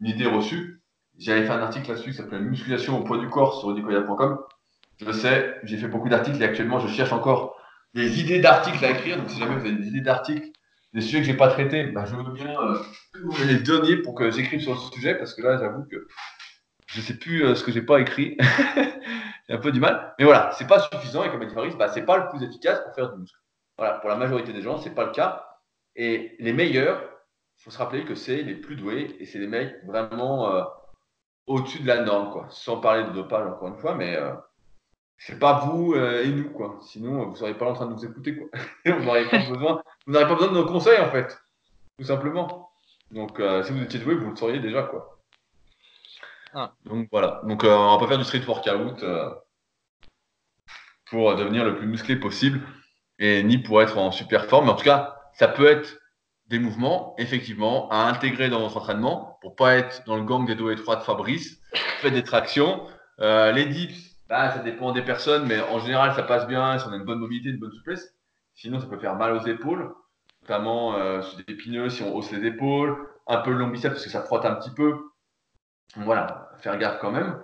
une 0.01 0.07
idée 0.07 0.27
reçue. 0.27 0.83
J'avais 1.19 1.45
fait 1.45 1.53
un 1.53 1.61
article 1.61 1.91
là-dessus 1.91 2.13
qui 2.13 2.17
s'appelait 2.17 2.41
Musculation 2.41 2.99
au 2.99 3.05
poids 3.05 3.19
du 3.19 3.29
corps 3.29 3.61
sur 3.61 3.73
edicoya.com. 3.73 4.39
Je 5.05 5.13
sais, 5.13 5.57
j'ai 5.65 5.77
fait 5.79 5.89
beaucoup 5.89 6.09
d'articles 6.09 6.41
et 6.41 6.45
actuellement, 6.45 6.79
je 6.79 6.89
cherche 6.89 7.13
encore 7.13 7.61
des 7.95 8.21
idées 8.21 8.41
d'articles 8.41 8.85
à 8.85 8.91
écrire. 8.91 9.17
Donc, 9.19 9.31
si 9.31 9.39
jamais 9.39 9.57
vous 9.57 9.67
avez 9.67 9.77
des 9.77 9.89
idées 9.89 10.01
d'articles, 10.01 10.49
des 10.93 11.01
sujets 11.01 11.21
que 11.21 11.25
j'ai 11.25 11.37
pas 11.37 11.49
traités, 11.49 11.85
bah, 11.85 12.05
je 12.05 12.15
veux 12.15 12.33
bien 12.33 12.55
euh, 12.61 12.79
les 13.47 13.59
donner 13.59 13.97
pour 13.97 14.15
que 14.15 14.31
j'écrive 14.31 14.61
sur 14.61 14.75
le 14.75 14.79
sujet 14.79 15.15
parce 15.15 15.35
que 15.35 15.43
là, 15.43 15.59
j'avoue 15.59 15.85
que 15.91 16.07
je 16.87 17.01
sais 17.01 17.15
plus 17.15 17.45
euh, 17.45 17.55
ce 17.55 17.65
que 17.65 17.73
j'ai 17.73 17.83
pas 17.83 18.01
écrit. 18.01 18.37
j'ai 19.49 19.55
un 19.55 19.59
peu 19.59 19.73
du 19.73 19.81
mal. 19.81 20.15
Mais 20.19 20.25
voilà, 20.25 20.51
c'est 20.53 20.67
pas 20.67 20.81
suffisant 20.81 21.25
et 21.25 21.31
comme 21.31 21.43
a 21.43 21.47
dit 21.47 21.55
Fabrice, 21.55 21.77
bah, 21.77 21.89
c'est 21.89 22.05
pas 22.05 22.19
le 22.19 22.29
plus 22.29 22.43
efficace 22.43 22.81
pour 22.85 22.95
faire 22.95 23.13
du 23.13 23.21
muscle. 23.21 23.39
Voilà, 23.79 23.99
pour 23.99 24.11
la 24.11 24.17
majorité 24.17 24.53
des 24.53 24.63
gens, 24.63 24.79
c'est 24.79 24.95
pas 24.95 25.07
le 25.07 25.13
cas. 25.13 25.47
Et 25.97 26.37
les 26.39 26.53
meilleurs, 26.53 27.03
il 27.59 27.65
faut 27.65 27.71
se 27.71 27.79
rappeler 27.79 28.05
que 28.05 28.15
c'est 28.15 28.43
les 28.43 28.55
plus 28.55 28.77
doués 28.77 29.17
et 29.19 29.27
c'est 29.27 29.39
les 29.39 29.47
mecs 29.47 29.75
vraiment 29.87 30.55
euh, 30.55 30.63
au-dessus 31.47 31.81
de 31.81 31.87
la 31.87 32.03
norme, 32.03 32.31
quoi. 32.31 32.47
Sans 32.51 32.79
parler 32.81 33.05
de 33.05 33.11
dopage 33.11 33.47
encore 33.47 33.69
une 33.69 33.79
fois, 33.79 33.95
mais 33.95 34.19
c'est 35.25 35.39
pas 35.39 35.61
vous 35.61 35.95
euh, 35.95 36.25
et 36.25 36.29
nous, 36.29 36.51
quoi. 36.51 36.81
Sinon, 36.83 37.27
vous 37.27 37.37
seriez 37.37 37.55
pas 37.55 37.71
en 37.71 37.75
train 37.75 37.87
de 37.87 37.93
nous 37.93 38.05
écouter, 38.05 38.37
quoi. 38.37 38.49
vous 38.85 39.05
n'auriez 39.05 39.29
pas 39.29 39.39
besoin, 39.39 39.83
vous 40.07 40.13
n'aurez 40.13 40.27
pas 40.27 40.35
besoin 40.35 40.49
de 40.49 40.55
nos 40.55 40.67
conseils, 40.67 41.01
en 41.01 41.11
fait, 41.11 41.39
tout 41.97 42.05
simplement. 42.05 42.71
Donc, 43.13 43.39
euh, 43.39 43.63
si 43.63 43.73
vous 43.73 43.83
étiez 43.83 44.01
doué, 44.01 44.17
vous 44.17 44.31
le 44.31 44.37
sauriez 44.37 44.59
déjà, 44.59 44.83
quoi. 44.83 45.21
Ah. 46.55 46.73
Donc 46.85 47.09
voilà. 47.13 47.41
Donc, 47.45 47.63
euh, 47.63 47.73
on 47.73 47.93
va 47.93 47.99
pas 47.99 48.09
faire 48.09 48.19
du 48.19 48.25
street 48.25 48.43
workout 48.47 49.05
pour 51.07 51.37
devenir 51.37 51.65
le 51.65 51.77
plus 51.77 51.87
musclé 51.87 52.17
possible 52.17 52.61
et 53.19 53.45
ni 53.45 53.59
pour 53.59 53.81
être 53.81 53.99
en 53.99 54.11
super 54.11 54.47
forme. 54.47 54.65
Mais 54.65 54.73
en 54.73 54.77
tout 54.77 54.85
cas, 54.85 55.17
ça 55.35 55.47
peut 55.47 55.67
être 55.67 55.99
des 56.49 56.59
mouvements, 56.59 57.15
effectivement, 57.19 57.89
à 57.91 58.09
intégrer 58.09 58.49
dans 58.49 58.61
votre 58.61 58.77
entraînement 58.79 59.39
pour 59.41 59.55
pas 59.55 59.77
être 59.77 60.03
dans 60.05 60.17
le 60.17 60.25
gang 60.25 60.47
des 60.47 60.57
dos 60.57 60.71
étroits 60.71 60.97
de 60.97 61.03
Fabrice. 61.03 61.61
Faites 62.01 62.13
des 62.13 62.25
tractions. 62.25 62.87
Les 63.19 63.67
dips, 63.67 64.12
bah, 64.29 64.51
ça 64.51 64.59
dépend 64.61 64.93
des 64.93 65.03
personnes, 65.03 65.47
mais 65.47 65.61
en 65.61 65.79
général, 65.79 66.15
ça 66.15 66.23
passe 66.23 66.47
bien 66.47 66.79
si 66.79 66.87
on 66.89 66.93
a 66.93 66.97
une 66.97 67.05
bonne 67.05 67.19
mobilité, 67.19 67.51
une 67.51 67.59
bonne 67.59 67.73
souplesse. 67.73 68.15
Sinon, 68.55 68.81
ça 68.81 68.87
peut 68.87 68.99
faire 68.99 69.17
mal 69.17 69.33
aux 69.35 69.47
épaules, 69.47 69.93
notamment 70.43 70.97
euh, 70.97 71.23
sur 71.23 71.39
des 71.39 71.45
épineux, 71.53 71.89
si 71.91 72.03
on 72.03 72.15
hausse 72.15 72.31
les 72.33 72.47
épaules, 72.47 72.97
un 73.27 73.39
peu 73.39 73.51
le 73.51 73.59
long 73.59 73.69
biceps 73.69 73.95
parce 73.95 74.05
que 74.05 74.11
ça 74.11 74.23
frotte 74.23 74.45
un 74.45 74.55
petit 74.55 74.71
peu. 74.71 75.11
Voilà, 75.97 76.51
faire 76.61 76.79
gaffe 76.79 76.99
quand 77.01 77.11
même. 77.11 77.39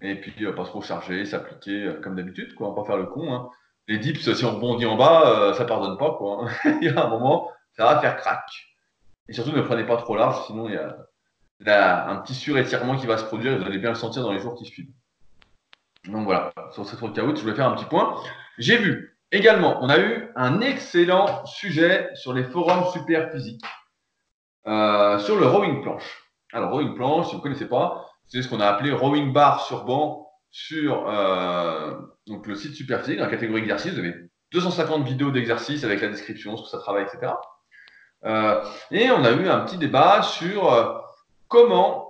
Et 0.00 0.14
puis, 0.20 0.44
euh, 0.44 0.52
pas 0.52 0.64
trop 0.64 0.82
charger, 0.82 1.24
s'appliquer 1.24 1.84
euh, 1.84 2.00
comme 2.00 2.16
d'habitude, 2.16 2.54
quoi. 2.54 2.74
Pas 2.74 2.84
faire 2.84 2.96
le 2.96 3.06
con. 3.06 3.32
Hein. 3.32 3.48
Les 3.88 3.98
dips, 3.98 4.32
si 4.34 4.44
on 4.44 4.56
rebondit 4.56 4.86
en 4.86 4.96
bas, 4.96 5.30
euh, 5.50 5.52
ça 5.54 5.64
pardonne 5.64 5.96
pas, 5.96 6.12
quoi. 6.18 6.46
hein. 6.64 6.78
il 6.82 6.88
y 6.88 6.90
a 6.90 7.04
un 7.04 7.08
moment, 7.08 7.50
ça 7.76 7.84
va 7.84 8.00
faire 8.00 8.16
crack. 8.16 8.44
Et 9.28 9.32
surtout, 9.32 9.52
ne 9.52 9.62
prenez 9.62 9.84
pas 9.84 9.96
trop 9.96 10.16
large, 10.16 10.46
sinon 10.46 10.68
il 10.68 10.74
y 10.74 10.78
a, 10.78 10.96
il 11.60 11.66
y 11.66 11.70
a 11.70 12.08
un 12.08 12.16
petit 12.16 12.34
surétirement 12.34 12.96
qui 12.96 13.06
va 13.06 13.16
se 13.18 13.24
produire 13.24 13.52
et 13.52 13.58
vous 13.58 13.64
allez 13.64 13.78
bien 13.78 13.90
le 13.90 13.96
sentir 13.96 14.22
dans 14.22 14.32
les 14.32 14.38
jours 14.38 14.54
qui 14.54 14.64
suivent. 14.66 14.90
Donc 16.08 16.24
voilà, 16.24 16.52
sur 16.72 16.86
cette 16.86 17.00
workout, 17.00 17.36
je 17.36 17.42
voulais 17.42 17.54
faire 17.54 17.68
un 17.68 17.74
petit 17.74 17.84
point. 17.84 18.16
J'ai 18.58 18.76
vu 18.76 19.18
également, 19.32 19.78
on 19.82 19.88
a 19.88 19.98
eu 19.98 20.30
un 20.36 20.60
excellent 20.60 21.44
sujet 21.46 22.10
sur 22.14 22.32
les 22.32 22.44
forums 22.44 22.90
super 22.92 23.30
physiques, 23.32 23.64
euh, 24.66 25.18
sur 25.18 25.38
le 25.38 25.46
rowing 25.46 25.82
planche. 25.82 26.30
Alors, 26.52 26.70
rowing 26.70 26.94
planche, 26.94 27.26
si 27.26 27.32
vous 27.32 27.38
ne 27.38 27.42
connaissez 27.42 27.68
pas, 27.68 28.06
c'est 28.28 28.42
ce 28.42 28.48
qu'on 28.48 28.60
a 28.60 28.66
appelé 28.66 28.92
rowing 28.92 29.32
bar 29.32 29.60
sur 29.62 29.84
banc 29.84 30.28
sur 30.50 31.08
euh, 31.08 31.94
donc 32.26 32.46
le 32.46 32.54
site 32.54 32.74
Superphysique, 32.74 33.18
dans 33.18 33.24
la 33.24 33.30
catégorie 33.30 33.60
exercice. 33.60 33.92
Vous 33.92 33.98
avez 33.98 34.14
250 34.52 35.04
vidéos 35.04 35.30
d'exercices 35.30 35.84
avec 35.84 36.00
la 36.00 36.08
description, 36.08 36.56
ce 36.56 36.62
que 36.62 36.68
ça 36.68 36.78
travaille, 36.78 37.04
etc. 37.04 37.32
Euh, 38.24 38.64
et 38.90 39.10
on 39.10 39.24
a 39.24 39.32
eu 39.32 39.48
un 39.48 39.60
petit 39.60 39.76
débat 39.76 40.22
sur 40.22 41.04
comment 41.48 42.05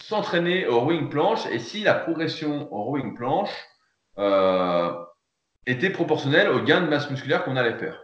s'entraîner 0.00 0.66
au 0.66 0.80
rowing 0.80 1.08
planche 1.08 1.46
et 1.46 1.58
si 1.58 1.82
la 1.82 1.94
progression 1.94 2.72
au 2.72 2.82
rowing 2.84 3.14
planche 3.14 3.52
euh, 4.18 4.92
était 5.66 5.90
proportionnelle 5.90 6.48
au 6.48 6.60
gain 6.60 6.80
de 6.80 6.86
masse 6.86 7.10
musculaire 7.10 7.44
qu'on 7.44 7.56
allait 7.56 7.76
faire. 7.78 8.02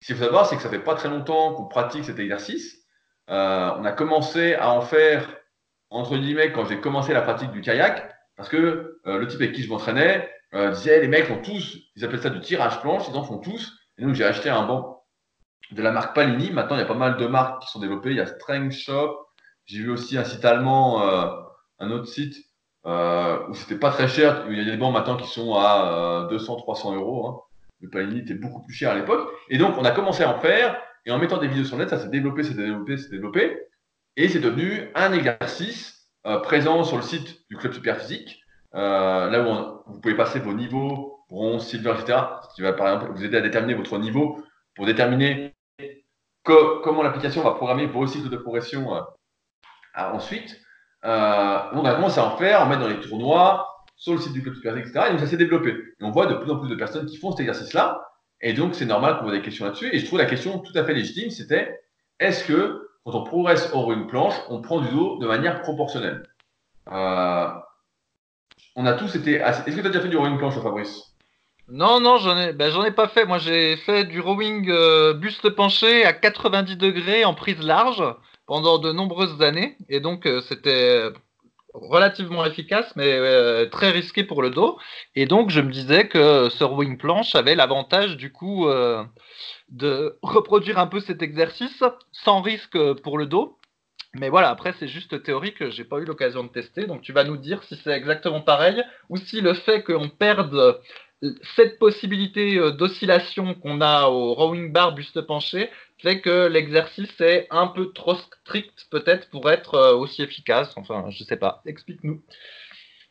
Ce 0.00 0.06
qu'il 0.06 0.16
faut 0.16 0.24
savoir, 0.24 0.46
c'est 0.46 0.56
que 0.56 0.62
ça 0.62 0.68
fait 0.68 0.80
pas 0.80 0.94
très 0.94 1.08
longtemps 1.08 1.54
qu'on 1.54 1.66
pratique 1.66 2.04
cet 2.04 2.18
exercice. 2.18 2.78
Euh, 3.30 3.70
on 3.78 3.84
a 3.84 3.92
commencé 3.92 4.54
à 4.54 4.70
en 4.70 4.80
faire, 4.80 5.28
entre 5.90 6.16
guillemets, 6.16 6.50
quand 6.50 6.64
j'ai 6.64 6.80
commencé 6.80 7.12
la 7.12 7.22
pratique 7.22 7.52
du 7.52 7.60
kayak, 7.60 8.10
parce 8.36 8.48
que 8.48 9.00
euh, 9.06 9.18
le 9.18 9.26
type 9.28 9.40
avec 9.40 9.52
qui 9.52 9.62
je 9.62 9.68
m'entraînais 9.68 10.28
disait 10.72 11.00
les 11.00 11.08
mecs 11.08 11.24
font 11.24 11.40
tous, 11.40 11.78
ils 11.96 12.04
appellent 12.04 12.20
ça 12.20 12.28
du 12.28 12.40
tirage 12.40 12.78
planche, 12.82 13.04
ils 13.08 13.16
en 13.16 13.24
font 13.24 13.38
tous. 13.38 13.72
Et 13.96 14.02
donc 14.02 14.14
j'ai 14.14 14.24
acheté 14.24 14.50
un 14.50 14.66
banc 14.66 15.02
de 15.70 15.82
la 15.82 15.92
marque 15.92 16.14
Palini. 16.14 16.50
Maintenant, 16.50 16.76
il 16.76 16.80
y 16.80 16.82
a 16.82 16.86
pas 16.86 16.92
mal 16.92 17.16
de 17.16 17.26
marques 17.26 17.62
qui 17.62 17.70
sont 17.70 17.80
développées. 17.80 18.10
Il 18.10 18.16
y 18.16 18.20
a 18.20 18.26
Strength 18.26 18.72
Shop. 18.72 19.31
J'ai 19.66 19.78
vu 19.78 19.90
aussi 19.90 20.18
un 20.18 20.24
site 20.24 20.44
allemand, 20.44 21.02
euh, 21.02 21.28
un 21.78 21.90
autre 21.90 22.08
site 22.08 22.36
euh, 22.86 23.38
où 23.48 23.54
c'était 23.54 23.78
pas 23.78 23.90
très 23.90 24.08
cher. 24.08 24.44
Il 24.50 24.56
y 24.56 24.60
a 24.60 24.64
des 24.64 24.76
bancs 24.76 24.92
maintenant 24.92 25.16
qui 25.16 25.28
sont 25.28 25.54
à 25.54 26.26
200, 26.30 26.56
300 26.56 26.96
euros. 26.96 27.26
Hein. 27.28 27.40
Le 27.80 27.90
Panini 27.90 28.20
était 28.20 28.34
beaucoup 28.34 28.62
plus 28.62 28.74
cher 28.74 28.92
à 28.92 28.94
l'époque. 28.94 29.28
Et 29.48 29.58
donc, 29.58 29.76
on 29.78 29.84
a 29.84 29.90
commencé 29.90 30.22
à 30.22 30.34
en 30.34 30.40
faire. 30.40 30.80
Et 31.04 31.10
en 31.10 31.18
mettant 31.18 31.38
des 31.38 31.48
vidéos 31.48 31.64
sur 31.64 31.76
le 31.76 31.84
net, 31.84 31.90
ça 31.90 31.98
s'est 31.98 32.08
développé, 32.08 32.44
s'est 32.44 32.54
développé, 32.54 32.96
s'est 32.96 33.10
développé. 33.10 33.58
Et 34.16 34.28
c'est 34.28 34.40
devenu 34.40 34.90
un 34.94 35.12
exercice 35.12 36.08
euh, 36.26 36.38
présent 36.38 36.84
sur 36.84 36.96
le 36.96 37.02
site 37.02 37.44
du 37.50 37.56
club 37.56 37.72
Superphysique, 37.72 38.40
euh, 38.74 39.28
là 39.28 39.42
où 39.42 39.92
vous 39.92 40.00
pouvez 40.00 40.14
passer 40.14 40.38
vos 40.38 40.52
niveaux, 40.52 41.24
bronze, 41.28 41.66
silver, 41.66 41.94
etc. 41.98 42.18
Ce 42.48 42.54
qui 42.54 42.62
va 42.62 42.72
par 42.72 42.92
exemple 42.92 43.12
vous 43.12 43.24
aider 43.24 43.36
à 43.36 43.40
déterminer 43.40 43.74
votre 43.74 43.98
niveau 43.98 44.40
pour 44.76 44.86
déterminer 44.86 45.54
comment 46.44 47.02
l'application 47.02 47.42
va 47.42 47.52
programmer 47.52 47.86
vos 47.86 48.06
cycles 48.06 48.28
de 48.28 48.36
progression 48.36 48.94
euh, 49.98 50.12
ensuite. 50.12 50.60
Euh, 51.04 51.58
on 51.72 51.84
a 51.84 51.94
commencé 51.94 52.20
à 52.20 52.26
en 52.26 52.36
faire, 52.36 52.60
en 52.62 52.66
mettre 52.66 52.82
dans 52.82 52.88
les 52.88 53.00
tournois, 53.00 53.68
sur 53.96 54.12
le 54.12 54.20
site 54.20 54.32
du 54.32 54.42
club 54.42 54.54
Superphysique, 54.54 54.88
etc. 54.88 55.06
Et 55.08 55.10
donc 55.12 55.20
ça 55.20 55.26
s'est 55.26 55.36
développé. 55.36 55.70
Et 55.70 56.04
on 56.04 56.10
voit 56.10 56.26
de 56.26 56.34
plus 56.34 56.50
en 56.50 56.58
plus 56.58 56.68
de 56.68 56.74
personnes 56.74 57.06
qui 57.06 57.16
font 57.16 57.30
cet 57.30 57.40
exercice-là. 57.40 58.00
Et 58.40 58.52
donc 58.52 58.74
c'est 58.74 58.84
normal 58.84 59.16
qu'on 59.16 59.24
voit 59.24 59.32
des 59.32 59.42
questions 59.42 59.64
là-dessus. 59.64 59.88
Et 59.92 59.98
je 59.98 60.06
trouve 60.06 60.18
la 60.18 60.26
question 60.26 60.58
tout 60.58 60.72
à 60.76 60.84
fait 60.84 60.94
légitime, 60.94 61.30
c'était 61.30 61.80
est-ce 62.18 62.44
que 62.44 62.88
quand 63.04 63.14
on 63.14 63.24
progresse 63.24 63.70
hors 63.72 63.92
une 63.92 64.06
planche, 64.06 64.34
on 64.48 64.60
prend 64.60 64.80
du 64.80 64.88
dos 64.88 65.18
de 65.18 65.26
manière 65.26 65.62
proportionnelle? 65.62 66.22
Euh, 66.90 67.48
On 68.76 68.86
a 68.86 68.94
tous 68.94 69.14
été. 69.16 69.34
Est-ce 69.34 69.62
que 69.64 69.70
tu 69.72 69.80
as 69.80 69.90
déjà 69.90 70.00
fait 70.00 70.08
du 70.08 70.16
rowing 70.16 70.38
planche, 70.38 70.54
Fabrice? 70.54 71.12
Non, 71.68 72.00
non, 72.00 72.18
j'en 72.18 72.36
ai, 72.38 72.52
ben, 72.52 72.70
ai 72.84 72.90
pas 72.90 73.08
fait. 73.08 73.24
Moi, 73.24 73.38
j'ai 73.38 73.76
fait 73.76 74.04
du 74.04 74.20
rowing 74.20 74.68
euh, 74.70 75.14
buste 75.14 75.50
penché 75.50 76.04
à 76.04 76.12
90 76.12 76.76
degrés 76.76 77.24
en 77.24 77.34
prise 77.34 77.60
large 77.60 78.02
pendant 78.46 78.78
de 78.78 78.92
nombreuses 78.92 79.40
années. 79.42 79.76
Et 79.88 80.00
donc, 80.00 80.26
euh, 80.26 80.40
c'était 80.48 81.04
relativement 81.74 82.44
efficace, 82.44 82.92
mais 82.96 83.18
très 83.70 83.90
risqué 83.90 84.24
pour 84.24 84.42
le 84.42 84.50
dos. 84.50 84.78
Et 85.14 85.24
donc, 85.24 85.48
je 85.48 85.60
me 85.60 85.70
disais 85.70 86.06
que 86.06 86.50
ce 86.50 86.64
rowing 86.64 86.98
planche 86.98 87.34
avait 87.34 87.54
l'avantage, 87.54 88.18
du 88.18 88.30
coup, 88.30 88.66
de 89.70 90.18
reproduire 90.20 90.78
un 90.78 90.86
peu 90.86 91.00
cet 91.00 91.22
exercice 91.22 91.82
sans 92.12 92.42
risque 92.42 92.76
pour 93.02 93.16
le 93.16 93.24
dos. 93.24 93.58
Mais 94.14 94.28
voilà, 94.28 94.50
après, 94.50 94.74
c'est 94.78 94.88
juste 94.88 95.22
théorique, 95.22 95.70
j'ai 95.70 95.84
pas 95.84 95.98
eu 95.98 96.04
l'occasion 96.04 96.44
de 96.44 96.50
tester. 96.50 96.86
Donc, 96.86 97.00
tu 97.00 97.14
vas 97.14 97.24
nous 97.24 97.38
dire 97.38 97.64
si 97.64 97.80
c'est 97.82 97.92
exactement 97.92 98.42
pareil 98.42 98.84
ou 99.08 99.16
si 99.16 99.40
le 99.40 99.54
fait 99.54 99.82
qu'on 99.82 100.10
perde 100.10 100.78
cette 101.56 101.78
possibilité 101.78 102.58
euh, 102.58 102.72
d'oscillation 102.72 103.54
qu'on 103.54 103.80
a 103.80 104.08
au 104.08 104.34
rowing 104.34 104.72
bar 104.72 104.94
buste 104.94 105.20
penché 105.22 105.70
fait 106.02 106.20
que 106.20 106.46
l'exercice 106.46 107.20
est 107.20 107.46
un 107.50 107.68
peu 107.68 107.92
trop 107.92 108.14
strict 108.14 108.86
peut-être 108.90 109.30
pour 109.30 109.50
être 109.50 109.74
euh, 109.74 109.94
aussi 109.94 110.22
efficace. 110.22 110.72
Enfin, 110.76 111.06
je 111.10 111.24
sais 111.24 111.36
pas. 111.36 111.62
Explique-nous. 111.66 112.22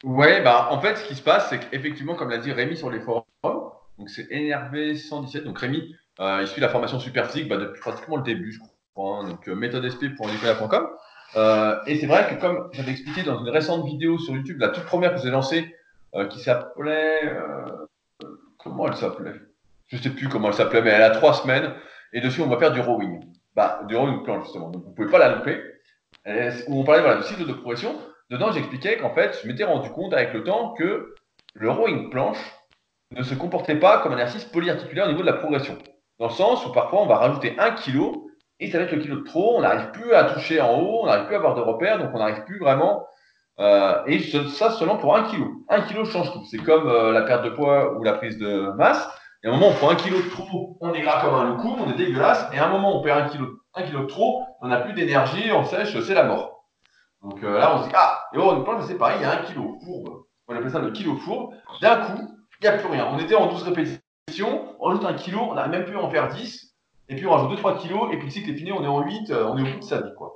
Ouais, 0.04 0.42
bah 0.42 0.68
en 0.72 0.82
fait, 0.82 0.96
ce 0.98 1.08
qui 1.08 1.16
se 1.16 1.22
passe, 1.22 1.50
c'est 1.50 1.60
qu'effectivement, 1.60 2.16
comme 2.16 2.30
l'a 2.30 2.40
dit 2.40 2.52
Rémi 2.52 2.76
sur 2.76 2.90
les 2.90 3.00
forums, 3.00 3.24
donc 3.44 4.10
c'est 4.10 4.28
énervé 4.32 4.96
117. 4.96 5.44
Donc 5.44 5.60
Rémi, 5.60 5.96
euh, 6.20 6.40
il 6.42 6.48
suit 6.48 6.62
la 6.62 6.70
formation 6.70 7.00
super 7.00 7.30
physique 7.30 7.48
bah, 7.48 7.58
depuis 7.58 7.80
pratiquement 7.80 8.18
le 8.18 8.24
début, 8.24 8.52
je 8.52 8.60
crois. 8.60 9.20
Hein, 9.20 9.30
donc 9.30 9.48
méthodesp.nicolas.com. 9.48 10.88
Euh, 11.38 11.80
et 11.88 11.98
c'est 11.98 12.08
vrai 12.08 12.28
que 12.30 12.42
comme 12.42 12.70
j'avais 12.74 12.92
expliqué 12.92 13.24
dans 13.24 13.40
une 13.40 13.50
récente 13.50 13.86
vidéo 13.86 14.20
sur 14.20 14.34
YouTube, 14.34 14.60
la 14.60 14.70
toute 14.70 14.84
première 14.84 15.16
que 15.16 15.22
j'ai 15.22 15.30
lancée, 15.30 15.76
qui 16.30 16.40
s'appelait 16.40 17.32
Comment 18.64 18.88
elle 18.88 18.96
s'appelait? 18.96 19.34
Je 19.88 19.98
sais 19.98 20.10
plus 20.10 20.30
comment 20.30 20.50
elle 20.50 20.54
s'appelait, 20.54 20.82
mais 20.82 20.92
elle 20.92 21.02
a 21.04 21.10
trois 21.10 21.34
semaines. 21.34 21.74
Et 22.14 22.22
dessus, 22.22 22.42
on 22.42 22.48
va 22.48 22.58
faire 22.58 22.72
du 22.72 22.80
rowing. 22.80 23.20
Bah, 23.56 23.82
du 23.88 23.96
rowing 23.96 24.24
planche, 24.24 24.44
justement. 24.44 24.70
Donc, 24.70 24.84
vous 24.84 24.90
ne 24.90 24.96
pouvez 24.96 25.10
pas 25.10 25.20
la 25.20 25.36
louper. 25.36 25.62
où 26.68 26.80
on 26.80 26.84
parlait 26.84 27.02
voilà, 27.02 27.18
du 27.18 27.24
cycle 27.24 27.46
de 27.46 27.54
progression. 27.54 27.96
Dedans, 28.30 28.52
j'expliquais 28.52 28.98
qu'en 28.98 29.14
fait, 29.14 29.40
je 29.42 29.48
m'étais 29.48 29.64
rendu 29.64 29.90
compte 29.90 30.14
avec 30.14 30.34
le 30.34 30.44
temps 30.44 30.74
que 30.74 31.14
le 31.54 31.70
rowing 31.70 32.10
planche 32.10 32.40
ne 33.12 33.24
se 33.24 33.36
comportait 33.36 33.76
pas 33.76 34.00
comme 34.00 34.14
un 34.14 34.18
exercice 34.18 34.46
polyarticulaire 34.46 35.06
au 35.06 35.10
niveau 35.10 35.22
de 35.22 35.28
la 35.28 35.34
progression. 35.34 35.78
Dans 36.20 36.28
le 36.28 36.34
sens 36.34 36.66
où 36.66 36.72
parfois, 36.72 37.02
on 37.02 37.08
va 37.08 37.18
rajouter 37.18 37.56
un 37.60 37.72
kilo 37.72 38.30
et 38.60 38.70
ça 38.70 38.78
va 38.78 38.86
être 38.86 38.92
le 38.92 39.02
kilo 39.02 39.18
de 39.18 39.24
trop. 39.24 39.58
On 39.58 39.62
n'arrive 39.62 39.92
plus 39.92 40.14
à 40.14 40.26
toucher 40.26 40.62
en 40.62 40.80
haut, 40.80 41.02
on 41.04 41.08
n'arrive 41.08 41.26
plus 41.26 41.36
à 41.36 41.40
avoir 41.40 41.56
de 41.56 41.62
repères, 41.62 41.98
donc 41.98 42.12
on 42.14 42.20
n'arrive 42.20 42.44
plus 42.46 42.60
vraiment 42.60 43.06
euh, 43.60 44.04
et 44.08 44.20
ça 44.20 44.72
seulement 44.72 44.98
pour 44.98 45.16
un 45.16 45.24
kilo. 45.24 45.48
Un 45.70 45.82
kilo 45.82 46.06
change 46.06 46.32
tout. 46.32 46.44
C'est 46.50 46.58
comme 46.58 46.88
euh, 46.88 47.12
la 47.12 47.22
perte 47.24 47.44
de 47.44 47.50
poids 47.50 47.98
ou 47.98 48.04
la 48.04 48.14
prise 48.14 48.38
de 48.38 48.72
masse. 48.78 49.08
Et 49.44 49.48
à 49.48 49.50
un 49.50 49.54
moment, 49.54 49.70
on 49.70 49.74
prend 49.74 49.90
un 49.90 49.96
kilo 49.96 50.18
de 50.22 50.30
trop, 50.30 50.78
on 50.82 50.94
est 50.94 51.02
gras 51.02 51.22
comme 51.22 51.34
un 51.34 51.44
loukoum, 51.50 51.82
on 51.82 51.92
est 51.92 51.98
dégueulasse. 51.98 52.48
Et 52.54 52.60
à 52.60 52.68
un 52.68 52.70
moment, 52.70 53.00
on 53.00 53.02
perd 53.02 53.22
un 53.22 53.30
kilo, 53.30 53.48
un 53.74 53.84
kilo 53.84 54.02
de 54.02 54.06
trop, 54.06 54.44
on 54.62 54.68
n'a 54.68 54.78
plus 54.78 54.94
d'énergie, 54.94 55.52
on 55.52 55.64
sèche, 55.64 56.00
c'est 56.02 56.14
la 56.14 56.24
mort. 56.24 56.66
Donc 57.24 57.44
euh, 57.44 57.60
là, 57.60 57.76
on 57.76 57.84
se 57.84 57.88
dit, 57.88 57.94
ah, 57.96 58.24
et 58.34 58.38
oh, 58.38 58.56
une 58.56 58.82
c'est 58.82 58.98
pareil, 58.98 59.18
il 59.20 59.24
y 59.24 59.26
a 59.26 59.40
un 59.40 59.44
kilo 59.44 59.78
fourbe. 59.84 60.24
On 60.48 60.56
appelle 60.56 60.72
ça 60.72 60.80
le 60.80 60.92
kilo 60.92 61.16
fourbe. 61.18 61.54
D'un 61.82 61.98
coup, 61.98 62.22
il 62.60 62.64
n'y 62.64 62.68
a 62.68 62.78
plus 62.78 62.90
rien. 62.90 63.08
On 63.12 63.20
était 63.20 63.36
en 63.36 63.48
12 63.48 63.64
répétitions, 63.64 64.76
on 64.80 64.86
rajoute 64.86 65.06
un 65.06 65.14
kilo, 65.14 65.40
on 65.40 65.56
n'a 65.56 65.68
même 65.68 65.86
plus 65.86 65.98
en 65.98 66.10
faire 66.10 66.28
10. 66.28 66.76
Et 67.10 67.16
puis 67.16 67.26
on 67.26 67.32
rajoute 67.32 67.60
2-3 67.60 67.78
kilos, 67.78 68.10
et 68.12 68.18
puis 68.18 68.28
le 68.28 68.32
cycle 68.32 68.50
est 68.50 68.56
fini, 68.56 68.72
on 68.72 68.84
est 68.84 68.88
en 68.88 69.02
8, 69.02 69.32
on 69.32 69.58
est 69.58 69.62
au 69.62 69.74
bout 69.74 69.80
de 69.80 69.84
sa 69.84 70.02
vie. 70.02 70.14
Quoi. 70.16 70.36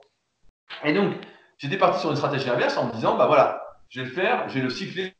Et 0.83 0.93
donc, 0.93 1.13
J'étais 1.57 1.77
parti 1.77 2.01
sur 2.01 2.09
une 2.09 2.17
stratégie 2.17 2.49
inverse 2.49 2.77
en 2.77 2.87
me 2.87 2.91
disant, 2.91 3.17
bah 3.17 3.27
voilà, 3.27 3.61
je 3.89 4.01
vais 4.01 4.07
le 4.07 4.11
faire, 4.11 4.49
je 4.49 4.55
vais 4.55 4.61
le 4.61 4.69
cycler 4.69 5.15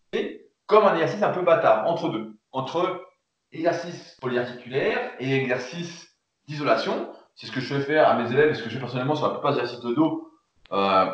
comme 0.66 0.86
un 0.86 0.94
exercice 0.94 1.24
un 1.24 1.32
peu 1.32 1.42
bâtard, 1.42 1.88
entre 1.88 2.10
deux. 2.10 2.36
Entre 2.52 3.02
exercice 3.52 4.18
polyarticulaire 4.22 5.12
et 5.20 5.36
exercice 5.36 6.10
d'isolation. 6.48 7.10
C'est 7.36 7.48
ce 7.48 7.52
que 7.52 7.60
je 7.60 7.74
fais 7.74 7.82
faire 7.82 8.10
à 8.10 8.16
mes 8.16 8.32
élèves 8.32 8.52
et 8.52 8.54
ce 8.54 8.64
que 8.64 8.70
je 8.70 8.76
fais 8.76 8.80
personnellement 8.80 9.16
sur 9.16 9.28
la 9.28 9.34
plupart 9.34 9.54
des 9.54 9.60
exercices 9.60 9.84
de 9.84 9.94
dos. 9.94 10.32
Euh, 10.72 11.06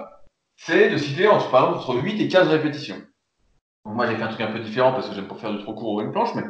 c'est 0.58 0.90
de 0.90 0.98
cycler 0.98 1.28
entre, 1.28 1.54
entre 1.54 1.96
8 1.96 2.22
et 2.22 2.28
15 2.28 2.48
répétitions. 2.50 3.02
moi, 3.86 4.08
j'ai 4.08 4.16
fait 4.16 4.24
un 4.24 4.28
truc 4.28 4.42
un 4.42 4.52
peu 4.52 4.60
différent 4.60 4.94
parce 4.94 5.10
que 5.10 5.16
j'aime 5.16 5.28
pas 5.28 5.36
faire 5.36 5.54
de 5.54 5.58
trop 5.58 5.74
court 5.74 5.94
ou 5.96 6.02
une 6.02 6.12
planche, 6.12 6.36
mais. 6.36 6.44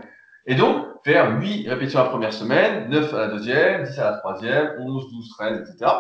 Et 0.48 0.56
donc, 0.56 0.88
faire 1.06 1.40
8 1.40 1.70
répétitions 1.70 2.04
la 2.04 2.10
première 2.10 2.34
semaine, 2.34 2.90
9 2.90 3.14
à 3.14 3.18
la 3.18 3.28
deuxième, 3.28 3.84
10 3.84 4.00
à 4.00 4.12
la 4.12 4.18
troisième, 4.18 4.76
11, 4.80 5.12
12, 5.12 5.30
13, 5.38 5.60
etc. 5.60 5.92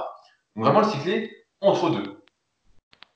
Donc, 0.55 0.65
vraiment 0.65 0.79
le 0.79 0.87
cycler 0.87 1.31
entre 1.61 1.91
deux. 1.91 2.21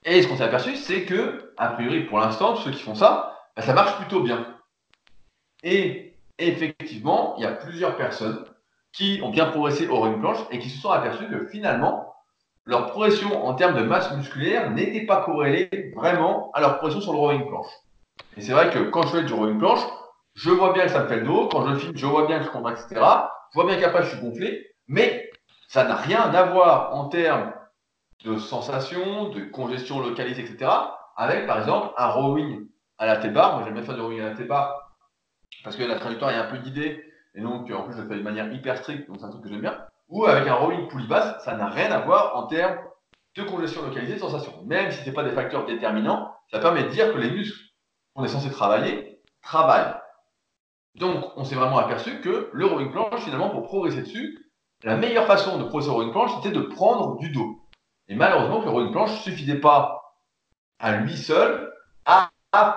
Et 0.05 0.21
ce 0.21 0.27
qu'on 0.27 0.37
s'est 0.37 0.43
aperçu, 0.43 0.75
c'est 0.75 1.03
que, 1.03 1.53
a 1.57 1.69
priori, 1.69 2.03
pour 2.05 2.19
l'instant, 2.19 2.55
ceux 2.55 2.71
qui 2.71 2.81
font 2.81 2.93
ça, 2.93 3.35
bah, 3.55 3.63
ça 3.63 3.73
marche 3.73 3.97
plutôt 3.97 4.21
bien. 4.21 4.55
Et 5.63 6.04
effectivement, 6.37 7.35
il 7.37 7.43
y 7.43 7.45
a 7.45 7.51
plusieurs 7.51 7.95
personnes 7.95 8.45
qui 8.93 9.19
ont 9.23 9.29
bien 9.29 9.45
progressé 9.47 9.87
au 9.87 9.97
rowing 9.97 10.19
planche 10.19 10.39
et 10.51 10.59
qui 10.59 10.69
se 10.69 10.81
sont 10.81 10.89
aperçus 10.89 11.27
que 11.27 11.45
finalement, 11.47 12.13
leur 12.65 12.87
progression 12.87 13.45
en 13.45 13.53
termes 13.53 13.75
de 13.75 13.83
masse 13.83 14.11
musculaire 14.15 14.71
n'était 14.71 15.05
pas 15.05 15.23
corrélée 15.23 15.91
vraiment 15.95 16.51
à 16.53 16.61
leur 16.61 16.77
progression 16.77 17.01
sur 17.01 17.13
le 17.13 17.19
rowing 17.19 17.47
planche. 17.47 17.67
Et 18.37 18.41
c'est 18.41 18.53
vrai 18.53 18.69
que 18.69 18.79
quand 18.89 19.03
je 19.03 19.17
fais 19.17 19.23
du 19.23 19.33
rowing 19.33 19.59
planche, 19.59 19.81
je 20.33 20.49
vois 20.49 20.73
bien 20.73 20.83
que 20.83 20.91
ça 20.91 21.03
me 21.03 21.07
fait 21.07 21.17
le 21.17 21.25
dos, 21.25 21.47
quand 21.49 21.65
je 21.67 21.75
filme, 21.75 21.95
je 21.95 22.05
vois 22.05 22.25
bien 22.25 22.39
que 22.39 22.45
je 22.45 22.49
contracte, 22.49 22.85
etc. 22.85 23.05
Je 23.51 23.59
vois 23.59 23.65
bien 23.65 23.79
qu'après 23.79 24.03
je 24.03 24.09
suis 24.09 24.19
gonflé, 24.19 24.67
mais 24.87 25.29
ça 25.67 25.83
n'a 25.83 25.95
rien 25.95 26.21
à 26.21 26.43
voir 26.43 26.93
en 26.95 27.07
termes 27.07 27.53
de 28.23 28.37
sensation, 28.37 29.29
de 29.29 29.41
congestion 29.41 29.99
localisée, 29.99 30.41
etc. 30.41 30.71
Avec 31.15 31.47
par 31.47 31.59
exemple 31.59 31.93
un 31.97 32.07
rowing 32.07 32.67
à 32.97 33.05
la 33.05 33.17
T-bar. 33.17 33.55
Moi 33.55 33.63
j'aime 33.65 33.75
bien 33.75 33.83
faire 33.83 33.95
du 33.95 34.01
rowing 34.01 34.21
à 34.21 34.29
la 34.29 34.35
T-bar 34.35 34.84
parce 35.65 35.75
que 35.75 35.83
la 35.83 35.95
trajectoire 35.95 36.29
est 36.29 36.35
un 36.35 36.45
peu 36.45 36.57
guidée 36.57 37.03
et 37.33 37.41
donc 37.41 37.69
en 37.71 37.81
plus 37.81 37.97
je 37.97 38.01
le 38.01 38.07
fais 38.07 38.15
de 38.15 38.21
manière 38.21 38.53
hyper 38.53 38.77
stricte, 38.77 39.07
donc 39.07 39.17
c'est 39.19 39.25
un 39.25 39.29
truc 39.29 39.43
que 39.43 39.49
j'aime 39.49 39.61
bien. 39.61 39.77
Ou 40.07 40.25
avec 40.25 40.47
un 40.47 40.53
rowing 40.53 40.87
poulie 40.87 41.07
basse, 41.07 41.43
ça 41.43 41.57
n'a 41.57 41.67
rien 41.67 41.91
à 41.91 41.99
voir 41.99 42.37
en 42.37 42.45
termes 42.45 42.77
de 43.35 43.43
congestion 43.43 43.81
localisée, 43.81 44.13
de 44.13 44.19
sensation. 44.19 44.53
Même 44.65 44.91
si 44.91 45.01
ce 45.01 45.05
n'est 45.07 45.13
pas 45.13 45.23
des 45.23 45.31
facteurs 45.31 45.65
déterminants, 45.65 46.31
ça 46.51 46.59
permet 46.59 46.83
de 46.83 46.89
dire 46.89 47.11
que 47.11 47.17
les 47.17 47.31
muscles 47.31 47.59
qu'on 48.13 48.23
est 48.23 48.29
censé 48.29 48.51
travailler 48.51 49.19
travaillent. 49.41 49.95
Donc 50.93 51.25
on 51.35 51.43
s'est 51.43 51.55
vraiment 51.55 51.79
aperçu 51.79 52.21
que 52.21 52.49
le 52.53 52.65
rowing 52.65 52.91
planche, 52.91 53.21
finalement, 53.21 53.49
pour 53.49 53.63
progresser 53.63 54.03
dessus, 54.03 54.37
la 54.83 54.95
meilleure 54.95 55.25
façon 55.25 55.57
de 55.57 55.63
progresser 55.63 55.89
au 55.89 55.95
rowing 55.95 56.11
planche, 56.11 56.31
c'était 56.35 56.55
de 56.55 56.61
prendre 56.61 57.17
du 57.17 57.31
dos. 57.31 57.59
Et 58.07 58.15
malheureusement, 58.15 58.61
le 58.63 58.69
rowing 58.69 58.91
planche 58.91 59.11
ne 59.11 59.31
suffisait 59.31 59.59
pas 59.59 60.13
à 60.77 60.97
lui 60.97 61.17
seul 61.17 61.73
à, 62.05 62.29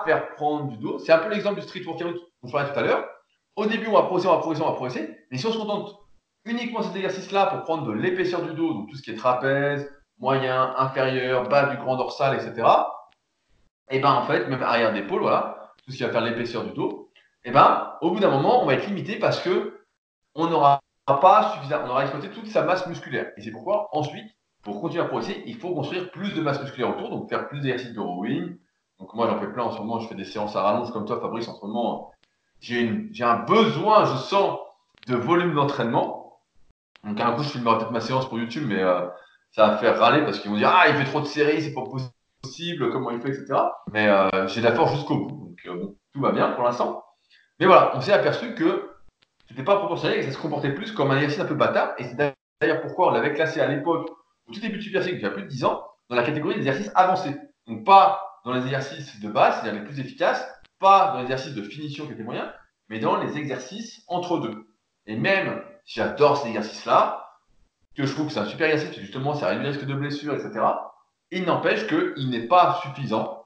faire 0.03 0.31
prendre 0.31 0.67
du 0.67 0.77
dos. 0.77 0.99
C'est 0.99 1.13
un 1.13 1.19
peu 1.19 1.29
l'exemple 1.29 1.61
du 1.61 1.65
street 1.65 1.83
workout 1.85 2.17
dont 2.41 2.47
je 2.47 2.53
parlais 2.53 2.71
tout 2.71 2.79
à 2.79 2.83
l'heure. 2.83 3.07
Au 3.55 3.65
début, 3.65 3.87
on 3.87 3.93
va 3.93 4.03
progresser, 4.03 4.27
on 4.27 4.33
va 4.33 4.39
progresser, 4.39 4.63
on 4.63 4.67
va 4.67 4.73
progresser. 4.73 5.17
Mais 5.31 5.37
si 5.37 5.45
on 5.45 5.51
se 5.51 5.57
contente 5.57 5.99
uniquement 6.45 6.81
cet 6.81 6.95
exercice-là 6.95 7.47
pour 7.47 7.63
prendre 7.63 7.87
de 7.87 7.91
l'épaisseur 7.91 8.41
du 8.41 8.53
dos, 8.53 8.73
donc 8.73 8.89
tout 8.89 8.95
ce 8.95 9.01
qui 9.01 9.11
est 9.11 9.15
trapèze, 9.15 9.91
moyen, 10.19 10.73
inférieur, 10.77 11.47
bas 11.47 11.67
du 11.67 11.77
grand 11.77 11.97
dorsal, 11.97 12.35
etc. 12.35 12.67
Et 13.91 13.97
eh 13.97 13.99
ben 13.99 14.13
en 14.13 14.23
fait, 14.23 14.47
même 14.47 14.61
arrière 14.61 14.93
d'épaule, 14.93 15.21
voilà, 15.21 15.73
tout 15.83 15.91
ce 15.91 15.97
qui 15.97 16.03
va 16.03 16.09
faire 16.09 16.21
l'épaisseur 16.21 16.63
du 16.63 16.71
dos, 16.71 17.11
et 17.43 17.49
eh 17.49 17.51
ben 17.51 17.93
au 18.01 18.11
bout 18.11 18.19
d'un 18.19 18.29
moment, 18.29 18.61
on 18.61 18.65
va 18.65 18.75
être 18.75 18.85
limité 18.85 19.17
parce 19.17 19.39
que 19.39 19.79
on 20.35 20.47
n'aura 20.47 20.79
pas 21.05 21.53
suffisamment, 21.53 21.87
on 21.87 21.89
aura 21.89 22.03
exploité 22.03 22.29
toute 22.29 22.47
sa 22.47 22.63
masse 22.63 22.85
musculaire. 22.87 23.31
Et 23.35 23.41
c'est 23.41 23.51
pourquoi 23.51 23.89
ensuite, 23.91 24.27
pour 24.61 24.79
continuer 24.79 25.03
à 25.03 25.07
progresser, 25.07 25.41
il 25.45 25.55
faut 25.55 25.73
construire 25.73 26.11
plus 26.11 26.33
de 26.35 26.41
masse 26.41 26.61
musculaire 26.61 26.91
autour, 26.91 27.09
donc 27.09 27.29
faire 27.29 27.47
plus 27.47 27.61
d'exercices 27.61 27.93
de 27.93 27.99
rowing. 27.99 28.57
Donc 28.99 29.13
moi, 29.15 29.27
j'en 29.27 29.39
fais 29.39 29.51
plein 29.51 29.63
en 29.63 29.71
ce 29.71 29.79
moment, 29.79 29.99
je 29.99 30.07
fais 30.07 30.15
des 30.15 30.25
séances 30.25 30.55
à 30.55 30.61
rallonge 30.61 30.91
comme 30.91 31.05
toi, 31.05 31.19
Fabrice, 31.19 31.47
en 31.47 31.55
ce 31.55 31.65
moment. 31.65 32.11
J'ai 32.61 33.11
un 33.21 33.37
besoin, 33.37 34.05
je 34.05 34.17
sens, 34.17 34.59
de 35.07 35.15
volume 35.15 35.53
d'entraînement. 35.53 36.39
Donc 37.03 37.19
un 37.19 37.31
coup, 37.33 37.43
je 37.43 37.49
filmerai 37.49 37.77
peut-être 37.77 37.91
ma 37.91 38.01
séance 38.01 38.27
pour 38.27 38.37
YouTube, 38.37 38.65
mais 38.67 38.81
euh, 38.81 39.07
ça 39.51 39.67
va 39.67 39.77
faire 39.77 39.97
râler 39.99 40.23
parce 40.23 40.39
qu'ils 40.39 40.51
vont 40.51 40.57
dire 40.57 40.71
Ah, 40.73 40.89
il 40.89 40.95
fait 40.95 41.05
trop 41.05 41.21
de 41.21 41.25
séries, 41.25 41.61
c'est 41.61 41.73
pas 41.73 41.83
possible, 42.41 42.91
comment 42.91 43.11
il 43.11 43.21
fait, 43.21 43.29
etc. 43.29 43.59
Mais 43.91 44.07
euh, 44.07 44.47
j'ai 44.47 44.61
de 44.61 44.65
la 44.65 44.73
force 44.73 44.93
jusqu'au 44.93 45.17
bout. 45.17 45.29
Donc 45.29 45.57
euh, 45.67 45.75
bon, 45.75 45.95
tout 46.13 46.21
va 46.21 46.31
bien 46.31 46.51
pour 46.51 46.63
l'instant. 46.63 47.03
Mais 47.59 47.65
voilà, 47.65 47.91
on 47.95 48.01
s'est 48.01 48.13
aperçu 48.13 48.53
que 48.53 48.89
c'était 49.47 49.63
pas 49.63 49.77
proportionnel 49.77 50.19
et 50.19 50.21
que 50.21 50.27
ça 50.27 50.33
se 50.33 50.41
comportait 50.41 50.73
plus 50.73 50.91
comme 50.91 51.11
un 51.11 51.15
exercice 51.15 51.39
un 51.39 51.45
peu 51.45 51.55
bâtard. 51.55 51.93
Et 51.97 52.03
c'est 52.03 52.15
d'ailleurs 52.61 52.81
pourquoi 52.81 53.09
on 53.09 53.11
l'avait 53.11 53.33
classé 53.33 53.61
à 53.61 53.67
l'époque, 53.67 54.09
au 54.47 54.53
tout 54.53 54.59
début 54.59 54.77
du 54.77 54.83
Super 54.83 55.07
il 55.07 55.19
y 55.19 55.25
a 55.25 55.31
plus 55.31 55.43
de 55.43 55.47
10 55.47 55.63
ans, 55.65 55.83
dans 56.09 56.15
la 56.15 56.23
catégorie 56.23 56.55
des 56.55 56.61
exercices 56.61 56.91
avancés. 56.95 57.35
Donc 57.67 57.85
pas 57.85 58.41
dans 58.45 58.53
les 58.53 58.63
exercices 58.63 59.19
de 59.19 59.29
base, 59.29 59.55
c'est-à-dire 59.55 59.81
les 59.81 59.85
plus 59.85 59.99
efficaces, 59.99 60.47
pas 60.79 61.11
dans 61.11 61.17
les 61.17 61.23
exercices 61.23 61.53
de 61.53 61.61
finition 61.61 62.05
qui 62.05 62.13
étaient 62.13 62.23
moyens, 62.23 62.49
mais 62.87 62.99
dans 62.99 63.21
les 63.21 63.37
exercices 63.37 64.03
entre 64.07 64.39
deux. 64.39 64.67
Et 65.05 65.15
même 65.15 65.63
si 65.85 65.99
j'adore 65.99 66.37
ces 66.37 66.49
exercices-là, 66.49 67.25
que 67.95 68.05
je 68.05 68.13
trouve 68.13 68.27
que 68.27 68.33
c'est 68.33 68.39
un 68.39 68.45
super 68.45 68.69
exercice, 68.69 68.99
justement 68.99 69.33
ça 69.33 69.47
réduit 69.47 69.63
le 69.63 69.69
risque 69.71 69.85
de 69.85 69.93
blessure, 69.93 70.33
etc., 70.33 70.65
il 71.31 71.43
n'empêche 71.43 71.87
qu'il 71.87 72.29
n'est 72.29 72.47
pas 72.47 72.79
suffisant 72.81 73.45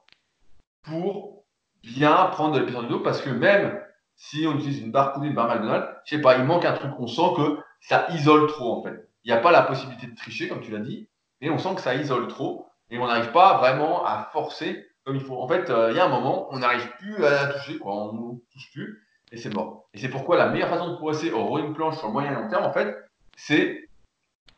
pour 0.82 1.44
bien 1.82 2.14
prendre 2.26 2.54
de 2.54 2.60
l'épaisseur 2.60 2.82
du 2.82 2.88
dos, 2.88 3.00
parce 3.00 3.20
que 3.20 3.30
même 3.30 3.80
si 4.16 4.46
on 4.46 4.56
utilise 4.56 4.80
une 4.80 4.92
barre 4.92 5.12
coulée, 5.12 5.28
une 5.28 5.34
barre 5.34 5.48
McDonald's, 5.48 5.88
je 6.04 6.16
sais 6.16 6.22
pas, 6.22 6.36
il 6.38 6.44
manque 6.44 6.64
un 6.64 6.72
truc, 6.72 6.92
on 6.98 7.06
sent 7.06 7.34
que 7.36 7.58
ça 7.80 8.06
isole 8.10 8.46
trop 8.46 8.78
en 8.78 8.82
fait. 8.82 9.08
Il 9.24 9.32
n'y 9.32 9.36
a 9.36 9.40
pas 9.40 9.52
la 9.52 9.62
possibilité 9.62 10.06
de 10.06 10.14
tricher, 10.14 10.48
comme 10.48 10.60
tu 10.60 10.70
l'as 10.70 10.78
dit, 10.78 11.08
mais 11.40 11.50
on 11.50 11.58
sent 11.58 11.74
que 11.74 11.80
ça 11.80 11.94
isole 11.94 12.28
trop 12.28 12.68
et 12.90 12.98
on 12.98 13.06
n'arrive 13.06 13.32
pas 13.32 13.58
vraiment 13.58 14.04
à 14.04 14.30
forcer 14.32 14.86
comme 15.04 15.16
il 15.16 15.22
faut. 15.22 15.40
En 15.40 15.48
fait, 15.48 15.70
euh, 15.70 15.90
il 15.90 15.96
y 15.96 16.00
a 16.00 16.06
un 16.06 16.08
moment, 16.08 16.48
on 16.50 16.58
n'arrive 16.58 16.90
plus 16.98 17.24
à 17.24 17.30
la 17.30 17.46
toucher, 17.52 17.78
quoi. 17.78 17.94
on 17.94 18.12
ne 18.12 18.38
touche 18.52 18.70
plus 18.72 19.06
et 19.32 19.36
c'est 19.36 19.52
mort. 19.52 19.88
Et 19.92 19.98
c'est 19.98 20.08
pourquoi 20.08 20.36
la 20.36 20.48
meilleure 20.48 20.68
façon 20.68 20.90
de 20.90 20.96
progresser 20.96 21.32
au 21.32 21.44
rowing 21.44 21.74
planche 21.74 21.96
sur 21.96 22.06
le 22.06 22.12
moyen 22.12 22.32
et 22.32 22.34
long 22.34 22.48
terme, 22.48 22.64
en 22.64 22.72
fait, 22.72 22.96
c'est 23.36 23.88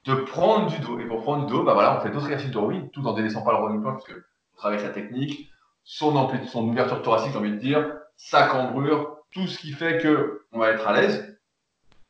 de 0.04 0.14
prendre 0.14 0.66
du 0.70 0.78
dos. 0.80 1.00
Et 1.00 1.06
pour 1.06 1.22
prendre 1.22 1.46
du 1.46 1.52
dos, 1.52 1.64
bah 1.64 1.74
voilà, 1.74 1.98
on 1.98 2.00
fait 2.00 2.10
d'autres 2.10 2.26
exercices 2.26 2.50
de 2.50 2.58
rowing, 2.58 2.90
tout 2.90 3.04
en 3.06 3.12
délaissant 3.12 3.42
pas 3.42 3.52
le 3.52 3.58
rowing 3.58 3.80
planche, 3.80 3.94
parce 3.94 4.06
que 4.06 4.24
on 4.54 4.56
travaille 4.56 4.80
sa 4.80 4.90
technique, 4.90 5.50
son, 5.84 6.28
son 6.46 6.68
ouverture 6.68 7.02
thoracique, 7.02 7.32
j'ai 7.32 7.38
envie 7.38 7.52
de 7.52 7.56
dire, 7.56 7.92
sa 8.16 8.46
cambrure, 8.46 9.18
tout 9.32 9.46
ce 9.46 9.58
qui 9.58 9.72
fait 9.72 9.98
que 9.98 10.46
on 10.52 10.58
va 10.58 10.70
être 10.70 10.86
à 10.86 10.92
l'aise. 10.92 11.38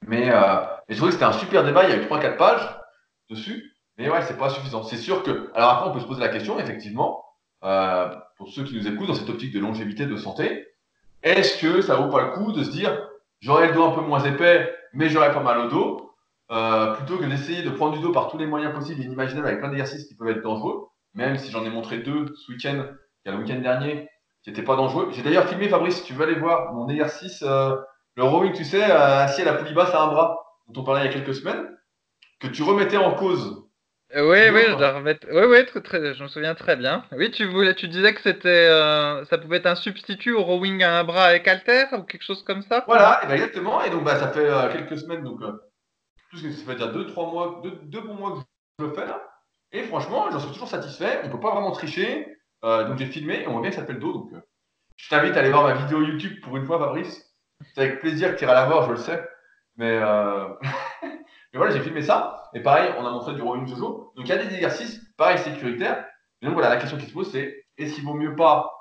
Mais 0.07 0.30
euh, 0.30 0.64
je 0.89 0.97
trouvais 0.97 1.11
que 1.11 1.14
c'était 1.14 1.24
un 1.24 1.32
super 1.32 1.64
débat, 1.64 1.84
il 1.84 1.91
y 1.91 1.93
a 1.93 2.03
eu 2.03 2.07
3-4 2.07 2.37
pages 2.37 2.78
dessus. 3.30 3.72
Mais 3.99 4.11
ouais, 4.11 4.22
c'est 4.22 4.37
pas 4.37 4.51
suffisant. 4.51 4.82
C'est 4.82 4.99
sûr 4.99 5.22
que. 5.22 5.51
Alors 5.55 5.70
après, 5.70 5.89
on 5.89 5.93
peut 5.93 6.01
se 6.01 6.07
poser 6.07 6.20
la 6.20 6.28
question, 6.28 6.59
effectivement, 6.59 7.24
euh, 7.67 8.09
pour 8.37 8.49
ceux 8.51 8.64
qui 8.64 8.75
nous 8.75 8.87
écoutent 8.87 9.09
dans 9.09 9.14
cette 9.14 9.29
optique 9.29 9.53
de 9.53 9.61
longévité, 9.61 10.07
de 10.07 10.17
santé, 10.17 10.67
est-ce 11.23 11.61
que 11.61 11.83
ça 11.83 11.97
vaut 11.97 12.09
pas 12.09 12.23
le 12.23 12.31
coup 12.31 12.53
de 12.53 12.62
se 12.62 12.71
dire, 12.71 13.09
j'aurai 13.41 13.69
le 13.69 13.75
dos 13.75 13.85
un 13.85 13.91
peu 13.91 14.01
moins 14.01 14.23
épais, 14.25 14.73
mais 14.93 15.09
j'aurai 15.09 15.33
pas 15.33 15.43
mal 15.43 15.59
au 15.59 15.69
dos, 15.69 16.12
euh, 16.53 16.95
plutôt 16.95 17.19
que 17.19 17.25
d'essayer 17.25 17.62
de 17.62 17.71
prendre 17.71 17.95
du 17.95 18.01
dos 18.01 18.12
par 18.12 18.29
tous 18.29 18.39
les 18.39 18.47
moyens 18.47 18.73
possibles 18.73 19.03
et 19.03 19.05
inimaginables 19.05 19.49
avec 19.49 19.59
plein 19.59 19.69
d'exercices 19.69 20.07
qui 20.07 20.14
peuvent 20.14 20.29
être 20.29 20.43
dangereux, 20.43 20.87
même 21.14 21.37
si 21.39 21.51
j'en 21.51 21.64
ai 21.64 21.71
montré 21.71 21.99
deux 21.99 22.27
ce 22.37 22.53
week-end, 22.53 22.87
il 23.25 23.29
y 23.29 23.35
a 23.35 23.37
le 23.37 23.43
week-end 23.43 23.59
dernier, 23.59 24.09
qui 24.45 24.51
n'étaient 24.51 24.62
pas 24.62 24.77
dangereux. 24.77 25.09
J'ai 25.11 25.23
d'ailleurs 25.23 25.49
filmé, 25.49 25.69
Fabrice, 25.69 25.97
si 25.97 26.05
tu 26.05 26.12
veux 26.12 26.25
aller 26.25 26.39
voir 26.39 26.73
mon 26.73 26.89
exercice, 26.89 27.43
euh, 27.43 27.75
le 28.14 28.23
rowing, 28.23 28.53
tu 28.53 28.64
sais, 28.64 28.85
assis 28.85 29.43
à 29.43 29.45
la 29.45 29.55
poulie 29.55 29.75
basse 29.75 29.93
à 29.93 30.03
un 30.03 30.07
bras, 30.07 30.39
dont 30.69 30.81
on 30.81 30.85
parlait 30.85 31.03
il 31.03 31.07
y 31.07 31.09
a 31.09 31.12
quelques 31.12 31.35
semaines, 31.35 31.67
que 32.39 32.47
tu 32.47 32.62
remettais 32.62 32.97
en 32.97 33.12
cause 33.14 33.66
oui, 34.15 34.39
oui, 34.53 34.63
je 34.69 34.77
dois 34.77 34.93
remettre. 34.93 35.27
Oui, 35.33 35.43
oui, 35.49 35.67
très, 35.67 35.81
très, 35.81 36.15
je 36.15 36.23
me 36.23 36.29
souviens 36.29 36.55
très 36.55 36.77
bien. 36.77 37.05
Oui, 37.13 37.31
tu 37.33 37.45
voulais, 37.47 37.75
tu 37.75 37.89
disais 37.89 38.15
que 38.15 38.21
c'était, 38.21 38.49
euh, 38.49 39.25
ça 39.25 39.37
pouvait 39.37 39.57
être 39.57 39.67
un 39.67 39.75
substitut 39.75 40.33
au 40.33 40.45
rowing 40.45 40.83
à 40.85 41.01
un 41.01 41.05
bras 41.05 41.25
avec 41.25 41.49
halter 41.49 41.87
ou 41.93 42.03
quelque 42.05 42.23
chose 42.23 42.45
comme 42.45 42.63
ça? 42.63 42.85
Voilà, 42.87 43.21
et 43.25 43.27
ben 43.27 43.35
exactement. 43.35 43.83
Et 43.83 43.91
donc, 43.91 44.05
bah, 44.05 44.17
ça 44.17 44.29
fait 44.29 44.49
euh, 44.49 44.71
quelques 44.71 44.99
semaines, 44.99 45.25
donc 45.25 45.43
euh, 45.43 45.53
tout 46.31 46.37
ce 46.37 46.45
que 46.45 46.53
ça 46.53 46.65
fait 46.65 46.77
dire 46.77 46.93
deux, 46.93 47.07
trois 47.07 47.31
mois, 47.31 47.61
deux, 47.65 47.73
deux 47.83 48.01
bons 48.01 48.15
mois 48.15 48.33
que 48.35 48.39
je 48.79 48.85
le 48.85 48.93
fais 48.93 49.07
là. 49.07 49.29
Et 49.73 49.83
franchement, 49.83 50.31
j'en 50.31 50.39
suis 50.39 50.53
toujours 50.53 50.69
satisfait. 50.69 51.21
On 51.25 51.29
peut 51.29 51.41
pas 51.41 51.51
vraiment 51.51 51.73
tricher. 51.73 52.27
donc 52.63 52.99
j'ai 52.99 53.07
filmé 53.07 53.43
et 53.43 53.49
on 53.49 53.53
voit 53.53 53.61
bien 53.61 53.71
que 53.71 53.77
ça 53.77 53.85
fait 53.85 53.93
le 53.93 53.99
dos. 53.99 54.13
Donc 54.13 54.31
je 54.97 55.09
t'invite 55.09 55.37
à 55.37 55.41
aller 55.41 55.51
voir 55.51 55.65
ma 55.65 55.75
vidéo 55.75 56.01
YouTube 56.03 56.41
pour 56.43 56.57
une 56.57 56.65
fois, 56.65 56.79
Fabrice. 56.79 57.35
C'est 57.75 57.81
avec 57.81 58.01
plaisir 58.01 58.33
que 58.33 58.39
tu 58.39 58.45
iras 58.45 58.55
la 58.55 58.67
voir, 58.67 58.87
je 58.87 58.93
le 58.93 58.97
sais. 58.97 59.29
Mais 59.77 59.99
voilà, 61.53 61.73
j'ai 61.73 61.81
filmé 61.81 62.03
ça. 62.03 62.45
Et 62.57 62.61
pareil, 62.61 62.91
on 62.99 63.05
a 63.05 63.11
montré 63.11 63.35
du 63.35 63.43
rowing 63.43 63.67
Jojo. 63.67 64.15
Donc 64.17 64.27
il 64.27 64.29
y 64.29 64.33
a 64.33 64.39
des 64.39 64.55
exercices, 64.55 64.99
pareil, 65.19 65.37
sécuritaires. 65.37 66.07
Et 66.41 66.47
donc 66.47 66.55
voilà, 66.55 66.71
la 66.71 66.79
question 66.79 66.97
qui 66.97 67.05
se 67.05 67.13
pose, 67.13 67.31
c'est 67.31 67.67
est-ce 67.77 67.95
qu'il 67.95 68.05
vaut 68.05 68.15
mieux 68.15 68.35
pas 68.35 68.73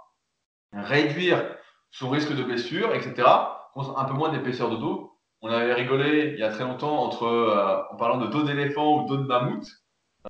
réduire 0.71 1.43
son 1.91 2.09
risque 2.09 2.33
de 2.33 2.41
blessure, 2.41 2.95
etc., 2.95 3.27
un 3.75 4.05
peu 4.05 4.13
moins 4.13 4.29
d'épaisseur 4.29 4.69
de 4.69 4.77
dos? 4.77 5.19
On 5.41 5.49
avait 5.49 5.73
rigolé 5.73 6.31
il 6.35 6.39
y 6.39 6.43
a 6.43 6.51
très 6.51 6.63
longtemps 6.63 7.11
euh, 7.21 7.81
en 7.91 7.97
parlant 7.97 8.15
de 8.17 8.27
dos 8.27 8.43
d'éléphant 8.43 9.03
ou 9.03 9.07
dos 9.09 9.17
de 9.17 9.27
mammouth. 9.27 9.67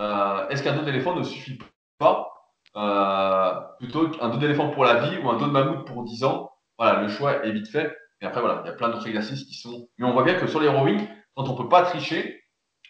Euh, 0.01 0.49
est-ce 0.49 0.63
qu'un 0.63 0.75
dos 0.75 0.81
d'éléphant 0.81 1.15
ne 1.15 1.21
suffit 1.21 1.59
pas 1.99 2.31
euh, 2.75 3.53
plutôt 3.77 4.09
qu'un 4.09 4.29
dos 4.29 4.37
d'éléphant 4.37 4.71
pour 4.71 4.85
la 4.85 5.01
vie 5.01 5.19
ou 5.19 5.29
un 5.29 5.37
dos 5.37 5.45
de 5.45 5.51
mammouth 5.51 5.85
pour 5.85 6.03
10 6.03 6.23
ans? 6.23 6.51
Voilà, 6.79 6.99
le 6.99 7.09
choix 7.09 7.45
est 7.45 7.51
vite 7.51 7.67
fait. 7.67 7.95
Et 8.21 8.25
après, 8.25 8.41
voilà, 8.41 8.63
il 8.65 8.67
y 8.67 8.71
a 8.71 8.73
plein 8.73 8.89
d'autres 8.89 9.07
exercices 9.07 9.43
qui 9.43 9.53
sont. 9.53 9.87
Mais 9.99 10.07
on 10.07 10.13
voit 10.13 10.23
bien 10.23 10.33
que 10.33 10.47
sur 10.47 10.59
les 10.59 10.67
rowing, 10.67 11.07
quand 11.35 11.47
on 11.47 11.55
peut 11.55 11.69
pas 11.69 11.83
tricher, 11.83 12.41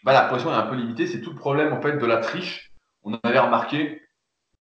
bah, 0.06 0.14
la 0.14 0.22
progression 0.22 0.52
est 0.52 0.56
un 0.56 0.68
peu 0.68 0.76
limitée. 0.76 1.08
C'est 1.08 1.22
tout 1.22 1.32
le 1.32 1.36
problème 1.36 1.74
en 1.74 1.82
fait 1.82 1.98
de 1.98 2.06
la 2.06 2.18
triche. 2.18 2.72
On 3.04 3.20
avait 3.24 3.40
remarqué 3.40 4.02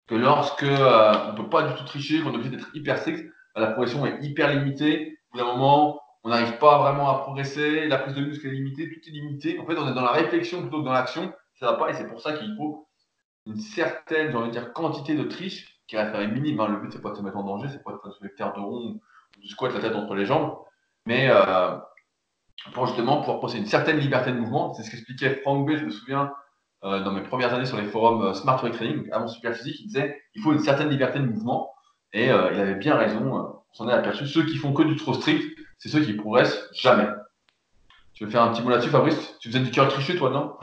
que 0.07 0.14
lorsque 0.14 0.62
euh, 0.62 1.12
on 1.28 1.35
peut 1.35 1.49
pas 1.49 1.64
du 1.64 1.74
tout 1.74 1.85
tricher, 1.85 2.22
qu'on 2.22 2.32
est 2.32 2.37
obligé 2.37 2.51
d'être 2.51 2.70
hyper 2.74 2.99
strict, 2.99 3.26
bah, 3.55 3.61
la 3.61 3.72
progression 3.72 4.07
est 4.07 4.22
hyper 4.22 4.55
limitée. 4.55 5.18
Au 5.32 5.32
bout 5.32 5.45
d'un 5.45 5.53
moment, 5.53 6.01
on 6.22 6.28
n'arrive 6.30 6.57
pas 6.59 6.78
vraiment 6.78 7.11
à 7.11 7.18
progresser. 7.18 7.89
La 7.89 7.99
prise 7.99 8.14
de 8.14 8.20
muscle 8.20 8.47
est 8.47 8.53
limitée, 8.53 8.89
tout 8.89 9.01
est 9.09 9.12
limité. 9.12 9.59
En 9.59 9.66
fait, 9.66 9.76
on 9.76 9.91
est 9.91 9.95
dans 9.95 10.05
la 10.05 10.12
réflexion 10.12 10.62
plutôt 10.62 10.80
que 10.80 10.85
dans 10.85 10.93
l'action. 10.93 11.32
Ça 11.59 11.66
va 11.66 11.74
pas 11.74 11.91
et 11.91 11.95
c'est 11.95 12.07
pour 12.07 12.20
ça 12.20 12.32
qu'il 12.35 12.55
faut 12.57 12.87
une 13.47 13.61
certaine, 13.61 14.30
j'ai 14.30 14.37
envie 14.37 14.49
de 14.49 14.53
dire, 14.53 14.72
quantité 14.72 15.14
de 15.14 15.24
triche 15.24 15.80
qui 15.89 15.97
reste 15.97 16.14
minime. 16.32 16.61
Hein. 16.61 16.68
Le 16.68 16.76
but 16.76 16.93
c'est 16.93 17.03
pas 17.03 17.11
de 17.11 17.16
se 17.16 17.22
mettre 17.22 17.37
en 17.37 17.45
danger, 17.45 17.68
c'est 17.68 17.82
pas 17.82 17.93
de 17.93 18.28
faire 18.37 18.53
de 18.53 18.61
rond 18.61 19.01
ou 19.37 19.43
de 19.43 19.49
squat 19.49 19.74
la 19.74 19.80
tête 19.80 19.97
entre 19.97 20.14
les 20.14 20.24
jambes, 20.24 20.57
mais 21.07 21.28
euh, 21.28 21.76
pour 22.72 22.86
justement 22.86 23.20
pouvoir 23.20 23.40
poser 23.40 23.59
une 23.59 23.66
certaine 23.66 23.98
liberté 23.98 24.32
de 24.32 24.38
mouvement. 24.38 24.72
C'est 24.74 24.82
ce 24.82 24.90
qu'expliquait 24.90 25.36
Frank 25.42 25.66
B, 25.66 25.76
je 25.76 25.84
me 25.84 25.90
souviens, 25.90 26.32
euh, 26.84 27.02
dans 27.02 27.12
mes 27.12 27.22
premières 27.22 27.52
années 27.55 27.66
sur 27.66 27.76
les 27.76 27.84
forums 27.84 28.22
euh, 28.22 28.34
Smart 28.34 28.62
Weight 28.62 28.74
Training, 28.74 29.09
avant 29.12 29.28
Super 29.28 29.55
Physique, 29.55 29.80
il 29.80 29.86
disait 29.86 30.20
il 30.34 30.42
faut 30.42 30.52
une 30.52 30.61
certaine 30.61 30.88
liberté 30.88 31.18
de 31.18 31.26
mouvement. 31.26 31.70
Et 32.12 32.30
euh, 32.30 32.52
il 32.52 32.61
avait 32.61 32.76
bien 32.76 32.96
raison, 32.96 33.55
on 33.70 33.74
s'en 33.74 33.88
est 33.88 33.92
aperçu. 33.92 34.26
Ceux 34.26 34.44
qui 34.44 34.57
font 34.57 34.72
que 34.72 34.82
du 34.82 34.96
trop 34.96 35.14
strict, 35.14 35.59
c'est 35.78 35.88
ceux 35.88 36.00
qui 36.00 36.12
progressent 36.12 36.68
jamais. 36.72 37.09
Tu 38.12 38.24
veux 38.24 38.30
faire 38.30 38.42
un 38.42 38.52
petit 38.52 38.62
mot 38.62 38.70
là-dessus, 38.70 38.90
Fabrice? 38.90 39.36
Tu 39.40 39.48
faisais 39.48 39.61
du 39.61 39.72
cœur 39.72 39.88
triché, 39.88 40.14
toi, 40.14 40.30
non? 40.30 40.55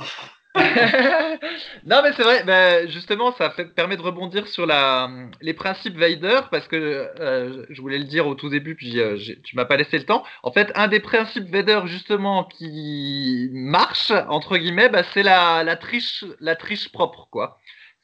non 1.86 2.02
mais 2.04 2.12
c'est 2.14 2.24
vrai, 2.24 2.44
bah, 2.44 2.86
justement 2.88 3.32
ça 3.34 3.50
permet 3.50 3.96
de 3.96 4.02
rebondir 4.02 4.48
sur 4.48 4.66
la, 4.66 5.10
les 5.40 5.54
principes 5.54 5.96
Vader 5.96 6.42
parce 6.52 6.68
que 6.68 6.76
euh, 6.76 7.66
je 7.70 7.82
voulais 7.82 7.98
le 7.98 8.04
dire 8.04 8.28
au 8.28 8.36
tout 8.36 8.50
début 8.50 8.76
puis 8.76 9.00
euh, 9.00 9.18
tu 9.44 9.56
m'as 9.56 9.64
pas 9.64 9.78
laissé 9.78 9.98
le 9.98 10.04
temps. 10.04 10.24
En 10.44 10.52
fait 10.52 10.70
un 10.76 10.90
des 10.90 11.00
principes 11.00 11.50
Vader 11.50 11.82
justement 11.86 12.44
qui 12.44 13.50
marche 13.54 14.12
entre 14.28 14.58
guillemets 14.58 14.90
bah, 14.90 15.04
c'est 15.14 15.24
la, 15.24 15.64
la, 15.64 15.78
triche 15.78 16.26
la 16.42 16.58
triche 16.58 16.92
propre 16.92 17.30
quoi. 17.32 17.58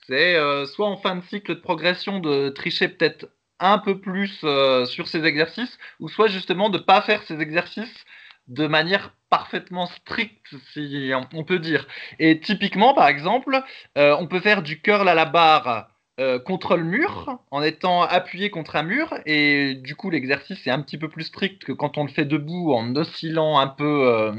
C'est 0.07 0.35
euh, 0.35 0.65
soit 0.67 0.87
en 0.87 0.97
fin 0.97 1.17
de 1.17 1.23
cycle 1.25 1.55
de 1.55 1.59
progression 1.59 2.19
de 2.19 2.47
tricher 2.49 2.87
peut-être 2.87 3.27
un 3.59 3.79
peu 3.79 3.99
plus 3.99 4.45
sur 4.85 5.07
ces 5.07 5.25
exercices 5.25 5.77
ou 5.99 6.07
soit 6.07 6.27
justement 6.27 6.69
de 6.69 6.77
pas 6.77 7.01
faire 7.01 7.23
ces 7.23 7.41
exercices 7.41 8.05
de 8.47 8.67
manière 8.67 9.13
parfaitement 9.29 9.87
stricte, 9.87 10.55
si 10.73 11.11
on 11.33 11.43
peut 11.43 11.59
dire. 11.59 11.87
Et 12.19 12.39
typiquement, 12.39 12.93
par 12.93 13.07
exemple, 13.07 13.61
euh, 13.97 14.15
on 14.19 14.27
peut 14.27 14.39
faire 14.39 14.61
du 14.61 14.81
curl 14.81 15.07
à 15.07 15.13
la 15.13 15.25
barre 15.25 15.89
euh, 16.19 16.39
contre 16.39 16.77
le 16.77 16.83
mur, 16.83 17.39
en 17.51 17.61
étant 17.61 18.01
appuyé 18.01 18.49
contre 18.49 18.75
un 18.75 18.83
mur, 18.83 19.13
et 19.25 19.75
du 19.75 19.95
coup, 19.95 20.09
l'exercice 20.09 20.65
est 20.65 20.71
un 20.71 20.81
petit 20.81 20.97
peu 20.97 21.09
plus 21.09 21.25
strict 21.25 21.63
que 21.63 21.73
quand 21.73 21.97
on 21.97 22.03
le 22.03 22.09
fait 22.09 22.25
debout, 22.25 22.73
en 22.73 22.95
oscillant 22.95 23.59
un 23.59 23.67
peu 23.67 24.33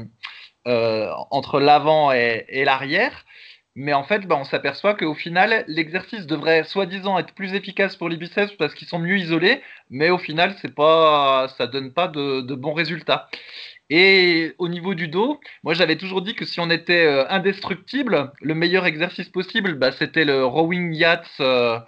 euh, 0.67 1.09
entre 1.31 1.59
l'avant 1.59 2.11
et, 2.11 2.63
l'arrière. 2.65 3.25
Mais 3.75 3.93
en 3.93 4.03
fait, 4.03 4.27
bah, 4.27 4.35
on 4.37 4.43
s'aperçoit 4.43 4.95
qu'au 4.95 5.13
final, 5.13 5.63
l'exercice 5.67 6.25
devrait 6.25 6.63
soi-disant 6.65 7.17
être 7.17 7.33
plus 7.33 7.53
efficace 7.53 7.95
pour 7.95 8.09
les 8.09 8.17
biceps 8.17 8.51
parce 8.53 8.73
qu'ils 8.73 8.87
sont 8.87 8.99
mieux 8.99 9.17
isolés, 9.17 9.61
mais 9.89 10.09
au 10.09 10.17
final, 10.17 10.55
c'est 10.61 10.75
pas, 10.75 11.47
ça 11.57 11.67
donne 11.67 11.93
pas 11.93 12.07
de 12.07 12.55
bons 12.55 12.73
résultats. 12.73 13.29
Et 13.89 14.53
au 14.59 14.67
niveau 14.67 14.93
du 14.93 15.07
dos, 15.07 15.39
moi 15.63 15.73
j'avais 15.73 15.97
toujours 15.97 16.21
dit 16.21 16.35
que 16.35 16.45
si 16.45 16.59
on 16.59 16.69
était 16.69 17.05
euh, 17.05 17.25
indestructible, 17.29 18.31
le 18.41 18.53
meilleur 18.53 18.85
exercice 18.85 19.29
possible, 19.29 19.75
bah, 19.75 19.91
c'était 19.91 20.25
le 20.25 20.45
rowing 20.45 20.93
yachts, 20.93 21.27
euh, 21.39 21.79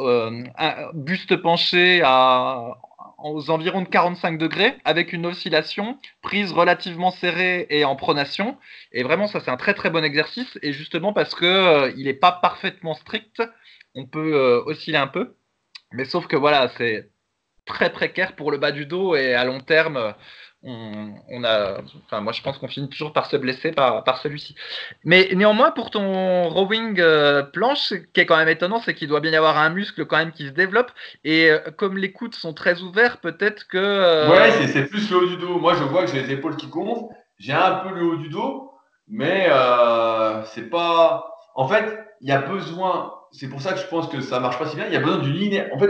euh, 0.00 0.42
buste 0.94 1.36
penché 1.36 2.00
à, 2.04 2.78
aux 3.18 3.50
environs 3.50 3.82
de 3.82 3.88
45 3.88 4.38
degrés, 4.38 4.76
avec 4.84 5.12
une 5.12 5.26
oscillation, 5.26 5.98
prise 6.22 6.52
relativement 6.52 7.10
serrée 7.10 7.66
et 7.68 7.84
en 7.84 7.96
pronation. 7.96 8.56
Et 8.92 9.02
vraiment, 9.02 9.26
ça 9.26 9.40
c'est 9.40 9.50
un 9.50 9.58
très 9.58 9.74
très 9.74 9.90
bon 9.90 10.02
exercice. 10.04 10.58
Et 10.62 10.72
justement 10.72 11.12
parce 11.12 11.34
que 11.34 11.92
il 11.98 12.04
n'est 12.06 12.14
pas 12.14 12.32
parfaitement 12.32 12.94
strict, 12.94 13.42
on 13.94 14.06
peut 14.06 14.62
osciller 14.66 14.96
un 14.98 15.06
peu. 15.06 15.36
Mais 15.92 16.06
sauf 16.06 16.26
que 16.26 16.36
voilà, 16.36 16.68
c'est 16.78 17.10
très 17.66 17.92
précaire 17.92 18.34
pour 18.36 18.50
le 18.50 18.58
bas 18.58 18.72
du 18.72 18.86
dos 18.86 19.14
et 19.16 19.34
à 19.34 19.44
long 19.44 19.60
terme 19.60 20.14
on, 20.64 21.44
a, 21.44 21.80
enfin, 22.06 22.20
moi, 22.20 22.32
je 22.32 22.40
pense 22.40 22.58
qu'on 22.58 22.68
finit 22.68 22.88
toujours 22.88 23.12
par 23.12 23.26
se 23.26 23.36
blesser 23.36 23.72
par, 23.72 24.04
par 24.04 24.18
celui-ci. 24.18 24.54
Mais 25.04 25.28
néanmoins, 25.34 25.72
pour 25.72 25.90
ton 25.90 26.48
rowing 26.48 27.00
euh, 27.00 27.42
planche, 27.42 27.80
ce 27.80 27.94
qui 27.96 28.20
est 28.20 28.26
quand 28.26 28.36
même 28.36 28.48
étonnant, 28.48 28.80
c'est 28.80 28.94
qu'il 28.94 29.08
doit 29.08 29.20
bien 29.20 29.32
y 29.32 29.36
avoir 29.36 29.58
un 29.58 29.70
muscle 29.70 30.06
quand 30.06 30.18
même 30.18 30.30
qui 30.30 30.46
se 30.46 30.52
développe. 30.52 30.92
Et 31.24 31.50
euh, 31.50 31.58
comme 31.76 31.98
les 31.98 32.12
coudes 32.12 32.34
sont 32.34 32.54
très 32.54 32.80
ouverts, 32.80 33.18
peut-être 33.18 33.66
que. 33.66 33.78
Euh, 33.78 34.30
ouais, 34.30 34.66
c'est 34.68 34.86
plus 34.86 35.10
le 35.10 35.16
haut 35.16 35.26
du 35.26 35.36
dos. 35.36 35.58
Moi, 35.58 35.74
je 35.74 35.82
vois 35.82 36.04
que 36.04 36.12
j'ai 36.12 36.22
les 36.22 36.32
épaules 36.32 36.56
qui 36.56 36.68
gonflent. 36.68 37.12
J'ai 37.38 37.52
un 37.52 37.76
peu 37.76 37.92
le 37.92 38.04
haut 38.04 38.16
du 38.16 38.28
dos, 38.28 38.72
mais 39.08 39.48
c'est 40.46 40.70
pas. 40.70 41.28
En 41.54 41.66
fait, 41.66 41.98
il 42.20 42.28
y 42.28 42.32
a 42.32 42.40
besoin. 42.40 43.14
C'est 43.32 43.48
pour 43.48 43.60
ça 43.62 43.72
que 43.72 43.80
je 43.80 43.86
pense 43.86 44.08
que 44.08 44.20
ça 44.20 44.38
marche 44.38 44.58
pas 44.58 44.66
si 44.66 44.76
bien. 44.76 44.86
Il 44.86 44.92
y 44.92 44.96
a 44.96 45.00
besoin 45.00 45.18
d'une 45.18 45.34
ligne. 45.34 45.66
En 45.74 45.78
fait, 45.78 45.88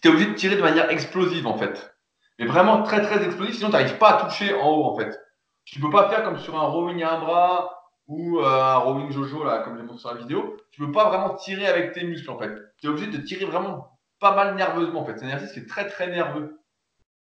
tu 0.00 0.08
es 0.08 0.10
obligé 0.10 0.26
de 0.26 0.34
tirer 0.34 0.56
de 0.56 0.62
manière 0.62 0.90
explosive, 0.90 1.46
en 1.46 1.58
fait 1.58 1.92
mais 2.38 2.46
vraiment 2.46 2.82
très 2.82 3.02
très 3.02 3.24
explosif, 3.24 3.56
sinon 3.56 3.68
tu 3.68 3.76
n'arrives 3.76 3.98
pas 3.98 4.10
à 4.10 4.24
toucher 4.24 4.54
en 4.54 4.68
haut 4.68 4.84
en 4.84 4.96
fait. 4.96 5.18
Tu 5.64 5.80
peux 5.80 5.90
pas 5.90 6.08
faire 6.08 6.22
comme 6.22 6.38
sur 6.38 6.56
un 6.56 6.66
rowing 6.66 7.02
à 7.02 7.14
un 7.14 7.20
bras 7.20 7.76
ou 8.06 8.38
euh, 8.38 8.44
un 8.44 8.76
rowing 8.76 9.10
jojo 9.10 9.44
là, 9.44 9.58
comme 9.58 9.76
j'ai 9.76 9.82
montré 9.82 9.98
sur 9.98 10.14
la 10.14 10.20
vidéo. 10.20 10.56
Tu 10.70 10.80
peux 10.80 10.92
pas 10.92 11.08
vraiment 11.08 11.34
tirer 11.34 11.66
avec 11.66 11.92
tes 11.92 12.04
muscles 12.04 12.30
en 12.30 12.38
fait. 12.38 12.52
Tu 12.80 12.86
es 12.86 12.90
obligé 12.90 13.08
de 13.08 13.18
tirer 13.18 13.46
vraiment 13.46 13.98
pas 14.20 14.34
mal 14.34 14.54
nerveusement 14.54 15.00
en 15.00 15.04
fait. 15.04 15.18
C'est 15.18 15.24
un 15.24 15.30
exercice 15.30 15.52
qui 15.52 15.60
est 15.60 15.68
très 15.68 15.88
très 15.88 16.06
nerveux. 16.08 16.60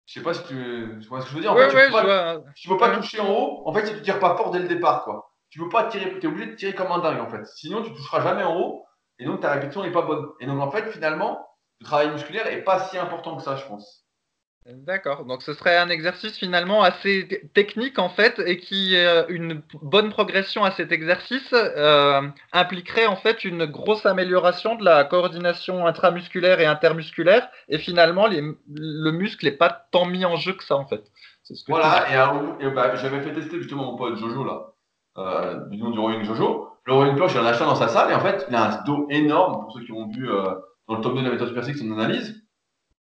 Je 0.06 0.14
sais 0.14 0.24
pas 0.24 0.34
si 0.34 0.44
tu, 0.44 1.00
vois 1.10 1.22
ce 1.22 1.26
que 1.26 1.32
je 1.32 1.36
veux 1.36 1.42
dire. 1.42 1.52
En 1.52 1.56
fait, 1.56 1.70
tu, 1.70 1.76
peux 1.76 1.92
pas, 1.92 2.38
peux 2.68 2.78
pas 2.78 2.96
toucher 2.96 3.20
en 3.20 3.30
haut. 3.30 3.64
En 3.66 3.74
fait, 3.74 3.86
si 3.86 3.94
tu 3.94 4.02
tires 4.02 4.20
pas 4.20 4.36
fort 4.36 4.52
dès 4.52 4.60
le 4.60 4.68
départ 4.68 5.04
quoi. 5.04 5.32
Tu 5.50 5.60
peux 5.60 5.70
pas 5.70 5.86
tirer, 5.86 6.18
tu 6.20 6.26
es 6.26 6.30
obligé 6.30 6.46
de 6.52 6.56
tirer 6.56 6.74
comme 6.74 6.92
un 6.92 7.00
dingue 7.00 7.20
en 7.20 7.28
fait. 7.28 7.46
Sinon, 7.46 7.84
tu 7.84 7.94
toucheras 7.94 8.22
jamais 8.22 8.44
en 8.44 8.58
haut 8.58 8.86
et 9.20 9.26
donc 9.26 9.42
ta 9.42 9.52
répétition 9.52 9.84
n'est 9.84 9.92
pas 9.92 10.02
bonne. 10.04 10.30
Et 10.40 10.46
donc 10.46 10.62
en 10.62 10.72
fait, 10.72 10.90
finalement, 10.92 11.46
le 11.80 11.86
travail 11.86 12.12
musculaire 12.12 12.48
est 12.48 12.64
pas 12.64 12.80
si 12.80 12.98
important 12.98 13.36
que 13.36 13.44
ça, 13.44 13.58
je 13.58 13.66
pense. 13.66 14.01
D'accord. 14.68 15.26
Donc 15.26 15.42
ce 15.42 15.56
serait 15.56 15.76
un 15.76 15.90
exercice 15.90 16.38
finalement 16.38 16.84
assez 16.84 17.50
technique 17.56 17.98
en 17.98 18.10
fait 18.10 18.40
et 18.46 18.58
qui 18.58 18.96
euh, 18.96 19.24
une 19.28 19.64
bonne 19.82 20.12
progression 20.12 20.64
à 20.64 20.70
cet 20.70 20.92
exercice 20.92 21.52
euh, 21.54 22.22
impliquerait 22.54 23.08
en 23.08 23.16
fait 23.16 23.44
une 23.44 23.66
grosse 23.66 24.06
amélioration 24.06 24.76
de 24.76 24.86
la 24.86 25.04
coordination 25.04 25.88
intramusculaire 25.88 26.60
et 26.60 26.68
intermusculaire 26.68 27.50
et 27.70 27.80
finalement 27.80 28.28
le 28.28 29.12
muscle 29.12 29.46
n'est 29.46 29.52
pas 29.52 29.88
tant 29.92 30.06
mis 30.06 30.26
en 30.26 30.36
jeu 30.36 30.54
que 30.54 30.64
ça 30.64 30.76
en 30.76 30.86
fait. 30.86 31.12
voilà. 31.68 32.06
Et, 32.60 32.70
bah, 32.70 32.94
j'avais 32.96 33.22
fait 33.22 33.34
tester 33.34 33.58
justement 33.58 33.86
mon 33.86 33.98
pote 33.98 34.16
Jojo 34.18 34.44
là, 34.44 34.74
euh, 35.18 35.56
du 35.70 35.78
nom 35.78 35.90
du 35.90 35.98
rowing 35.98 36.24
Jojo. 36.24 36.68
Le 36.86 36.94
rowing 36.94 37.16
cloche, 37.16 37.34
il 37.34 37.40
en 37.40 37.46
a 37.46 37.50
acheté 37.50 37.66
dans 37.66 37.76
sa 37.76 37.88
salle 37.88 38.12
et 38.12 38.14
en 38.14 38.20
fait 38.20 38.46
il 38.48 38.56
a 38.56 38.66
un 38.66 38.84
dos 38.84 39.08
énorme 39.10 39.64
pour 39.64 39.74
ceux 39.74 39.84
qui 39.84 39.92
ont 39.92 40.08
vu 40.08 40.28
dans 40.88 40.96
le 40.96 41.02
top 41.02 41.16
2 41.16 41.22
de 41.22 41.26
la 41.26 41.32
méthode 41.32 41.48
Super 41.48 41.64
son 41.64 41.92
analyse. 41.94 42.41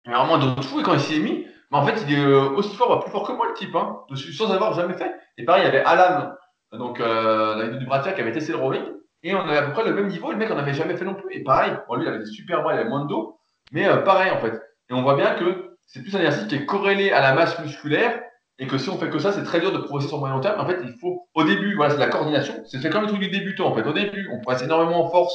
Mais 0.06 0.14
vraiment 0.14 0.34
un 0.34 0.38
dos 0.38 0.54
de 0.54 0.60
fou 0.60 0.80
et 0.80 0.82
quand 0.82 0.94
il 0.94 1.00
s'y 1.00 1.16
est 1.16 1.20
mis 1.20 1.46
mais 1.70 1.78
en 1.78 1.86
fait, 1.86 2.04
il 2.06 2.14
est 2.14 2.24
euh, 2.24 2.50
aussi 2.50 2.76
fort, 2.76 2.88
bah, 2.88 3.00
plus 3.02 3.10
fort 3.10 3.26
que 3.26 3.32
moi, 3.32 3.46
le 3.48 3.54
type, 3.54 3.74
hein, 3.74 4.00
dessus, 4.10 4.32
sans 4.32 4.52
avoir 4.52 4.74
jamais 4.74 4.94
fait. 4.94 5.12
Et 5.38 5.44
pareil, 5.44 5.62
il 5.62 5.66
y 5.66 5.68
avait 5.68 5.82
Alan, 5.84 6.32
donc 6.72 7.00
euh, 7.00 7.56
la 7.56 7.64
vidéo 7.64 7.78
du 7.78 7.86
Bratia, 7.86 8.12
qui 8.12 8.20
avait 8.20 8.32
testé 8.32 8.52
le 8.52 8.58
rowing. 8.58 8.82
Et 9.22 9.34
on 9.34 9.40
avait 9.40 9.56
à 9.56 9.62
peu 9.62 9.72
près 9.72 9.84
le 9.84 9.94
même 9.94 10.08
niveau, 10.08 10.30
le 10.30 10.36
mec, 10.36 10.50
on 10.52 10.54
n'avait 10.54 10.74
jamais 10.74 10.96
fait 10.96 11.04
non 11.04 11.14
plus. 11.14 11.34
Et 11.34 11.42
pareil, 11.42 11.72
bon, 11.88 11.94
lui, 11.96 12.04
il 12.04 12.08
avait 12.08 12.18
des 12.18 12.26
super 12.26 12.62
bras, 12.62 12.74
il 12.74 12.80
avait 12.80 12.88
moins 12.88 13.04
de 13.04 13.08
dos. 13.08 13.40
Mais 13.72 13.88
euh, 13.88 13.98
pareil, 13.98 14.30
en 14.30 14.38
fait. 14.38 14.60
Et 14.90 14.92
on 14.92 15.02
voit 15.02 15.16
bien 15.16 15.34
que 15.34 15.76
c'est 15.86 16.02
plus 16.02 16.14
un 16.14 16.18
exercice 16.18 16.46
qui 16.46 16.56
est 16.56 16.66
corrélé 16.66 17.10
à 17.10 17.20
la 17.20 17.32
masse 17.32 17.58
musculaire. 17.58 18.20
Et 18.60 18.68
que 18.68 18.78
si 18.78 18.88
on 18.88 18.98
fait 18.98 19.10
que 19.10 19.18
ça, 19.18 19.32
c'est 19.32 19.42
très 19.42 19.58
dur 19.58 19.72
de 19.72 19.78
progresser 19.78 20.08
sur 20.08 20.18
moyen 20.20 20.38
terme. 20.38 20.60
En 20.60 20.66
fait, 20.66 20.78
il 20.84 20.92
faut, 21.00 21.26
au 21.34 21.42
début, 21.42 21.74
voilà, 21.74 21.92
c'est 21.92 21.98
la 21.98 22.06
coordination. 22.06 22.54
C'est 22.66 22.88
comme 22.88 23.02
le 23.02 23.08
truc 23.08 23.18
du 23.18 23.30
débutant, 23.30 23.66
en 23.66 23.74
fait. 23.74 23.84
Au 23.84 23.92
début, 23.92 24.30
on 24.32 24.40
progresse 24.40 24.62
énormément 24.62 25.04
en 25.04 25.10
force 25.10 25.34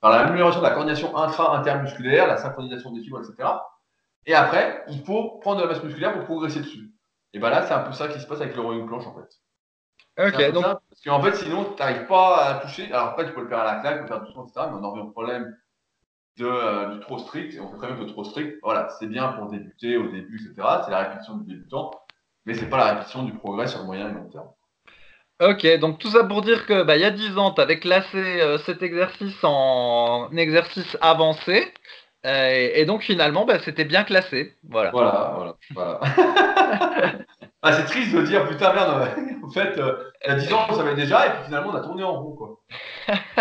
par 0.00 0.10
l'amélioration 0.10 0.60
de 0.60 0.66
la 0.66 0.72
coordination 0.72 1.16
intra-intermusculaire, 1.16 2.26
la 2.26 2.38
synchronisation 2.38 2.90
des 2.90 3.02
fibres, 3.02 3.20
etc. 3.20 3.50
Et 4.26 4.34
après, 4.34 4.84
il 4.88 5.04
faut 5.04 5.38
prendre 5.38 5.58
de 5.58 5.66
la 5.66 5.72
masse 5.72 5.82
musculaire 5.82 6.12
pour 6.12 6.24
progresser 6.24 6.60
dessus. 6.60 6.92
Et 7.32 7.38
ben 7.38 7.50
là, 7.50 7.62
c'est 7.62 7.74
un 7.74 7.80
peu 7.80 7.92
ça 7.92 8.08
qui 8.08 8.20
se 8.20 8.26
passe 8.26 8.40
avec 8.40 8.56
le 8.56 8.62
rowing 8.62 8.86
planche 8.86 9.06
en 9.06 9.14
fait. 9.14 9.28
Ok, 10.18 10.52
donc. 10.52 10.64
parce 10.64 11.02
qu'en 11.04 11.22
fait, 11.22 11.34
sinon, 11.34 11.64
tu 11.64 11.82
n'arrives 11.82 12.06
pas 12.06 12.44
à 12.44 12.54
toucher. 12.60 12.90
Alors 12.92 13.08
après, 13.08 13.26
tu 13.26 13.32
peux 13.32 13.42
le 13.42 13.48
faire 13.48 13.60
à 13.60 13.74
la 13.74 13.80
claque, 13.80 13.94
tu 13.94 13.98
peux 13.98 14.02
le 14.02 14.08
faire 14.08 14.20
doucement, 14.20 14.46
etc. 14.46 14.66
Mais 14.70 14.78
on 14.78 14.84
en 14.84 14.90
revient 14.90 15.06
au 15.06 15.10
problème 15.10 15.56
de, 16.38 16.46
euh, 16.46 16.94
du 16.94 17.00
trop 17.00 17.18
strict. 17.18 17.54
Et 17.54 17.60
on 17.60 17.70
fait 17.70 17.76
très 17.76 17.92
bien 17.92 18.04
que 18.04 18.10
trop 18.10 18.24
strict. 18.24 18.58
Voilà, 18.62 18.88
c'est 18.98 19.06
bien 19.06 19.28
pour 19.28 19.50
débuter 19.50 19.96
au 19.96 20.08
début, 20.08 20.36
etc. 20.36 20.68
C'est 20.84 20.90
la 20.90 21.00
répétition 21.00 21.36
du 21.36 21.54
débutant. 21.54 21.90
Mais 22.46 22.54
c'est 22.54 22.68
pas 22.68 22.78
la 22.78 22.92
répétition 22.92 23.24
du 23.24 23.32
progrès 23.34 23.66
sur 23.66 23.80
le 23.80 23.86
moyen 23.86 24.08
et 24.08 24.12
long 24.12 24.28
terme. 24.30 24.48
Ok, 25.42 25.66
donc 25.80 25.98
tout 25.98 26.08
ça 26.08 26.24
pour 26.24 26.40
dire 26.40 26.64
que 26.64 26.82
bah, 26.82 26.96
il 26.96 27.02
y 27.02 27.04
a 27.04 27.10
10 27.10 27.36
ans, 27.36 27.50
tu 27.50 27.60
avais 27.60 27.78
classé 27.78 28.40
euh, 28.40 28.56
cet 28.56 28.82
exercice 28.82 29.36
en 29.42 30.30
exercice 30.34 30.96
avancé. 31.02 31.74
Euh, 32.26 32.70
et 32.74 32.84
donc 32.84 33.02
finalement, 33.02 33.44
bah, 33.44 33.58
c'était 33.60 33.84
bien 33.84 34.02
classé. 34.02 34.56
Voilà. 34.68 34.90
Voilà, 34.90 35.56
voilà. 35.70 36.00
ah, 37.62 37.72
c'est 37.72 37.84
triste 37.84 38.14
de 38.14 38.22
dire, 38.22 38.48
putain, 38.48 38.72
merde, 38.72 39.08
en 39.44 39.50
fait, 39.50 39.78
euh, 39.78 40.10
il 40.24 40.30
y 40.30 40.32
a 40.32 40.34
10 40.36 40.52
ans, 40.52 40.66
on 40.68 40.74
savait 40.74 40.96
déjà, 40.96 41.26
et 41.26 41.30
puis 41.30 41.44
finalement, 41.44 41.70
on 41.70 41.76
a 41.76 41.80
tourné 41.80 42.02
en 42.02 42.20
rond, 42.20 42.34
quoi. 42.34 42.60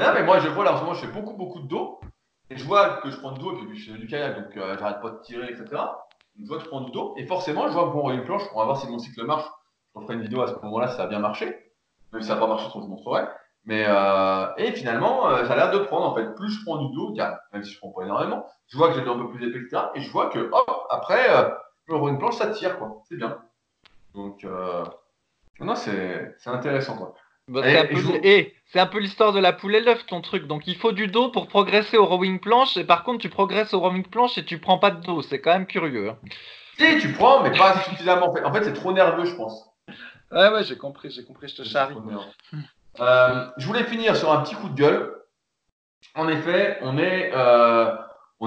non, 0.00 0.14
mais 0.14 0.22
moi, 0.22 0.40
je 0.40 0.48
vois 0.48 0.64
là, 0.64 0.72
en 0.72 0.76
ce 0.78 0.82
moment, 0.82 0.94
je 0.94 1.06
fais 1.06 1.12
beaucoup, 1.12 1.34
beaucoup 1.36 1.60
de 1.60 1.68
dos, 1.68 2.00
et 2.48 2.56
je 2.56 2.64
vois 2.64 3.00
que 3.02 3.10
je 3.10 3.18
prends 3.18 3.32
du 3.32 3.40
dos, 3.40 3.52
et 3.52 3.66
puis 3.66 3.78
je 3.78 3.92
fais 3.92 3.98
du 3.98 4.06
kayak, 4.06 4.34
donc 4.36 4.56
euh, 4.56 4.76
j'arrête 4.78 5.02
pas 5.02 5.10
de 5.10 5.20
tirer, 5.22 5.50
etc. 5.50 5.64
Donc, 5.70 5.80
je 6.42 6.48
vois 6.48 6.56
que 6.56 6.64
je 6.64 6.68
prends 6.68 6.80
du 6.80 6.92
dos, 6.92 7.14
et 7.18 7.26
forcément, 7.26 7.68
je 7.68 7.72
vois 7.72 7.92
pour 7.92 8.10
une 8.10 8.24
planche, 8.24 8.42
on 8.54 8.60
va 8.60 8.64
voir 8.64 8.80
si 8.80 8.88
mon 8.88 8.98
cycle 8.98 9.24
marche. 9.26 9.44
Je 9.94 10.00
ferai 10.00 10.14
une 10.14 10.22
vidéo 10.22 10.40
à 10.42 10.46
ce 10.46 10.54
moment-là 10.62 10.88
si 10.88 10.96
ça 10.96 11.02
a 11.02 11.06
bien 11.06 11.18
marché. 11.18 11.46
Même 12.12 12.22
si 12.22 12.28
ça 12.28 12.34
n'a 12.34 12.40
pas 12.40 12.46
marché, 12.46 12.66
je 12.72 12.78
vous 12.78 12.86
montrerai. 12.86 13.24
Mais 13.64 13.84
euh, 13.86 14.46
et 14.56 14.72
finalement, 14.72 15.28
euh, 15.28 15.46
ça 15.46 15.52
a 15.52 15.56
l'air 15.56 15.70
de 15.70 15.78
prendre 15.78 16.06
en 16.06 16.14
fait. 16.14 16.34
Plus 16.34 16.50
je 16.50 16.64
prends 16.64 16.78
du 16.78 16.94
dos, 16.94 17.14
même 17.52 17.62
si 17.62 17.72
je 17.72 17.78
prends 17.78 17.90
pas 17.90 18.04
énormément, 18.04 18.46
je 18.68 18.76
vois 18.76 18.88
que 18.88 18.94
j'ai 18.94 19.08
un 19.08 19.18
peu 19.18 19.28
plus 19.30 19.48
épais, 19.48 19.58
etc. 19.58 19.82
Et 19.94 20.00
je 20.00 20.10
vois 20.10 20.30
que 20.30 20.38
hop, 20.38 20.86
après, 20.90 21.30
euh, 21.30 22.08
une 22.08 22.18
planche, 22.18 22.36
ça 22.36 22.48
tire 22.48 22.78
quoi. 22.78 23.02
C'est 23.08 23.16
bien. 23.16 23.38
Donc 24.14 24.44
euh, 24.44 24.84
non, 25.60 25.74
c'est 25.74 26.34
intéressant 26.46 26.96
quoi. 26.96 27.14
Bah, 27.48 27.62
c'est 27.64 28.78
un, 28.78 28.86
peu 28.86 29.00
l'histoire 29.00 29.32
de 29.32 29.40
la 29.40 29.52
poule 29.52 29.74
et 29.74 29.80
l'œuf 29.80 30.06
ton 30.06 30.20
truc. 30.20 30.46
Donc 30.46 30.68
il 30.68 30.76
faut 30.76 30.92
du 30.92 31.08
dos 31.08 31.30
pour 31.30 31.48
progresser 31.48 31.96
au 31.96 32.06
rowing 32.06 32.38
planche. 32.38 32.76
Et 32.76 32.84
par 32.84 33.02
contre, 33.02 33.18
tu 33.18 33.28
progresses 33.28 33.74
au 33.74 33.80
rowing 33.80 34.04
planche 34.04 34.38
et 34.38 34.44
tu 34.44 34.58
prends 34.58 34.78
pas 34.78 34.92
de 34.92 35.02
dos. 35.02 35.20
C'est 35.22 35.40
quand 35.40 35.52
même 35.52 35.66
curieux. 35.66 36.10
Hein. 36.10 36.18
Si, 36.78 36.98
tu 36.98 37.12
prends, 37.12 37.42
mais 37.42 37.50
pas 37.50 37.82
suffisamment. 37.82 38.32
En 38.44 38.52
fait, 38.52 38.62
c'est 38.62 38.72
trop 38.72 38.92
nerveux, 38.92 39.24
je 39.24 39.34
pense. 39.34 39.68
Ouais, 40.30 40.48
ouais, 40.48 40.62
j'ai 40.62 40.78
compris, 40.78 41.10
j'ai 41.10 41.24
compris, 41.24 41.48
je 41.48 41.56
te 41.56 41.64
charrie. 41.64 41.96
Euh, 43.00 43.46
je 43.56 43.66
voulais 43.66 43.84
finir 43.84 44.16
sur 44.16 44.32
un 44.32 44.42
petit 44.42 44.54
coup 44.54 44.68
de 44.68 44.74
gueule. 44.74 45.14
En 46.14 46.28
effet, 46.28 46.78
on 46.82 46.98
euh, 46.98 47.96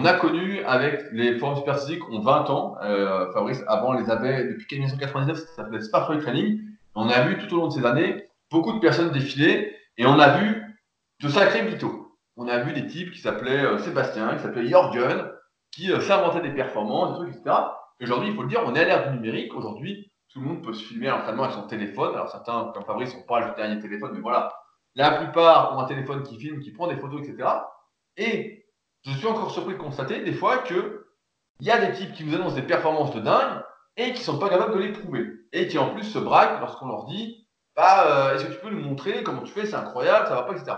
a 0.05 0.13
connu 0.13 0.63
avec 0.63 1.01
les 1.11 1.37
forums 1.37 1.57
superphysiques 1.57 2.07
ont 2.09 2.19
20 2.19 2.49
ans. 2.49 2.75
Euh, 2.83 3.31
Fabrice, 3.33 3.63
avant 3.67 3.93
les 3.93 4.09
avait 4.09 4.43
depuis 4.45 4.75
1999, 4.75 5.37
ça 5.37 5.45
s'appelait 5.55 5.81
Sparkle 5.81 6.19
Training. 6.21 6.61
On 6.95 7.09
a 7.09 7.21
vu 7.21 7.37
tout 7.37 7.53
au 7.55 7.57
long 7.57 7.67
de 7.67 7.73
ces 7.73 7.85
années 7.85 8.27
beaucoup 8.51 8.73
de 8.73 8.79
personnes 8.79 9.11
défiler 9.11 9.75
et 9.97 10.05
on 10.05 10.19
a 10.19 10.37
vu 10.37 10.79
de 11.21 11.29
sacrés 11.29 11.63
mythos. 11.63 12.15
On 12.37 12.47
a 12.47 12.59
vu 12.59 12.73
des 12.73 12.85
types 12.85 13.11
qui 13.11 13.19
s'appelaient 13.19 13.79
Sébastien, 13.79 14.35
qui 14.35 14.43
s'appelaient 14.43 14.67
Jorgen, 14.67 15.31
qui 15.71 15.87
s'inventaient 16.01 16.41
des 16.41 16.53
performances, 16.53 17.19
des 17.19 17.25
trucs, 17.25 17.35
etc. 17.35 17.55
Aujourd'hui, 18.01 18.29
il 18.29 18.35
faut 18.35 18.43
le 18.43 18.49
dire, 18.49 18.61
on 18.65 18.75
est 18.75 18.81
à 18.81 18.85
l'ère 18.85 19.09
du 19.09 19.15
numérique. 19.17 19.53
Aujourd'hui, 19.55 20.11
tout 20.33 20.39
le 20.39 20.47
monde 20.47 20.63
peut 20.63 20.73
se 20.73 20.83
filmer 20.83 21.07
à 21.07 21.17
l'entraînement 21.17 21.43
avec 21.43 21.55
son 21.55 21.67
téléphone. 21.67 22.15
Alors 22.15 22.29
certains, 22.29 22.71
comme 22.73 22.83
Fabrice, 22.83 23.15
n'ont 23.15 23.21
pas 23.21 23.39
le 23.39 23.55
dernier 23.55 23.79
téléphone, 23.79 24.11
mais 24.13 24.21
voilà. 24.21 24.51
La 24.95 25.11
plupart 25.11 25.75
ont 25.75 25.79
un 25.79 25.85
téléphone 25.85 26.23
qui 26.23 26.39
filme, 26.39 26.59
qui 26.59 26.71
prend 26.71 26.87
des 26.87 26.97
photos, 26.97 27.21
etc. 27.21 27.49
Et 28.17 28.65
je 29.05 29.11
suis 29.11 29.27
encore 29.27 29.51
surpris 29.51 29.73
de 29.73 29.79
constater 29.79 30.23
des 30.23 30.33
fois 30.33 30.59
que 30.59 31.07
il 31.59 31.67
y 31.67 31.71
a 31.71 31.85
des 31.85 31.93
types 31.93 32.13
qui 32.13 32.23
nous 32.23 32.35
annoncent 32.35 32.55
des 32.55 32.63
performances 32.63 33.13
de 33.13 33.19
dingue 33.19 33.61
et 33.95 34.13
qui 34.13 34.23
sont 34.23 34.39
pas 34.39 34.49
capables 34.49 34.73
de 34.73 34.79
les 34.79 34.91
prouver. 34.91 35.27
Et 35.51 35.67
qui 35.67 35.77
en 35.77 35.93
plus 35.93 36.03
se 36.03 36.17
braquent 36.17 36.59
lorsqu'on 36.59 36.87
leur 36.87 37.05
dit 37.05 37.47
bah, 37.75 38.07
euh, 38.07 38.35
est-ce 38.35 38.45
que 38.45 38.53
tu 38.53 38.59
peux 38.59 38.69
nous 38.69 38.81
montrer 38.81 39.23
comment 39.23 39.43
tu 39.43 39.51
fais, 39.51 39.65
c'est 39.65 39.75
incroyable, 39.75 40.27
ça 40.27 40.35
va 40.35 40.43
pas, 40.43 40.53
etc. 40.53 40.77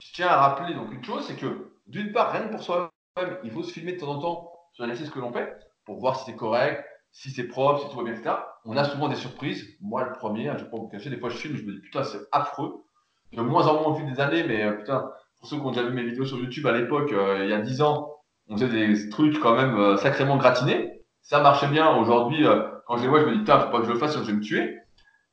Je 0.00 0.12
tiens 0.12 0.28
à 0.28 0.36
rappeler 0.36 0.74
donc 0.74 0.92
une 0.92 1.04
chose, 1.04 1.24
c'est 1.26 1.36
que 1.36 1.72
d'une 1.86 2.12
part, 2.12 2.32
rien 2.32 2.42
que 2.42 2.52
pour 2.52 2.62
soi-même, 2.62 3.38
il 3.44 3.50
faut 3.50 3.62
se 3.62 3.72
filmer 3.72 3.92
de 3.92 4.00
temps 4.00 4.10
en 4.10 4.20
temps 4.20 4.52
sur 4.72 4.86
l'exercice 4.86 5.12
que 5.12 5.20
l'on 5.20 5.32
fait 5.32 5.56
pour 5.84 5.98
voir 5.98 6.16
si 6.16 6.24
c'est 6.26 6.36
correct, 6.36 6.84
si 7.16 7.30
c'est 7.30 7.44
propre, 7.44 7.80
si 7.80 7.88
tout 7.88 7.96
va 7.96 8.04
bien, 8.04 8.12
etc. 8.12 8.36
On 8.66 8.76
a 8.76 8.84
souvent 8.84 9.08
des 9.08 9.14
surprises. 9.14 9.64
Moi, 9.80 10.04
le 10.04 10.12
premier, 10.12 10.48
hein, 10.48 10.54
je 10.56 10.60
ne 10.60 10.64
vais 10.64 10.70
pas 10.70 10.76
vous 10.76 10.88
cacher, 10.88 11.08
des 11.08 11.16
fois 11.16 11.30
je 11.30 11.36
filme, 11.38 11.56
je 11.56 11.62
me 11.62 11.72
dis 11.72 11.80
putain, 11.80 12.04
c'est 12.04 12.20
affreux. 12.30 12.84
De 13.32 13.40
moins 13.40 13.66
en 13.66 13.80
moins 13.80 13.92
au 13.92 13.94
fil 13.94 14.06
des 14.06 14.20
années, 14.20 14.44
mais 14.44 14.62
euh, 14.62 14.72
putain, 14.72 15.10
pour 15.38 15.48
ceux 15.48 15.56
qui 15.56 15.62
ont 15.62 15.70
déjà 15.70 15.82
vu 15.82 15.94
mes 15.94 16.04
vidéos 16.04 16.26
sur 16.26 16.38
YouTube 16.38 16.66
à 16.66 16.72
l'époque, 16.72 17.12
euh, 17.12 17.40
il 17.42 17.50
y 17.50 17.54
a 17.54 17.60
10 17.60 17.80
ans, 17.80 18.16
on 18.48 18.56
faisait 18.56 18.68
des 18.68 19.08
trucs 19.08 19.40
quand 19.40 19.56
même 19.56 19.78
euh, 19.78 19.96
sacrément 19.96 20.36
gratinés. 20.36 21.04
Ça 21.22 21.40
marchait 21.40 21.68
bien. 21.68 21.96
Aujourd'hui, 21.96 22.46
quand 22.86 22.98
je 22.98 23.02
les 23.02 23.08
vois, 23.08 23.20
je 23.20 23.24
me 23.24 23.32
dis 23.32 23.38
putain, 23.38 23.60
faut 23.60 23.70
pas 23.70 23.78
que 23.80 23.86
je 23.86 23.92
le 23.92 23.98
fasse, 23.98 24.12
sinon 24.12 24.24
je 24.24 24.30
vais 24.30 24.36
me 24.36 24.42
tuer. 24.42 24.78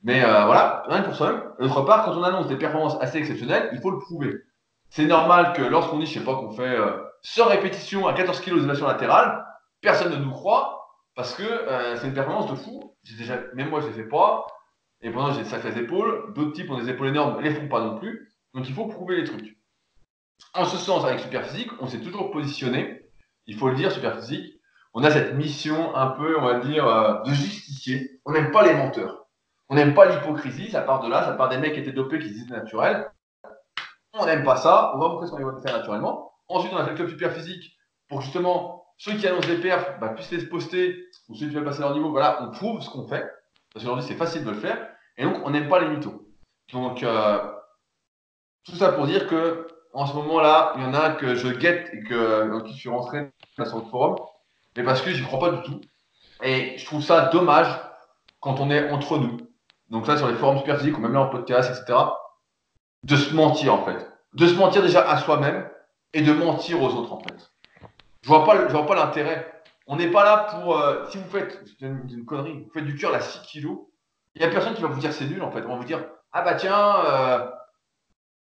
Mais 0.04 0.22
voilà, 0.22 0.84
rien 0.88 1.04
pour 1.04 1.14
soi-même. 1.14 1.44
D'autre 1.60 1.82
part, 1.84 2.06
quand 2.06 2.18
on 2.18 2.24
annonce 2.24 2.48
des 2.48 2.56
performances 2.56 2.98
assez 3.00 3.20
exceptionnelles, 3.20 3.70
il 3.74 3.80
faut 3.80 3.92
le 3.92 4.00
prouver. 4.00 4.34
C'est 4.90 5.06
normal 5.06 5.54
que 5.54 5.62
lorsqu'on 5.62 6.00
dit, 6.00 6.08
je 6.08 6.18
sais 6.18 6.26
pas, 6.26 6.34
qu'on 6.34 6.50
fait 6.50 6.76
100 7.22 7.46
répétitions 7.46 8.08
à 8.08 8.14
14 8.14 8.40
kg 8.42 8.56
d'élévation 8.56 8.88
latérale, 8.88 9.46
personne 9.82 10.12
ne 10.12 10.18
nous 10.18 10.32
croit 10.32 10.83
parce 11.16 11.36
que 11.36 11.44
euh, 11.44 11.96
c'est 11.98 12.08
une 12.08 12.14
performance 12.14 12.50
de 12.50 12.56
fou. 12.56 12.96
Déjà, 13.18 13.40
même 13.54 13.70
moi, 13.70 13.82
je 13.82 13.88
ne 13.88 13.92
les 13.92 14.04
fais 14.04 14.10
pas. 14.10 14.48
Et 15.02 15.12
pendant, 15.12 15.32
j'ai 15.34 15.44
des 15.44 15.50
sacrées 15.50 15.78
épaules. 15.78 16.34
D'autres 16.34 16.54
types 16.54 16.70
ont 16.70 16.80
des 16.80 16.90
épaules 16.90 17.10
énormes, 17.10 17.38
ne 17.38 17.42
les 17.42 17.54
font 17.54 17.68
pas 17.68 17.82
non 17.82 17.98
plus. 17.98 18.32
Donc, 18.54 18.68
il 18.68 18.74
faut 18.74 18.88
prouver 18.88 19.18
les 19.18 19.26
trucs. 19.26 19.58
En 20.54 20.66
ce 20.66 20.78
sens, 20.78 21.06
avec 21.06 21.20
Superphysique, 21.20 21.70
on 21.80 21.88
s'est 21.88 22.02
toujours 22.02 22.32
positionné, 22.32 23.02
il 23.48 23.58
faut 23.58 23.70
le 23.70 23.76
dire, 23.76 23.92
Superphysique, 23.92 24.60
on 24.94 25.04
a 25.04 25.10
cette 25.10 25.34
mission 25.34 25.96
un 25.96 26.08
peu, 26.08 26.40
on 26.40 26.44
va 26.44 26.60
dire, 26.60 26.88
euh, 26.88 27.22
de 27.24 27.32
justicier. 27.32 28.22
On 28.26 28.32
n'aime 28.32 28.52
pas 28.52 28.64
les 28.64 28.74
menteurs. 28.74 29.26
On 29.70 29.76
n'aime 29.76 29.96
pas 29.96 30.06
l'hypocrisie, 30.06 30.70
ça 30.70 30.82
part 30.82 31.02
de 31.02 31.10
là, 31.10 31.24
ça 31.24 31.34
part 31.34 31.50
des 31.50 31.58
mecs 31.58 31.74
qui 31.74 31.80
étaient 31.80 31.92
dopés, 31.92 32.20
qui 32.20 32.30
disaient 32.30 32.54
naturel. 32.54 33.10
On 34.14 34.26
n'aime 34.26 34.44
pas 34.44 34.58
ça, 34.58 34.92
on 34.96 35.00
va 35.00 35.08
montrer 35.08 35.26
ce 35.26 35.32
qu'on 35.32 35.62
faire 35.62 35.78
naturellement. 35.78 36.34
Ensuite, 36.48 36.72
on 36.74 36.78
a 36.78 36.84
fait 36.84 36.92
le 36.92 36.96
club 36.98 37.10
super 37.10 37.34
physique 37.34 37.76
pour 38.08 38.22
justement 38.22 38.83
ceux 38.98 39.14
qui 39.14 39.28
annoncent 39.28 39.48
des 39.48 39.60
perfs 39.60 40.00
bah, 40.00 40.10
puissent 40.10 40.32
les 40.32 40.46
poster, 40.46 41.08
ou 41.30 41.36
ceux 41.36 41.48
qui 41.48 41.56
veulent 41.56 41.66
passer 41.66 41.82
leur 41.82 41.94
niveau, 41.94 42.12
voilà, 42.12 42.44
on 42.44 42.52
prouve 42.52 42.82
ce 42.82 42.90
qu'on 42.90 43.08
fait. 43.08 43.30
Parce 43.74 43.84
qu'aujourd'hui, 43.84 44.06
c'est 44.08 44.16
facile 44.16 44.44
de 44.44 44.52
le 44.52 44.58
faire. 44.58 44.90
Et 45.18 45.24
donc, 45.24 45.38
on 45.44 45.50
n'aime 45.50 45.68
pas 45.68 45.80
les 45.80 45.88
mythos. 45.88 46.28
Donc, 46.72 47.04
euh, 47.04 47.40
tout 48.64 48.76
ça 48.76 48.92
pour 48.92 49.06
dire 49.06 49.28
que 49.28 49.68
en 49.94 50.08
ce 50.08 50.14
moment-là, 50.16 50.74
il 50.76 50.84
y 50.84 50.86
en 50.86 50.94
a 50.94 51.12
que 51.12 51.36
je 51.36 51.50
guette 51.50 51.90
et 51.94 52.04
que, 52.04 52.50
dans 52.50 52.62
qui 52.62 52.74
je 52.74 52.80
suis 52.80 52.90
rentré 52.90 53.32
sur 53.64 53.78
le 53.78 53.86
forum, 53.86 54.16
mais 54.76 54.84
parce 54.84 55.02
que 55.02 55.12
j'y 55.12 55.24
crois 55.24 55.40
pas 55.40 55.58
du 55.58 55.62
tout. 55.64 55.82
Et 56.42 56.78
je 56.78 56.86
trouve 56.86 57.04
ça 57.04 57.28
dommage 57.28 57.68
quand 58.40 58.60
on 58.60 58.72
est 58.72 58.90
entre 58.90 59.18
nous. 59.20 59.38
Donc 59.90 60.08
là, 60.08 60.18
sur 60.18 60.28
les 60.28 60.34
forums 60.34 60.58
super 60.58 60.78
physiques 60.78 60.98
ou 60.98 61.02
même 61.02 61.14
là 61.14 61.22
en 61.22 61.30
podcast, 61.30 61.70
etc., 61.70 62.00
de 63.04 63.16
se 63.16 63.36
mentir 63.36 63.74
en 63.74 63.86
fait. 63.86 64.10
De 64.34 64.48
se 64.48 64.56
mentir 64.56 64.82
déjà 64.82 65.08
à 65.08 65.18
soi-même 65.20 65.70
et 66.14 66.22
de 66.22 66.34
mentir 66.34 66.82
aux 66.82 66.90
autres 66.90 67.14
en 67.14 67.20
fait. 67.20 67.53
Je 68.24 68.30
vois 68.30 68.46
pas, 68.46 68.68
je 68.68 68.72
vois 68.72 68.86
pas 68.86 68.96
l'intérêt. 68.96 69.54
On 69.86 69.98
n'est 69.98 70.10
pas 70.10 70.24
là 70.24 70.48
pour. 70.50 70.78
Euh, 70.78 71.06
si 71.10 71.18
vous 71.18 71.30
faites 71.30 71.62
une, 71.82 72.08
une, 72.10 72.26
connerie, 72.26 72.64
vous 72.64 72.72
faites 72.74 72.86
du 72.86 72.96
cœur 72.96 73.14
à 73.14 73.20
6 73.20 73.42
kilos, 73.42 73.80
il 74.36 74.42
n'y 74.42 74.48
a 74.48 74.50
personne 74.50 74.74
qui 74.74 74.82
va 74.82 74.88
vous 74.88 75.00
dire 75.00 75.12
c'est 75.12 75.26
nul 75.26 75.44
en 75.44 75.52
fait. 75.52 75.64
On 75.66 75.70
va 75.70 75.76
vous 75.76 75.84
dire 75.84 76.06
ah 76.32 76.42
bah 76.42 76.56
tiens, 76.56 77.06
euh, 77.06 77.46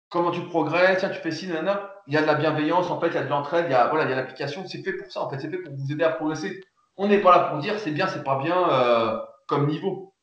comment 0.08 0.30
tu 0.30 0.42
progresses, 0.42 1.00
tiens 1.00 1.10
tu 1.10 1.20
fais 1.20 1.32
ci, 1.32 1.48
nanana. 1.48 1.92
Il 2.06 2.14
y 2.14 2.16
a 2.16 2.22
de 2.22 2.26
la 2.26 2.36
bienveillance 2.36 2.90
en 2.90 3.00
fait, 3.00 3.08
il 3.08 3.14
y 3.14 3.18
a 3.18 3.24
de 3.24 3.28
l'entraide, 3.28 3.66
il 3.68 3.72
y 3.72 3.74
a 3.74 3.88
voilà, 3.88 4.08
il 4.08 4.16
l'application. 4.16 4.64
C'est 4.66 4.82
fait 4.84 4.92
pour 4.92 5.10
ça 5.10 5.22
en 5.22 5.28
fait, 5.28 5.40
c'est 5.40 5.50
fait 5.50 5.58
pour 5.58 5.74
vous 5.74 5.92
aider 5.92 6.04
à 6.04 6.10
progresser. 6.10 6.62
On 6.96 7.08
n'est 7.08 7.20
pas 7.20 7.36
là 7.36 7.44
pour 7.50 7.58
dire 7.58 7.78
c'est 7.80 7.90
bien, 7.90 8.06
c'est 8.06 8.22
pas 8.22 8.38
bien 8.38 8.70
euh, 8.70 9.18
comme 9.48 9.66
niveau. 9.66 10.14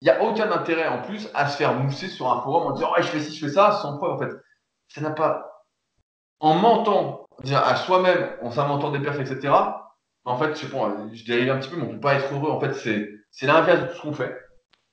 Il 0.00 0.06
n'y 0.06 0.10
a 0.10 0.22
aucun 0.22 0.50
intérêt 0.50 0.88
en 0.88 1.02
plus 1.02 1.28
à 1.34 1.46
se 1.46 1.56
faire 1.58 1.74
mousser 1.74 2.08
sur 2.08 2.32
un 2.32 2.40
forum 2.40 2.68
en 2.68 2.72
disant 2.72 2.92
ouais 2.92 3.02
je 3.02 3.08
fais 3.08 3.20
ci, 3.20 3.34
je 3.36 3.46
fais 3.46 3.52
ça, 3.52 3.72
sans 3.72 3.98
preuve 3.98 4.12
en 4.12 4.18
fait. 4.18 4.32
Ça 4.88 5.02
n'a 5.02 5.10
pas. 5.10 5.47
En 6.40 6.54
mentant 6.54 7.26
déjà 7.42 7.64
à 7.66 7.76
soi-même, 7.76 8.36
en 8.42 8.50
s'inventant 8.50 8.90
des 8.90 9.00
perfs, 9.00 9.20
etc. 9.20 9.52
En 10.24 10.36
fait, 10.36 10.54
je 10.60 10.66
pas, 10.66 10.94
je 11.12 11.24
dérive 11.24 11.50
un 11.50 11.58
petit 11.58 11.70
peu, 11.70 11.76
mais 11.76 11.84
on 11.84 11.92
peut 11.92 12.00
pas 12.00 12.14
être 12.14 12.32
heureux. 12.32 12.50
En 12.50 12.60
fait, 12.60 12.74
c'est 12.74 13.46
l'inverse 13.46 13.88
de 13.88 13.94
ce 13.94 14.02
qu'on 14.02 14.12
fait. 14.12 14.36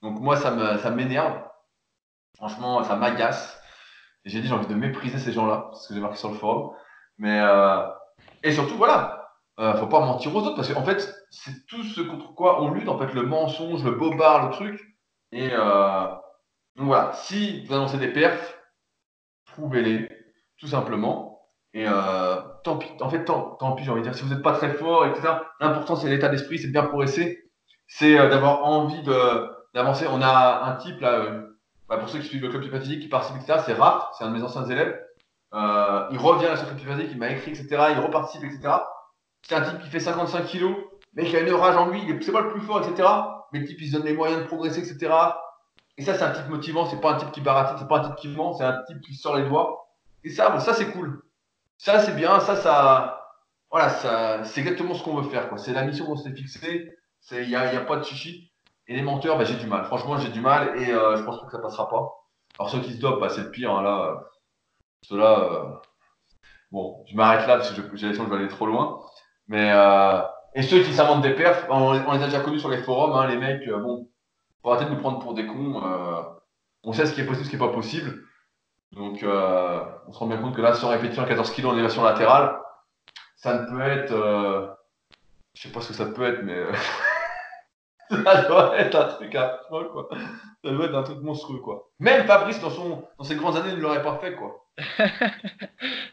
Donc 0.01 0.19
moi, 0.19 0.37
ça 0.37 0.51
m'énerve. 0.91 1.41
Franchement, 2.37 2.83
ça 2.83 2.95
m'agace. 2.95 3.59
J'ai 4.25 4.41
dit, 4.41 4.47
j'ai 4.47 4.53
envie 4.53 4.67
de 4.67 4.75
mépriser 4.75 5.19
ces 5.19 5.31
gens-là, 5.33 5.69
ce 5.73 5.89
que 5.89 5.93
j'ai 5.93 5.99
marqué 5.99 6.17
sur 6.17 6.29
le 6.29 6.35
forum. 6.35 6.71
Mais 7.17 7.39
euh, 7.41 7.83
et 8.43 8.51
surtout, 8.51 8.75
voilà, 8.75 9.29
euh, 9.59 9.73
faut 9.75 9.87
pas 9.87 9.99
mentir 9.99 10.35
aux 10.35 10.41
autres 10.41 10.55
parce 10.55 10.73
qu'en 10.73 10.83
fait, 10.83 11.15
c'est 11.29 11.65
tout 11.67 11.83
ce 11.83 12.01
contre 12.01 12.33
quoi 12.33 12.61
on 12.61 12.71
lutte. 12.71 12.89
En 12.89 12.97
fait, 12.97 13.13
le 13.13 13.23
mensonge, 13.23 13.83
le 13.83 13.91
bobard, 13.91 14.47
le 14.49 14.53
truc. 14.53 14.81
Et 15.31 15.49
euh, 15.51 16.07
donc 16.75 16.87
voilà, 16.87 17.13
si 17.13 17.65
vous 17.65 17.73
annoncez 17.73 17.97
des 17.97 18.11
perfs, 18.11 18.57
prouvez-les, 19.53 20.09
tout 20.57 20.67
simplement. 20.67 21.34
Et 21.75 21.85
euh, 21.85 22.37
tant 22.63 22.77
pis, 22.77 22.89
en 23.01 23.09
fait, 23.09 23.25
tant, 23.25 23.57
tant 23.59 23.73
pis, 23.73 23.83
j'ai 23.83 23.91
envie 23.91 24.01
de 24.01 24.05
dire, 24.05 24.15
si 24.15 24.23
vous 24.23 24.33
n'êtes 24.33 24.41
pas 24.41 24.53
très 24.53 24.69
fort, 24.69 25.05
etc. 25.05 25.27
L'important, 25.59 25.97
c'est 25.97 26.09
l'état 26.09 26.29
d'esprit, 26.29 26.57
c'est 26.57 26.67
de 26.67 26.71
bien 26.71 26.83
progresser, 26.83 27.51
c'est 27.85 28.17
euh, 28.17 28.29
d'avoir 28.29 28.63
envie 28.63 29.03
de 29.03 29.49
d'avancer. 29.73 30.07
On 30.09 30.21
a 30.21 30.63
un 30.63 30.75
type 30.77 31.01
là, 31.01 31.15
euh, 31.15 31.41
bah, 31.89 31.97
pour 31.97 32.07
ceux 32.07 32.19
qui 32.19 32.27
suivent 32.27 32.43
le 32.43 32.49
club 32.49 32.63
physique, 32.81 33.01
qui 33.01 33.09
participe, 33.09 33.35
etc. 33.41 33.59
C'est 33.65 33.73
Raph, 33.73 34.07
c'est 34.17 34.23
un 34.23 34.29
de 34.29 34.37
mes 34.37 34.41
anciens 34.41 34.65
élèves. 34.65 34.97
Euh, 35.53 36.07
il 36.11 36.17
revient 36.17 36.45
à 36.45 36.55
ce 36.55 36.63
club 36.63 36.79
physique, 36.79 37.09
il 37.11 37.17
m'a 37.17 37.29
écrit, 37.29 37.51
etc. 37.51 37.67
Il 37.91 37.99
reparticipe, 37.99 38.45
etc. 38.45 38.73
C'est 39.41 39.55
un 39.55 39.61
type 39.61 39.81
qui 39.81 39.89
fait 39.89 39.99
55 39.99 40.45
kilos, 40.45 40.77
mais 41.13 41.25
qui 41.25 41.35
a 41.35 41.41
une 41.41 41.53
rage 41.53 41.75
en 41.75 41.89
lui. 41.89 42.01
C'est 42.21 42.31
pas 42.31 42.41
le 42.41 42.51
plus 42.51 42.61
fort, 42.61 42.81
etc. 42.87 43.05
Mais 43.51 43.59
le 43.59 43.65
type, 43.65 43.81
il 43.81 43.89
se 43.89 43.97
donne 43.97 44.05
les 44.05 44.13
moyens 44.13 44.41
de 44.41 44.47
progresser, 44.47 44.79
etc. 44.79 45.13
Et 45.97 46.03
ça, 46.03 46.13
c'est 46.13 46.23
un 46.23 46.31
type 46.31 46.47
motivant. 46.47 46.85
C'est 46.85 47.01
pas 47.01 47.15
un 47.15 47.17
type 47.17 47.33
qui 47.33 47.41
baratine, 47.41 47.77
c'est 47.77 47.87
pas 47.89 47.99
un 47.99 48.03
type 48.03 48.15
qui 48.15 48.29
ment, 48.29 48.53
c'est 48.53 48.63
un 48.63 48.81
type 48.87 49.01
qui 49.01 49.13
sort 49.13 49.35
les 49.35 49.43
doigts. 49.43 49.89
Et 50.23 50.29
ça, 50.29 50.49
bon, 50.49 50.61
ça 50.61 50.73
c'est 50.73 50.87
cool. 50.91 51.21
Ça, 51.77 51.99
c'est 51.99 52.15
bien. 52.15 52.39
Ça, 52.39 52.55
ça, 52.55 53.25
voilà, 53.71 53.89
ça, 53.89 54.43
c'est 54.43 54.61
exactement 54.61 54.93
ce 54.93 55.03
qu'on 55.03 55.21
veut 55.21 55.29
faire. 55.29 55.49
Quoi. 55.49 55.57
C'est 55.57 55.73
la 55.73 55.83
mission 55.83 56.05
qu'on 56.05 56.15
s'est 56.15 56.33
fixée. 56.33 56.91
Il 57.31 57.47
n'y 57.47 57.55
a, 57.55 57.73
y 57.73 57.77
a, 57.77 57.81
pas 57.81 57.97
de 57.97 58.03
chichi. 58.03 58.51
Et 58.87 58.95
les 58.95 59.01
menteurs, 59.01 59.37
bah, 59.37 59.45
j'ai 59.45 59.55
du 59.55 59.67
mal. 59.67 59.85
Franchement, 59.85 60.17
j'ai 60.17 60.29
du 60.29 60.41
mal 60.41 60.79
et 60.79 60.91
euh, 60.91 61.17
je 61.17 61.23
pense 61.23 61.41
que 61.41 61.51
ça 61.51 61.59
passera 61.59 61.89
pas. 61.89 62.11
Alors 62.59 62.69
ceux 62.69 62.79
qui 62.79 62.93
se 62.93 62.99
dopent, 62.99 63.19
bah, 63.19 63.29
c'est 63.29 63.41
le 63.41 63.51
pire. 63.51 63.71
Hein, 63.71 63.81
là, 63.81 64.23
ceux-là, 65.01 65.39
euh... 65.39 65.73
bon, 66.71 67.03
je 67.07 67.15
m'arrête 67.15 67.47
là 67.47 67.57
parce 67.57 67.69
que 67.71 67.75
j'ai 67.75 67.81
l'impression 67.81 68.25
que 68.25 68.31
je 68.31 68.35
vais 68.35 68.43
aller 68.43 68.53
trop 68.53 68.67
loin. 68.67 69.01
Mais 69.47 69.71
euh... 69.71 70.21
et 70.53 70.61
ceux 70.61 70.83
qui 70.83 70.93
s'inventent 70.93 71.23
des 71.23 71.33
perfs, 71.33 71.65
on, 71.69 71.93
les 71.93 72.23
a 72.23 72.25
déjà 72.25 72.41
connus 72.41 72.59
sur 72.59 72.69
les 72.69 72.83
forums. 72.83 73.13
Hein, 73.13 73.27
les 73.27 73.37
mecs, 73.37 73.67
euh, 73.67 73.79
bon, 73.79 74.09
faut 74.61 74.71
arrêter 74.71 74.89
de 74.89 74.95
nous 74.95 75.01
prendre 75.01 75.19
pour 75.19 75.33
des 75.33 75.47
cons. 75.47 75.81
Euh, 75.83 76.21
on 76.83 76.93
sait 76.93 77.05
ce 77.07 77.13
qui 77.13 77.21
est 77.21 77.25
possible, 77.25 77.45
ce 77.45 77.49
qui 77.49 77.55
est 77.55 77.59
pas 77.59 77.69
possible. 77.69 78.23
Donc, 78.95 79.23
euh, 79.23 79.81
on 80.07 80.13
se 80.13 80.19
rend 80.19 80.27
bien 80.27 80.37
compte 80.37 80.55
que 80.55 80.61
là, 80.61 80.73
sans 80.73 80.89
répétition 80.89 81.23
à 81.23 81.27
14 81.27 81.51
kg 81.53 81.65
en 81.65 81.73
élévation 81.73 82.03
latérale, 82.03 82.57
ça 83.35 83.53
ne 83.59 83.69
peut 83.69 83.81
être. 83.81 84.13
Euh, 84.13 84.67
je 85.53 85.63
sais 85.63 85.69
pas 85.69 85.81
ce 85.81 85.89
que 85.89 85.93
ça 85.93 86.05
peut 86.05 86.23
être, 86.23 86.43
mais. 86.43 86.55
Euh, 86.55 86.71
ça 88.23 88.43
doit 88.43 88.79
être 88.79 88.95
un 88.95 89.05
truc 89.05 89.35
affreux, 89.35 89.89
quoi. 89.91 90.07
Ça 90.63 90.71
doit 90.71 90.85
être 90.85 90.95
un 90.95 91.03
truc 91.03 91.19
monstrueux, 91.21 91.59
quoi. 91.59 91.89
Même 91.99 92.25
Fabrice, 92.25 92.61
dans, 92.61 92.69
son, 92.69 93.03
dans 93.17 93.25
ses 93.25 93.35
grandes 93.35 93.57
années, 93.57 93.73
ne 93.73 93.81
l'aurait 93.81 94.01
pas 94.01 94.17
fait, 94.19 94.33
quoi. 94.35 94.65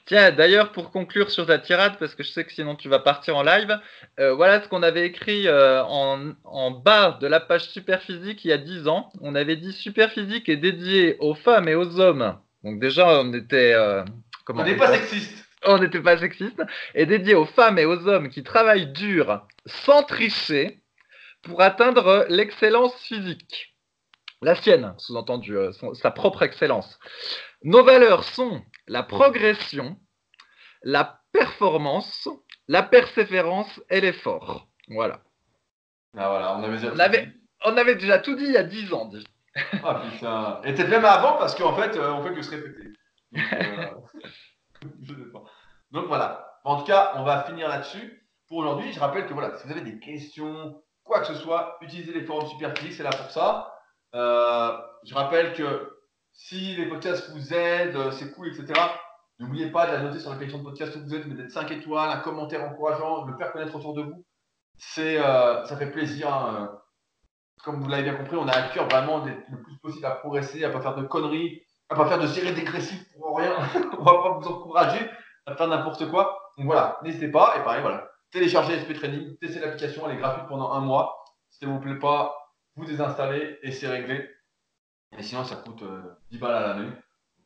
Tiens, 0.07 0.33
d'ailleurs, 0.33 0.73
pour 0.73 0.91
conclure 0.91 1.31
sur 1.31 1.47
ta 1.47 1.61
tirade, 1.61 1.99
parce 2.01 2.17
que 2.17 2.25
je 2.25 2.31
sais 2.31 2.45
que 2.45 2.53
sinon 2.53 2.75
tu 2.75 2.89
vas 2.89 2.99
partir 2.99 3.37
en 3.37 3.43
live, 3.43 3.79
euh, 4.21 4.35
voilà 4.35 4.61
ce 4.61 4.69
qu'on 4.69 4.83
avait 4.83 5.07
écrit 5.07 5.49
en, 5.49 6.33
en, 6.45 6.71
bas 6.71 7.19
de 7.21 7.27
la 7.27 7.41
page 7.41 7.69
Superphysique 7.69 8.45
il 8.45 8.49
y 8.49 8.53
a 8.53 8.59
10 8.59 8.87
ans. 8.87 9.11
On 9.21 9.35
avait 9.35 9.57
dit 9.57 9.73
Superphysique 9.73 10.49
est 10.49 10.57
dédié 10.57 11.17
aux 11.19 11.35
femmes 11.35 11.69
et 11.69 11.75
aux 11.75 11.99
hommes. 11.99 12.39
Donc 12.65 12.81
déjà, 12.81 13.21
on 13.21 13.33
était... 13.33 13.73
Euh, 13.75 14.05
comment 14.45 14.63
on 14.63 14.65
n'est 14.65 14.77
pas 14.77 14.93
sexiste. 14.93 15.45
On 15.65 15.79
n'était 15.79 16.01
pas 16.01 16.19
sexiste. 16.19 16.63
Et 16.95 17.07
dédié 17.07 17.35
aux 17.35 17.47
femmes 17.47 17.79
et 17.79 17.85
aux 17.85 18.09
hommes 18.09 18.29
qui 18.29 18.43
travaillent 18.43 18.93
dur, 18.93 19.47
sans 19.67 20.03
tricher, 20.03 20.83
pour 21.43 21.61
atteindre 21.61 22.27
l'excellence 22.29 22.95
physique. 23.03 23.77
La 24.41 24.55
sienne, 24.57 24.95
sous-entendu, 24.99 25.57
euh, 25.57 25.71
sa 25.95 26.11
propre 26.11 26.43
excellence. 26.43 26.99
Nos 27.63 27.85
valeurs 27.85 28.25
sont 28.25 28.63
la 28.89 29.03
progression, 29.03 29.97
la 30.83 31.21
performance, 31.33 32.29
la 32.69 32.83
persévérance 32.83 33.81
et 33.89 34.01
l'effort. 34.01 34.69
Voilà. 34.89 35.21
Ah 36.17 36.29
voilà, 36.29 36.57
on 36.57 36.63
avait 36.65 36.77
déjà 36.77 36.93
on 36.93 36.99
avait, 36.99 37.33
on 37.65 37.77
avait 37.77 37.95
déjà 37.95 38.19
tout 38.19 38.35
dit 38.35 38.45
il 38.45 38.53
y 38.53 38.57
a 38.57 38.65
10 38.65 38.93
ans. 38.93 39.07
Dit. 39.07 39.25
Ah 39.83 40.01
putain. 40.01 40.61
Et 40.65 40.75
peut-être 40.75 40.89
même 40.89 41.05
avant 41.05 41.37
parce 41.37 41.55
qu'en 41.55 41.75
fait, 41.75 41.97
euh, 41.97 42.13
on 42.13 42.23
fait 42.23 42.35
que 42.35 42.43
se 42.43 42.51
répéter. 42.51 42.89
Donc, 43.33 43.53
euh... 43.53 43.87
je 45.03 45.15
sais 45.15 45.31
pas. 45.33 45.43
Donc 45.91 46.07
voilà. 46.07 46.59
En 46.65 46.79
tout 46.79 46.85
cas, 46.85 47.13
on 47.17 47.25
va 47.25 47.43
finir 47.45 47.69
là-dessus. 47.69 48.27
Pour 48.49 48.59
aujourd'hui, 48.59 48.93
je 48.93 49.01
rappelle 49.01 49.27
que 49.27 49.35
voilà, 49.35 49.57
si 49.57 49.67
vous 49.67 49.73
avez 49.73 49.83
des 49.83 49.99
questions, 49.99 50.83
quoi 51.05 51.21
que 51.21 51.27
ce 51.27 51.35
soit, 51.35 51.79
utilisez 51.81 52.13
les 52.13 52.25
forums 52.25 52.47
Superphysique, 52.47 52.95
c'est 52.95 53.03
là 53.03 53.11
pour 53.11 53.31
ça. 53.31 53.75
Euh, 54.15 54.77
je 55.05 55.15
rappelle 55.15 55.55
que 55.55 55.99
si 56.33 56.77
les 56.77 56.87
podcasts 56.87 57.31
vous 57.31 57.53
aident, 57.53 58.11
c'est 58.13 58.33
cool, 58.33 58.49
etc. 58.49 58.81
N'oubliez 59.39 59.71
pas 59.71 59.87
de 59.87 59.93
la 59.93 60.03
noter 60.03 60.21
sur 60.21 60.31
l'application 60.31 60.59
de 60.59 60.65
podcast 60.65 60.95
où 60.97 61.01
vous 61.01 61.15
êtes, 61.15 61.29
d'être 61.29 61.51
5 61.51 61.71
étoiles, 61.73 62.11
un 62.11 62.21
commentaire 62.21 62.63
encourageant, 62.63 63.25
le 63.25 63.37
faire 63.37 63.53
connaître 63.53 63.75
autour 63.75 63.95
de 63.95 64.03
vous. 64.03 64.25
C'est, 64.79 65.19
euh, 65.19 65.65
ça 65.65 65.77
fait 65.77 65.91
plaisir. 65.91 66.33
Hein. 66.33 66.79
Comme 67.65 67.81
vous 67.81 67.89
l'avez 67.89 68.03
bien 68.03 68.15
compris, 68.15 68.37
on 68.37 68.49
a 68.49 68.53
à 68.53 68.69
cœur 68.69 68.89
vraiment 68.89 69.21
d'être 69.21 69.43
le 69.51 69.63
plus 69.63 69.77
possible 69.79 70.07
à 70.07 70.13
progresser, 70.13 70.65
à 70.65 70.71
pas 70.71 70.81
faire 70.81 70.97
de 70.97 71.05
conneries, 71.05 71.63
à 71.89 71.95
pas 71.95 72.07
faire 72.07 72.19
de 72.19 72.27
séries 72.27 72.55
dégressives 72.55 73.05
pour 73.17 73.39
rien. 73.39 73.55
on 73.99 74.03
va 74.03 74.13
pas 74.15 74.39
vous 74.39 74.49
encourager 74.49 75.11
à 75.47 75.55
faire 75.55 75.69
n'importe 75.69 76.11
quoi. 76.11 76.53
Donc 76.57 76.67
voilà, 76.67 76.99
n'hésitez 77.03 77.29
pas. 77.29 77.55
Et 77.57 77.63
pareil, 77.63 77.83
voilà, 77.83 78.11
téléchargez 78.31 78.79
SP 78.81 78.95
Training, 78.95 79.37
testez 79.39 79.61
l'application, 79.61 80.09
elle 80.09 80.17
est 80.17 80.21
gratuite 80.21 80.49
pendant 80.49 80.73
un 80.73 80.81
mois. 80.81 81.25
Si 81.51 81.61
ça 81.61 81.67
vous 81.67 81.79
plaît 81.81 81.99
pas, 81.99 82.35
vous 82.77 82.85
désinstallez 82.85 83.59
et 83.63 83.71
c'est 83.71 83.89
réglé. 83.89 84.29
Et 85.19 85.23
sinon, 85.23 85.45
ça 85.45 85.57
coûte 85.57 85.83
euh, 85.83 86.03
10 86.31 86.39
balles 86.39 86.55
à 86.55 86.69
l'année. 86.69 86.91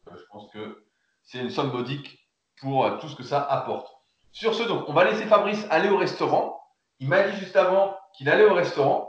Euh, 0.08 0.12
je 0.16 0.22
pense 0.30 0.50
que 0.52 0.84
c'est 1.22 1.38
une 1.38 1.50
somme 1.50 1.72
modique 1.72 2.26
pour 2.60 2.84
euh, 2.84 2.96
tout 2.98 3.08
ce 3.08 3.16
que 3.16 3.24
ça 3.24 3.42
apporte. 3.42 3.92
Sur 4.32 4.54
ce, 4.54 4.62
donc, 4.62 4.88
on 4.88 4.92
va 4.92 5.04
laisser 5.04 5.26
Fabrice 5.26 5.66
aller 5.70 5.88
au 5.88 5.96
restaurant. 5.96 6.60
Il 7.00 7.08
m'a 7.08 7.28
dit 7.28 7.36
juste 7.38 7.56
avant 7.56 7.96
qu'il 8.16 8.28
allait 8.28 8.44
au 8.44 8.54
restaurant. 8.54 9.05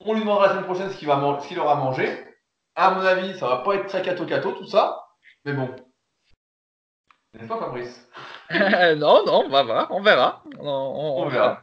On 0.00 0.14
lui 0.14 0.20
demandera 0.20 0.46
la 0.46 0.52
semaine 0.52 0.64
prochaine 0.64 0.90
ce 0.90 0.96
qu'il 0.96 1.08
qu 1.08 1.54
qu 1.54 1.60
aura 1.60 1.74
mangé. 1.76 2.26
À 2.74 2.92
mon 2.92 3.04
avis, 3.04 3.38
ça 3.38 3.48
va 3.48 3.56
pas 3.58 3.74
être 3.74 3.86
très 3.86 4.02
cato-cato 4.02 4.52
tout 4.52 4.66
ça. 4.66 5.04
Mais 5.44 5.52
bon. 5.52 5.68
N'est-ce 7.34 7.46
pas, 7.46 7.58
Fabrice? 7.58 8.08
Non, 8.50 9.24
non, 9.24 9.44
on 9.46 9.48
va 9.48 9.62
voir. 9.62 9.86
On 9.90 10.02
verra. 10.02 10.42
On, 10.58 10.66
on, 10.66 11.22
on 11.22 11.28
verra. 11.28 11.62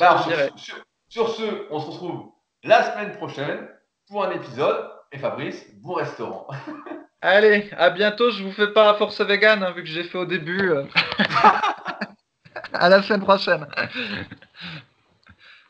Alors, 0.00 0.22
sur, 0.22 0.58
sur, 0.58 0.76
sur 1.08 1.28
ce, 1.30 1.66
on 1.70 1.80
se 1.80 1.90
retrouve 1.90 2.30
la 2.62 2.92
semaine 2.92 3.16
prochaine 3.16 3.68
pour 4.08 4.24
un 4.24 4.30
épisode. 4.30 4.90
Et 5.10 5.18
Fabrice, 5.18 5.66
bon 5.80 5.94
restaurant. 5.94 6.46
Allez, 7.22 7.70
à 7.76 7.90
bientôt. 7.90 8.30
Je 8.30 8.44
vous 8.44 8.52
fais 8.52 8.72
pas 8.72 8.94
force 8.94 9.20
vegan, 9.20 9.62
hein, 9.62 9.72
vu 9.72 9.82
que 9.82 9.88
j'ai 9.88 10.04
fait 10.04 10.18
au 10.18 10.26
début. 10.26 10.70
à 12.72 12.88
la 12.88 13.02
semaine 13.02 13.22
prochaine. 13.22 13.66